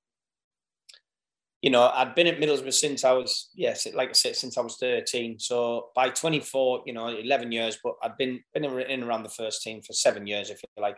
you 1.61 1.69
know 1.69 1.83
I'd 1.93 2.15
been 2.15 2.25
at 2.25 2.39
Middlesbrough 2.39 2.73
since 2.73 3.05
I 3.05 3.11
was 3.11 3.51
yes, 3.53 3.85
like 3.93 4.09
I 4.09 4.13
said, 4.13 4.35
since 4.35 4.57
I 4.57 4.61
was 4.61 4.77
thirteen. 4.77 5.37
So 5.37 5.89
by 5.93 6.09
twenty 6.09 6.39
four, 6.39 6.81
you 6.87 6.93
know, 6.93 7.09
eleven 7.09 7.51
years, 7.51 7.77
but 7.83 7.97
I'd 8.01 8.17
been 8.17 8.41
been 8.51 8.63
in 8.65 9.03
around 9.03 9.21
the 9.21 9.29
first 9.29 9.61
team 9.61 9.83
for 9.83 9.93
seven 9.93 10.25
years, 10.25 10.49
if 10.49 10.59
you 10.63 10.81
like. 10.81 10.97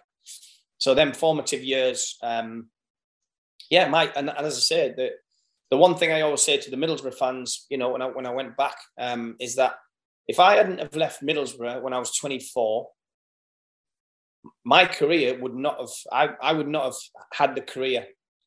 So 0.77 0.93
them 0.93 1.11
formative 1.11 1.63
years, 1.65 2.17
um, 2.23 2.69
yeah, 3.69 3.87
my 3.87 4.11
and, 4.15 4.29
and 4.29 4.45
as 4.45 4.57
I 4.57 4.59
said, 4.59 4.95
the 4.97 5.11
the 5.71 5.77
one 5.77 5.95
thing 5.95 6.11
I 6.11 6.21
always 6.21 6.41
say 6.41 6.57
to 6.57 6.69
the 6.69 6.77
Middlesbrough 6.77 7.15
fans, 7.15 7.65
you 7.69 7.77
know, 7.77 7.89
when 7.89 8.01
I 8.01 8.07
when 8.07 8.25
I 8.25 8.33
went 8.33 8.55
back, 8.57 8.75
um, 8.99 9.35
is 9.39 9.55
that 9.55 9.73
if 10.27 10.39
I 10.39 10.55
hadn't 10.55 10.79
have 10.79 10.95
left 10.95 11.23
Middlesbrough 11.23 11.81
when 11.81 11.93
I 11.93 11.99
was 11.99 12.15
24, 12.15 12.89
my 14.65 14.85
career 14.85 15.39
would 15.39 15.55
not 15.55 15.79
have 15.79 15.89
I, 16.11 16.29
I 16.41 16.53
would 16.53 16.67
not 16.67 16.85
have 16.85 16.95
had 17.33 17.55
the 17.55 17.61
career. 17.61 18.05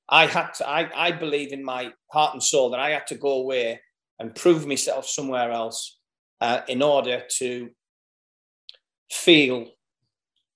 I 0.09 0.27
had 0.27 0.53
to 0.55 0.69
I, 0.69 0.89
I 0.95 1.11
believe 1.13 1.53
in 1.53 1.65
my 1.65 1.93
heart 2.13 2.35
and 2.35 2.43
soul 2.43 2.71
that 2.71 2.81
I 2.81 2.91
had 2.91 3.07
to 3.09 3.17
go 3.17 3.33
away 3.33 3.81
and 4.19 4.35
prove 4.35 4.67
myself 4.67 5.07
somewhere 5.07 5.51
else 5.51 5.99
uh, 6.41 6.61
in 6.69 6.83
order 6.83 7.23
to 7.39 7.71
feel 9.11 9.67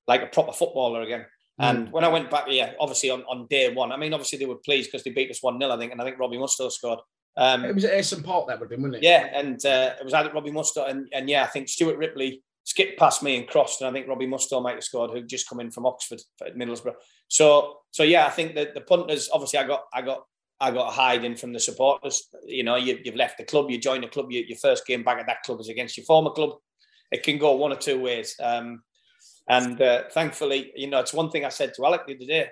like 0.06 0.22
a 0.22 0.26
proper 0.26 0.52
footballer 0.52 1.02
again. 1.02 1.26
And 1.61 1.92
when 1.92 2.04
I 2.04 2.08
went 2.08 2.30
back, 2.30 2.44
yeah, 2.48 2.72
obviously 2.80 3.11
on, 3.11 3.22
on 3.22 3.46
day 3.48 3.72
one, 3.72 3.92
I 3.92 3.96
mean, 3.96 4.14
obviously 4.14 4.38
they 4.38 4.46
were 4.46 4.56
pleased 4.56 4.90
because 4.90 5.04
they 5.04 5.11
beat 5.11 5.30
us 5.30 5.42
1 5.42 5.61
0, 5.61 5.70
I 5.70 5.76
think, 5.78 5.92
and 5.92 6.00
I 6.00 6.04
think 6.04 6.18
Robbie 6.18 6.38
Mustoe 6.38 6.70
scored. 6.70 7.00
Um, 7.36 7.64
It 7.64 7.74
was 7.74 7.84
at 7.84 7.92
Ayresome 7.92 8.24
Park 8.24 8.48
that 8.48 8.58
would 8.58 8.66
have 8.66 8.70
been, 8.70 8.82
wasn't 8.82 8.96
it? 8.96 9.06
yeah, 9.06 9.28
and 9.32 9.64
uh, 9.64 9.94
it 9.98 10.04
was 10.04 10.14
either 10.14 10.32
Robbie 10.32 10.50
Mustoe 10.50 10.88
and, 10.88 11.08
and 11.12 11.28
yeah, 11.28 11.44
I 11.44 11.46
think 11.46 11.68
Stuart 11.68 11.96
Ripley 11.98 12.42
skipped 12.64 12.98
past 12.98 13.22
me 13.22 13.36
and 13.36 13.46
crossed, 13.46 13.80
and 13.80 13.88
I 13.88 13.92
think 13.92 14.08
Robbie 14.08 14.26
Mustoe 14.26 14.62
might 14.62 14.74
have 14.74 14.84
scored, 14.84 15.11
who'd 15.11 15.28
just 15.28 15.48
come 15.48 15.61
in 15.61 15.70
from 15.70 15.86
Oxford 15.86 16.20
at 16.44 16.56
Middlesbrough. 16.56 16.94
So, 17.28 17.78
so 17.90 18.02
yeah, 18.02 18.26
I 18.26 18.30
think 18.30 18.54
that 18.54 18.74
the 18.74 18.80
punters 18.80 19.28
obviously 19.32 19.58
I 19.58 19.66
got 19.66 19.84
I 19.92 20.02
got 20.02 20.24
I 20.61 20.70
got 20.70 20.92
hiding 20.92 21.36
from 21.36 21.52
the 21.52 21.61
supporters. 21.61 22.28
You 22.44 22.62
know, 22.64 22.76
you, 22.76 22.98
you've 23.02 23.16
left 23.16 23.38
the 23.38 23.44
club, 23.44 23.70
you 23.70 23.78
join 23.78 24.02
the 24.02 24.08
club, 24.08 24.30
you, 24.30 24.44
your 24.46 24.58
first 24.58 24.86
game 24.86 25.02
back 25.02 25.18
at 25.18 25.26
that 25.26 25.42
club 25.42 25.61
is 25.61 25.68
against 25.68 25.96
your 25.96 26.04
former 26.04 26.30
club. 26.30 26.50
It 27.11 27.22
can 27.22 27.38
go 27.38 27.54
one 27.54 27.72
or 27.72 27.76
two 27.76 28.00
ways. 28.00 28.36
Um, 28.40 28.82
and 29.51 29.82
uh, 29.82 30.05
thankfully, 30.12 30.70
you 30.76 30.88
know, 30.88 31.01
it's 31.01 31.12
one 31.12 31.28
thing 31.28 31.44
I 31.44 31.48
said 31.48 31.74
to 31.74 31.84
Alec 31.84 32.07
the 32.07 32.14
other 32.14 32.24
day. 32.24 32.48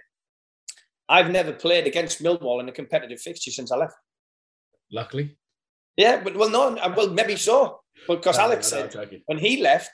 I've 1.09 1.31
never 1.31 1.53
played 1.53 1.87
against 1.87 2.21
Millwall 2.21 2.61
in 2.61 2.69
a 2.69 2.73
competitive 2.73 3.21
fixture 3.21 3.53
since 3.53 3.71
I 3.71 3.77
left. 3.77 3.95
Luckily. 4.91 5.39
Yeah, 5.97 6.21
but 6.23 6.37
well, 6.37 6.51
no, 6.51 6.77
uh, 6.77 6.93
well, 6.97 7.11
maybe 7.11 7.37
so. 7.37 7.81
Because 8.09 8.37
No, 8.37 8.45
Alex 8.45 8.73
no, 8.73 8.83
no, 8.83 8.89
said 8.91 9.23
when 9.27 9.39
he 9.39 9.63
left, 9.63 9.91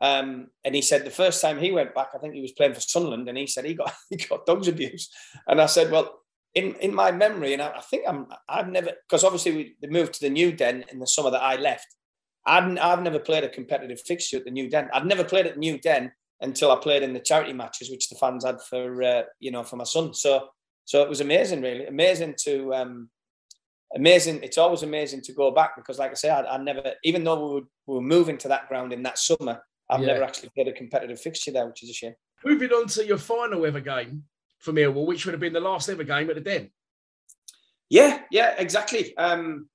um, 0.00 0.48
and 0.64 0.74
he 0.74 0.82
said 0.82 1.04
the 1.04 1.10
first 1.10 1.40
time 1.40 1.58
he 1.58 1.70
went 1.70 1.94
back, 1.94 2.08
I 2.14 2.18
think 2.18 2.34
he 2.34 2.42
was 2.42 2.52
playing 2.52 2.74
for 2.74 2.80
Sunderland, 2.80 3.28
and 3.28 3.38
he 3.38 3.46
said 3.46 3.64
he 3.64 3.74
got 3.74 3.92
he 4.10 4.16
got 4.16 4.44
dogs 4.44 4.66
abuse. 4.66 5.08
And 5.46 5.60
I 5.60 5.66
said, 5.66 5.92
well, 5.92 6.20
in 6.54 6.74
in 6.76 6.92
my 6.92 7.12
memory, 7.12 7.52
and 7.52 7.62
I, 7.62 7.68
I 7.76 7.80
think 7.80 8.04
I'm 8.08 8.26
I've 8.48 8.68
never 8.68 8.90
because 9.06 9.22
obviously 9.22 9.52
we 9.52 9.76
they 9.80 9.88
moved 9.88 10.14
to 10.14 10.20
the 10.20 10.30
new 10.30 10.50
den 10.50 10.84
in 10.90 10.98
the 10.98 11.06
summer 11.06 11.30
that 11.30 11.42
I 11.42 11.56
left. 11.56 11.86
I'd, 12.44 12.76
I've 12.78 13.02
never 13.02 13.20
played 13.20 13.44
a 13.44 13.48
competitive 13.48 14.00
fixture 14.00 14.38
at 14.38 14.44
the 14.44 14.50
new 14.50 14.68
den. 14.68 14.88
I'd 14.92 15.06
never 15.06 15.22
played 15.22 15.46
at 15.46 15.54
the 15.54 15.60
new 15.60 15.78
den 15.78 16.10
until 16.40 16.72
I 16.72 16.76
played 16.76 17.02
in 17.02 17.12
the 17.12 17.20
charity 17.20 17.52
matches, 17.52 17.90
which 17.90 18.08
the 18.08 18.16
fans 18.16 18.44
had 18.44 18.60
for 18.62 19.02
uh, 19.02 19.22
you 19.38 19.50
know 19.50 19.62
for 19.64 19.76
my 19.76 19.84
son. 19.84 20.14
So 20.14 20.48
so 20.84 21.02
it 21.02 21.08
was 21.08 21.20
amazing, 21.20 21.62
really 21.62 21.86
amazing 21.86 22.34
to 22.44 22.74
um, 22.74 23.10
amazing. 23.94 24.42
It's 24.42 24.58
always 24.58 24.82
amazing 24.82 25.22
to 25.22 25.32
go 25.32 25.50
back 25.50 25.76
because, 25.76 25.98
like 25.98 26.10
I 26.10 26.14
say, 26.14 26.30
I, 26.30 26.42
I 26.42 26.56
never, 26.58 26.92
even 27.04 27.24
though 27.24 27.46
we 27.46 27.54
were, 27.54 27.66
we 27.86 27.94
were 27.96 28.00
moving 28.00 28.38
to 28.38 28.48
that 28.48 28.68
ground 28.68 28.92
in 28.92 29.02
that 29.04 29.18
summer, 29.18 29.62
I've 29.88 30.00
Yeah. 30.00 30.06
never 30.08 30.24
actually 30.24 30.50
played 30.50 30.68
a 30.68 30.72
competitive 30.72 31.20
fixture 31.20 31.52
there, 31.52 31.66
which 31.66 31.82
is 31.82 31.90
a 31.90 31.92
shame. 31.92 32.14
Moving 32.44 32.70
on 32.70 32.86
to 32.88 33.04
your 33.06 33.18
final 33.18 33.64
ever 33.66 33.80
game 33.80 34.24
for 34.58 34.72
Millwall, 34.72 35.06
which 35.06 35.24
would 35.26 35.32
have 35.32 35.40
been 35.40 35.52
the 35.52 35.60
last 35.60 35.88
ever 35.88 36.04
game 36.04 36.30
at 36.30 36.36
the 36.36 36.40
Den. 36.40 36.70
Yeah, 37.88 38.22
yeah, 38.30 38.54
exactly. 38.56 39.16
Um, 39.16 39.68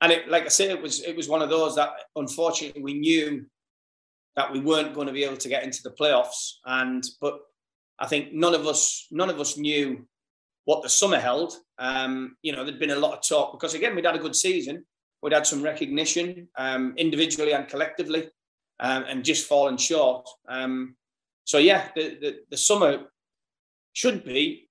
and 0.00 0.12
it, 0.12 0.28
like 0.28 0.44
I 0.44 0.48
say, 0.48 0.70
it 0.70 0.80
was 0.80 1.02
it 1.02 1.16
was 1.16 1.28
one 1.28 1.42
of 1.42 1.50
those 1.50 1.76
that 1.76 1.90
unfortunately 2.16 2.82
we 2.82 2.94
knew 2.94 3.46
that 4.36 4.52
we 4.52 4.60
weren't 4.60 4.94
going 4.94 5.06
to 5.06 5.12
be 5.12 5.24
able 5.24 5.36
to 5.36 5.48
get 5.48 5.64
into 5.64 5.82
the 5.82 5.90
playoffs. 5.90 6.54
And 6.64 7.04
but 7.20 7.40
I 7.98 8.06
think 8.06 8.32
none 8.32 8.54
of 8.54 8.66
us 8.66 9.06
none 9.10 9.30
of 9.30 9.40
us 9.40 9.56
knew 9.56 10.06
what 10.64 10.82
the 10.82 10.88
summer 10.88 11.18
held. 11.18 11.54
Um, 11.78 12.36
you 12.42 12.52
know, 12.52 12.64
there'd 12.64 12.78
been 12.78 12.90
a 12.90 12.96
lot 12.96 13.16
of 13.16 13.26
talk 13.26 13.52
because 13.52 13.74
again 13.74 13.94
we'd 13.94 14.06
had 14.06 14.16
a 14.16 14.20
good 14.20 14.36
season, 14.36 14.84
we'd 15.22 15.32
had 15.32 15.46
some 15.46 15.62
recognition 15.62 16.48
um, 16.56 16.94
individually 16.96 17.52
and 17.52 17.68
collectively, 17.68 18.28
um, 18.80 19.04
and 19.08 19.24
just 19.24 19.48
fallen 19.48 19.76
short. 19.76 20.28
Um, 20.48 20.96
so 21.44 21.58
yeah, 21.58 21.88
the, 21.96 22.18
the, 22.20 22.36
the 22.50 22.56
summer 22.56 23.06
should 23.94 24.24
be 24.24 24.68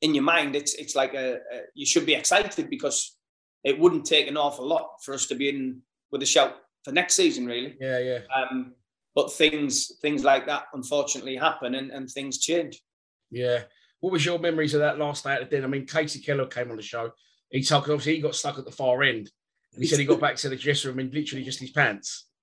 in 0.00 0.14
your 0.14 0.24
mind. 0.24 0.56
It's 0.56 0.74
it's 0.74 0.96
like 0.96 1.14
a, 1.14 1.34
a 1.34 1.60
you 1.74 1.86
should 1.86 2.06
be 2.06 2.14
excited 2.14 2.68
because 2.70 3.16
it 3.62 3.78
wouldn't 3.78 4.06
take 4.06 4.26
an 4.26 4.36
awful 4.36 4.66
lot 4.66 4.88
for 5.04 5.14
us 5.14 5.26
to 5.26 5.34
be 5.34 5.48
in 5.48 5.82
with 6.10 6.22
a 6.22 6.26
shout 6.26 6.56
for 6.84 6.92
next 6.92 7.14
season, 7.14 7.46
really. 7.46 7.76
Yeah, 7.80 7.98
yeah. 7.98 8.18
Um, 8.34 8.74
but 9.14 9.32
things 9.32 9.92
things 10.00 10.24
like 10.24 10.46
that 10.46 10.64
unfortunately 10.72 11.36
happen 11.36 11.74
and, 11.74 11.90
and 11.90 12.08
things 12.08 12.38
change. 12.38 12.80
Yeah. 13.30 13.62
What 14.00 14.12
was 14.12 14.24
your 14.24 14.38
memories 14.38 14.74
of 14.74 14.80
that 14.80 14.98
last 14.98 15.24
night 15.24 15.42
at 15.42 15.50
the 15.50 15.56
dinner? 15.56 15.66
I 15.66 15.70
mean, 15.70 15.86
Kasey 15.86 16.24
Keller 16.24 16.46
came 16.46 16.70
on 16.70 16.76
the 16.76 16.82
show. 16.82 17.10
He 17.50 17.62
told 17.62 17.84
obviously 17.84 18.16
he 18.16 18.22
got 18.22 18.34
stuck 18.34 18.58
at 18.58 18.64
the 18.64 18.70
far 18.70 19.02
end. 19.02 19.30
And 19.74 19.82
he 19.82 19.88
said 19.88 19.98
he 19.98 20.04
got 20.04 20.20
back 20.20 20.36
to 20.36 20.48
the 20.48 20.56
dressing 20.56 20.90
room 20.90 21.00
in 21.00 21.10
literally 21.10 21.44
just 21.44 21.60
his 21.60 21.70
pants. 21.70 22.26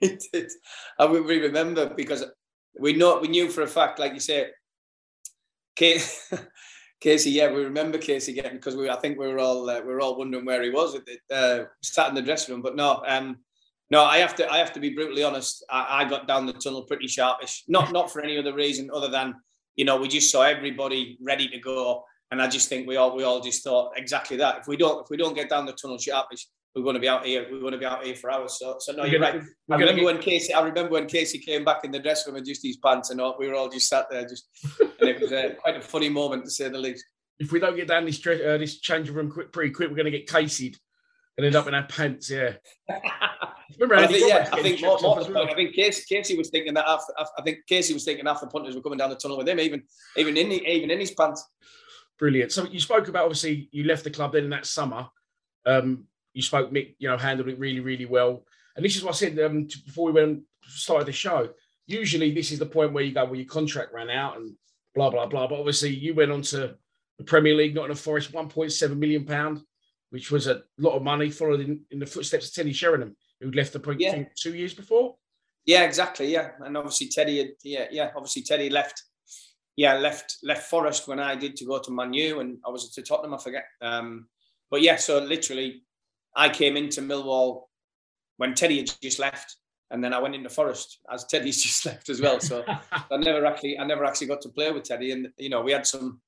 He 0.00 0.18
did. 0.32 0.50
I 0.98 1.06
we 1.06 1.20
remember 1.20 1.94
because 1.94 2.24
we 2.76 2.92
know 2.92 3.20
we 3.20 3.28
knew 3.28 3.48
for 3.48 3.62
a 3.62 3.68
fact, 3.68 4.00
like 4.00 4.14
you 4.14 4.18
say, 4.18 4.48
Kasey. 5.78 7.32
yeah, 7.32 7.52
we 7.52 7.62
remember 7.62 7.98
Kasey 7.98 8.34
getting 8.34 8.54
because 8.54 8.74
we 8.74 8.90
I 8.90 8.96
think 8.96 9.16
we 9.16 9.28
were 9.28 9.38
all 9.38 9.70
uh, 9.70 9.80
we 9.80 9.92
were 9.92 10.00
all 10.00 10.18
wondering 10.18 10.44
where 10.44 10.60
he 10.60 10.70
was 10.70 10.96
at 10.96 11.02
the, 11.06 11.36
uh, 11.36 11.64
sat 11.82 12.08
in 12.08 12.16
the 12.16 12.22
dressing 12.22 12.52
room. 12.52 12.62
But 12.62 12.74
no, 12.74 13.00
um, 13.06 13.38
no, 13.92 14.02
I 14.02 14.18
have 14.18 14.34
to 14.36 14.50
I 14.50 14.56
have 14.56 14.72
to 14.72 14.80
be 14.80 14.88
brutally 14.88 15.22
honest. 15.22 15.62
I, 15.68 16.00
I, 16.00 16.04
got 16.08 16.26
down 16.26 16.46
the 16.46 16.54
tunnel 16.54 16.84
pretty 16.84 17.06
sharpish. 17.06 17.62
Not 17.68 17.92
not 17.92 18.10
for 18.10 18.22
any 18.22 18.38
other 18.38 18.54
reason 18.54 18.90
other 18.92 19.08
than 19.08 19.34
you 19.76 19.84
know 19.84 20.00
we 20.00 20.08
just 20.08 20.32
saw 20.32 20.42
everybody 20.42 21.18
ready 21.20 21.46
to 21.48 21.58
go, 21.58 22.02
and 22.30 22.40
I 22.40 22.48
just 22.48 22.70
think 22.70 22.88
we 22.88 22.96
all 22.96 23.14
we 23.14 23.22
all 23.22 23.40
just 23.40 23.62
thought 23.62 23.92
exactly 23.96 24.38
that. 24.38 24.60
If 24.60 24.66
we 24.66 24.78
don't 24.78 25.02
if 25.04 25.10
we 25.10 25.18
don't 25.18 25.34
get 25.34 25.50
down 25.50 25.66
the 25.66 25.74
tunnel 25.74 25.98
sharpish, 25.98 26.46
we're 26.74 26.82
going 26.82 26.94
to 26.94 27.00
be 27.00 27.08
out 27.08 27.26
here. 27.26 27.46
We're 27.52 27.60
going 27.60 27.72
to 27.72 27.78
be 27.78 27.84
out 27.84 28.02
here 28.02 28.16
for 28.16 28.30
hours. 28.30 28.58
So, 28.58 28.76
so 28.78 28.92
no, 28.92 29.04
you're 29.04 29.20
right. 29.20 29.42
I 29.70 29.76
remember 29.76 30.04
when 30.04 30.18
Kasey. 30.18 30.54
I 30.54 30.62
remember 30.62 30.92
when 30.92 31.06
Kasey 31.06 31.44
came 31.44 31.62
back 31.62 31.84
in 31.84 31.90
the 31.90 31.98
dressing 31.98 32.32
room 32.32 32.38
and 32.38 32.46
just 32.46 32.64
his 32.64 32.78
pants, 32.78 33.10
and 33.10 33.20
all, 33.20 33.36
we 33.38 33.46
were 33.46 33.54
all 33.54 33.68
just 33.68 33.90
sat 33.90 34.06
there, 34.10 34.26
just. 34.26 34.48
and 34.80 35.10
it 35.10 35.20
was 35.20 35.32
uh, 35.32 35.50
quite 35.60 35.76
a 35.76 35.82
funny 35.82 36.08
moment 36.08 36.46
to 36.46 36.50
say 36.50 36.70
the 36.70 36.78
least. 36.78 37.04
If 37.38 37.52
we 37.52 37.60
don't 37.60 37.76
get 37.76 37.88
down 37.88 38.06
this 38.06 38.26
uh, 38.26 38.56
this 38.56 38.80
changing 38.80 39.14
room 39.14 39.30
quick, 39.30 39.52
pretty 39.52 39.70
quick, 39.70 39.90
we're 39.90 39.96
going 39.96 40.10
to 40.10 40.18
get 40.18 40.26
Kaseyed 40.26 40.76
and 41.36 41.46
end 41.46 41.56
up 41.56 41.66
in 41.66 41.74
our 41.74 41.84
pants. 41.84 42.30
Yeah. 42.30 42.54
Remember, 43.78 43.96
I 43.96 44.06
think, 44.06 44.28
yeah, 44.28 44.48
I 44.52 44.62
think 44.62 44.82
more, 44.82 44.98
more 45.00 45.24
well. 45.30 45.48
I 45.48 45.54
think 45.54 45.74
Kasey, 45.74 46.04
Kasey 46.10 46.36
was 46.36 46.50
thinking 46.50 46.74
that 46.74 46.86
after. 46.86 47.12
I 47.18 47.42
think 47.42 47.60
Kasey 47.70 47.94
was 47.94 48.04
thinking 48.04 48.26
after 48.26 48.46
punters 48.46 48.74
were 48.74 48.82
coming 48.82 48.98
down 48.98 49.10
the 49.10 49.16
tunnel 49.16 49.38
with 49.38 49.48
him, 49.48 49.58
even 49.60 49.82
even 50.16 50.36
in 50.36 50.50
the, 50.50 50.62
even 50.66 50.90
in 50.90 51.00
his 51.00 51.12
pants. 51.12 51.44
Brilliant. 52.18 52.52
So 52.52 52.66
you 52.66 52.80
spoke 52.80 53.08
about 53.08 53.24
obviously 53.24 53.68
you 53.72 53.84
left 53.84 54.04
the 54.04 54.10
club 54.10 54.32
then 54.32 54.44
in 54.44 54.50
that 54.50 54.66
summer. 54.66 55.08
Um, 55.64 56.04
you 56.34 56.42
spoke, 56.42 56.70
Mick, 56.70 56.96
you 56.98 57.08
know, 57.08 57.16
handled 57.16 57.48
it 57.48 57.58
really, 57.58 57.80
really 57.80 58.06
well. 58.06 58.44
And 58.76 58.84
this 58.84 58.96
is 58.96 59.02
what 59.02 59.14
I 59.14 59.18
said 59.18 59.38
um, 59.40 59.66
before 59.86 60.06
we 60.06 60.12
went 60.12 60.42
started 60.64 61.06
the 61.06 61.12
show. 61.12 61.50
Usually, 61.86 62.32
this 62.32 62.52
is 62.52 62.58
the 62.58 62.66
point 62.66 62.92
where 62.92 63.04
you 63.04 63.12
go, 63.12 63.24
well, 63.24 63.34
your 63.34 63.46
contract 63.46 63.92
ran 63.92 64.10
out 64.10 64.36
and 64.36 64.54
blah 64.94 65.10
blah 65.10 65.26
blah. 65.26 65.46
But 65.46 65.58
obviously, 65.58 65.90
you 65.90 66.14
went 66.14 66.30
on 66.30 66.42
to 66.42 66.76
the 67.18 67.24
Premier 67.24 67.54
League, 67.54 67.74
not 67.74 67.86
in 67.86 67.90
a 67.90 67.96
Forest, 67.96 68.32
one 68.32 68.48
point 68.48 68.72
seven 68.72 68.98
million 68.98 69.24
pound, 69.24 69.62
which 70.12 70.30
was 70.30 70.46
a 70.46 70.62
lot 70.78 70.94
of 70.94 71.02
money, 71.02 71.30
followed 71.30 71.60
in, 71.60 71.80
in 71.90 71.98
the 71.98 72.04
footsteps 72.04 72.46
of 72.48 72.54
Teddy 72.54 72.74
Sheringham, 72.74 73.16
who'd 73.40 73.56
left 73.56 73.72
the 73.72 73.80
point 73.80 73.98
yeah. 73.98 74.24
two 74.36 74.54
years 74.54 74.74
before. 74.74 75.16
Yeah, 75.64 75.84
exactly. 75.84 76.30
Yeah, 76.30 76.50
and 76.60 76.76
obviously 76.76 77.08
Teddy 77.08 77.38
had, 77.38 77.48
yeah, 77.64 77.86
yeah, 77.90 78.10
obviously 78.14 78.42
Teddy 78.42 78.68
left, 78.68 79.02
yeah, 79.74 79.94
left 79.94 80.36
left 80.42 80.68
Forest 80.68 81.08
when 81.08 81.18
I 81.18 81.34
did 81.34 81.56
to 81.56 81.64
go 81.64 81.78
to 81.78 81.90
Manu, 81.90 82.40
and 82.40 82.58
I 82.66 82.68
was 82.68 82.90
to 82.90 83.00
Tottenham, 83.02 83.32
I 83.32 83.38
forget. 83.38 83.64
Um, 83.80 84.26
but 84.70 84.82
yeah, 84.82 84.96
so 84.96 85.18
literally 85.18 85.82
I 86.36 86.50
came 86.50 86.76
into 86.76 87.00
Millwall 87.00 87.62
when 88.36 88.52
Teddy 88.52 88.76
had 88.78 88.90
just 89.02 89.18
left, 89.18 89.56
and 89.90 90.04
then 90.04 90.12
I 90.12 90.18
went 90.18 90.34
into 90.34 90.50
Forest 90.50 90.98
as 91.10 91.24
Teddy's 91.24 91.62
just 91.62 91.86
left 91.86 92.10
as 92.10 92.20
well. 92.20 92.38
So 92.38 92.64
I 92.92 93.16
never 93.16 93.46
actually, 93.46 93.78
I 93.78 93.86
never 93.86 94.04
actually 94.04 94.26
got 94.26 94.42
to 94.42 94.50
play 94.50 94.70
with 94.72 94.82
Teddy, 94.82 95.12
and 95.12 95.28
you 95.38 95.48
know 95.48 95.62
we 95.62 95.72
had 95.72 95.86
some 95.86 96.20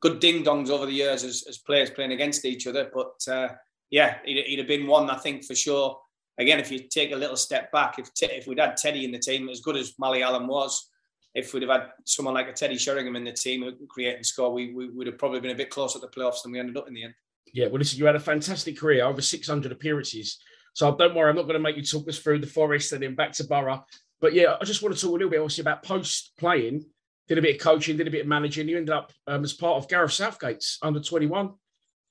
good 0.00 0.20
ding 0.20 0.44
dongs 0.44 0.70
over 0.70 0.86
the 0.86 0.92
years 0.92 1.24
as, 1.24 1.44
as 1.48 1.58
players 1.58 1.90
playing 1.90 2.12
against 2.12 2.44
each 2.44 2.66
other. 2.66 2.90
But 2.92 3.32
uh, 3.32 3.48
yeah, 3.90 4.18
he'd, 4.24 4.44
he'd, 4.46 4.58
have 4.58 4.68
been 4.68 4.86
one, 4.86 5.10
I 5.10 5.16
think, 5.16 5.44
for 5.44 5.54
sure. 5.54 5.98
Again, 6.38 6.58
if 6.58 6.70
you 6.70 6.80
take 6.88 7.12
a 7.12 7.16
little 7.16 7.36
step 7.36 7.70
back, 7.70 7.98
if 7.98 8.10
if 8.22 8.46
we'd 8.46 8.58
had 8.58 8.76
Teddy 8.76 9.04
in 9.04 9.12
the 9.12 9.18
team, 9.18 9.48
as 9.48 9.60
good 9.60 9.76
as 9.76 9.94
Mali 9.98 10.22
Allen 10.22 10.46
was, 10.46 10.90
if 11.34 11.52
we'd 11.52 11.62
have 11.62 11.70
had 11.70 11.90
someone 12.06 12.34
like 12.34 12.48
a 12.48 12.52
Teddy 12.52 12.78
Sheringham 12.78 13.16
in 13.16 13.24
the 13.24 13.32
team 13.32 13.62
who 13.62 13.72
could 13.72 13.88
create 13.88 14.16
and 14.16 14.26
score, 14.26 14.52
we, 14.52 14.72
we 14.72 14.88
would 14.88 15.06
have 15.06 15.18
probably 15.18 15.40
been 15.40 15.50
a 15.50 15.56
bit 15.56 15.70
closer 15.70 15.98
to 15.98 16.06
the 16.06 16.12
playoffs 16.12 16.42
than 16.42 16.52
we 16.52 16.58
ended 16.58 16.76
up 16.76 16.88
in 16.88 16.94
the 16.94 17.04
end. 17.04 17.14
Yeah, 17.52 17.66
well, 17.66 17.78
listen, 17.78 17.98
you 17.98 18.06
had 18.06 18.16
a 18.16 18.20
fantastic 18.20 18.78
career, 18.78 19.04
over 19.04 19.20
600 19.20 19.70
appearances. 19.70 20.38
So 20.72 20.94
don't 20.96 21.14
worry, 21.14 21.30
I'm 21.30 21.36
not 21.36 21.42
going 21.42 21.54
to 21.54 21.60
make 21.60 21.76
you 21.76 21.82
talk 21.82 22.08
us 22.08 22.18
through 22.18 22.38
the 22.38 22.46
Forest 22.46 22.92
and 22.92 23.02
then 23.02 23.14
back 23.14 23.32
to 23.32 23.44
Boro. 23.44 23.84
But 24.20 24.34
yeah, 24.34 24.56
I 24.60 24.64
just 24.64 24.82
want 24.82 24.94
to 24.94 25.00
talk 25.00 25.10
a 25.10 25.14
little 25.14 25.30
bit 25.30 25.40
also 25.40 25.62
about 25.62 25.82
post 25.82 26.32
playing. 26.38 26.84
Did 27.30 27.38
a 27.38 27.42
bit 27.42 27.56
of 27.56 27.62
coaching, 27.62 27.96
did 27.96 28.08
a 28.08 28.10
bit 28.10 28.22
of 28.22 28.26
managing. 28.26 28.68
You 28.68 28.76
ended 28.76 28.94
up 28.94 29.12
um, 29.26 29.42
as 29.44 29.54
part 29.54 29.76
of 29.76 29.88
Gareth 29.88 30.12
Southgate's 30.12 30.78
under 30.82 31.00
21 31.00 31.54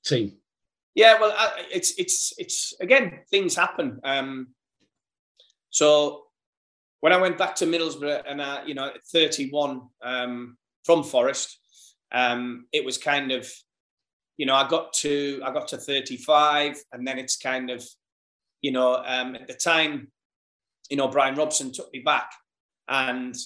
team. 0.04 0.38
Yeah, 0.96 1.20
well, 1.20 1.36
it's 1.70 1.92
it's 1.98 2.32
it's 2.38 2.74
again 2.80 3.20
things 3.30 3.54
happen. 3.54 4.00
Um, 4.02 4.48
so 5.68 6.22
when 7.00 7.12
I 7.12 7.18
went 7.18 7.38
back 7.38 7.54
to 7.56 7.66
Middlesbrough 7.66 8.22
and 8.26 8.42
I, 8.42 8.64
you 8.64 8.74
know, 8.74 8.90
31 9.12 9.82
um, 10.02 10.56
from 10.84 11.04
Forest, 11.04 11.58
um, 12.10 12.66
it 12.72 12.84
was 12.84 12.98
kind 12.98 13.30
of 13.30 13.46
you 14.40 14.46
know, 14.46 14.54
I 14.54 14.66
got 14.66 14.94
to 14.94 15.42
I 15.44 15.52
got 15.52 15.68
to 15.68 15.76
35, 15.76 16.82
and 16.92 17.06
then 17.06 17.18
it's 17.18 17.36
kind 17.36 17.68
of, 17.68 17.86
you 18.62 18.72
know, 18.72 18.94
um, 19.04 19.34
at 19.34 19.48
the 19.48 19.52
time, 19.52 20.10
you 20.88 20.96
know, 20.96 21.08
Brian 21.08 21.34
Robson 21.34 21.70
took 21.72 21.92
me 21.92 21.98
back, 21.98 22.32
and 22.88 23.36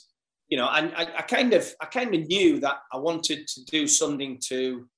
you 0.55 0.61
know, 0.61 0.71
and 0.73 0.95
I, 0.95 1.03
I 1.19 1.23
kind 1.23 1.53
of 1.53 1.69
I 1.81 1.87
kind 1.87 2.15
of 2.15 2.29
knew 2.29 2.61
that 2.61 2.77
I 2.93 2.97
wanted 2.99 3.49
to 3.49 3.65
do 3.65 3.89
something 3.89 4.39
to. 4.51 4.89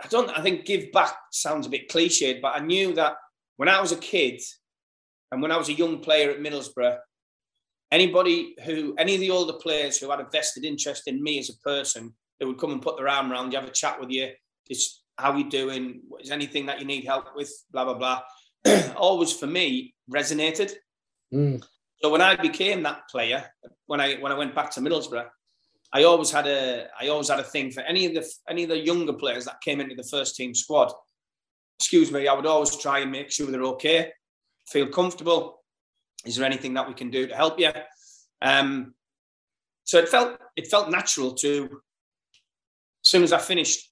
I 0.00 0.06
don't. 0.06 0.30
I 0.38 0.40
think 0.40 0.66
give 0.66 0.92
back 0.92 1.16
sounds 1.32 1.66
a 1.66 1.68
bit 1.68 1.88
cliched, 1.88 2.40
but 2.40 2.54
I 2.54 2.60
knew 2.60 2.94
that 2.94 3.16
when 3.56 3.68
I 3.68 3.80
was 3.80 3.90
a 3.90 3.96
kid, 3.96 4.40
and 5.32 5.42
when 5.42 5.50
I 5.50 5.56
was 5.56 5.68
a 5.68 5.72
young 5.72 5.98
player 5.98 6.30
at 6.30 6.38
Middlesbrough, 6.38 6.96
anybody 7.90 8.54
who 8.64 8.94
any 8.98 9.14
of 9.14 9.20
the 9.20 9.32
older 9.32 9.54
players 9.54 9.98
who 9.98 10.08
had 10.12 10.20
a 10.20 10.28
vested 10.30 10.64
interest 10.64 11.08
in 11.08 11.20
me 11.20 11.40
as 11.40 11.50
a 11.50 11.58
person, 11.68 12.14
they 12.38 12.46
would 12.46 12.58
come 12.58 12.70
and 12.70 12.80
put 12.80 12.96
their 12.96 13.08
arm 13.08 13.32
around 13.32 13.50
you, 13.50 13.58
have 13.58 13.68
a 13.68 13.72
chat 13.72 13.98
with 13.98 14.10
you, 14.10 14.30
it's 14.68 15.02
how 15.18 15.36
you 15.36 15.50
doing? 15.50 16.02
Is 16.20 16.30
anything 16.30 16.66
that 16.66 16.78
you 16.78 16.86
need 16.86 17.04
help 17.04 17.34
with? 17.34 17.52
Blah 17.72 17.86
blah 17.86 17.94
blah. 17.94 18.92
Always 18.96 19.32
for 19.32 19.48
me 19.48 19.92
resonated. 20.08 20.72
Mm. 21.34 21.64
So 22.02 22.10
when 22.10 22.20
I 22.20 22.36
became 22.36 22.82
that 22.82 23.08
player, 23.08 23.44
when 23.92 24.00
I 24.00 24.14
when 24.14 24.32
I 24.32 24.38
went 24.38 24.54
back 24.54 24.70
to 24.70 24.80
Middlesbrough, 24.80 25.26
I 25.92 26.04
always 26.04 26.30
had 26.30 26.46
a 26.46 26.86
I 26.98 27.08
always 27.08 27.28
had 27.28 27.40
a 27.40 27.44
thing 27.44 27.70
for 27.70 27.82
any 27.82 28.06
of 28.06 28.14
the 28.14 28.26
any 28.48 28.62
of 28.62 28.70
the 28.70 28.78
younger 28.78 29.12
players 29.12 29.44
that 29.44 29.60
came 29.60 29.80
into 29.80 29.94
the 29.94 30.08
first 30.14 30.34
team 30.34 30.54
squad. 30.54 30.90
Excuse 31.78 32.10
me, 32.10 32.26
I 32.26 32.32
would 32.32 32.46
always 32.46 32.74
try 32.74 33.00
and 33.00 33.12
make 33.12 33.30
sure 33.30 33.48
they're 33.48 33.72
okay, 33.74 34.10
feel 34.66 34.86
comfortable. 34.86 35.62
Is 36.24 36.36
there 36.36 36.46
anything 36.46 36.72
that 36.72 36.88
we 36.88 36.94
can 36.94 37.10
do 37.10 37.26
to 37.26 37.36
help 37.36 37.60
you? 37.60 37.70
Um, 38.40 38.94
so 39.84 39.98
it 39.98 40.08
felt 40.08 40.38
it 40.56 40.68
felt 40.68 40.90
natural 40.90 41.34
to. 41.34 41.64
As 43.04 43.10
soon 43.10 43.24
as 43.24 43.32
I 43.34 43.38
finished 43.40 43.90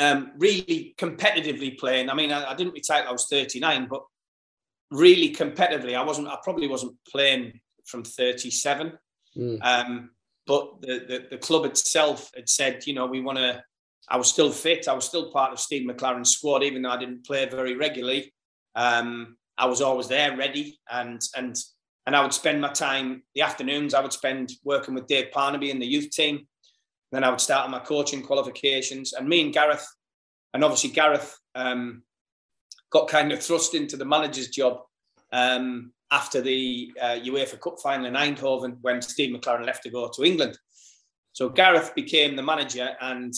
um, 0.00 0.32
really 0.36 0.94
competitively 0.98 1.78
playing. 1.78 2.10
I 2.10 2.14
mean, 2.14 2.30
I, 2.30 2.50
I 2.50 2.54
didn't 2.54 2.74
retire 2.74 3.06
I 3.08 3.12
was 3.12 3.26
39, 3.30 3.86
but 3.88 4.02
really 4.90 5.32
competitively, 5.34 5.96
I 5.96 6.02
wasn't. 6.02 6.28
I 6.28 6.36
probably 6.42 6.68
wasn't 6.68 6.96
playing 7.10 7.58
from 7.88 8.04
37. 8.04 8.92
Mm. 9.36 9.58
Um, 9.62 10.10
but 10.46 10.80
the, 10.80 11.04
the, 11.08 11.26
the 11.30 11.38
club 11.38 11.64
itself 11.64 12.30
had 12.34 12.48
said, 12.48 12.86
you 12.86 12.94
know, 12.94 13.06
we 13.06 13.20
want 13.20 13.38
to. 13.38 13.62
I 14.10 14.16
was 14.16 14.28
still 14.28 14.50
fit. 14.50 14.88
I 14.88 14.94
was 14.94 15.04
still 15.04 15.30
part 15.30 15.52
of 15.52 15.60
Steve 15.60 15.86
McClaren's 15.86 16.30
squad, 16.30 16.62
even 16.62 16.80
though 16.80 16.90
I 16.90 16.96
didn't 16.96 17.26
play 17.26 17.46
very 17.46 17.76
regularly. 17.76 18.32
Um, 18.74 19.36
I 19.58 19.66
was 19.66 19.82
always 19.82 20.08
there, 20.08 20.34
ready, 20.34 20.78
and 20.90 21.20
and 21.36 21.54
and 22.06 22.16
I 22.16 22.22
would 22.22 22.32
spend 22.32 22.62
my 22.62 22.72
time 22.72 23.22
the 23.34 23.42
afternoons. 23.42 23.92
I 23.92 24.00
would 24.00 24.14
spend 24.14 24.52
working 24.64 24.94
with 24.94 25.08
Dave 25.08 25.30
Parnaby 25.30 25.70
in 25.70 25.78
the 25.78 25.86
youth 25.86 26.10
team. 26.10 26.46
Then 27.12 27.24
I 27.24 27.28
would 27.28 27.40
start 27.40 27.66
on 27.66 27.70
my 27.70 27.80
coaching 27.80 28.22
qualifications. 28.22 29.12
And 29.12 29.28
me 29.28 29.42
and 29.42 29.52
Gareth, 29.52 29.86
and 30.54 30.64
obviously 30.64 30.90
Gareth 30.90 31.38
um, 31.54 32.02
got 32.90 33.08
kind 33.08 33.32
of 33.32 33.42
thrust 33.42 33.74
into 33.74 33.98
the 33.98 34.06
manager's 34.06 34.48
job 34.48 34.80
um, 35.32 35.92
after 36.10 36.40
the 36.40 36.92
uh, 37.00 37.18
UEFA 37.22 37.60
Cup 37.60 37.78
final 37.80 38.06
in 38.06 38.14
Eindhoven 38.14 38.78
when 38.80 39.02
Steve 39.02 39.34
McClaren 39.34 39.66
left 39.66 39.82
to 39.82 39.90
go 39.90 40.08
to 40.08 40.24
England. 40.24 40.58
So 41.32 41.48
Gareth 41.48 41.94
became 41.94 42.34
the 42.34 42.42
manager, 42.42 42.96
and 43.00 43.32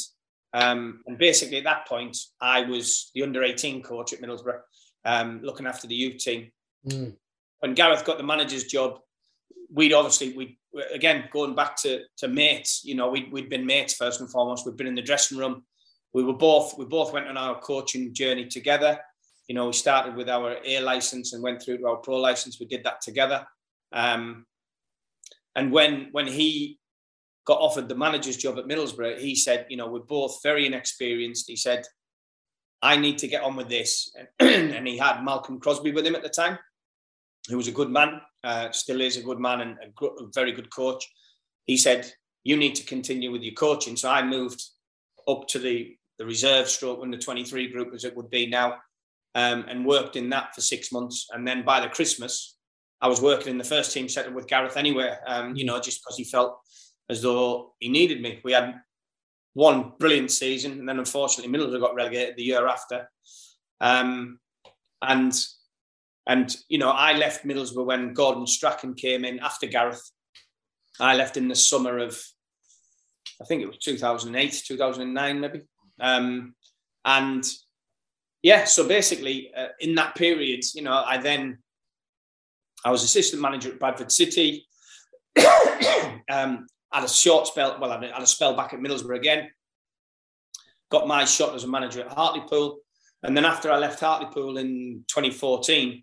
um, 0.53 1.03
and 1.07 1.19
basically 1.19 1.59
at 1.59 1.65
that 1.65 1.87
point, 1.87 2.17
I 2.41 2.63
was 2.63 3.11
the 3.15 3.23
under 3.23 3.43
18 3.43 3.83
coach 3.83 4.13
at 4.13 4.21
Middlesbrough, 4.21 4.61
um, 5.05 5.41
looking 5.43 5.67
after 5.67 5.87
the 5.87 5.95
youth 5.95 6.19
team. 6.19 6.51
Mm. 6.87 7.15
When 7.61 7.75
Gareth 7.75 8.05
got 8.05 8.17
the 8.17 8.25
manager's 8.25 8.65
job, 8.65 9.01
we'd 9.73 9.93
obviously 9.93 10.33
we 10.37 10.59
again 10.93 11.29
going 11.33 11.55
back 11.55 11.77
to 11.83 12.03
to 12.19 12.29
mates. 12.29 12.83
You 12.85 12.95
know, 12.95 13.11
we 13.11 13.29
we'd 13.31 13.51
been 13.51 13.67
mates 13.67 13.95
first 13.95 14.21
and 14.21 14.31
foremost. 14.31 14.65
We'd 14.65 14.77
been 14.77 14.87
in 14.87 14.95
the 14.95 15.03
dressing 15.03 15.39
room. 15.39 15.65
We 16.13 16.25
were 16.25 16.33
both 16.33 16.79
we 16.79 16.87
both 16.87 17.13
went 17.13 17.29
on 17.29 17.37
our 17.37 17.61
coaching 17.61 18.15
journey 18.15 18.47
together. 18.47 18.99
You 19.51 19.55
know, 19.55 19.67
we 19.67 19.73
started 19.73 20.15
with 20.15 20.29
our 20.29 20.59
A 20.65 20.79
license 20.79 21.33
and 21.33 21.43
went 21.43 21.61
through 21.61 21.79
to 21.79 21.89
our 21.89 21.97
pro 21.97 22.19
license. 22.19 22.61
We 22.61 22.67
did 22.67 22.85
that 22.85 23.01
together. 23.01 23.45
Um, 23.91 24.47
and 25.57 25.73
when 25.73 26.11
when 26.13 26.29
he 26.29 26.79
got 27.49 27.59
offered 27.59 27.89
the 27.89 27.97
manager's 27.97 28.37
job 28.37 28.61
at 28.61 28.67
Middlesbrough, 28.67 29.19
he 29.19 29.35
said, 29.35 29.67
you 29.69 29.77
know, 29.77 29.89
we're 29.89 30.07
both 30.07 30.39
very 30.45 30.67
inexperienced. 30.67 31.49
He 31.49 31.57
said, 31.57 31.85
I 32.81 32.95
need 32.95 33.19
to 33.19 33.27
get 33.27 33.43
on 33.43 33.57
with 33.57 33.69
this. 33.69 34.15
and 34.39 34.87
he 34.87 34.97
had 34.97 35.25
Malcolm 35.25 35.59
Crosby 35.59 35.91
with 35.91 36.07
him 36.07 36.15
at 36.15 36.23
the 36.23 36.29
time, 36.29 36.57
who 37.49 37.57
was 37.57 37.67
a 37.67 37.73
good 37.73 37.91
man, 37.91 38.21
uh, 38.45 38.71
still 38.71 39.01
is 39.01 39.17
a 39.17 39.23
good 39.23 39.41
man 39.41 39.63
and 39.63 39.79
a, 39.83 40.05
a 40.05 40.29
very 40.33 40.53
good 40.53 40.73
coach. 40.73 41.05
He 41.65 41.77
said, 41.77 42.09
you 42.45 42.57
need 42.57 42.77
to 42.77 42.87
continue 42.87 43.33
with 43.33 43.43
your 43.43 43.55
coaching. 43.55 43.97
So 43.97 44.11
I 44.11 44.23
moved 44.23 44.63
up 45.27 45.49
to 45.49 45.59
the, 45.59 45.97
the 46.21 46.25
reserve 46.25 46.69
stroke 46.69 47.01
under 47.03 47.19
23 47.19 47.73
group 47.73 47.93
as 47.93 48.05
it 48.05 48.17
would 48.17 48.31
be 48.31 48.47
now 48.47 48.77
um, 49.35 49.65
and 49.69 49.87
worked 49.87 50.17
in 50.17 50.31
that 50.31 50.55
for 50.55 50.61
six 50.61 50.93
months. 50.93 51.29
And 51.33 51.47
then 51.47 51.65
by 51.65 51.81
the 51.81 51.89
Christmas, 51.89 52.57
I 53.01 53.09
was 53.09 53.23
working 53.23 53.51
in 53.51 53.59
the 53.59 53.65
first 53.65 53.93
team 53.93 54.09
setup 54.09 54.35
with 54.35 54.47
Gareth 54.47 54.77
anyway, 54.77 55.15
um, 55.27 55.55
you 55.55 55.65
know, 55.65 55.81
just 55.81 56.03
because 56.03 56.17
he 56.17 56.25
felt 56.25 56.59
as 57.09 57.23
though 57.23 57.75
he 57.79 57.89
needed 57.89 58.21
me. 58.21 58.41
We 58.45 58.53
had 58.53 58.81
one 59.55 59.93
brilliant 59.99 60.31
season, 60.31 60.73
and 60.73 60.89
then 60.89 60.99
unfortunately 60.99 61.53
Middlesbrough 61.53 61.81
got 61.81 61.95
relegated 61.95 62.37
the 62.37 62.43
year 62.43 62.67
after. 62.67 63.11
Um, 63.81 64.39
and 65.03 65.33
and 66.27 66.55
you 66.69 66.79
know, 66.79 66.91
I 66.91 67.15
left 67.15 67.47
Middlesbrough 67.47 67.87
when 67.87 68.15
Gordon 68.15 68.47
Strachan 68.47 68.95
came 68.95 69.25
in 69.25 69.41
after 69.41 69.67
Gareth. 69.67 70.11
I 71.01 71.17
left 71.17 71.37
in 71.37 71.49
the 71.49 71.57
summer 71.57 71.99
of, 71.99 72.21
I 73.41 73.45
think 73.47 73.63
it 73.63 73.67
was 73.67 73.79
2008, 73.79 74.63
2009, 74.67 75.41
maybe. 75.41 75.63
Um, 75.99 76.55
and 77.05 77.45
yeah, 78.43 78.65
so 78.65 78.87
basically, 78.89 79.53
uh, 79.55 79.69
in 79.81 79.95
that 79.97 80.15
period, 80.15 80.65
you 80.75 80.83
know, 80.83 80.93
I 80.93 81.19
then 81.19 81.59
I 82.85 82.91
was 82.91 83.03
assistant 83.03 83.43
manager 83.43 83.73
at 83.73 83.79
Bradford 83.79 84.11
City. 84.11 84.67
um, 86.31 86.67
had 86.93 87.05
a 87.05 87.09
short 87.09 87.47
spell, 87.47 87.79
well, 87.81 87.93
I 87.93 88.07
had 88.07 88.23
a 88.23 88.27
spell 88.27 88.57
back 88.57 88.73
at 88.73 88.81
Middlesbrough 88.81 89.17
again. 89.17 89.51
Got 90.91 91.07
my 91.07 91.25
shot 91.25 91.55
as 91.55 91.65
a 91.65 91.69
manager 91.69 92.01
at 92.01 92.13
Hartlepool. 92.13 92.79
And 93.23 93.37
then 93.37 93.45
after 93.45 93.71
I 93.71 93.79
left 93.79 94.01
Hartlepool 94.01 94.57
in 94.57 95.05
2014, 95.09 96.03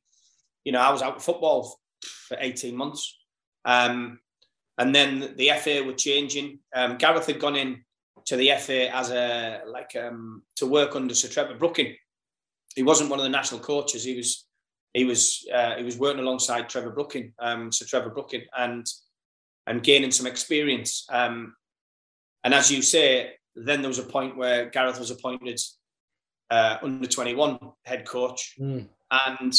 you 0.64 0.72
know, 0.72 0.80
I 0.80 0.92
was 0.92 1.02
out 1.02 1.18
of 1.18 1.24
football 1.24 1.80
for 2.28 2.38
18 2.40 2.76
months. 2.76 3.18
Um, 3.66 4.20
and 4.78 4.94
then 4.94 5.34
the 5.36 5.52
FA 5.60 5.84
were 5.84 5.94
changing. 5.94 6.60
Um, 6.76 6.98
Gareth 6.98 7.26
had 7.26 7.40
gone 7.40 7.56
in 7.56 7.84
to 8.26 8.36
the 8.36 8.52
FA 8.60 8.96
as 8.96 9.10
a, 9.10 9.62
like, 9.66 9.96
um, 9.96 10.44
to 10.58 10.68
work 10.68 10.96
under 10.96 11.16
Sir 11.16 11.28
Trevor 11.28 11.56
Brooking. 11.56 11.96
He 12.78 12.84
wasn't 12.84 13.10
one 13.10 13.20
of 13.20 13.24
the 13.24 13.30
national 13.30 13.60
coaches. 13.60 14.06
He 14.06 14.16
was, 14.16 14.46
he 14.94 15.04
was, 15.04 15.46
uh, 15.54 15.76
he 15.76 15.84
was 15.84 15.98
working 15.98 16.22
alongside 16.22 16.70
Trevor 16.70 16.92
Brooking, 16.92 17.34
um, 17.40 17.72
Sir 17.74 17.86
Trevor 17.86 18.12
Brooking. 18.12 18.44
And 18.58 18.88
and 19.68 19.84
gaining 19.84 20.12
some 20.12 20.26
experience. 20.26 21.06
Um, 21.12 21.56
and 22.44 22.54
as 22.54 22.72
you 22.72 22.82
say, 22.82 23.34
then 23.56 23.82
there 23.82 23.90
was 23.90 24.00
a 24.00 24.04
point 24.04 24.38
where 24.38 24.70
Gareth 24.70 25.00
was 25.00 25.12
appointed 25.12 25.60
uh, 26.50 26.78
under 26.82 27.08
21 27.08 27.60
head 27.84 28.06
coach, 28.08 28.56
mm. 28.60 28.88
and 29.12 29.54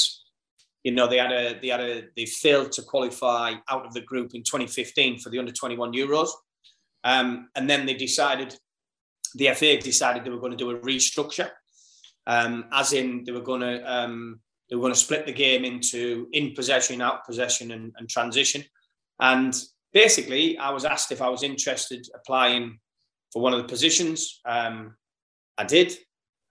you 0.83 0.93
know 0.93 1.07
they 1.07 1.19
had 1.19 1.33
a 1.33 1.59
they 1.61 1.69
had 1.69 1.81
a 1.81 2.05
they 2.17 2.25
failed 2.25 2.73
to 2.73 2.83
qualify 2.83 3.55
out 3.69 3.85
of 3.85 3.93
the 3.93 4.01
group 4.01 4.35
in 4.35 4.43
2015 4.43 5.19
for 5.19 5.29
the 5.29 5.39
under 5.39 5.53
21 5.53 5.93
Euros, 5.93 6.31
um, 7.05 7.51
and 7.55 7.69
then 7.69 7.85
they 7.85 7.95
decided 7.95 8.59
the 9.35 9.53
FA 9.55 9.77
decided 9.79 10.25
they 10.25 10.31
were 10.31 10.41
going 10.41 10.53
to 10.53 10.57
do 10.57 10.71
a 10.71 10.79
restructure, 10.79 11.51
um, 12.29 12.67
as 12.73 12.93
in 12.93 13.25
they 13.25 13.33
were 13.33 13.41
going 13.41 13.63
to 13.63 13.83
um, 13.93 14.39
they 14.71 14.77
were 14.77 14.83
going 14.83 14.93
to 14.93 14.99
split 14.99 15.27
the 15.27 15.33
game 15.33 15.65
into 15.65 16.29
in 16.33 16.55
possession, 16.55 17.01
out 17.01 17.27
possession, 17.27 17.73
and, 17.73 17.93
and 17.97 18.09
transition, 18.09 18.63
and 19.21 19.55
basically, 19.93 20.59
I 20.59 20.71
was 20.71 20.85
asked 20.85 21.13
if 21.13 21.23
I 21.23 21.29
was 21.29 21.43
interested 21.43 22.07
applying 22.15 22.79
for 23.33 23.43
one 23.43 23.53
of 23.53 23.61
the 23.61 23.69
positions. 23.69 24.41
Um, 24.45 24.95
I 25.57 25.65
did, 25.65 25.97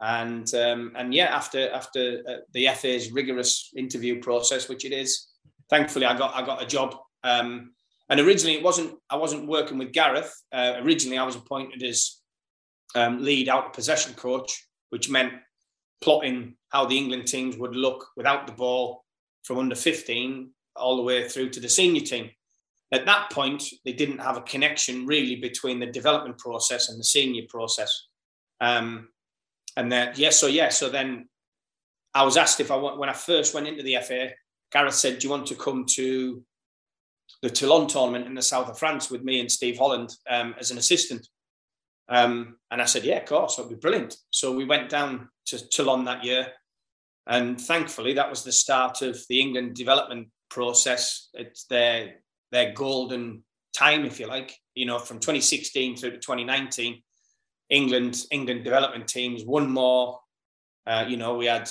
and 0.01 0.51
um, 0.53 0.93
and 0.95 1.13
yeah, 1.13 1.25
after 1.25 1.71
after 1.71 2.23
uh, 2.28 2.34
the 2.53 2.67
FA's 2.75 3.11
rigorous 3.11 3.71
interview 3.75 4.19
process, 4.21 4.67
which 4.67 4.86
it 4.86 4.91
is, 4.91 5.28
thankfully 5.69 6.05
I 6.05 6.17
got 6.17 6.36
I 6.36 6.45
got 6.45 6.61
a 6.61 6.65
job. 6.65 6.95
Um, 7.23 7.71
and 8.09 8.19
originally, 8.19 8.55
it 8.55 8.63
wasn't 8.63 8.95
I 9.09 9.15
wasn't 9.17 9.47
working 9.47 9.78
with 9.78 9.93
Gareth. 9.93 10.34
Uh, 10.51 10.73
originally, 10.78 11.17
I 11.17 11.23
was 11.23 11.36
appointed 11.36 11.84
as 11.84 12.21
um, 12.95 13.23
lead 13.23 13.49
out 13.49 13.67
of 13.67 13.73
possession 13.73 14.13
coach, 14.13 14.67
which 14.89 15.09
meant 15.09 15.34
plotting 16.02 16.56
how 16.70 16.86
the 16.86 16.98
England 16.98 17.28
teams 17.28 17.58
would 17.58 17.76
look 17.76 18.08
without 18.16 18.48
the 18.48 18.54
ball 18.54 19.04
from 19.43 19.58
under 19.58 19.76
15 19.76 20.52
all 20.76 20.98
the 20.98 21.04
way 21.04 21.28
through 21.28 21.50
to 21.50 21.60
the 21.60 21.70
senior 21.70 22.02
team 22.02 22.30
at 22.91 23.06
that 23.06 23.30
point, 23.32 23.64
they 23.84 23.93
didn't 23.93 24.20
have 24.20 24.38
a 24.38 24.41
connection 24.41 25.06
really 25.06 25.36
between 25.36 25.80
the 25.80 25.88
development 25.88 26.38
process 26.38 26.89
and 26.89 27.00
the 27.00 27.04
senior 27.04 27.43
process. 27.50 28.08
Um, 28.62 29.10
and 29.76 29.91
then, 29.91 30.10
yes, 30.10 30.18
yeah, 30.18 30.30
so 30.30 30.48
yeah, 30.48 30.70
so 30.70 30.89
then 30.89 31.28
I 32.14 32.24
was 32.24 32.38
asked 32.38 32.60
if 32.60 32.72
I 32.72 32.78
want, 32.78 32.98
when 32.98 33.10
I 33.10 33.14
first 33.14 33.54
went 33.54 33.68
into 33.68 33.84
the 33.84 33.98
FA, 34.02 34.30
Gareth 34.72 34.93
said, 34.93 35.20
Do 35.20 35.28
you 35.28 35.32
want 35.32 35.48
to 35.48 35.56
come 35.56 35.86
to 35.95 36.43
the 37.41 37.50
Toulon 37.50 37.88
tournament 37.88 38.26
in 38.26 38.34
the 38.34 38.41
south 38.41 38.70
of 38.70 38.80
France 38.80 39.12
with 39.12 39.24
me 39.24 39.41
and 39.41 39.52
Steve 39.52 39.78
Holland 39.78 40.10
um, 40.30 40.56
as 40.58 40.72
an 40.72 40.78
assistant? 40.78 41.28
Um, 42.10 42.58
and 42.72 42.82
I 42.82 42.86
said, 42.86 43.03
Yeah, 43.03 43.18
of 43.18 43.26
course, 43.26 43.55
that'd 43.55 43.70
be 43.70 43.76
brilliant. 43.76 44.16
So 44.30 44.51
we 44.51 44.66
went 44.66 44.89
down 44.89 45.30
to 45.47 45.70
Toulon 45.70 46.05
that 46.05 46.24
year. 46.24 46.47
And 47.28 47.60
thankfully, 47.60 48.14
that 48.14 48.30
was 48.30 48.43
the 48.43 48.51
start 48.51 49.01
of 49.01 49.20
the 49.28 49.41
England 49.41 49.76
development 49.76 50.30
process. 50.49 51.30
It's 51.34 51.66
their 51.66 52.16
their 52.51 52.72
golden 52.72 53.43
time, 53.76 54.05
if 54.05 54.20
you 54.20 54.28
like. 54.28 54.55
You 54.76 54.86
know, 54.86 54.99
from 54.99 55.20
2016 55.20 55.97
through 55.97 56.12
to 56.12 56.18
2019, 56.18 57.01
England 57.70 58.24
England 58.32 58.64
development 58.64 59.08
teams 59.08 59.43
won 59.43 59.70
more. 59.70 60.20
Uh, 60.86 61.05
you 61.08 61.18
know, 61.18 61.36
we 61.36 61.47
had 61.47 61.70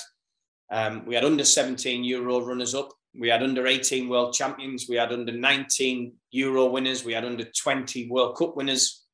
um, 0.71 1.07
we 1.07 1.15
had 1.15 1.25
under 1.25 1.45
17 1.45 2.05
Euro 2.05 2.41
runners 2.41 2.75
up. 2.75 2.91
We 3.19 3.29
had 3.29 3.43
under 3.43 3.67
18 3.67 4.09
world 4.09 4.35
champions. 4.35 4.87
We 4.89 4.97
had 4.97 5.13
under 5.13 5.33
19 5.33 6.13
Euro 6.33 6.67
winners. 6.67 7.05
We 7.05 7.15
had 7.15 7.25
under 7.25 7.45
20 7.45 8.11
World 8.11 8.37
Cup 8.37 8.57
winners. 8.57 9.05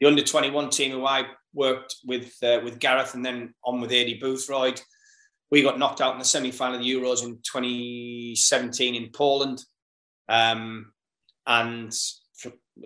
The 0.00 0.06
under 0.06 0.22
21 0.22 0.70
team 0.70 0.92
who 0.92 1.06
I 1.06 1.26
worked 1.54 1.96
with 2.04 2.34
uh, 2.42 2.60
with 2.62 2.78
Gareth 2.78 3.14
and 3.14 3.24
then 3.24 3.54
on 3.64 3.80
with 3.80 3.90
Aidy 3.90 4.20
Boothroyd. 4.20 4.80
We 5.50 5.62
got 5.62 5.78
knocked 5.78 6.00
out 6.00 6.12
in 6.12 6.18
the 6.18 6.24
semi 6.24 6.50
final 6.50 6.76
of 6.76 6.82
the 6.82 6.92
Euros 6.92 7.24
in 7.24 7.38
2017 7.50 8.94
in 8.94 9.10
Poland 9.10 9.62
um, 10.28 10.92
and 11.46 11.92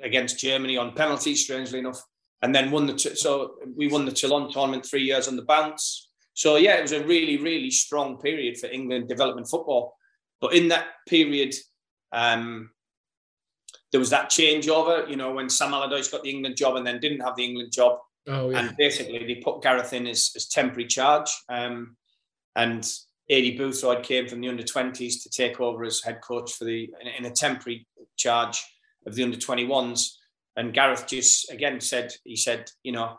against 0.03 0.39
Germany 0.39 0.77
on 0.77 0.95
penalties, 0.95 1.43
strangely 1.43 1.79
enough, 1.79 2.01
and 2.43 2.55
then 2.55 2.71
won 2.71 2.87
the 2.87 2.99
so 2.99 3.55
we 3.77 3.89
won 3.89 4.05
the 4.05 4.13
Toulon 4.13 4.53
tournament 4.53 4.87
three 4.87 5.03
years 5.03 5.27
on 5.27 5.37
the 5.37 5.43
bounce. 5.43 6.09
So 6.35 6.57
yeah, 6.57 6.77
it 6.77 6.83
was 6.83 6.93
a 6.93 7.05
really 7.05 7.39
really 7.39 7.71
strong 7.71 8.19
period 8.19 8.59
for 8.59 8.69
England 8.69 9.09
development 9.09 9.49
football. 9.49 9.95
But 10.41 10.55
in 10.55 10.69
that 10.69 10.87
period, 11.07 11.55
um, 12.13 12.71
there 13.93 14.01
was 14.01 14.11
that 14.11 14.31
changeover. 14.31 15.09
You 15.09 15.17
know, 15.17 15.33
when 15.33 15.49
Sam 15.49 15.75
Allardyce 15.75 16.09
got 16.09 16.23
the 16.23 16.31
England 16.31 16.57
job 16.57 16.77
and 16.77 16.87
then 16.87 17.01
didn't 17.01 17.21
have 17.21 17.37
the 17.37 17.45
England 17.45 17.73
job, 17.73 17.99
oh, 18.29 18.51
yeah. 18.51 18.61
and 18.61 18.77
basically 18.77 19.19
they 19.19 19.37
put 19.37 19.63
Gareth 19.63 19.93
in 19.93 20.07
as, 20.07 20.31
as 20.37 20.47
temporary 20.47 20.87
charge. 20.87 21.31
Um, 21.49 21.97
and 22.57 22.83
Aidy 23.31 23.59
Boothroyd 23.59 24.03
came 24.03 24.29
from 24.29 24.41
the 24.41 24.49
under 24.49 24.63
20s 24.63 25.23
to 25.23 25.31
take 25.31 25.61
over 25.61 25.85
as 25.85 26.03
head 26.03 26.21
coach 26.21 26.53
for 26.55 26.65
the 26.65 26.91
in 27.17 27.25
a 27.25 27.31
temporary 27.31 27.87
charge 28.17 28.63
of 29.07 29.15
the 29.15 29.23
under 29.23 29.37
21s. 29.37 30.15
And 30.57 30.75
Gareth 30.75 31.07
just 31.07 31.51
again 31.53 31.81
said, 31.81 32.13
he 32.25 32.37
said, 32.37 32.71
you 32.83 32.93
know, 32.93 33.19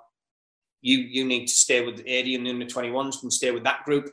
you 0.82 0.98
you 0.98 1.26
need 1.26 1.48
to 1.48 1.54
stay 1.54 1.86
with 1.86 2.06
Aidy 2.06 2.36
and 2.36 2.46
the 2.46 2.50
under 2.50 2.66
21s 2.66 3.24
and 3.24 3.32
stay 3.32 3.52
with 3.52 3.64
that 3.64 3.86
group. 3.86 4.12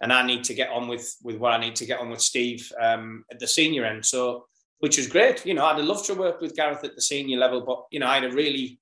And 0.00 0.12
I 0.12 0.24
need 0.24 0.44
to 0.44 0.54
get 0.54 0.70
on 0.70 0.88
with 0.88 1.14
with 1.22 1.36
what 1.36 1.52
I 1.52 1.58
need 1.58 1.76
to 1.76 1.86
get 1.86 2.00
on 2.00 2.08
with 2.08 2.20
Steve 2.22 2.72
um, 2.80 3.24
at 3.30 3.38
the 3.38 3.46
senior 3.46 3.84
end. 3.84 4.06
So, 4.06 4.46
which 4.80 4.96
was 4.96 5.06
great. 5.06 5.44
You 5.44 5.54
know, 5.54 5.64
I'd 5.64 5.78
have 5.78 5.86
loved 5.86 6.06
to 6.06 6.14
work 6.14 6.40
with 6.40 6.56
Gareth 6.56 6.84
at 6.84 6.94
the 6.94 7.02
senior 7.02 7.38
level, 7.38 7.60
but 7.60 7.84
you 7.90 8.00
know, 8.00 8.06
I 8.06 8.14
had 8.14 8.24
a 8.24 8.34
really, 8.34 8.80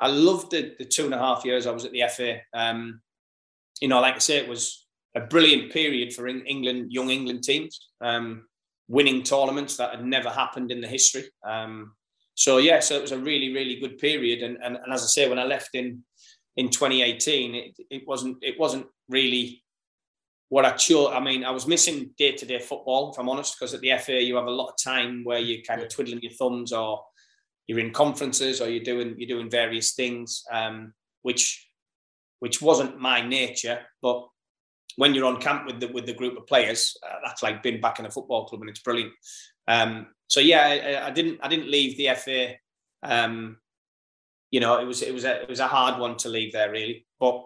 I 0.00 0.08
loved 0.08 0.50
the, 0.50 0.74
the 0.78 0.84
two 0.84 1.04
and 1.04 1.14
a 1.14 1.18
half 1.18 1.44
years 1.44 1.66
I 1.66 1.70
was 1.70 1.84
at 1.84 1.92
the 1.92 2.04
FA. 2.10 2.38
Um, 2.52 3.00
you 3.80 3.88
know, 3.88 4.00
like 4.00 4.14
I 4.14 4.18
say, 4.18 4.36
it 4.38 4.48
was 4.48 4.86
a 5.14 5.20
brilliant 5.20 5.72
period 5.72 6.12
for 6.12 6.26
England, 6.26 6.92
young 6.92 7.10
England 7.10 7.42
teams, 7.42 7.88
um, 8.00 8.46
winning 8.88 9.22
tournaments 9.22 9.76
that 9.76 9.94
had 9.94 10.04
never 10.04 10.30
happened 10.30 10.70
in 10.70 10.80
the 10.80 10.88
history. 10.88 11.24
Um, 11.44 11.92
so 12.34 12.58
yeah, 12.58 12.80
so 12.80 12.96
it 12.96 13.02
was 13.02 13.12
a 13.12 13.18
really, 13.18 13.52
really 13.52 13.80
good 13.80 13.98
period. 13.98 14.42
And, 14.42 14.58
and, 14.62 14.76
and 14.76 14.92
as 14.92 15.02
I 15.02 15.06
say, 15.06 15.28
when 15.28 15.38
I 15.38 15.44
left 15.44 15.74
in 15.74 16.02
in 16.56 16.70
2018, 16.70 17.54
it, 17.54 17.76
it 17.90 18.02
wasn't 18.06 18.38
it 18.42 18.58
wasn't 18.58 18.86
really 19.08 19.62
what 20.48 20.64
I 20.64 20.72
chose, 20.72 21.12
I 21.12 21.20
mean, 21.20 21.44
I 21.44 21.50
was 21.50 21.66
missing 21.66 22.10
day 22.16 22.32
to 22.32 22.46
day 22.46 22.58
football, 22.58 23.12
if 23.12 23.18
I'm 23.18 23.28
honest, 23.28 23.56
because 23.58 23.74
at 23.74 23.80
the 23.80 23.92
FA 23.98 24.22
you 24.22 24.36
have 24.36 24.46
a 24.46 24.50
lot 24.50 24.68
of 24.68 24.74
time 24.82 25.24
where 25.24 25.38
you're 25.38 25.62
kind 25.62 25.82
of 25.82 25.88
twiddling 25.88 26.22
your 26.22 26.32
thumbs 26.32 26.72
or 26.72 27.02
you're 27.66 27.80
in 27.80 27.92
conferences 27.92 28.60
or 28.60 28.68
you're 28.68 28.84
doing 28.84 29.16
you're 29.18 29.28
doing 29.28 29.50
various 29.50 29.94
things, 29.94 30.44
um, 30.52 30.92
which 31.22 31.68
which 32.38 32.62
wasn't 32.62 33.00
my 33.00 33.26
nature. 33.26 33.80
But 34.02 34.26
when 34.96 35.14
you're 35.14 35.26
on 35.26 35.40
camp 35.40 35.66
with 35.66 35.80
the 35.80 35.88
with 35.88 36.06
the 36.06 36.14
group 36.14 36.38
of 36.38 36.46
players, 36.46 36.96
uh, 37.04 37.16
that's 37.24 37.42
like 37.42 37.62
being 37.62 37.80
back 37.80 37.98
in 37.98 38.06
a 38.06 38.10
football 38.10 38.46
club, 38.46 38.60
and 38.60 38.70
it's 38.70 38.82
brilliant. 38.82 39.12
Um, 39.66 40.08
so 40.28 40.38
yeah, 40.40 41.02
I, 41.02 41.08
I, 41.08 41.10
didn't 41.10 41.40
I 41.42 41.48
didn't 41.48 41.70
leave 41.70 41.96
the 41.96 42.14
FA. 42.14 42.54
Um, 43.02 43.58
you 44.52 44.60
know, 44.60 44.78
it 44.78 44.84
was 44.84 45.02
it 45.02 45.12
was 45.12 45.24
a 45.24 45.42
it 45.42 45.48
was 45.48 45.60
a 45.60 45.66
hard 45.66 46.00
one 46.00 46.16
to 46.18 46.28
leave 46.28 46.52
there 46.52 46.70
really, 46.70 47.04
but 47.18 47.44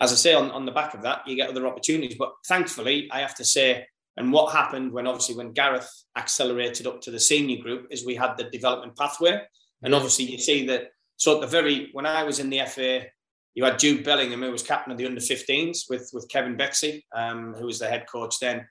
as 0.00 0.12
I 0.12 0.16
say, 0.16 0.34
on, 0.34 0.50
on 0.52 0.64
the 0.64 0.72
back 0.72 0.94
of 0.94 1.02
that, 1.02 1.26
you 1.26 1.36
get 1.36 1.50
other 1.50 1.66
opportunities. 1.66 2.16
But 2.16 2.32
thankfully, 2.46 3.08
I 3.10 3.20
have 3.20 3.34
to 3.36 3.44
say, 3.44 3.86
and 4.16 4.32
what 4.32 4.52
happened 4.52 4.92
when 4.92 5.06
obviously 5.06 5.36
when 5.36 5.52
Gareth 5.52 5.90
accelerated 6.16 6.86
up 6.86 7.00
to 7.02 7.10
the 7.10 7.20
senior 7.20 7.62
group 7.62 7.86
is 7.90 8.04
we 8.04 8.14
had 8.14 8.36
the 8.36 8.44
development 8.44 8.96
pathway. 8.96 9.40
And 9.82 9.94
obviously 9.94 10.24
you 10.24 10.38
see 10.38 10.66
that 10.66 10.88
so 11.16 11.36
at 11.36 11.40
the 11.40 11.46
very 11.46 11.90
when 11.92 12.06
I 12.06 12.24
was 12.24 12.38
in 12.38 12.50
the 12.50 12.60
FA, 12.66 13.06
you 13.54 13.64
had 13.64 13.78
Jude 13.78 14.04
Bellingham, 14.04 14.42
who 14.42 14.52
was 14.52 14.62
captain 14.62 14.92
of 14.92 14.98
the 14.98 15.06
under 15.06 15.20
15s 15.20 15.90
with, 15.90 16.10
with 16.12 16.28
Kevin 16.28 16.56
Betsy, 16.56 17.04
um, 17.14 17.54
who 17.54 17.66
was 17.66 17.78
the 17.78 17.88
head 17.88 18.06
coach 18.10 18.38
then. 18.40 18.66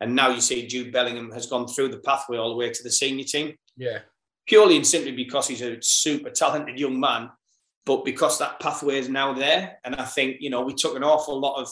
And 0.00 0.14
now 0.14 0.30
you 0.30 0.40
see 0.40 0.66
Jude 0.66 0.92
Bellingham 0.92 1.30
has 1.32 1.46
gone 1.46 1.68
through 1.68 1.88
the 1.88 1.98
pathway 1.98 2.38
all 2.38 2.50
the 2.50 2.56
way 2.56 2.70
to 2.70 2.82
the 2.82 2.90
senior 2.90 3.24
team. 3.24 3.54
Yeah. 3.76 4.00
Purely 4.46 4.76
and 4.76 4.86
simply 4.86 5.12
because 5.12 5.48
he's 5.48 5.62
a 5.62 5.80
super 5.82 6.30
talented 6.30 6.78
young 6.78 6.98
man 6.98 7.30
but 7.84 8.04
because 8.04 8.38
that 8.38 8.60
pathway 8.60 8.98
is 8.98 9.08
now 9.08 9.32
there, 9.32 9.78
and 9.84 9.94
I 9.96 10.04
think 10.04 10.36
you 10.40 10.50
know 10.50 10.62
we 10.62 10.74
took 10.74 10.96
an 10.96 11.04
awful 11.04 11.38
lot 11.38 11.60
of 11.60 11.68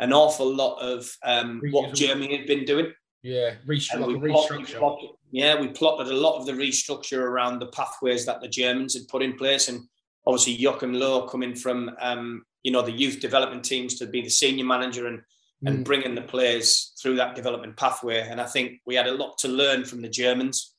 an 0.00 0.12
awful 0.12 0.52
lot 0.52 0.78
of 0.78 1.10
um, 1.22 1.60
what 1.70 1.94
Germany 1.94 2.36
had 2.36 2.46
been 2.46 2.64
doing. 2.64 2.92
Yeah, 3.22 3.54
restructure. 3.66 4.20
We 4.20 4.30
plotted, 4.30 4.58
we 4.58 4.64
plotted, 4.64 5.10
yeah, 5.30 5.60
we 5.60 5.68
plotted 5.68 6.08
a 6.08 6.16
lot 6.16 6.38
of 6.38 6.46
the 6.46 6.52
restructure 6.52 7.18
around 7.18 7.58
the 7.58 7.66
pathways 7.66 8.24
that 8.26 8.40
the 8.40 8.48
Germans 8.48 8.94
had 8.94 9.08
put 9.08 9.22
in 9.22 9.34
place, 9.34 9.68
and 9.68 9.80
obviously 10.26 10.54
Joachim 10.54 10.94
Low 10.94 11.26
coming 11.26 11.54
from 11.54 11.90
um, 12.00 12.44
you 12.62 12.72
know 12.72 12.82
the 12.82 12.92
youth 12.92 13.20
development 13.20 13.64
teams 13.64 13.96
to 13.96 14.06
be 14.06 14.22
the 14.22 14.30
senior 14.30 14.64
manager 14.64 15.06
and 15.06 15.22
and 15.64 15.78
mm. 15.78 15.84
bringing 15.84 16.14
the 16.14 16.22
players 16.22 16.92
through 17.00 17.16
that 17.16 17.34
development 17.34 17.76
pathway. 17.76 18.20
And 18.20 18.40
I 18.40 18.46
think 18.46 18.80
we 18.86 18.94
had 18.94 19.06
a 19.06 19.12
lot 19.12 19.38
to 19.38 19.48
learn 19.48 19.84
from 19.84 20.00
the 20.00 20.08
Germans. 20.08 20.74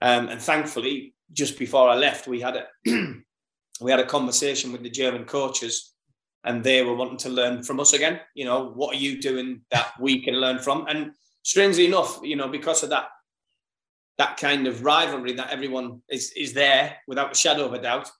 Um, 0.00 0.28
and 0.28 0.40
thankfully, 0.40 1.14
just 1.32 1.58
before 1.58 1.88
I 1.88 1.94
left, 1.94 2.26
we 2.26 2.40
had 2.40 2.56
a 2.56 2.66
we 3.80 3.90
had 3.90 4.00
a 4.00 4.06
conversation 4.06 4.72
with 4.72 4.82
the 4.82 4.90
German 4.90 5.24
coaches, 5.24 5.94
and 6.44 6.62
they 6.62 6.82
were 6.82 6.94
wanting 6.94 7.18
to 7.18 7.30
learn 7.30 7.62
from 7.62 7.80
us 7.80 7.92
again. 7.92 8.20
You 8.34 8.44
know, 8.44 8.70
what 8.70 8.94
are 8.94 8.98
you 8.98 9.20
doing 9.20 9.62
that 9.70 9.92
we 10.00 10.22
can 10.22 10.34
learn 10.34 10.58
from? 10.58 10.86
And 10.88 11.12
strangely 11.42 11.86
enough, 11.86 12.20
you 12.22 12.36
know, 12.36 12.48
because 12.48 12.82
of 12.82 12.90
that 12.90 13.08
that 14.18 14.36
kind 14.36 14.66
of 14.66 14.84
rivalry 14.84 15.32
that 15.32 15.50
everyone 15.50 16.02
is 16.08 16.32
is 16.32 16.52
there 16.52 16.96
without 17.08 17.32
a 17.32 17.36
shadow 17.36 17.66
of 17.66 17.72
a 17.72 17.82
doubt. 17.82 18.10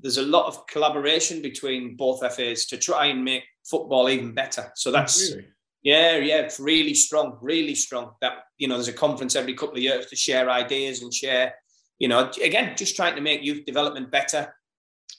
There's 0.00 0.18
a 0.18 0.22
lot 0.22 0.46
of 0.46 0.66
collaboration 0.66 1.40
between 1.40 1.96
both 1.96 2.20
FAs 2.20 2.66
to 2.66 2.76
try 2.76 3.06
and 3.06 3.24
make 3.24 3.44
football 3.64 4.10
even 4.10 4.34
better. 4.34 4.70
So 4.74 4.92
that's 4.92 5.32
really? 5.32 5.46
yeah, 5.82 6.16
yeah, 6.18 6.40
it's 6.40 6.60
really 6.60 6.92
strong, 6.92 7.38
really 7.40 7.74
strong. 7.74 8.12
That 8.20 8.44
you 8.58 8.68
know, 8.68 8.74
there's 8.74 8.88
a 8.88 8.92
conference 8.92 9.34
every 9.34 9.54
couple 9.54 9.76
of 9.76 9.82
years 9.82 10.06
to 10.06 10.16
share 10.16 10.50
ideas 10.50 11.02
and 11.02 11.12
share 11.12 11.54
you 11.98 12.08
know, 12.08 12.30
again, 12.42 12.76
just 12.76 12.96
trying 12.96 13.14
to 13.14 13.20
make 13.20 13.42
youth 13.42 13.64
development 13.64 14.10
better, 14.10 14.54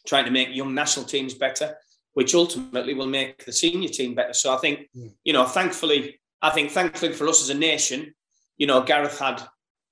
trying 0.07 0.25
to 0.25 0.31
make 0.31 0.49
young 0.51 0.73
national 0.73 1.05
teams 1.05 1.33
better, 1.33 1.75
which 2.13 2.35
ultimately 2.35 2.93
will 2.93 3.07
make 3.07 3.45
the 3.45 3.51
senior 3.51 3.89
team 3.89 4.15
better. 4.15 4.33
So 4.33 4.53
I 4.53 4.57
think, 4.57 4.87
mm. 4.95 5.13
you 5.23 5.33
know, 5.33 5.45
thankfully, 5.45 6.19
I 6.41 6.51
think 6.51 6.71
thankfully 6.71 7.13
for 7.13 7.27
us 7.27 7.41
as 7.41 7.49
a 7.49 7.57
nation, 7.57 8.13
you 8.57 8.67
know, 8.67 8.81
Gareth 8.81 9.19
had 9.19 9.41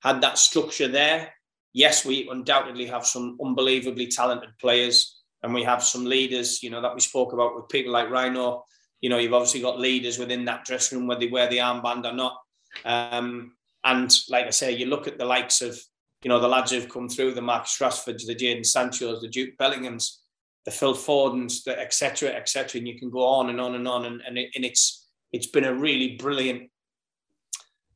had 0.02 0.22
that 0.22 0.38
structure 0.38 0.88
there. 0.88 1.34
Yes, 1.74 2.06
we 2.06 2.30
undoubtedly 2.30 2.86
have 2.86 3.06
some 3.06 3.38
unbelievably 3.44 4.08
talented 4.08 4.52
players, 4.60 5.22
and 5.44 5.54
we 5.54 5.64
have 5.64 5.84
some 5.84 6.06
leaders, 6.06 6.64
you 6.64 6.70
know, 6.70 6.82
that 6.82 6.94
we 6.94 7.02
spoke 7.02 7.34
about 7.34 7.56
with 7.56 7.70
people 7.70 7.92
like 7.92 8.10
Rhino. 8.10 8.64
You 9.02 9.10
know, 9.10 9.18
you've 9.18 9.34
obviously 9.34 9.62
got 9.62 9.80
leaders 9.80 10.18
within 10.18 10.46
that 10.46 10.66
dressing 10.66 11.00
room, 11.00 11.08
whether 11.08 11.20
they 11.20 11.28
wear 11.28 11.50
the 11.50 11.58
armband 11.58 12.06
or 12.06 12.14
not. 12.14 12.38
Um, 12.86 13.56
and 13.84 14.12
like 14.30 14.46
I 14.46 14.52
say, 14.52 14.72
you 14.72 14.86
look 14.86 15.08
at 15.08 15.18
the 15.18 15.26
likes 15.26 15.62
of 15.62 15.80
you 16.26 16.30
know, 16.30 16.40
the 16.40 16.48
lads 16.48 16.72
who've 16.72 16.90
come 16.90 17.08
through, 17.08 17.36
the 17.36 17.42
Marcus 17.42 17.78
Rashfords, 17.78 18.26
the 18.26 18.34
Jadon 18.34 18.62
Sanchos, 18.62 19.22
the 19.22 19.28
Jude 19.28 19.56
Bellinghams, 19.60 20.22
the 20.66 20.72
Phil 20.72 20.96
Fodens, 20.96 21.64
the 21.64 21.80
etc. 21.80 22.30
etc. 22.30 22.80
And 22.80 22.88
you 22.88 22.98
can 22.98 23.12
go 23.12 23.24
on 23.24 23.52
and 23.52 23.62
on 23.62 23.76
and 23.76 23.88
on. 23.88 24.06
And, 24.06 24.22
and, 24.26 24.36
it, 24.36 24.50
and 24.56 24.66
it's 24.66 25.08
it's 25.32 25.46
been 25.46 25.66
a 25.66 25.74
really 25.76 26.16
brilliant, 26.16 26.72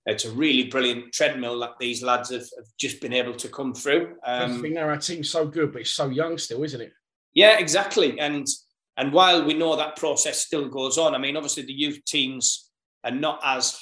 it's 0.05 0.25
a 0.25 0.31
really 0.31 0.65
brilliant 0.65 1.11
treadmill 1.11 1.59
that 1.61 1.79
these 1.79 2.03
lads 2.03 2.29
have, 2.29 2.41
have 2.41 2.67
just 2.79 3.01
been 3.01 3.13
able 3.13 3.33
to 3.33 3.47
come 3.47 3.73
through. 3.73 4.13
Um, 4.23 4.59
I 4.59 4.61
think 4.61 4.77
our 4.77 4.95
team's 4.97 5.31
so 5.31 5.47
good, 5.47 5.71
but 5.71 5.81
it's 5.81 5.89
so 5.89 6.09
young 6.09 6.37
still, 6.37 6.63
isn't 6.63 6.81
it? 6.81 6.91
Yeah, 7.33 7.57
exactly. 7.57 8.19
And 8.19 8.45
and 8.95 9.11
while 9.11 9.43
we 9.43 9.55
know 9.55 9.75
that 9.75 9.95
process 9.95 10.45
still 10.45 10.69
goes 10.69 10.99
on, 10.99 11.15
I 11.15 11.17
mean, 11.17 11.35
obviously 11.35 11.63
the 11.63 11.73
youth 11.73 12.05
teams 12.05 12.69
are 13.03 13.09
not 13.09 13.39
as 13.43 13.81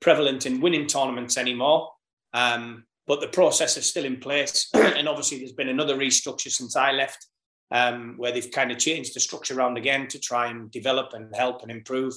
prevalent 0.00 0.44
in 0.44 0.60
winning 0.60 0.88
tournaments 0.88 1.38
anymore. 1.38 1.92
Um, 2.34 2.85
but 3.06 3.20
the 3.20 3.28
process 3.28 3.76
is 3.76 3.88
still 3.88 4.04
in 4.04 4.18
place. 4.18 4.68
and 4.74 5.08
obviously, 5.08 5.38
there's 5.38 5.52
been 5.52 5.68
another 5.68 5.96
restructure 5.96 6.50
since 6.50 6.76
I 6.76 6.92
left, 6.92 7.26
um, 7.70 8.14
where 8.16 8.32
they've 8.32 8.50
kind 8.50 8.70
of 8.70 8.78
changed 8.78 9.14
the 9.14 9.20
structure 9.20 9.56
around 9.56 9.76
again 9.76 10.08
to 10.08 10.18
try 10.18 10.48
and 10.48 10.70
develop 10.70 11.12
and 11.12 11.34
help 11.34 11.62
and 11.62 11.70
improve. 11.70 12.14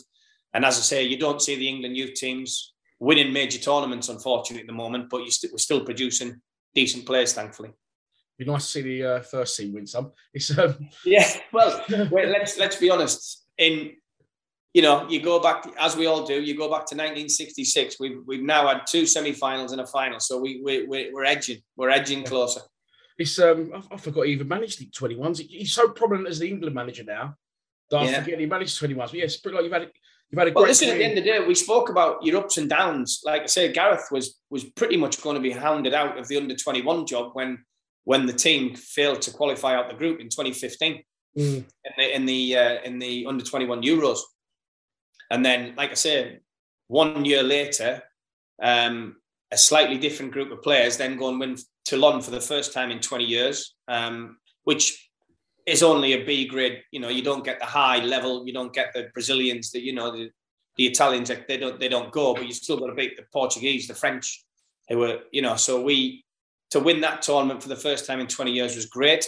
And 0.54 0.66
as 0.66 0.78
I 0.78 0.82
say, 0.82 1.04
you 1.04 1.18
don't 1.18 1.42
see 1.42 1.56
the 1.56 1.68
England 1.68 1.96
youth 1.96 2.16
teams 2.16 2.74
winning 3.00 3.32
major 3.32 3.60
tournaments, 3.60 4.10
unfortunately, 4.10 4.62
at 4.62 4.68
the 4.68 4.74
moment, 4.74 5.10
but 5.10 5.28
st- 5.30 5.54
we're 5.54 5.58
still 5.58 5.86
producing 5.86 6.42
decent 6.76 7.06
players, 7.06 7.34
thankfully. 7.34 7.72
Be 8.38 8.46
nice 8.46 8.66
to 8.66 8.72
see 8.72 8.82
the 8.82 9.04
uh, 9.04 9.22
first 9.22 9.58
team 9.58 9.74
win 9.74 9.86
some. 9.86 10.12
It's 10.34 10.58
um... 10.58 10.90
yeah. 11.06 11.28
Well, 11.52 11.84
wait, 12.12 12.30
let's 12.30 12.58
let's 12.58 12.78
be 12.78 12.90
honest. 12.90 13.46
In 13.58 13.92
you 14.74 14.82
know, 14.82 15.08
you 15.10 15.22
go 15.22 15.40
back 15.40 15.66
as 15.80 15.96
we 15.96 16.06
all 16.06 16.26
do. 16.26 16.42
You 16.42 16.56
go 16.56 16.68
back 16.68 16.86
to 16.88 16.96
1966. 16.96 18.00
We've 18.00 18.20
we've 18.26 18.44
now 18.44 18.68
had 18.68 18.82
two 18.88 19.06
semi-finals 19.06 19.72
and 19.72 19.82
a 19.82 19.88
final, 19.88 20.20
so 20.20 20.40
we, 20.40 20.62
we 20.64 20.86
we're 20.86 21.24
edging. 21.24 21.58
We're 21.76 21.90
edging 21.90 22.24
closer. 22.24 22.62
It's 23.18 23.38
um, 23.40 23.72
I, 23.74 23.96
I 23.96 23.98
forgot 23.98 24.28
he 24.28 24.34
even 24.34 24.48
managed 24.48 24.80
the 24.80 24.86
21s. 24.88 25.40
He's 25.40 25.74
so 25.74 25.90
prominent 25.90 26.28
as 26.28 26.40
the 26.40 26.48
England 26.48 26.76
manager 26.76 27.04
now 27.04 27.36
that 27.90 28.02
I 28.02 28.22
forget 28.22 28.40
he 28.40 28.46
managed 28.46 28.80
21s. 28.80 28.96
But 28.96 29.14
yeah, 29.14 29.24
it's 29.26 29.38
pretty 29.38 29.56
like 29.56 29.64
you've 29.64 29.74
had 29.74 29.90
you've 30.30 30.40
had 30.40 30.48
a 30.50 30.52
well, 30.54 30.66
listen, 30.66 30.90
at 30.90 30.98
the 30.98 31.04
end 31.04 31.18
of 31.18 31.24
the 31.24 31.30
day, 31.30 31.40
we 31.40 31.56
spoke 31.56 31.90
about 31.90 32.24
your 32.24 32.38
ups 32.38 32.58
and 32.58 32.70
downs. 32.70 33.22
Like 33.26 33.44
I 33.44 33.48
say, 33.48 33.72
Gareth 33.72 34.08
was 34.12 34.40
was 34.50 34.64
pretty 34.64 34.98
much 34.98 35.22
going 35.22 35.36
to 35.36 35.42
be 35.42 35.52
hounded 35.52 35.94
out 35.94 36.18
of 36.18 36.28
the 36.28 36.38
under 36.38 36.56
21 36.56 37.08
job 37.08 37.32
when 37.34 37.64
when 38.04 38.26
the 38.26 38.34
team 38.34 38.76
failed 38.76 39.22
to 39.24 39.32
qualify 39.32 39.76
out 39.76 39.90
the 39.90 39.96
group 39.96 40.20
in 40.20 40.30
2015 40.30 41.04
mm. 41.38 41.44
in 41.44 41.66
the 41.98 42.16
in 42.16 42.26
the, 42.26 42.58
uh, 42.58 42.82
in 42.84 43.00
the 43.00 43.26
under 43.28 43.44
21 43.44 43.82
Euros. 43.82 44.20
And 45.30 45.46
then, 45.46 45.74
like 45.78 45.92
I 45.92 45.96
said, 45.96 46.42
one 46.88 47.26
year 47.26 47.44
later, 47.44 48.02
um, 48.62 49.18
a 49.52 49.58
slightly 49.58 49.98
different 49.98 50.32
group 50.32 50.52
of 50.52 50.62
players 50.62 50.98
then 50.98 51.18
go 51.18 51.30
and 51.30 51.40
win 51.40 51.58
Toulon 51.86 52.22
for 52.22 52.32
the 52.32 52.42
first 52.42 52.74
time 52.74 52.92
in 52.92 53.00
20 53.00 53.24
years, 53.24 53.76
um, 53.88 54.38
which 54.64 55.10
is 55.66 55.84
only 55.84 56.14
a 56.14 56.26
B 56.26 56.48
grade. 56.48 56.84
You 56.92 57.00
know, 57.00 57.10
you 57.10 57.24
don't 57.24 57.46
get 57.46 57.60
the 57.60 57.66
high 57.66 58.04
level, 58.04 58.46
you 58.46 58.54
don't 58.54 58.74
get 58.74 58.94
the 58.94 59.10
Brazilians, 59.14 59.72
that 59.72 59.84
you 59.84 59.94
know, 59.94 60.12
the, 60.12 60.30
the 60.78 60.88
Italians, 60.88 61.32
they 61.48 61.58
don't 61.58 61.80
they 61.80 61.90
don't 61.90 62.12
go, 62.12 62.34
but 62.34 62.46
you 62.46 62.54
still 62.54 62.78
got 62.78 62.88
to 62.88 62.96
beat 62.96 63.18
the 63.18 63.26
Portuguese, 63.34 63.88
the 63.88 63.96
French, 63.96 64.44
who 64.88 64.98
were, 64.98 65.20
you 65.32 65.42
know, 65.42 65.56
so 65.56 65.82
we 65.82 66.24
to 66.72 66.80
win 66.80 67.02
that 67.02 67.22
tournament 67.22 67.64
for 67.64 67.70
the 67.70 67.76
first 67.76 68.06
time 68.06 68.20
in 68.20 68.28
20 68.28 68.52
years 68.52 68.76
was 68.76 68.86
great. 68.86 69.28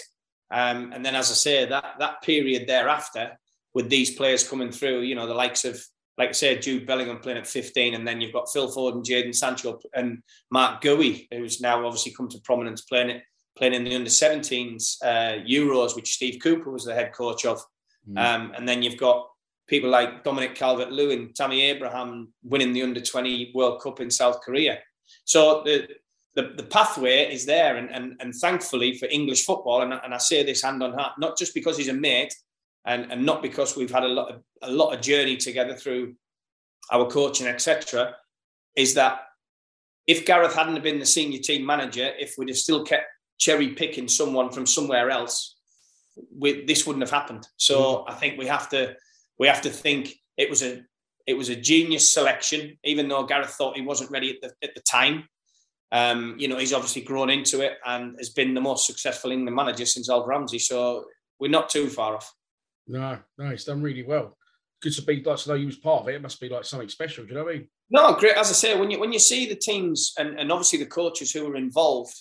Um, 0.51 0.91
and 0.93 1.03
then, 1.03 1.15
as 1.15 1.31
I 1.31 1.33
say, 1.33 1.65
that 1.65 1.95
that 1.99 2.21
period 2.21 2.67
thereafter, 2.67 3.39
with 3.73 3.89
these 3.89 4.15
players 4.15 4.47
coming 4.47 4.71
through, 4.71 5.01
you 5.01 5.15
know, 5.15 5.27
the 5.27 5.33
likes 5.33 5.65
of, 5.65 5.81
like 6.17 6.29
I 6.29 6.33
said, 6.33 6.61
Jude 6.61 6.85
Bellingham 6.85 7.19
playing 7.19 7.37
at 7.37 7.47
15, 7.47 7.93
and 7.93 8.07
then 8.07 8.21
you've 8.21 8.33
got 8.33 8.51
Phil 8.51 8.71
Foden 8.71 8.95
and 8.95 9.05
Jadon 9.05 9.35
Sancho 9.35 9.79
and 9.93 10.21
Marc 10.49 10.81
Guéhi, 10.81 11.27
who's 11.31 11.61
now 11.61 11.85
obviously 11.85 12.11
come 12.11 12.27
to 12.29 12.39
prominence 12.41 12.81
playing 12.81 13.09
it, 13.09 13.23
playing 13.57 13.73
in 13.73 13.83
the 13.83 13.95
under 13.95 14.09
17s 14.09 14.97
uh, 15.03 15.43
Euros, 15.47 15.95
which 15.95 16.13
Steve 16.13 16.41
Cooper 16.41 16.69
was 16.69 16.85
the 16.85 16.93
head 16.93 17.13
coach 17.13 17.45
of. 17.45 17.61
Mm. 18.09 18.17
Um, 18.17 18.53
and 18.55 18.67
then 18.67 18.83
you've 18.83 18.97
got 18.97 19.27
people 19.67 19.89
like 19.89 20.23
Dominic 20.23 20.55
Calvert 20.55 20.91
Lewin, 20.91 21.31
Tammy 21.33 21.61
Abraham 21.61 22.33
winning 22.43 22.73
the 22.73 22.83
under 22.83 22.99
20 22.99 23.51
World 23.55 23.81
Cup 23.81 24.01
in 24.01 24.11
South 24.11 24.41
Korea. 24.41 24.79
So 25.23 25.63
the, 25.63 25.87
the, 26.35 26.53
the 26.57 26.63
pathway 26.63 27.33
is 27.33 27.45
there. 27.45 27.77
And, 27.77 27.89
and, 27.89 28.15
and 28.19 28.35
thankfully 28.35 28.97
for 28.97 29.07
English 29.09 29.45
football, 29.45 29.81
and, 29.81 29.93
and 29.93 30.13
I 30.13 30.17
say 30.17 30.43
this 30.43 30.61
hand 30.61 30.83
on 30.83 30.93
heart, 30.93 31.13
not 31.19 31.37
just 31.37 31.53
because 31.53 31.77
he's 31.77 31.87
a 31.87 31.93
mate, 31.93 32.35
and, 32.85 33.11
and 33.11 33.25
not 33.25 33.41
because 33.41 33.75
we've 33.75 33.91
had 33.91 34.03
a 34.03 34.07
lot 34.07 34.31
of 34.31 34.41
a 34.63 34.71
lot 34.71 34.93
of 34.93 35.01
journey 35.01 35.37
together 35.37 35.75
through 35.75 36.15
our 36.91 37.07
coaching, 37.07 37.47
etc., 37.47 38.15
is 38.75 38.93
that 38.95 39.21
if 40.07 40.25
Gareth 40.25 40.55
hadn't 40.55 40.81
been 40.83 40.99
the 40.99 41.05
senior 41.05 41.39
team 41.39 41.65
manager, 41.65 42.11
if 42.19 42.35
we'd 42.37 42.49
have 42.49 42.57
still 42.57 42.83
kept 42.83 43.05
cherry 43.39 43.69
picking 43.69 44.07
someone 44.07 44.51
from 44.51 44.65
somewhere 44.65 45.09
else, 45.09 45.55
we, 46.37 46.65
this 46.65 46.85
wouldn't 46.85 47.03
have 47.03 47.11
happened. 47.11 47.47
So 47.57 47.79
mm. 47.79 48.03
I 48.07 48.13
think 48.15 48.37
we 48.37 48.47
have 48.47 48.69
to 48.69 48.95
we 49.39 49.47
have 49.47 49.61
to 49.61 49.69
think 49.69 50.13
it 50.37 50.49
was 50.49 50.63
a 50.63 50.81
it 51.27 51.35
was 51.35 51.49
a 51.49 51.55
genius 51.55 52.11
selection, 52.11 52.77
even 52.83 53.07
though 53.07 53.23
Gareth 53.23 53.51
thought 53.51 53.75
he 53.75 53.81
wasn't 53.81 54.11
ready 54.11 54.29
at 54.31 54.41
the 54.41 54.67
at 54.67 54.75
the 54.75 54.81
time. 54.81 55.27
Um, 55.93 56.35
you 56.37 56.47
know, 56.47 56.57
he's 56.57 56.73
obviously 56.73 57.01
grown 57.01 57.29
into 57.29 57.59
it 57.61 57.73
and 57.85 58.15
has 58.17 58.29
been 58.29 58.53
the 58.53 58.61
most 58.61 58.87
successful 58.87 59.31
England 59.31 59.55
manager 59.55 59.85
since 59.85 60.09
Alf 60.09 60.25
Ramsey. 60.25 60.59
So 60.59 61.05
we're 61.37 61.51
not 61.51 61.69
too 61.69 61.89
far 61.89 62.15
off. 62.15 62.33
No, 62.91 63.17
no, 63.37 63.49
he's 63.49 63.63
done 63.63 63.81
really 63.81 64.03
well. 64.03 64.37
Good 64.81 64.93
to 64.93 65.01
be 65.03 65.23
like 65.23 65.37
to 65.37 65.49
know 65.49 65.55
he 65.55 65.65
was 65.65 65.77
part 65.77 66.01
of 66.01 66.09
it. 66.09 66.15
It 66.15 66.21
must 66.21 66.41
be 66.41 66.49
like 66.49 66.65
something 66.65 66.89
special. 66.89 67.23
Do 67.23 67.29
you 67.29 67.35
know 67.35 67.45
what 67.45 67.55
I 67.55 67.57
mean? 67.59 67.67
No, 67.89 68.15
great. 68.15 68.35
As 68.35 68.49
I 68.49 68.53
say, 68.53 68.77
when 68.77 68.91
you 68.91 68.99
when 68.99 69.13
you 69.13 69.19
see 69.19 69.47
the 69.47 69.55
teams 69.55 70.13
and, 70.17 70.39
and 70.39 70.51
obviously 70.51 70.79
the 70.79 70.85
coaches 70.85 71.31
who 71.31 71.47
are 71.47 71.55
involved, 71.55 72.15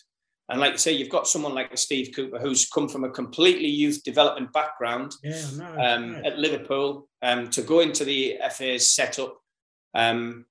and 0.48 0.60
like 0.60 0.72
you 0.72 0.78
say, 0.78 0.92
you've 0.92 1.08
got 1.08 1.26
someone 1.26 1.54
like 1.54 1.76
Steve 1.76 2.12
Cooper 2.14 2.38
who's 2.38 2.68
come 2.68 2.88
from 2.88 3.04
a 3.04 3.10
completely 3.10 3.68
youth 3.68 4.02
development 4.04 4.52
background 4.52 5.12
yeah, 5.24 5.42
no, 5.56 5.76
um, 5.78 6.16
at 6.24 6.38
Liverpool 6.38 7.08
um, 7.22 7.48
to 7.50 7.62
go 7.62 7.80
into 7.80 8.04
the 8.04 8.38
FA's 8.52 8.90
setup, 8.90 9.36
um, 9.94 10.44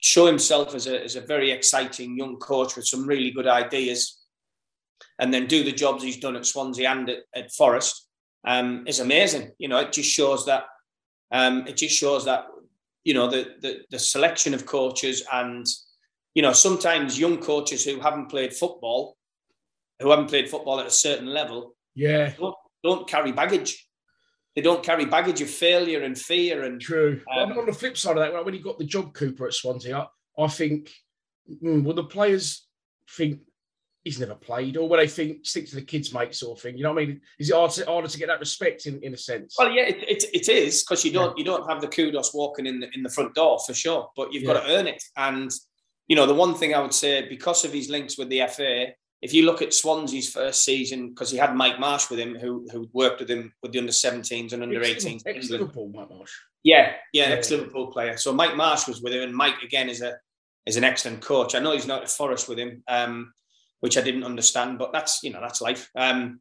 show 0.00 0.26
himself 0.26 0.74
as 0.74 0.86
a, 0.86 1.02
as 1.02 1.16
a 1.16 1.20
very 1.20 1.50
exciting 1.50 2.18
young 2.18 2.36
coach 2.36 2.76
with 2.76 2.86
some 2.86 3.06
really 3.06 3.30
good 3.30 3.46
ideas, 3.46 4.18
and 5.18 5.32
then 5.32 5.46
do 5.46 5.62
the 5.62 5.72
jobs 5.72 6.02
he's 6.02 6.18
done 6.18 6.36
at 6.36 6.46
Swansea 6.46 6.90
and 6.90 7.08
at, 7.08 7.18
at 7.34 7.52
Forest 7.52 8.07
um, 8.48 8.84
is 8.86 8.98
amazing. 8.98 9.52
You 9.58 9.68
know, 9.68 9.78
it 9.78 9.92
just 9.92 10.10
shows 10.10 10.46
that 10.46 10.64
um, 11.30 11.66
it 11.66 11.76
just 11.76 11.94
shows 11.94 12.24
that 12.24 12.46
you 13.04 13.12
know 13.12 13.28
the, 13.28 13.54
the 13.60 13.80
the 13.90 13.98
selection 13.98 14.54
of 14.54 14.64
coaches 14.64 15.22
and 15.30 15.66
you 16.34 16.40
know 16.40 16.54
sometimes 16.54 17.20
young 17.20 17.38
coaches 17.38 17.84
who 17.84 18.00
haven't 18.00 18.30
played 18.30 18.54
football, 18.54 19.16
who 20.00 20.08
haven't 20.08 20.28
played 20.28 20.48
football 20.48 20.80
at 20.80 20.86
a 20.86 20.90
certain 20.90 21.26
level, 21.26 21.76
yeah, 21.94 22.32
don't, 22.38 22.56
don't 22.82 23.08
carry 23.08 23.32
baggage. 23.32 23.86
They 24.56 24.62
don't 24.62 24.82
carry 24.82 25.04
baggage 25.04 25.42
of 25.42 25.50
failure 25.50 26.02
and 26.02 26.18
fear 26.18 26.64
and 26.64 26.80
true. 26.80 27.20
Um, 27.30 27.52
on 27.52 27.66
the 27.66 27.72
flip 27.72 27.98
side 27.98 28.16
of 28.16 28.32
that, 28.32 28.44
when 28.44 28.54
he 28.54 28.60
got 28.60 28.78
the 28.78 28.84
job 28.84 29.12
Cooper 29.12 29.46
at 29.46 29.54
Swansea, 29.54 30.08
I, 30.38 30.42
I 30.42 30.48
think 30.48 30.90
mm, 31.62 31.84
will 31.84 31.94
the 31.94 32.04
players 32.04 32.66
think 33.10 33.40
he's 34.08 34.20
never 34.20 34.34
played, 34.34 34.76
or 34.76 34.88
will 34.88 34.96
they 34.96 35.06
think 35.06 35.44
stick 35.46 35.66
to 35.68 35.74
the 35.76 35.82
kids' 35.82 36.12
mate 36.14 36.34
sort 36.34 36.58
of 36.58 36.62
thing? 36.62 36.76
You 36.76 36.84
know 36.84 36.92
what 36.92 37.02
I 37.02 37.06
mean? 37.06 37.20
Is 37.38 37.50
it 37.50 37.54
harder 37.56 37.74
to, 37.74 37.84
harder 37.86 38.08
to 38.08 38.18
get 38.18 38.28
that 38.28 38.40
respect 38.40 38.86
in, 38.86 39.02
in 39.02 39.14
a 39.14 39.16
sense? 39.16 39.56
Well, 39.58 39.70
yeah, 39.70 39.82
it, 39.82 40.02
it, 40.08 40.24
it 40.32 40.48
is 40.48 40.82
because 40.82 41.04
you 41.04 41.12
don't 41.12 41.36
you 41.38 41.44
don't 41.44 41.68
have 41.70 41.80
the 41.80 41.88
kudos 41.88 42.32
walking 42.34 42.66
in 42.66 42.80
the 42.80 42.88
in 42.94 43.02
the 43.02 43.10
front 43.10 43.34
door 43.34 43.58
for 43.66 43.74
sure, 43.74 44.10
but 44.16 44.32
you've 44.32 44.44
got 44.44 44.62
to 44.62 44.70
earn 44.72 44.86
it. 44.86 45.02
And 45.16 45.50
you 46.08 46.16
know, 46.16 46.26
the 46.26 46.34
one 46.34 46.54
thing 46.54 46.74
I 46.74 46.80
would 46.80 46.94
say 46.94 47.28
because 47.28 47.64
of 47.64 47.72
his 47.72 47.90
links 47.90 48.16
with 48.16 48.28
the 48.30 48.42
FA, 48.48 48.86
if 49.20 49.34
you 49.34 49.44
look 49.44 49.60
at 49.62 49.74
Swansea's 49.74 50.30
first 50.30 50.64
season, 50.64 51.10
because 51.10 51.30
he 51.30 51.36
had 51.36 51.54
Mike 51.54 51.78
Marsh 51.78 52.08
with 52.08 52.18
him, 52.18 52.34
who 52.36 52.66
who 52.72 52.88
worked 52.92 53.20
with 53.20 53.30
him 53.30 53.52
with 53.62 53.72
the 53.72 53.78
under 53.78 53.92
17s 53.92 54.52
and 54.52 54.62
under 54.62 54.80
18s. 54.80 55.04
in 55.04 55.36
Ex 55.36 55.50
Liverpool, 55.50 55.90
Mike 55.94 56.08
Marsh. 56.10 56.32
Yeah, 56.64 56.92
yeah, 57.12 57.28
Yeah. 57.28 57.34
ex 57.34 57.50
Liverpool 57.50 57.92
player. 57.92 58.16
So 58.16 58.32
Mike 58.32 58.56
Marsh 58.56 58.86
was 58.88 59.00
with 59.02 59.12
him, 59.12 59.22
and 59.22 59.34
Mike 59.34 59.62
again 59.62 59.88
is 59.88 60.02
a 60.02 60.18
is 60.66 60.76
an 60.76 60.84
excellent 60.84 61.20
coach. 61.22 61.54
I 61.54 61.60
know 61.60 61.72
he's 61.72 61.86
not 61.86 62.02
at 62.02 62.10
Forest 62.10 62.48
with 62.48 62.58
him, 62.58 62.82
um, 62.88 63.32
which 63.80 63.96
I 63.96 64.00
didn't 64.00 64.24
understand, 64.24 64.78
but 64.78 64.92
that's 64.92 65.22
you 65.22 65.30
know 65.30 65.40
that's 65.40 65.60
life. 65.60 65.90
Um, 65.94 66.40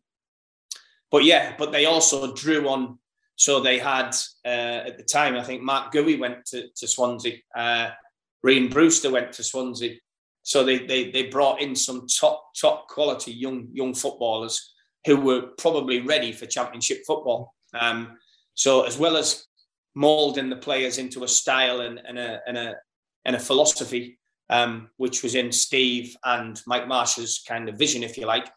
but 1.12 1.24
yeah, 1.24 1.54
but 1.58 1.72
they 1.72 1.86
also 1.86 2.34
drew 2.34 2.68
on. 2.68 3.00
So 3.36 3.60
they 3.60 3.78
had 3.78 4.16
uh, 4.46 4.88
at 4.88 4.98
the 4.98 5.04
time, 5.04 5.36
I 5.36 5.44
think 5.44 5.62
Marc 5.62 5.94
Guéhi 5.94 6.20
went 6.20 6.46
to, 6.48 6.70
to 6.76 6.88
Swansea, 6.88 7.36
uh, 7.56 7.90
Rhian 8.46 8.72
Brewster 8.72 9.12
went 9.12 9.32
to 9.34 9.44
Swansea. 9.44 9.98
So 10.44 10.64
they, 10.64 10.80
they 10.80 11.12
they 11.12 11.24
brought 11.24 11.62
in 11.62 11.76
some 11.76 12.08
top 12.08 12.52
top 12.60 12.88
quality 12.88 13.34
young 13.34 13.68
young 13.72 13.94
footballers 13.94 14.74
who 15.06 15.18
were 15.18 15.42
probably 15.58 16.02
ready 16.02 16.32
for 16.32 16.46
Championship 16.46 17.04
football. 17.06 17.54
Um, 17.78 18.18
so 18.54 18.84
as 18.84 18.98
well 18.98 19.18
as 19.18 19.46
molding 19.94 20.50
the 20.50 20.56
players 20.56 21.00
into 21.00 21.24
a 21.24 21.28
style 21.28 21.82
and, 21.82 22.00
and 22.08 22.18
a 22.18 22.40
and 22.48 22.58
a 22.58 22.76
and 23.26 23.36
a 23.36 23.40
philosophy, 23.40 24.20
um, 24.50 24.90
which 24.98 25.24
was 25.24 25.36
in 25.36 25.52
Steve 25.52 26.16
and 26.24 26.62
Mike 26.68 26.88
Marsh's 26.88 27.44
kind 27.48 27.70
of 27.70 27.78
vision, 27.78 28.04
if 28.04 28.18
you 28.18 28.26
like. 28.26 28.48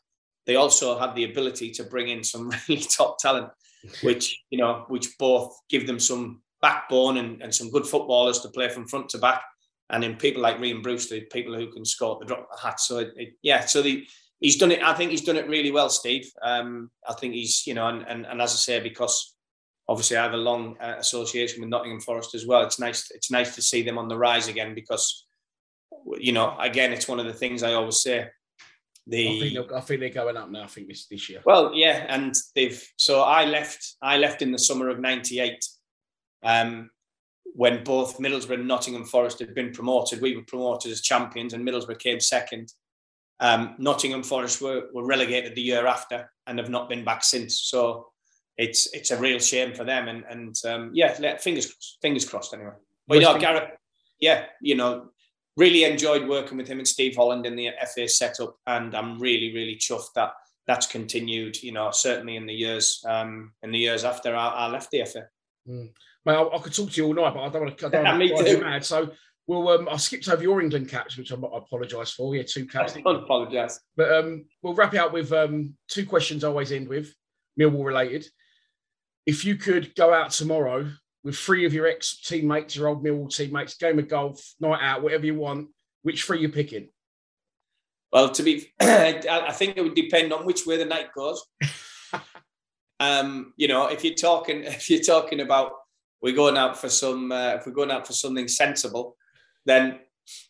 They 0.46 0.56
also 0.56 0.98
had 0.98 1.14
the 1.14 1.24
ability 1.24 1.70
to 1.72 1.84
bring 1.84 2.08
in 2.08 2.24
some 2.24 2.50
really 2.68 2.82
top 2.82 3.18
talent, 3.18 3.50
which 4.02 4.38
you 4.50 4.58
know, 4.58 4.84
which 4.88 5.08
both 5.18 5.56
give 5.68 5.86
them 5.86 6.00
some 6.00 6.42
backbone 6.62 7.16
and, 7.16 7.42
and 7.42 7.54
some 7.54 7.70
good 7.70 7.86
footballers 7.86 8.40
to 8.40 8.48
play 8.48 8.68
from 8.68 8.86
front 8.86 9.08
to 9.10 9.18
back, 9.18 9.42
and 9.90 10.04
in 10.04 10.16
people 10.16 10.42
like 10.42 10.58
Rhian 10.58 10.82
Brewster, 10.82 11.16
the 11.16 11.22
people 11.22 11.54
who 11.54 11.70
can 11.70 11.84
score 11.84 12.14
at 12.14 12.20
the 12.20 12.26
drop 12.26 12.48
of 12.50 12.56
the 12.56 12.66
hat. 12.66 12.80
So 12.80 12.98
it, 12.98 13.12
it, 13.16 13.28
yeah, 13.42 13.60
so 13.60 13.82
the 13.82 14.06
he's 14.40 14.56
done 14.56 14.72
it. 14.72 14.82
I 14.82 14.94
think 14.94 15.10
he's 15.10 15.24
done 15.24 15.36
it 15.36 15.48
really 15.48 15.70
well, 15.70 15.88
Steve. 15.88 16.30
Um, 16.42 16.90
I 17.08 17.14
think 17.14 17.34
he's 17.34 17.66
you 17.66 17.74
know, 17.74 17.88
and, 17.88 18.06
and 18.08 18.26
and 18.26 18.40
as 18.40 18.52
I 18.52 18.56
say, 18.56 18.80
because 18.80 19.34
obviously 19.90 20.16
I 20.16 20.22
have 20.22 20.34
a 20.34 20.38
long 20.38 20.76
uh, 20.80 20.94
association 20.98 21.60
with 21.60 21.68
Nottingham 21.68 22.00
Forest 22.00 22.36
as 22.36 22.46
well. 22.46 22.62
It's 22.62 22.78
nice. 22.78 23.10
It's 23.10 23.30
nice 23.30 23.54
to 23.56 23.62
see 23.62 23.82
them 23.82 23.98
on 23.98 24.08
the 24.08 24.16
rise 24.16 24.46
again 24.48 24.74
because, 24.74 25.26
you 26.18 26.32
know, 26.32 26.56
again, 26.58 26.92
it's 26.92 27.08
one 27.08 27.20
of 27.20 27.26
the 27.26 27.32
things 27.32 27.62
I 27.62 27.74
always 27.74 28.02
say. 28.02 28.20
I 28.20 28.26
think, 29.06 29.54
The 29.54 29.74
I 29.74 29.80
think 29.80 30.00
they're 30.00 30.10
going 30.10 30.36
up 30.36 30.50
now. 30.50 30.64
I 30.64 30.66
think 30.66 30.88
this 30.88 31.06
this 31.06 31.28
year. 31.28 31.40
well, 31.44 31.72
yeah, 31.74 32.06
and 32.08 32.34
they've. 32.54 32.82
So 32.96 33.22
I 33.22 33.44
left. 33.44 33.96
I 34.02 34.18
left 34.18 34.42
in 34.42 34.52
the 34.52 34.58
summer 34.58 34.88
of 34.88 35.00
'98, 35.00 35.64
um, 36.44 36.90
when 37.54 37.82
both 37.82 38.18
Middlesbrough 38.18 38.54
and 38.54 38.68
Nottingham 38.68 39.04
Forest 39.04 39.40
had 39.40 39.54
been 39.54 39.72
promoted. 39.72 40.20
We 40.20 40.36
were 40.36 40.44
promoted 40.44 40.92
as 40.92 41.00
champions, 41.00 41.54
and 41.54 41.66
Middlesbrough 41.66 41.98
came 41.98 42.20
second. 42.20 42.72
Um, 43.40 43.74
Nottingham 43.78 44.22
Forest 44.22 44.60
were, 44.60 44.88
were 44.92 45.06
relegated 45.06 45.54
the 45.54 45.62
year 45.62 45.86
after 45.86 46.30
and 46.46 46.58
have 46.58 46.68
not 46.68 46.90
been 46.90 47.04
back 47.04 47.24
since. 47.24 47.58
So 47.58 48.08
it's 48.58 48.92
it's 48.92 49.10
a 49.10 49.16
real 49.18 49.38
shame 49.38 49.74
for 49.74 49.82
them. 49.82 50.08
And 50.08 50.24
and 50.28 50.54
um, 50.66 50.90
yeah, 50.92 51.16
let- 51.18 51.42
fingers 51.42 51.98
fingers 52.02 52.28
crossed 52.28 52.52
anyway. 52.54 52.72
But 53.08 53.14
you 53.14 53.22
know, 53.22 53.38
Gareth, 53.38 53.70
yeah, 54.20 54.44
you 54.60 54.74
know, 54.76 55.09
really 55.56 55.84
enjoyed 55.84 56.28
working 56.28 56.56
with 56.56 56.68
him 56.68 56.78
and 56.78 56.88
Steve 56.88 57.16
Holland 57.16 57.46
in 57.46 57.56
the 57.56 57.70
FA 57.94 58.08
setup, 58.08 58.56
and 58.66 58.94
I'm 58.94 59.18
really 59.18 59.52
really 59.54 59.76
chuffed 59.76 60.12
that 60.14 60.32
that's 60.66 60.86
continued. 60.86 61.62
You 61.62 61.72
know, 61.72 61.90
certainly 61.90 62.36
in 62.36 62.46
the 62.46 62.54
years 62.54 63.04
um, 63.08 63.52
in 63.62 63.70
the 63.72 63.78
years 63.78 64.04
after 64.04 64.34
I, 64.34 64.48
I 64.48 64.66
left 64.68 64.90
the 64.90 65.04
FA. 65.04 65.28
Mate, 65.66 66.34
I, 66.34 66.42
I 66.42 66.58
could 66.58 66.74
talk 66.74 66.90
to 66.90 67.00
you 67.00 67.06
all 67.06 67.14
night, 67.14 67.34
but 67.34 67.42
I 67.42 67.48
don't 67.48 67.62
want 67.62 67.78
to. 67.78 67.86
I 67.86 67.90
don't 67.90 68.04
want 68.04 68.18
me 68.20 68.28
to 68.28 68.34
drive 68.34 68.48
you 68.48 68.56
too. 68.56 68.64
mad. 68.64 68.84
So, 68.84 69.10
well, 69.46 69.68
um, 69.68 69.88
I 69.90 69.96
skipped 69.96 70.28
over 70.28 70.42
your 70.42 70.60
England 70.60 70.88
caps, 70.88 71.16
which 71.16 71.32
I, 71.32 71.36
I 71.36 71.58
apologise 71.58 72.12
for. 72.12 72.34
Yeah, 72.34 72.42
two 72.46 72.66
caps. 72.66 72.94
I 72.96 73.00
apologise. 73.00 73.80
But 73.96 74.12
um, 74.12 74.44
we'll 74.62 74.74
wrap 74.74 74.94
it 74.94 74.98
up 74.98 75.12
with 75.12 75.32
um, 75.32 75.74
two 75.88 76.06
questions 76.06 76.44
I 76.44 76.48
always 76.48 76.72
end 76.72 76.88
with, 76.88 77.14
Millwall 77.58 77.84
related. 77.84 78.26
If 79.26 79.44
you 79.44 79.56
could 79.56 79.94
go 79.94 80.12
out 80.12 80.30
tomorrow 80.30 80.90
with 81.22 81.36
three 81.36 81.64
of 81.66 81.74
your 81.74 81.86
ex 81.86 82.20
teammates, 82.20 82.76
your 82.76 82.88
old 82.88 83.04
Millwall 83.04 83.34
teammates, 83.34 83.74
game 83.74 83.98
of 83.98 84.08
golf, 84.08 84.54
night 84.60 84.80
out, 84.82 85.02
whatever 85.02 85.26
you 85.26 85.34
want, 85.34 85.68
which 86.02 86.24
three 86.24 86.40
you 86.40 86.48
picking? 86.48 86.88
Well, 88.12 88.30
to 88.30 88.42
be, 88.42 88.72
I 88.80 89.52
think 89.52 89.76
it 89.76 89.82
would 89.82 89.94
depend 89.94 90.32
on 90.32 90.44
which 90.44 90.66
way 90.66 90.76
the 90.76 90.84
night 90.84 91.12
goes. 91.14 91.44
um, 93.00 93.52
you 93.56 93.68
know, 93.68 93.86
if 93.88 94.04
you're 94.04 94.14
talking, 94.14 94.64
if 94.64 94.90
you're 94.90 95.02
talking 95.02 95.40
about 95.40 95.72
we're 96.22 96.34
going 96.34 96.56
out 96.56 96.76
for 96.76 96.88
some, 96.88 97.32
uh, 97.32 97.54
if 97.54 97.66
we're 97.66 97.72
going 97.72 97.90
out 97.90 98.06
for 98.06 98.12
something 98.12 98.48
sensible, 98.48 99.16
then 99.64 100.00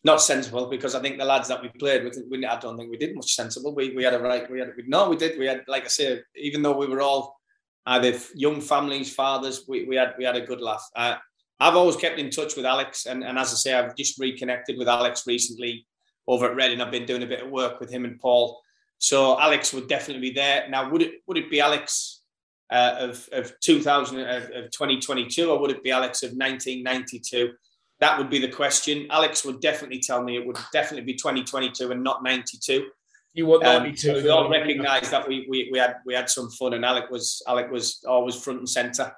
not 0.04 0.20
sensible 0.20 0.66
because 0.66 0.94
I 0.94 1.00
think 1.00 1.18
the 1.18 1.24
lads 1.24 1.48
that 1.48 1.62
we 1.62 1.68
played 1.68 2.04
with, 2.04 2.18
we, 2.28 2.44
I 2.44 2.58
don't 2.58 2.76
think 2.76 2.90
we 2.90 2.96
did 2.96 3.14
much 3.14 3.34
sensible. 3.34 3.74
We 3.74 3.94
we 3.94 4.04
had 4.04 4.14
a 4.14 4.18
right, 4.18 4.50
we 4.50 4.58
had, 4.58 4.72
no, 4.86 5.08
we 5.08 5.16
did. 5.16 5.38
We 5.38 5.46
had, 5.46 5.64
like 5.68 5.84
I 5.84 5.88
say, 5.88 6.20
even 6.36 6.62
though 6.62 6.76
we 6.76 6.86
were 6.86 7.00
all 7.00 7.39
either 7.86 8.18
young 8.34 8.60
families, 8.60 9.12
fathers, 9.12 9.64
we, 9.68 9.84
we 9.84 9.96
had 9.96 10.14
we 10.18 10.24
had 10.24 10.36
a 10.36 10.46
good 10.46 10.60
laugh. 10.60 10.86
Uh, 10.94 11.16
I've 11.58 11.76
always 11.76 11.96
kept 11.96 12.18
in 12.18 12.30
touch 12.30 12.56
with 12.56 12.64
Alex, 12.64 13.06
and, 13.06 13.22
and 13.22 13.38
as 13.38 13.52
I 13.52 13.56
say, 13.56 13.74
I've 13.74 13.94
just 13.94 14.18
reconnected 14.18 14.78
with 14.78 14.88
Alex 14.88 15.26
recently 15.26 15.86
over 16.26 16.48
at 16.48 16.56
Reading. 16.56 16.80
I've 16.80 16.90
been 16.90 17.06
doing 17.06 17.22
a 17.22 17.26
bit 17.26 17.42
of 17.42 17.50
work 17.50 17.80
with 17.80 17.90
him 17.90 18.04
and 18.04 18.18
Paul. 18.18 18.60
So 18.98 19.38
Alex 19.38 19.72
would 19.72 19.88
definitely 19.88 20.30
be 20.30 20.34
there. 20.34 20.68
Now, 20.68 20.90
would 20.90 21.02
it 21.02 21.14
would 21.26 21.36
it 21.36 21.50
be 21.50 21.60
Alex 21.60 22.22
uh, 22.70 22.96
of 22.98 23.28
of 23.32 23.58
2000 23.60 24.20
of, 24.20 24.42
of 24.44 24.70
2022 24.70 25.50
or 25.50 25.58
would 25.58 25.70
it 25.70 25.82
be 25.82 25.90
Alex 25.90 26.22
of 26.22 26.30
1992? 26.30 27.52
That 28.00 28.18
would 28.18 28.30
be 28.30 28.38
the 28.38 28.48
question. 28.48 29.06
Alex 29.10 29.44
would 29.44 29.60
definitely 29.60 30.00
tell 30.00 30.22
me 30.22 30.36
it 30.36 30.46
would 30.46 30.58
definitely 30.72 31.04
be 31.04 31.14
2022 31.14 31.90
and 31.90 32.02
not 32.02 32.22
92. 32.22 32.86
You 33.32 33.46
want 33.46 33.64
Um, 33.64 33.84
92? 33.84 34.12
but 34.12 34.22
we 34.24 34.28
all 34.28 34.48
recognise 34.50 35.10
that 35.10 35.28
we, 35.28 35.46
we 35.48 35.68
we 35.72 35.78
had 35.78 35.96
we 36.04 36.14
had 36.14 36.28
some 36.28 36.50
fun, 36.50 36.74
and 36.74 36.84
Alec 36.84 37.10
was 37.10 37.42
Alec 37.46 37.70
was 37.70 38.02
always 38.06 38.34
front 38.34 38.58
and 38.58 38.68
centre. 38.68 39.12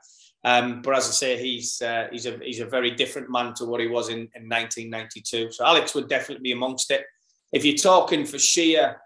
Um, 0.45 0.83
but 0.83 0.97
as 0.97 1.09
I 1.09 1.13
say, 1.13 1.39
he's 1.39 1.81
uh, 1.81 2.09
he's 2.11 2.27
a 2.27 2.39
he's 2.39 2.61
a 2.61 2.67
very 2.67 2.91
different 2.91 3.31
man 3.31 3.55
to 3.55 3.65
what 3.65 3.81
he 3.81 3.87
was 3.87 4.09
in, 4.09 4.29
in 4.35 4.49
1992. 4.49 5.53
So 5.53 5.65
Alex 5.65 5.95
would 5.95 6.09
definitely 6.09 6.43
be 6.43 6.53
amongst 6.53 6.91
it. 6.91 7.05
If 7.53 7.65
you're 7.65 7.77
talking 7.77 8.27
for 8.27 8.39
sheer, 8.39 9.01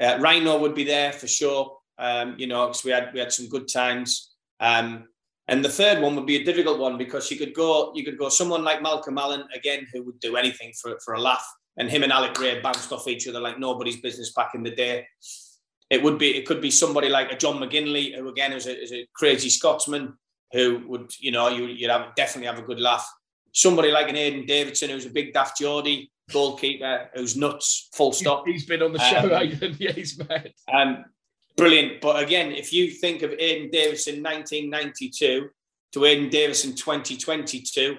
uh, 0.00 0.18
Rhino 0.20 0.58
would 0.58 0.74
be 0.74 0.84
there 0.84 1.12
for 1.12 1.26
sure. 1.26 1.78
Um, 1.98 2.34
you 2.38 2.46
know, 2.46 2.66
because 2.66 2.84
we 2.84 2.90
had 2.90 3.12
we 3.14 3.20
had 3.20 3.32
some 3.32 3.48
good 3.48 3.68
times. 3.68 4.34
Um, 4.60 5.08
and 5.50 5.64
the 5.64 5.70
third 5.70 6.02
one 6.02 6.14
would 6.14 6.26
be 6.26 6.36
a 6.36 6.44
difficult 6.44 6.78
one 6.78 6.98
because 6.98 7.30
you 7.30 7.38
could 7.38 7.54
go 7.54 7.92
you 7.94 8.04
could 8.04 8.18
go 8.18 8.28
someone 8.28 8.64
like 8.64 8.82
Malcolm 8.82 9.16
Allen 9.16 9.44
again 9.54 9.86
who 9.92 10.02
would 10.02 10.20
do 10.20 10.36
anything 10.36 10.72
for 10.80 10.98
for 11.04 11.14
a 11.14 11.20
laugh. 11.20 11.46
And 11.78 11.88
him 11.88 12.02
and 12.02 12.12
Alec 12.12 12.38
Rae 12.38 12.60
bounced 12.60 12.92
off 12.92 13.08
each 13.08 13.28
other 13.28 13.40
like 13.40 13.58
nobody's 13.58 14.00
business 14.00 14.32
back 14.32 14.54
in 14.54 14.62
the 14.62 14.70
day. 14.70 15.06
It 15.90 16.02
would 16.02 16.18
be 16.18 16.36
it 16.36 16.46
could 16.46 16.60
be 16.60 16.70
somebody 16.70 17.08
like 17.08 17.32
a 17.32 17.36
John 17.36 17.58
McGinlay 17.58 18.14
who 18.16 18.28
again 18.28 18.52
is 18.52 18.66
a, 18.66 18.82
is 18.82 18.92
a 18.92 19.06
crazy 19.14 19.48
Scotsman. 19.48 20.14
who 20.52 20.82
would, 20.88 21.10
you 21.18 21.30
know, 21.30 21.48
you, 21.48 21.66
you'd 21.66 21.90
have 21.90 22.14
definitely 22.14 22.46
have 22.46 22.58
a 22.58 22.66
good 22.66 22.80
laugh. 22.80 23.08
Somebody 23.52 23.90
like 23.90 24.08
an 24.08 24.16
Aidan 24.16 24.46
Davison, 24.46 24.90
who's 24.90 25.06
a 25.06 25.10
big 25.10 25.32
daft 25.32 25.58
Geordie 25.58 26.10
goalkeeper, 26.30 27.08
who's 27.14 27.36
nuts, 27.36 27.88
full 27.92 28.12
stop. 28.12 28.46
He's 28.46 28.66
been 28.66 28.82
on 28.82 28.92
the 28.92 28.98
show, 28.98 29.34
um, 29.34 29.42
Aidan. 29.42 29.76
Yeah, 29.78 29.92
he's 29.92 30.18
mad. 30.18 30.52
Um, 30.72 31.04
brilliant. 31.56 32.00
But 32.00 32.22
again, 32.22 32.52
if 32.52 32.72
you 32.72 32.90
think 32.90 33.22
of 33.22 33.32
Aidan 33.32 33.70
Davison 33.70 34.22
1992 34.22 35.48
to 35.92 36.04
Aidan 36.04 36.28
Davison 36.28 36.74
2022, 36.74 37.96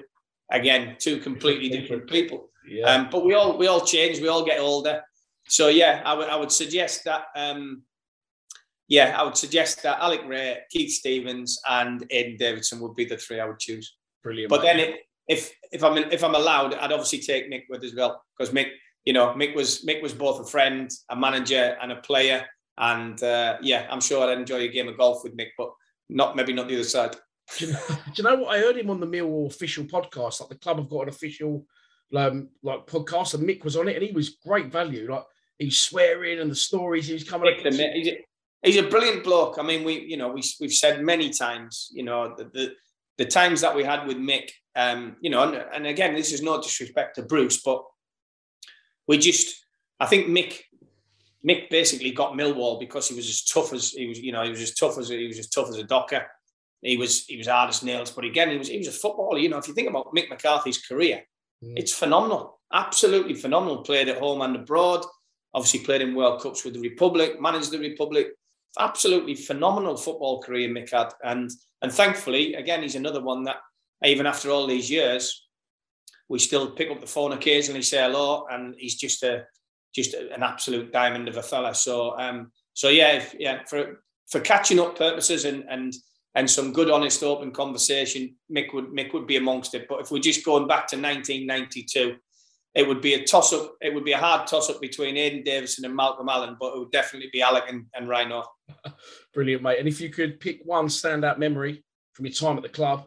again, 0.52 0.96
two 1.00 1.18
completely 1.20 1.70
different 1.70 2.08
people. 2.08 2.49
Yeah. 2.70 2.86
Um, 2.86 3.10
but 3.12 3.26
we 3.26 3.34
all 3.34 3.58
we 3.58 3.68
all 3.68 3.82
change, 3.82 4.20
we 4.20 4.28
all 4.28 4.46
get 4.46 4.60
older. 4.60 5.02
So 5.48 5.68
yeah, 5.68 6.02
I 6.06 6.14
would 6.14 6.30
I 6.30 6.36
would 6.36 6.52
suggest 6.52 7.04
that 7.06 7.26
um, 7.36 7.84
yeah, 8.90 9.16
I 9.18 9.24
would 9.24 9.38
suggest 9.38 9.84
that 9.84 10.00
Alec 10.02 10.22
Rae, 10.28 10.58
Keith 10.72 10.92
Stevens, 10.92 11.62
and 11.70 12.06
Aidan 12.10 12.38
Davison 12.38 12.80
would 12.80 12.96
be 12.96 13.06
the 13.06 13.18
three 13.18 13.40
I 13.40 13.46
would 13.46 13.60
choose. 13.60 13.96
Brilliant. 14.24 14.50
But 14.50 14.64
then, 14.64 14.80
it, 14.80 14.96
if 15.28 15.54
if 15.72 15.84
I'm 15.84 15.98
if 15.98 16.24
I'm 16.24 16.36
allowed, 16.36 16.74
I'd 16.74 16.92
obviously 16.92 17.20
take 17.20 17.52
Mick 17.52 17.64
with 17.70 17.84
as 17.84 17.94
well 17.94 18.22
because 18.38 18.54
Mick, 18.54 18.72
you 19.06 19.14
know, 19.14 19.28
Mick 19.36 19.56
was 19.56 19.86
Mick 19.86 20.02
was 20.02 20.14
both 20.14 20.40
a 20.40 20.46
friend, 20.46 20.92
a 21.10 21.16
manager, 21.16 21.78
and 21.82 21.92
a 21.92 21.98
player. 21.98 22.46
And 22.80 23.22
uh, 23.22 23.58
yeah, 23.62 23.86
I'm 23.92 24.02
sure 24.02 24.28
I'd 24.28 24.38
enjoy 24.38 24.62
a 24.62 24.68
game 24.68 24.88
of 24.88 24.98
golf 24.98 25.24
with 25.24 25.38
Mick, 25.38 25.50
but 25.56 25.70
not 26.10 26.36
maybe 26.36 26.54
not 26.54 26.68
the 26.68 26.76
other 26.76 26.84
side. 26.84 27.16
Do 27.58 27.68
you, 27.68 27.74
know, 27.74 27.80
do 27.90 27.96
you 28.16 28.24
know 28.24 28.36
what 28.36 28.56
I 28.56 28.60
heard 28.60 28.78
him 28.78 28.90
on 28.90 29.00
the 29.00 29.08
Millwall 29.08 29.48
official 29.48 29.84
podcast? 29.84 30.40
Like 30.40 30.50
the 30.50 30.56
club 30.56 30.78
have 30.78 30.90
got 30.90 31.04
an 31.04 31.10
official 31.10 31.66
um, 32.16 32.50
like 32.64 32.88
podcast, 32.88 33.34
and 33.34 33.48
Mick 33.48 33.64
was 33.64 33.76
on 33.76 33.88
it, 33.88 33.96
and 33.96 34.04
he 34.04 34.12
was 34.12 34.38
great 34.46 34.72
value. 34.72 35.12
Like 35.12 35.24
he's 35.58 35.80
swearing 35.80 36.40
and 36.40 36.50
the 36.50 36.56
stories 36.56 37.08
he 37.08 37.14
was 37.14 37.24
coming. 37.24 37.54
Mick, 37.54 37.64
the, 37.64 37.92
he's, 37.94 38.08
a, 38.08 38.18
he's 38.64 38.78
a 38.78 38.88
brilliant 38.88 39.24
bloke. 39.24 39.58
I 39.60 39.64
mean, 39.64 39.84
we 39.84 40.00
you 40.00 40.18
know 40.18 40.30
we 40.30 40.44
we've 40.60 40.74
said 40.74 41.04
many 41.04 41.30
times, 41.30 41.90
you 41.94 42.04
know, 42.04 42.36
the 42.38 42.46
the, 42.46 42.74
the 43.18 43.26
times 43.26 43.62
that 43.62 43.76
we 43.76 43.84
had 43.84 44.08
with 44.08 44.18
Mick, 44.18 44.50
um, 44.76 45.18
you 45.22 45.30
know, 45.30 45.44
and, 45.44 45.56
and 45.74 45.88
again, 45.88 46.16
this 46.16 46.32
is 46.32 46.42
no 46.42 46.62
disrespect 46.62 47.16
to 47.16 47.24
Bruce, 47.24 47.62
but 47.62 47.84
we 49.08 49.18
just, 49.18 49.66
I 50.00 50.06
think 50.06 50.28
Mick 50.28 50.62
Mick 51.48 51.70
basically 51.70 52.12
got 52.12 52.34
Millwall 52.34 52.80
because 52.80 53.08
he 53.08 53.16
was 53.16 53.30
as 53.30 53.44
tough 53.44 53.74
as 53.74 53.92
he 53.92 54.08
was, 54.08 54.20
you 54.20 54.32
know, 54.32 54.44
he 54.44 54.50
was 54.50 54.62
as 54.62 54.74
tough 54.74 54.98
as 54.98 55.10
he 55.10 55.28
was 55.28 55.40
as 55.40 55.50
tough 55.50 55.70
as 55.70 55.78
a 55.78 55.84
docker. 55.84 56.26
He 56.82 56.98
was 56.98 57.26
he 57.26 57.38
was 57.38 57.48
hard 57.48 57.70
as 57.70 57.84
nails, 57.84 58.12
but 58.12 58.26
again, 58.26 58.50
he 58.50 58.58
was 58.58 58.68
he 58.68 58.78
was 58.78 58.88
a 58.88 58.92
footballer. 58.92 59.40
You 59.40 59.50
know, 59.50 59.58
if 59.58 59.68
you 59.68 59.74
think 59.74 59.90
about 59.90 60.14
Mick 60.14 60.30
McCarthy's 60.30 60.86
career, 60.86 61.24
mm. 61.64 61.74
it's 61.76 61.94
phenomenal, 61.94 62.60
absolutely 62.74 63.36
phenomenal. 63.36 63.84
Played 63.84 64.10
at 64.10 64.20
home 64.20 64.42
and 64.42 64.56
abroad. 64.56 65.06
Obviously, 65.54 65.80
played 65.80 66.02
in 66.02 66.16
World 66.16 66.42
Cups 66.42 66.64
with 66.64 66.76
the 66.76 66.80
Republic, 66.80 67.42
managed 67.42 67.72
the 67.72 67.80
Republic. 67.80 68.28
Absolutely 68.78 69.34
phenomenal 69.34 69.98
football 69.98 70.42
career 70.42 70.70
Mick 70.70 70.92
had, 70.92 71.10
and 71.24 71.50
and 71.82 71.92
thankfully, 71.92 72.54
again, 72.54 72.84
he's 72.84 72.96
another 72.96 73.22
one 73.22 73.44
that 73.44 73.58
even 74.06 74.26
after 74.26 74.52
all 74.52 74.68
these 74.68 74.90
years, 74.90 75.48
we 76.30 76.40
still 76.40 76.72
pick 76.72 76.92
up 76.92 77.02
the 77.02 77.08
phone 77.08 77.34
occasionally, 77.34 77.82
say 77.82 77.98
hello, 77.98 78.46
and 78.50 78.76
he's 78.78 78.96
just 78.96 79.24
a 79.24 79.46
just 79.94 80.14
an 80.14 80.44
absolute 80.44 80.94
diamond 80.94 81.28
of 81.28 81.38
a 81.38 81.42
fella. 81.42 81.74
So 81.74 82.18
um, 82.20 82.52
so 82.74 82.90
yeah, 82.90 83.14
if, 83.14 83.36
yeah, 83.38 83.64
for 83.68 84.04
for 84.30 84.40
catching 84.40 84.80
up 84.80 84.98
purposes 84.98 85.46
and 85.46 85.64
and 85.70 85.94
and 86.40 86.50
some 86.50 86.72
good, 86.72 86.90
honest, 86.90 87.22
open 87.22 87.52
conversation, 87.52 88.34
Mick 88.50 88.74
would 88.74 88.86
Mick 88.86 89.14
would 89.14 89.28
be 89.28 89.36
amongst 89.36 89.76
it. 89.76 89.88
But 89.90 90.00
if 90.00 90.10
we're 90.10 90.20
just 90.20 90.46
going 90.46 90.70
back 90.70 90.88
to 90.88 90.96
1992, 90.96 92.16
it 92.76 92.88
would 92.88 93.02
be 93.02 93.16
a 93.16 93.26
toss 93.26 93.52
up. 93.52 93.76
It 93.82 93.94
would 93.94 94.06
be 94.06 94.14
a 94.14 94.18
hard 94.18 94.48
toss 94.48 94.70
up 94.70 94.80
between 94.80 95.18
Aidan 95.18 95.44
Davison 95.44 95.84
and 95.84 95.94
Malcolm 95.94 96.30
Allen, 96.30 96.56
but 96.58 96.74
it 96.74 96.80
would 96.80 96.92
definitely 96.92 97.30
be 97.34 97.42
Alec 97.42 97.66
and, 97.68 97.88
and 97.94 98.08
Rhino. 98.08 98.46
Brilliant, 99.34 99.64
mate. 99.64 99.80
And 99.80 99.88
if 99.90 100.00
you 100.00 100.10
could 100.10 100.40
pick 100.40 100.62
one 100.64 100.88
standout 100.88 101.40
memory 101.40 101.84
from 102.14 102.26
your 102.26 102.34
time 102.34 102.56
at 102.56 102.64
the 102.64 102.70
club, 102.70 103.06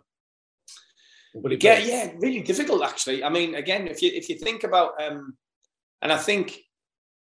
yeah, 1.35 1.81
be? 1.81 1.89
yeah, 1.89 2.13
really 2.19 2.43
difficult 2.43 2.85
actually. 2.85 3.25
I 3.25 3.31
mean, 3.31 3.55
again, 3.55 3.89
if 3.89 4.03
you 4.03 4.11
if 4.13 4.29
you 4.29 4.37
think 4.37 4.63
about, 4.63 5.03
um, 5.03 5.39
and 6.03 6.13
I 6.13 6.19
think 6.19 6.59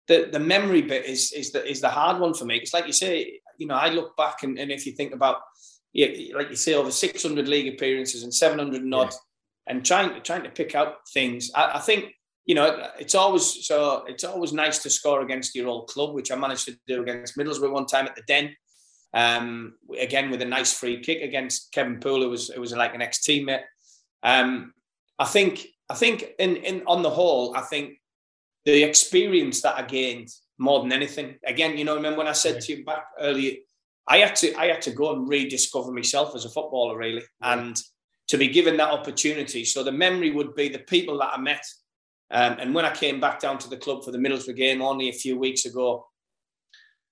the 0.08 0.30
the 0.32 0.40
memory 0.40 0.82
bit 0.82 1.06
is 1.06 1.32
is 1.34 1.52
the 1.52 1.64
is 1.64 1.82
the 1.82 1.90
hard 1.90 2.20
one 2.20 2.34
for 2.34 2.46
me. 2.46 2.58
It's 2.58 2.74
like 2.74 2.88
you 2.88 2.94
say, 2.94 3.42
you 3.60 3.68
know, 3.68 3.76
I 3.76 3.90
look 3.90 4.18
back 4.18 4.42
and, 4.42 4.58
and 4.58 4.72
if 4.72 4.88
you 4.88 4.94
think 4.94 5.14
about 5.14 5.38
yeah, 5.94 6.36
like 6.36 6.50
you 6.50 6.56
say, 6.56 6.74
over 6.74 6.92
600 6.92 7.48
league 7.48 7.74
appearances 7.74 8.24
and 8.24 8.34
700 8.34 8.82
and 8.82 8.94
odd, 8.94 9.12
yeah. 9.12 9.18
and 9.68 9.86
trying 9.86 10.14
to 10.14 10.20
trying 10.20 10.44
to 10.44 10.50
pick 10.50 10.74
out 10.76 11.08
things. 11.14 11.52
I, 11.56 11.74
I, 11.76 11.80
think 11.80 12.14
you 12.46 12.56
know 12.56 12.90
it's 13.00 13.16
always 13.16 13.66
so 13.66 14.04
it's 14.08 14.24
always 14.24 14.54
nice 14.54 14.80
to 14.80 14.90
score 14.90 15.22
against 15.22 15.56
your 15.56 15.68
old 15.68 15.88
club, 15.88 16.14
which 16.14 16.32
I 16.32 16.36
managed 16.36 16.66
to 16.66 16.76
do 16.88 17.04
against 17.04 17.38
Middlesbrough 17.38 17.72
one 17.72 17.86
time 17.86 18.08
at 18.08 18.16
the 18.16 18.24
Den. 18.28 18.56
Um, 19.16 19.76
again 20.00 20.32
with 20.32 20.42
a 20.42 20.46
nice 20.46 20.74
free 20.74 21.00
kick 21.00 21.22
against 21.22 21.72
Kevin 21.72 22.00
Poole, 22.00 22.24
who 22.24 22.32
was 22.32 22.50
it 22.50 22.60
was 22.60 22.74
like 22.74 22.96
an 22.96 23.04
ex 23.04 23.20
teammate. 23.20 23.62
Um, 24.24 24.74
I 25.20 25.26
think 25.26 25.68
I 25.90 25.94
think 25.94 26.26
in 26.40 26.56
in 26.56 26.82
on 26.88 27.04
the 27.04 27.12
whole, 27.12 27.56
I 27.56 27.62
think 27.62 28.00
the 28.66 28.82
experience 28.82 29.62
that 29.62 29.76
I 29.76 29.84
gained 29.84 30.30
more 30.58 30.82
than 30.82 30.92
anything. 30.92 31.36
Again, 31.46 31.78
you 31.78 31.86
know, 31.86 31.96
remember 31.96 32.20
when 32.20 32.28
I 32.28 32.32
said 32.32 32.62
to 32.62 32.76
you 32.76 32.84
back 32.84 33.06
earlier 33.20 33.58
I 34.08 34.18
had 34.18 34.36
to 34.38 34.54
I 34.56 34.68
had 34.68 34.82
to 34.84 34.92
go 34.92 35.14
and 35.14 35.28
rediscover 35.28 35.92
myself 35.92 36.36
as 36.36 36.46
a 36.46 36.50
footballer, 36.50 36.98
really, 36.98 37.24
and 37.42 37.78
to 38.28 38.38
be 38.38 38.48
given 38.48 38.78
that 38.78 38.92
opportunity. 38.92 39.66
So 39.66 39.84
the 39.84 39.92
memory 39.92 40.32
would 40.32 40.56
be 40.56 40.70
the 40.70 40.80
people 40.80 41.18
that 41.20 41.34
I 41.34 41.38
met, 41.40 41.64
um, 42.32 42.58
and 42.60 42.74
when 42.74 42.86
I 42.86 42.94
came 42.94 43.20
back 43.20 43.40
down 43.40 43.58
to 43.60 43.70
the 43.70 43.78
club 43.78 44.04
for 44.04 44.12
the 44.12 44.18
Middlesbrough 44.18 44.56
game 44.56 44.82
only 44.82 45.10
a 45.10 45.14
few 45.14 45.38
weeks 45.38 45.66
ago, 45.66 46.06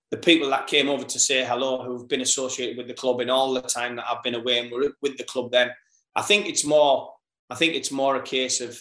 the 0.09 0.17
people 0.17 0.49
that 0.49 0.67
came 0.67 0.89
over 0.89 1.05
to 1.05 1.19
say 1.19 1.45
hello, 1.45 1.83
who've 1.83 2.07
been 2.07 2.21
associated 2.21 2.77
with 2.77 2.87
the 2.87 2.93
club 2.93 3.21
in 3.21 3.29
all 3.29 3.53
the 3.53 3.61
time 3.61 3.95
that 3.95 4.05
I've 4.09 4.23
been 4.23 4.35
away 4.35 4.59
and 4.59 4.71
were 4.71 4.91
with 5.01 5.17
the 5.17 5.23
club, 5.23 5.51
then 5.51 5.71
I 6.15 6.21
think 6.21 6.47
it's 6.47 6.65
more. 6.65 7.13
I 7.49 7.55
think 7.55 7.75
it's 7.75 7.91
more 7.91 8.15
a 8.15 8.21
case 8.21 8.61
of 8.61 8.79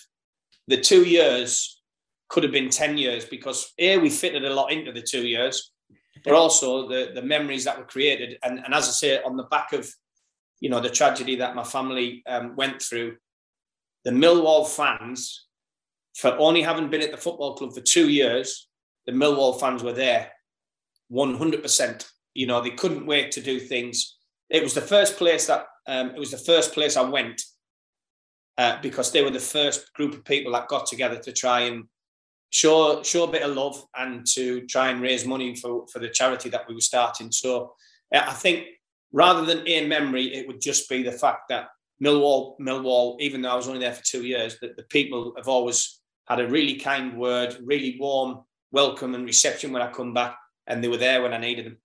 the 0.69 0.81
two 0.81 1.03
years 1.05 1.81
could 2.29 2.43
have 2.43 2.53
been 2.53 2.71
ten 2.71 2.99
years 2.99 3.25
because 3.25 3.73
here 3.77 4.01
we 4.01 4.11
fitted 4.11 4.45
a 4.45 4.55
lot 4.55 4.73
into 4.73 4.93
the 4.93 5.03
two 5.03 5.27
years 5.27 5.73
but 6.25 6.35
also 6.35 6.89
the 6.89 7.13
the 7.15 7.23
memories 7.23 7.65
that 7.65 7.79
were 7.79 7.85
created. 7.85 8.39
And, 8.43 8.59
and 8.65 8.75
as 8.75 8.89
I 8.89 8.93
say, 8.93 9.23
on 9.23 9.37
the 9.37 9.45
back 9.45 9.73
of 9.73 9.89
you 10.61 10.71
know 10.71 10.81
the 10.81 10.91
tragedy 10.91 11.37
that 11.37 11.55
my 11.55 11.65
family 11.65 12.23
um, 12.27 12.57
went 12.57 12.83
through, 12.83 13.17
the 14.05 14.11
Millwall 14.11 14.69
fans, 14.69 15.47
for 16.17 16.37
only 16.39 16.63
having 16.63 16.91
been 16.91 17.03
at 17.03 17.11
the 17.11 17.17
football 17.17 17.55
club 17.55 17.73
for 17.73 17.81
two 17.81 18.09
years, 18.09 18.69
the 19.07 19.13
Millwall 19.13 19.59
fans 19.59 19.83
were 19.83 19.93
there, 19.93 20.31
one 21.09 21.37
hundred 21.37 21.63
percent. 21.63 22.09
You 22.35 22.47
know 22.47 22.61
they 22.61 22.71
couldn't 22.71 23.07
wait 23.07 23.33
to 23.33 23.41
do 23.41 23.59
things. 23.59 24.17
It 24.51 24.63
was 24.63 24.75
the 24.75 24.81
first 24.81 25.17
place 25.17 25.47
that 25.47 25.67
um, 25.87 26.11
it 26.11 26.19
was 26.19 26.31
the 26.31 26.39
first 26.39 26.75
place 26.75 26.97
I 26.97 27.03
went 27.03 27.41
uh, 28.59 28.79
because 28.83 29.11
they 29.11 29.23
were 29.23 29.31
the 29.31 29.39
first 29.41 29.93
group 29.95 30.15
of 30.15 30.25
people 30.25 30.53
that 30.53 30.69
got 30.69 30.87
together 30.87 31.19
to 31.19 31.33
try 31.33 31.61
and 31.61 31.85
show 32.51 33.03
show 33.03 33.25
a 33.25 33.31
bit 33.31 33.43
of 33.43 33.57
love 33.57 33.83
and 33.97 34.27
to 34.35 34.67
try 34.67 34.91
and 34.91 35.01
raise 35.01 35.25
money 35.25 35.55
for 35.57 35.87
for 35.93 35.99
the 36.01 36.09
charity 36.09 36.49
that 36.51 36.69
we 36.69 36.75
were 36.75 36.81
starting. 36.81 37.33
So 37.33 37.75
I 38.13 38.33
think 38.33 38.67
rather 39.13 39.45
than 39.45 39.67
in 39.67 39.89
memory, 39.89 40.35
it 40.35 40.47
would 40.47 40.61
just 40.61 40.89
be 40.89 41.03
the 41.03 41.13
fact 41.13 41.49
that 41.49 41.69
Millwall, 42.03 42.59
Millwall, 42.59 43.21
even 43.21 43.43
though 43.43 43.51
I 43.51 43.57
was 43.57 43.69
only 43.69 43.81
there 43.81 43.93
for 43.93 44.03
two 44.05 44.25
years, 44.25 44.59
that 44.61 44.77
the 44.77 44.85
people 44.85 45.35
have 45.37 45.49
always 45.49 46.01
had 46.29 46.41
a 46.41 46.49
really 46.49 46.77
kind 46.77 47.19
word, 47.19 47.57
really 47.63 47.97
warm 48.01 48.43
welcome 48.73 49.15
and 49.15 49.27
reception 49.27 49.73
when 49.73 49.83
I 49.83 49.91
come 49.91 50.15
back, 50.15 50.37
and 50.67 50.83
they 50.83 50.89
were 50.89 50.97
there 50.97 51.23
when 51.23 51.33
I 51.33 51.39
needed 51.39 51.67
them. 51.67 51.79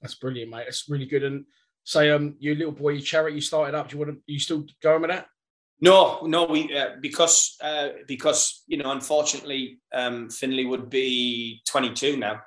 That's 0.00 0.14
brilliant, 0.14 0.50
mate. 0.50 0.64
That's 0.66 0.88
really 0.88 1.06
good. 1.06 1.24
And 1.24 1.44
say, 1.84 2.10
um, 2.10 2.36
your 2.38 2.54
little 2.54 2.72
boy, 2.72 2.90
your 2.90 3.02
charity 3.02 3.36
you 3.36 3.40
started 3.40 3.76
up. 3.76 3.88
Do 3.88 3.96
you 3.96 4.04
want 4.04 4.16
to? 4.16 4.22
You 4.26 4.38
still 4.38 4.64
going 4.82 5.02
with 5.02 5.10
that? 5.10 5.26
No, 5.80 6.20
no, 6.22 6.44
we 6.44 6.74
uh, 6.74 6.96
because 7.02 7.56
uh, 7.60 7.88
because 8.08 8.62
you 8.66 8.78
know, 8.78 8.90
unfortunately, 8.92 9.78
um, 9.92 10.30
Finley 10.30 10.64
would 10.64 10.88
be 10.88 11.60
22 11.68 12.16
now. 12.16 12.40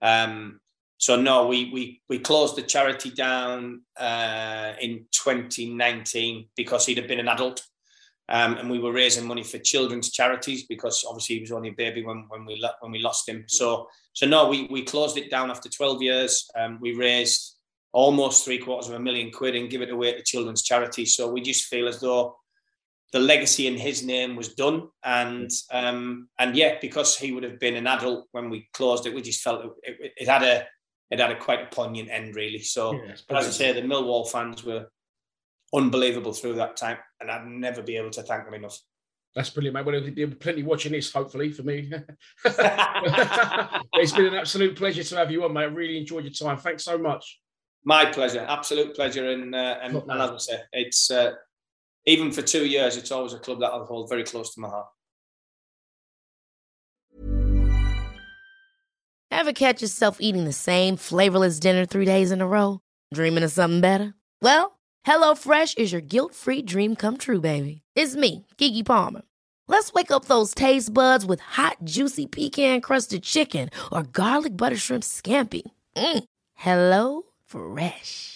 Um, 0.00 0.60
so 0.96 1.16
no, 1.16 1.46
we 1.46 1.70
we 1.70 2.00
we 2.08 2.18
closed 2.18 2.56
the 2.56 2.62
charity 2.62 3.10
down 3.10 3.82
uh, 3.98 4.72
in 4.80 5.04
2019 5.12 6.48
because 6.56 6.86
he'd 6.86 6.96
have 6.96 7.08
been 7.08 7.20
an 7.20 7.28
adult, 7.28 7.62
um, 8.30 8.56
and 8.56 8.70
we 8.70 8.78
were 8.78 8.92
raising 8.92 9.26
money 9.26 9.42
for 9.42 9.58
children's 9.58 10.10
charities 10.10 10.64
because 10.66 11.04
obviously 11.06 11.36
he 11.36 11.42
was 11.42 11.52
only 11.52 11.68
a 11.68 11.74
baby 11.74 12.02
when 12.02 12.24
when 12.28 12.46
we 12.46 12.64
when 12.80 12.90
we 12.90 13.00
lost 13.00 13.28
him. 13.28 13.44
So 13.48 13.86
so 14.14 14.26
no, 14.26 14.48
we 14.48 14.66
we 14.70 14.82
closed 14.82 15.18
it 15.18 15.30
down 15.30 15.50
after 15.50 15.68
12 15.68 16.00
years. 16.00 16.48
Um, 16.58 16.78
we 16.80 16.94
raised 16.94 17.56
almost 17.92 18.46
three 18.46 18.58
quarters 18.58 18.88
of 18.88 18.94
a 18.94 19.00
million 19.00 19.30
quid 19.30 19.56
and 19.56 19.70
give 19.70 19.82
it 19.82 19.90
away 19.90 20.14
to 20.14 20.22
children's 20.22 20.62
charities. 20.62 21.14
So 21.14 21.30
we 21.30 21.42
just 21.42 21.66
feel 21.66 21.88
as 21.88 22.00
though 22.00 22.36
the 23.12 23.20
legacy 23.20 23.66
in 23.66 23.76
his 23.76 24.04
name 24.04 24.36
was 24.36 24.54
done. 24.54 24.88
And 25.04 25.50
um, 25.70 26.28
and 26.38 26.56
yeah, 26.56 26.76
because 26.80 27.16
he 27.16 27.32
would 27.32 27.44
have 27.44 27.60
been 27.60 27.76
an 27.76 27.86
adult 27.86 28.26
when 28.32 28.50
we 28.50 28.68
closed 28.72 29.06
it, 29.06 29.14
we 29.14 29.22
just 29.22 29.42
felt 29.42 29.64
it, 29.64 29.96
it, 30.00 30.12
it 30.16 30.28
had 30.28 30.42
a 30.42 30.66
it 31.10 31.20
had 31.20 31.30
a 31.30 31.38
quite 31.38 31.62
a 31.62 31.74
poignant 31.74 32.10
end, 32.10 32.34
really. 32.34 32.62
So, 32.62 32.94
yeah, 32.94 33.12
as 33.30 33.46
I 33.46 33.50
say, 33.50 33.72
the 33.72 33.82
Millwall 33.82 34.28
fans 34.28 34.64
were 34.64 34.86
unbelievable 35.74 36.32
through 36.32 36.54
that 36.54 36.76
time, 36.76 36.98
and 37.20 37.30
I'd 37.30 37.46
never 37.46 37.82
be 37.82 37.96
able 37.96 38.10
to 38.10 38.22
thank 38.22 38.44
them 38.44 38.54
enough. 38.54 38.78
That's 39.34 39.50
brilliant, 39.50 39.74
mate. 39.74 39.84
Well, 39.84 40.00
there'll 40.00 40.14
be 40.14 40.26
plenty 40.26 40.62
watching 40.62 40.92
this, 40.92 41.12
hopefully, 41.12 41.52
for 41.52 41.62
me. 41.62 41.92
it's 42.44 44.12
been 44.12 44.26
an 44.26 44.34
absolute 44.34 44.76
pleasure 44.76 45.04
to 45.04 45.16
have 45.16 45.30
you 45.30 45.44
on, 45.44 45.52
mate. 45.52 45.62
I 45.62 45.64
really 45.64 45.98
enjoyed 45.98 46.24
your 46.24 46.32
time. 46.32 46.56
Thanks 46.56 46.84
so 46.84 46.98
much. 46.98 47.40
My 47.84 48.06
pleasure, 48.06 48.44
absolute 48.48 48.96
pleasure, 48.96 49.30
and 49.30 49.54
uh, 49.54 49.76
and, 49.80 49.96
and 49.96 50.10
as 50.10 50.30
I 50.30 50.38
say, 50.38 50.60
it's 50.72 51.08
uh, 51.10 51.32
even 52.06 52.30
for 52.30 52.42
two 52.42 52.64
years, 52.66 52.96
it's 52.96 53.10
always 53.10 53.32
a 53.32 53.38
club 53.38 53.60
that 53.60 53.72
I'll 53.72 53.84
hold 53.84 54.08
very 54.08 54.24
close 54.24 54.54
to 54.54 54.60
my 54.60 54.68
heart. 54.68 54.86
Ever 59.30 59.52
catch 59.52 59.82
yourself 59.82 60.16
eating 60.20 60.44
the 60.44 60.52
same 60.52 60.96
flavorless 60.96 61.60
dinner 61.60 61.84
three 61.84 62.06
days 62.06 62.30
in 62.30 62.40
a 62.40 62.46
row? 62.46 62.80
Dreaming 63.12 63.44
of 63.44 63.52
something 63.52 63.80
better? 63.80 64.14
Well, 64.40 64.78
HelloFresh 65.06 65.78
is 65.78 65.92
your 65.92 66.00
guilt-free 66.00 66.62
dream 66.62 66.96
come 66.96 67.16
true, 67.16 67.40
baby. 67.40 67.82
It's 67.94 68.16
me, 68.16 68.46
Keke 68.56 68.84
Palmer. 68.84 69.22
Let's 69.68 69.92
wake 69.92 70.10
up 70.10 70.24
those 70.26 70.54
taste 70.54 70.94
buds 70.94 71.26
with 71.26 71.40
hot, 71.40 71.78
juicy 71.84 72.26
pecan-crusted 72.26 73.22
chicken 73.24 73.68
or 73.92 74.04
garlic 74.04 74.56
butter 74.56 74.76
shrimp 74.76 75.02
scampi. 75.02 75.62
Mm. 75.96 76.24
Hello 76.54 77.22
Fresh. 77.44 78.35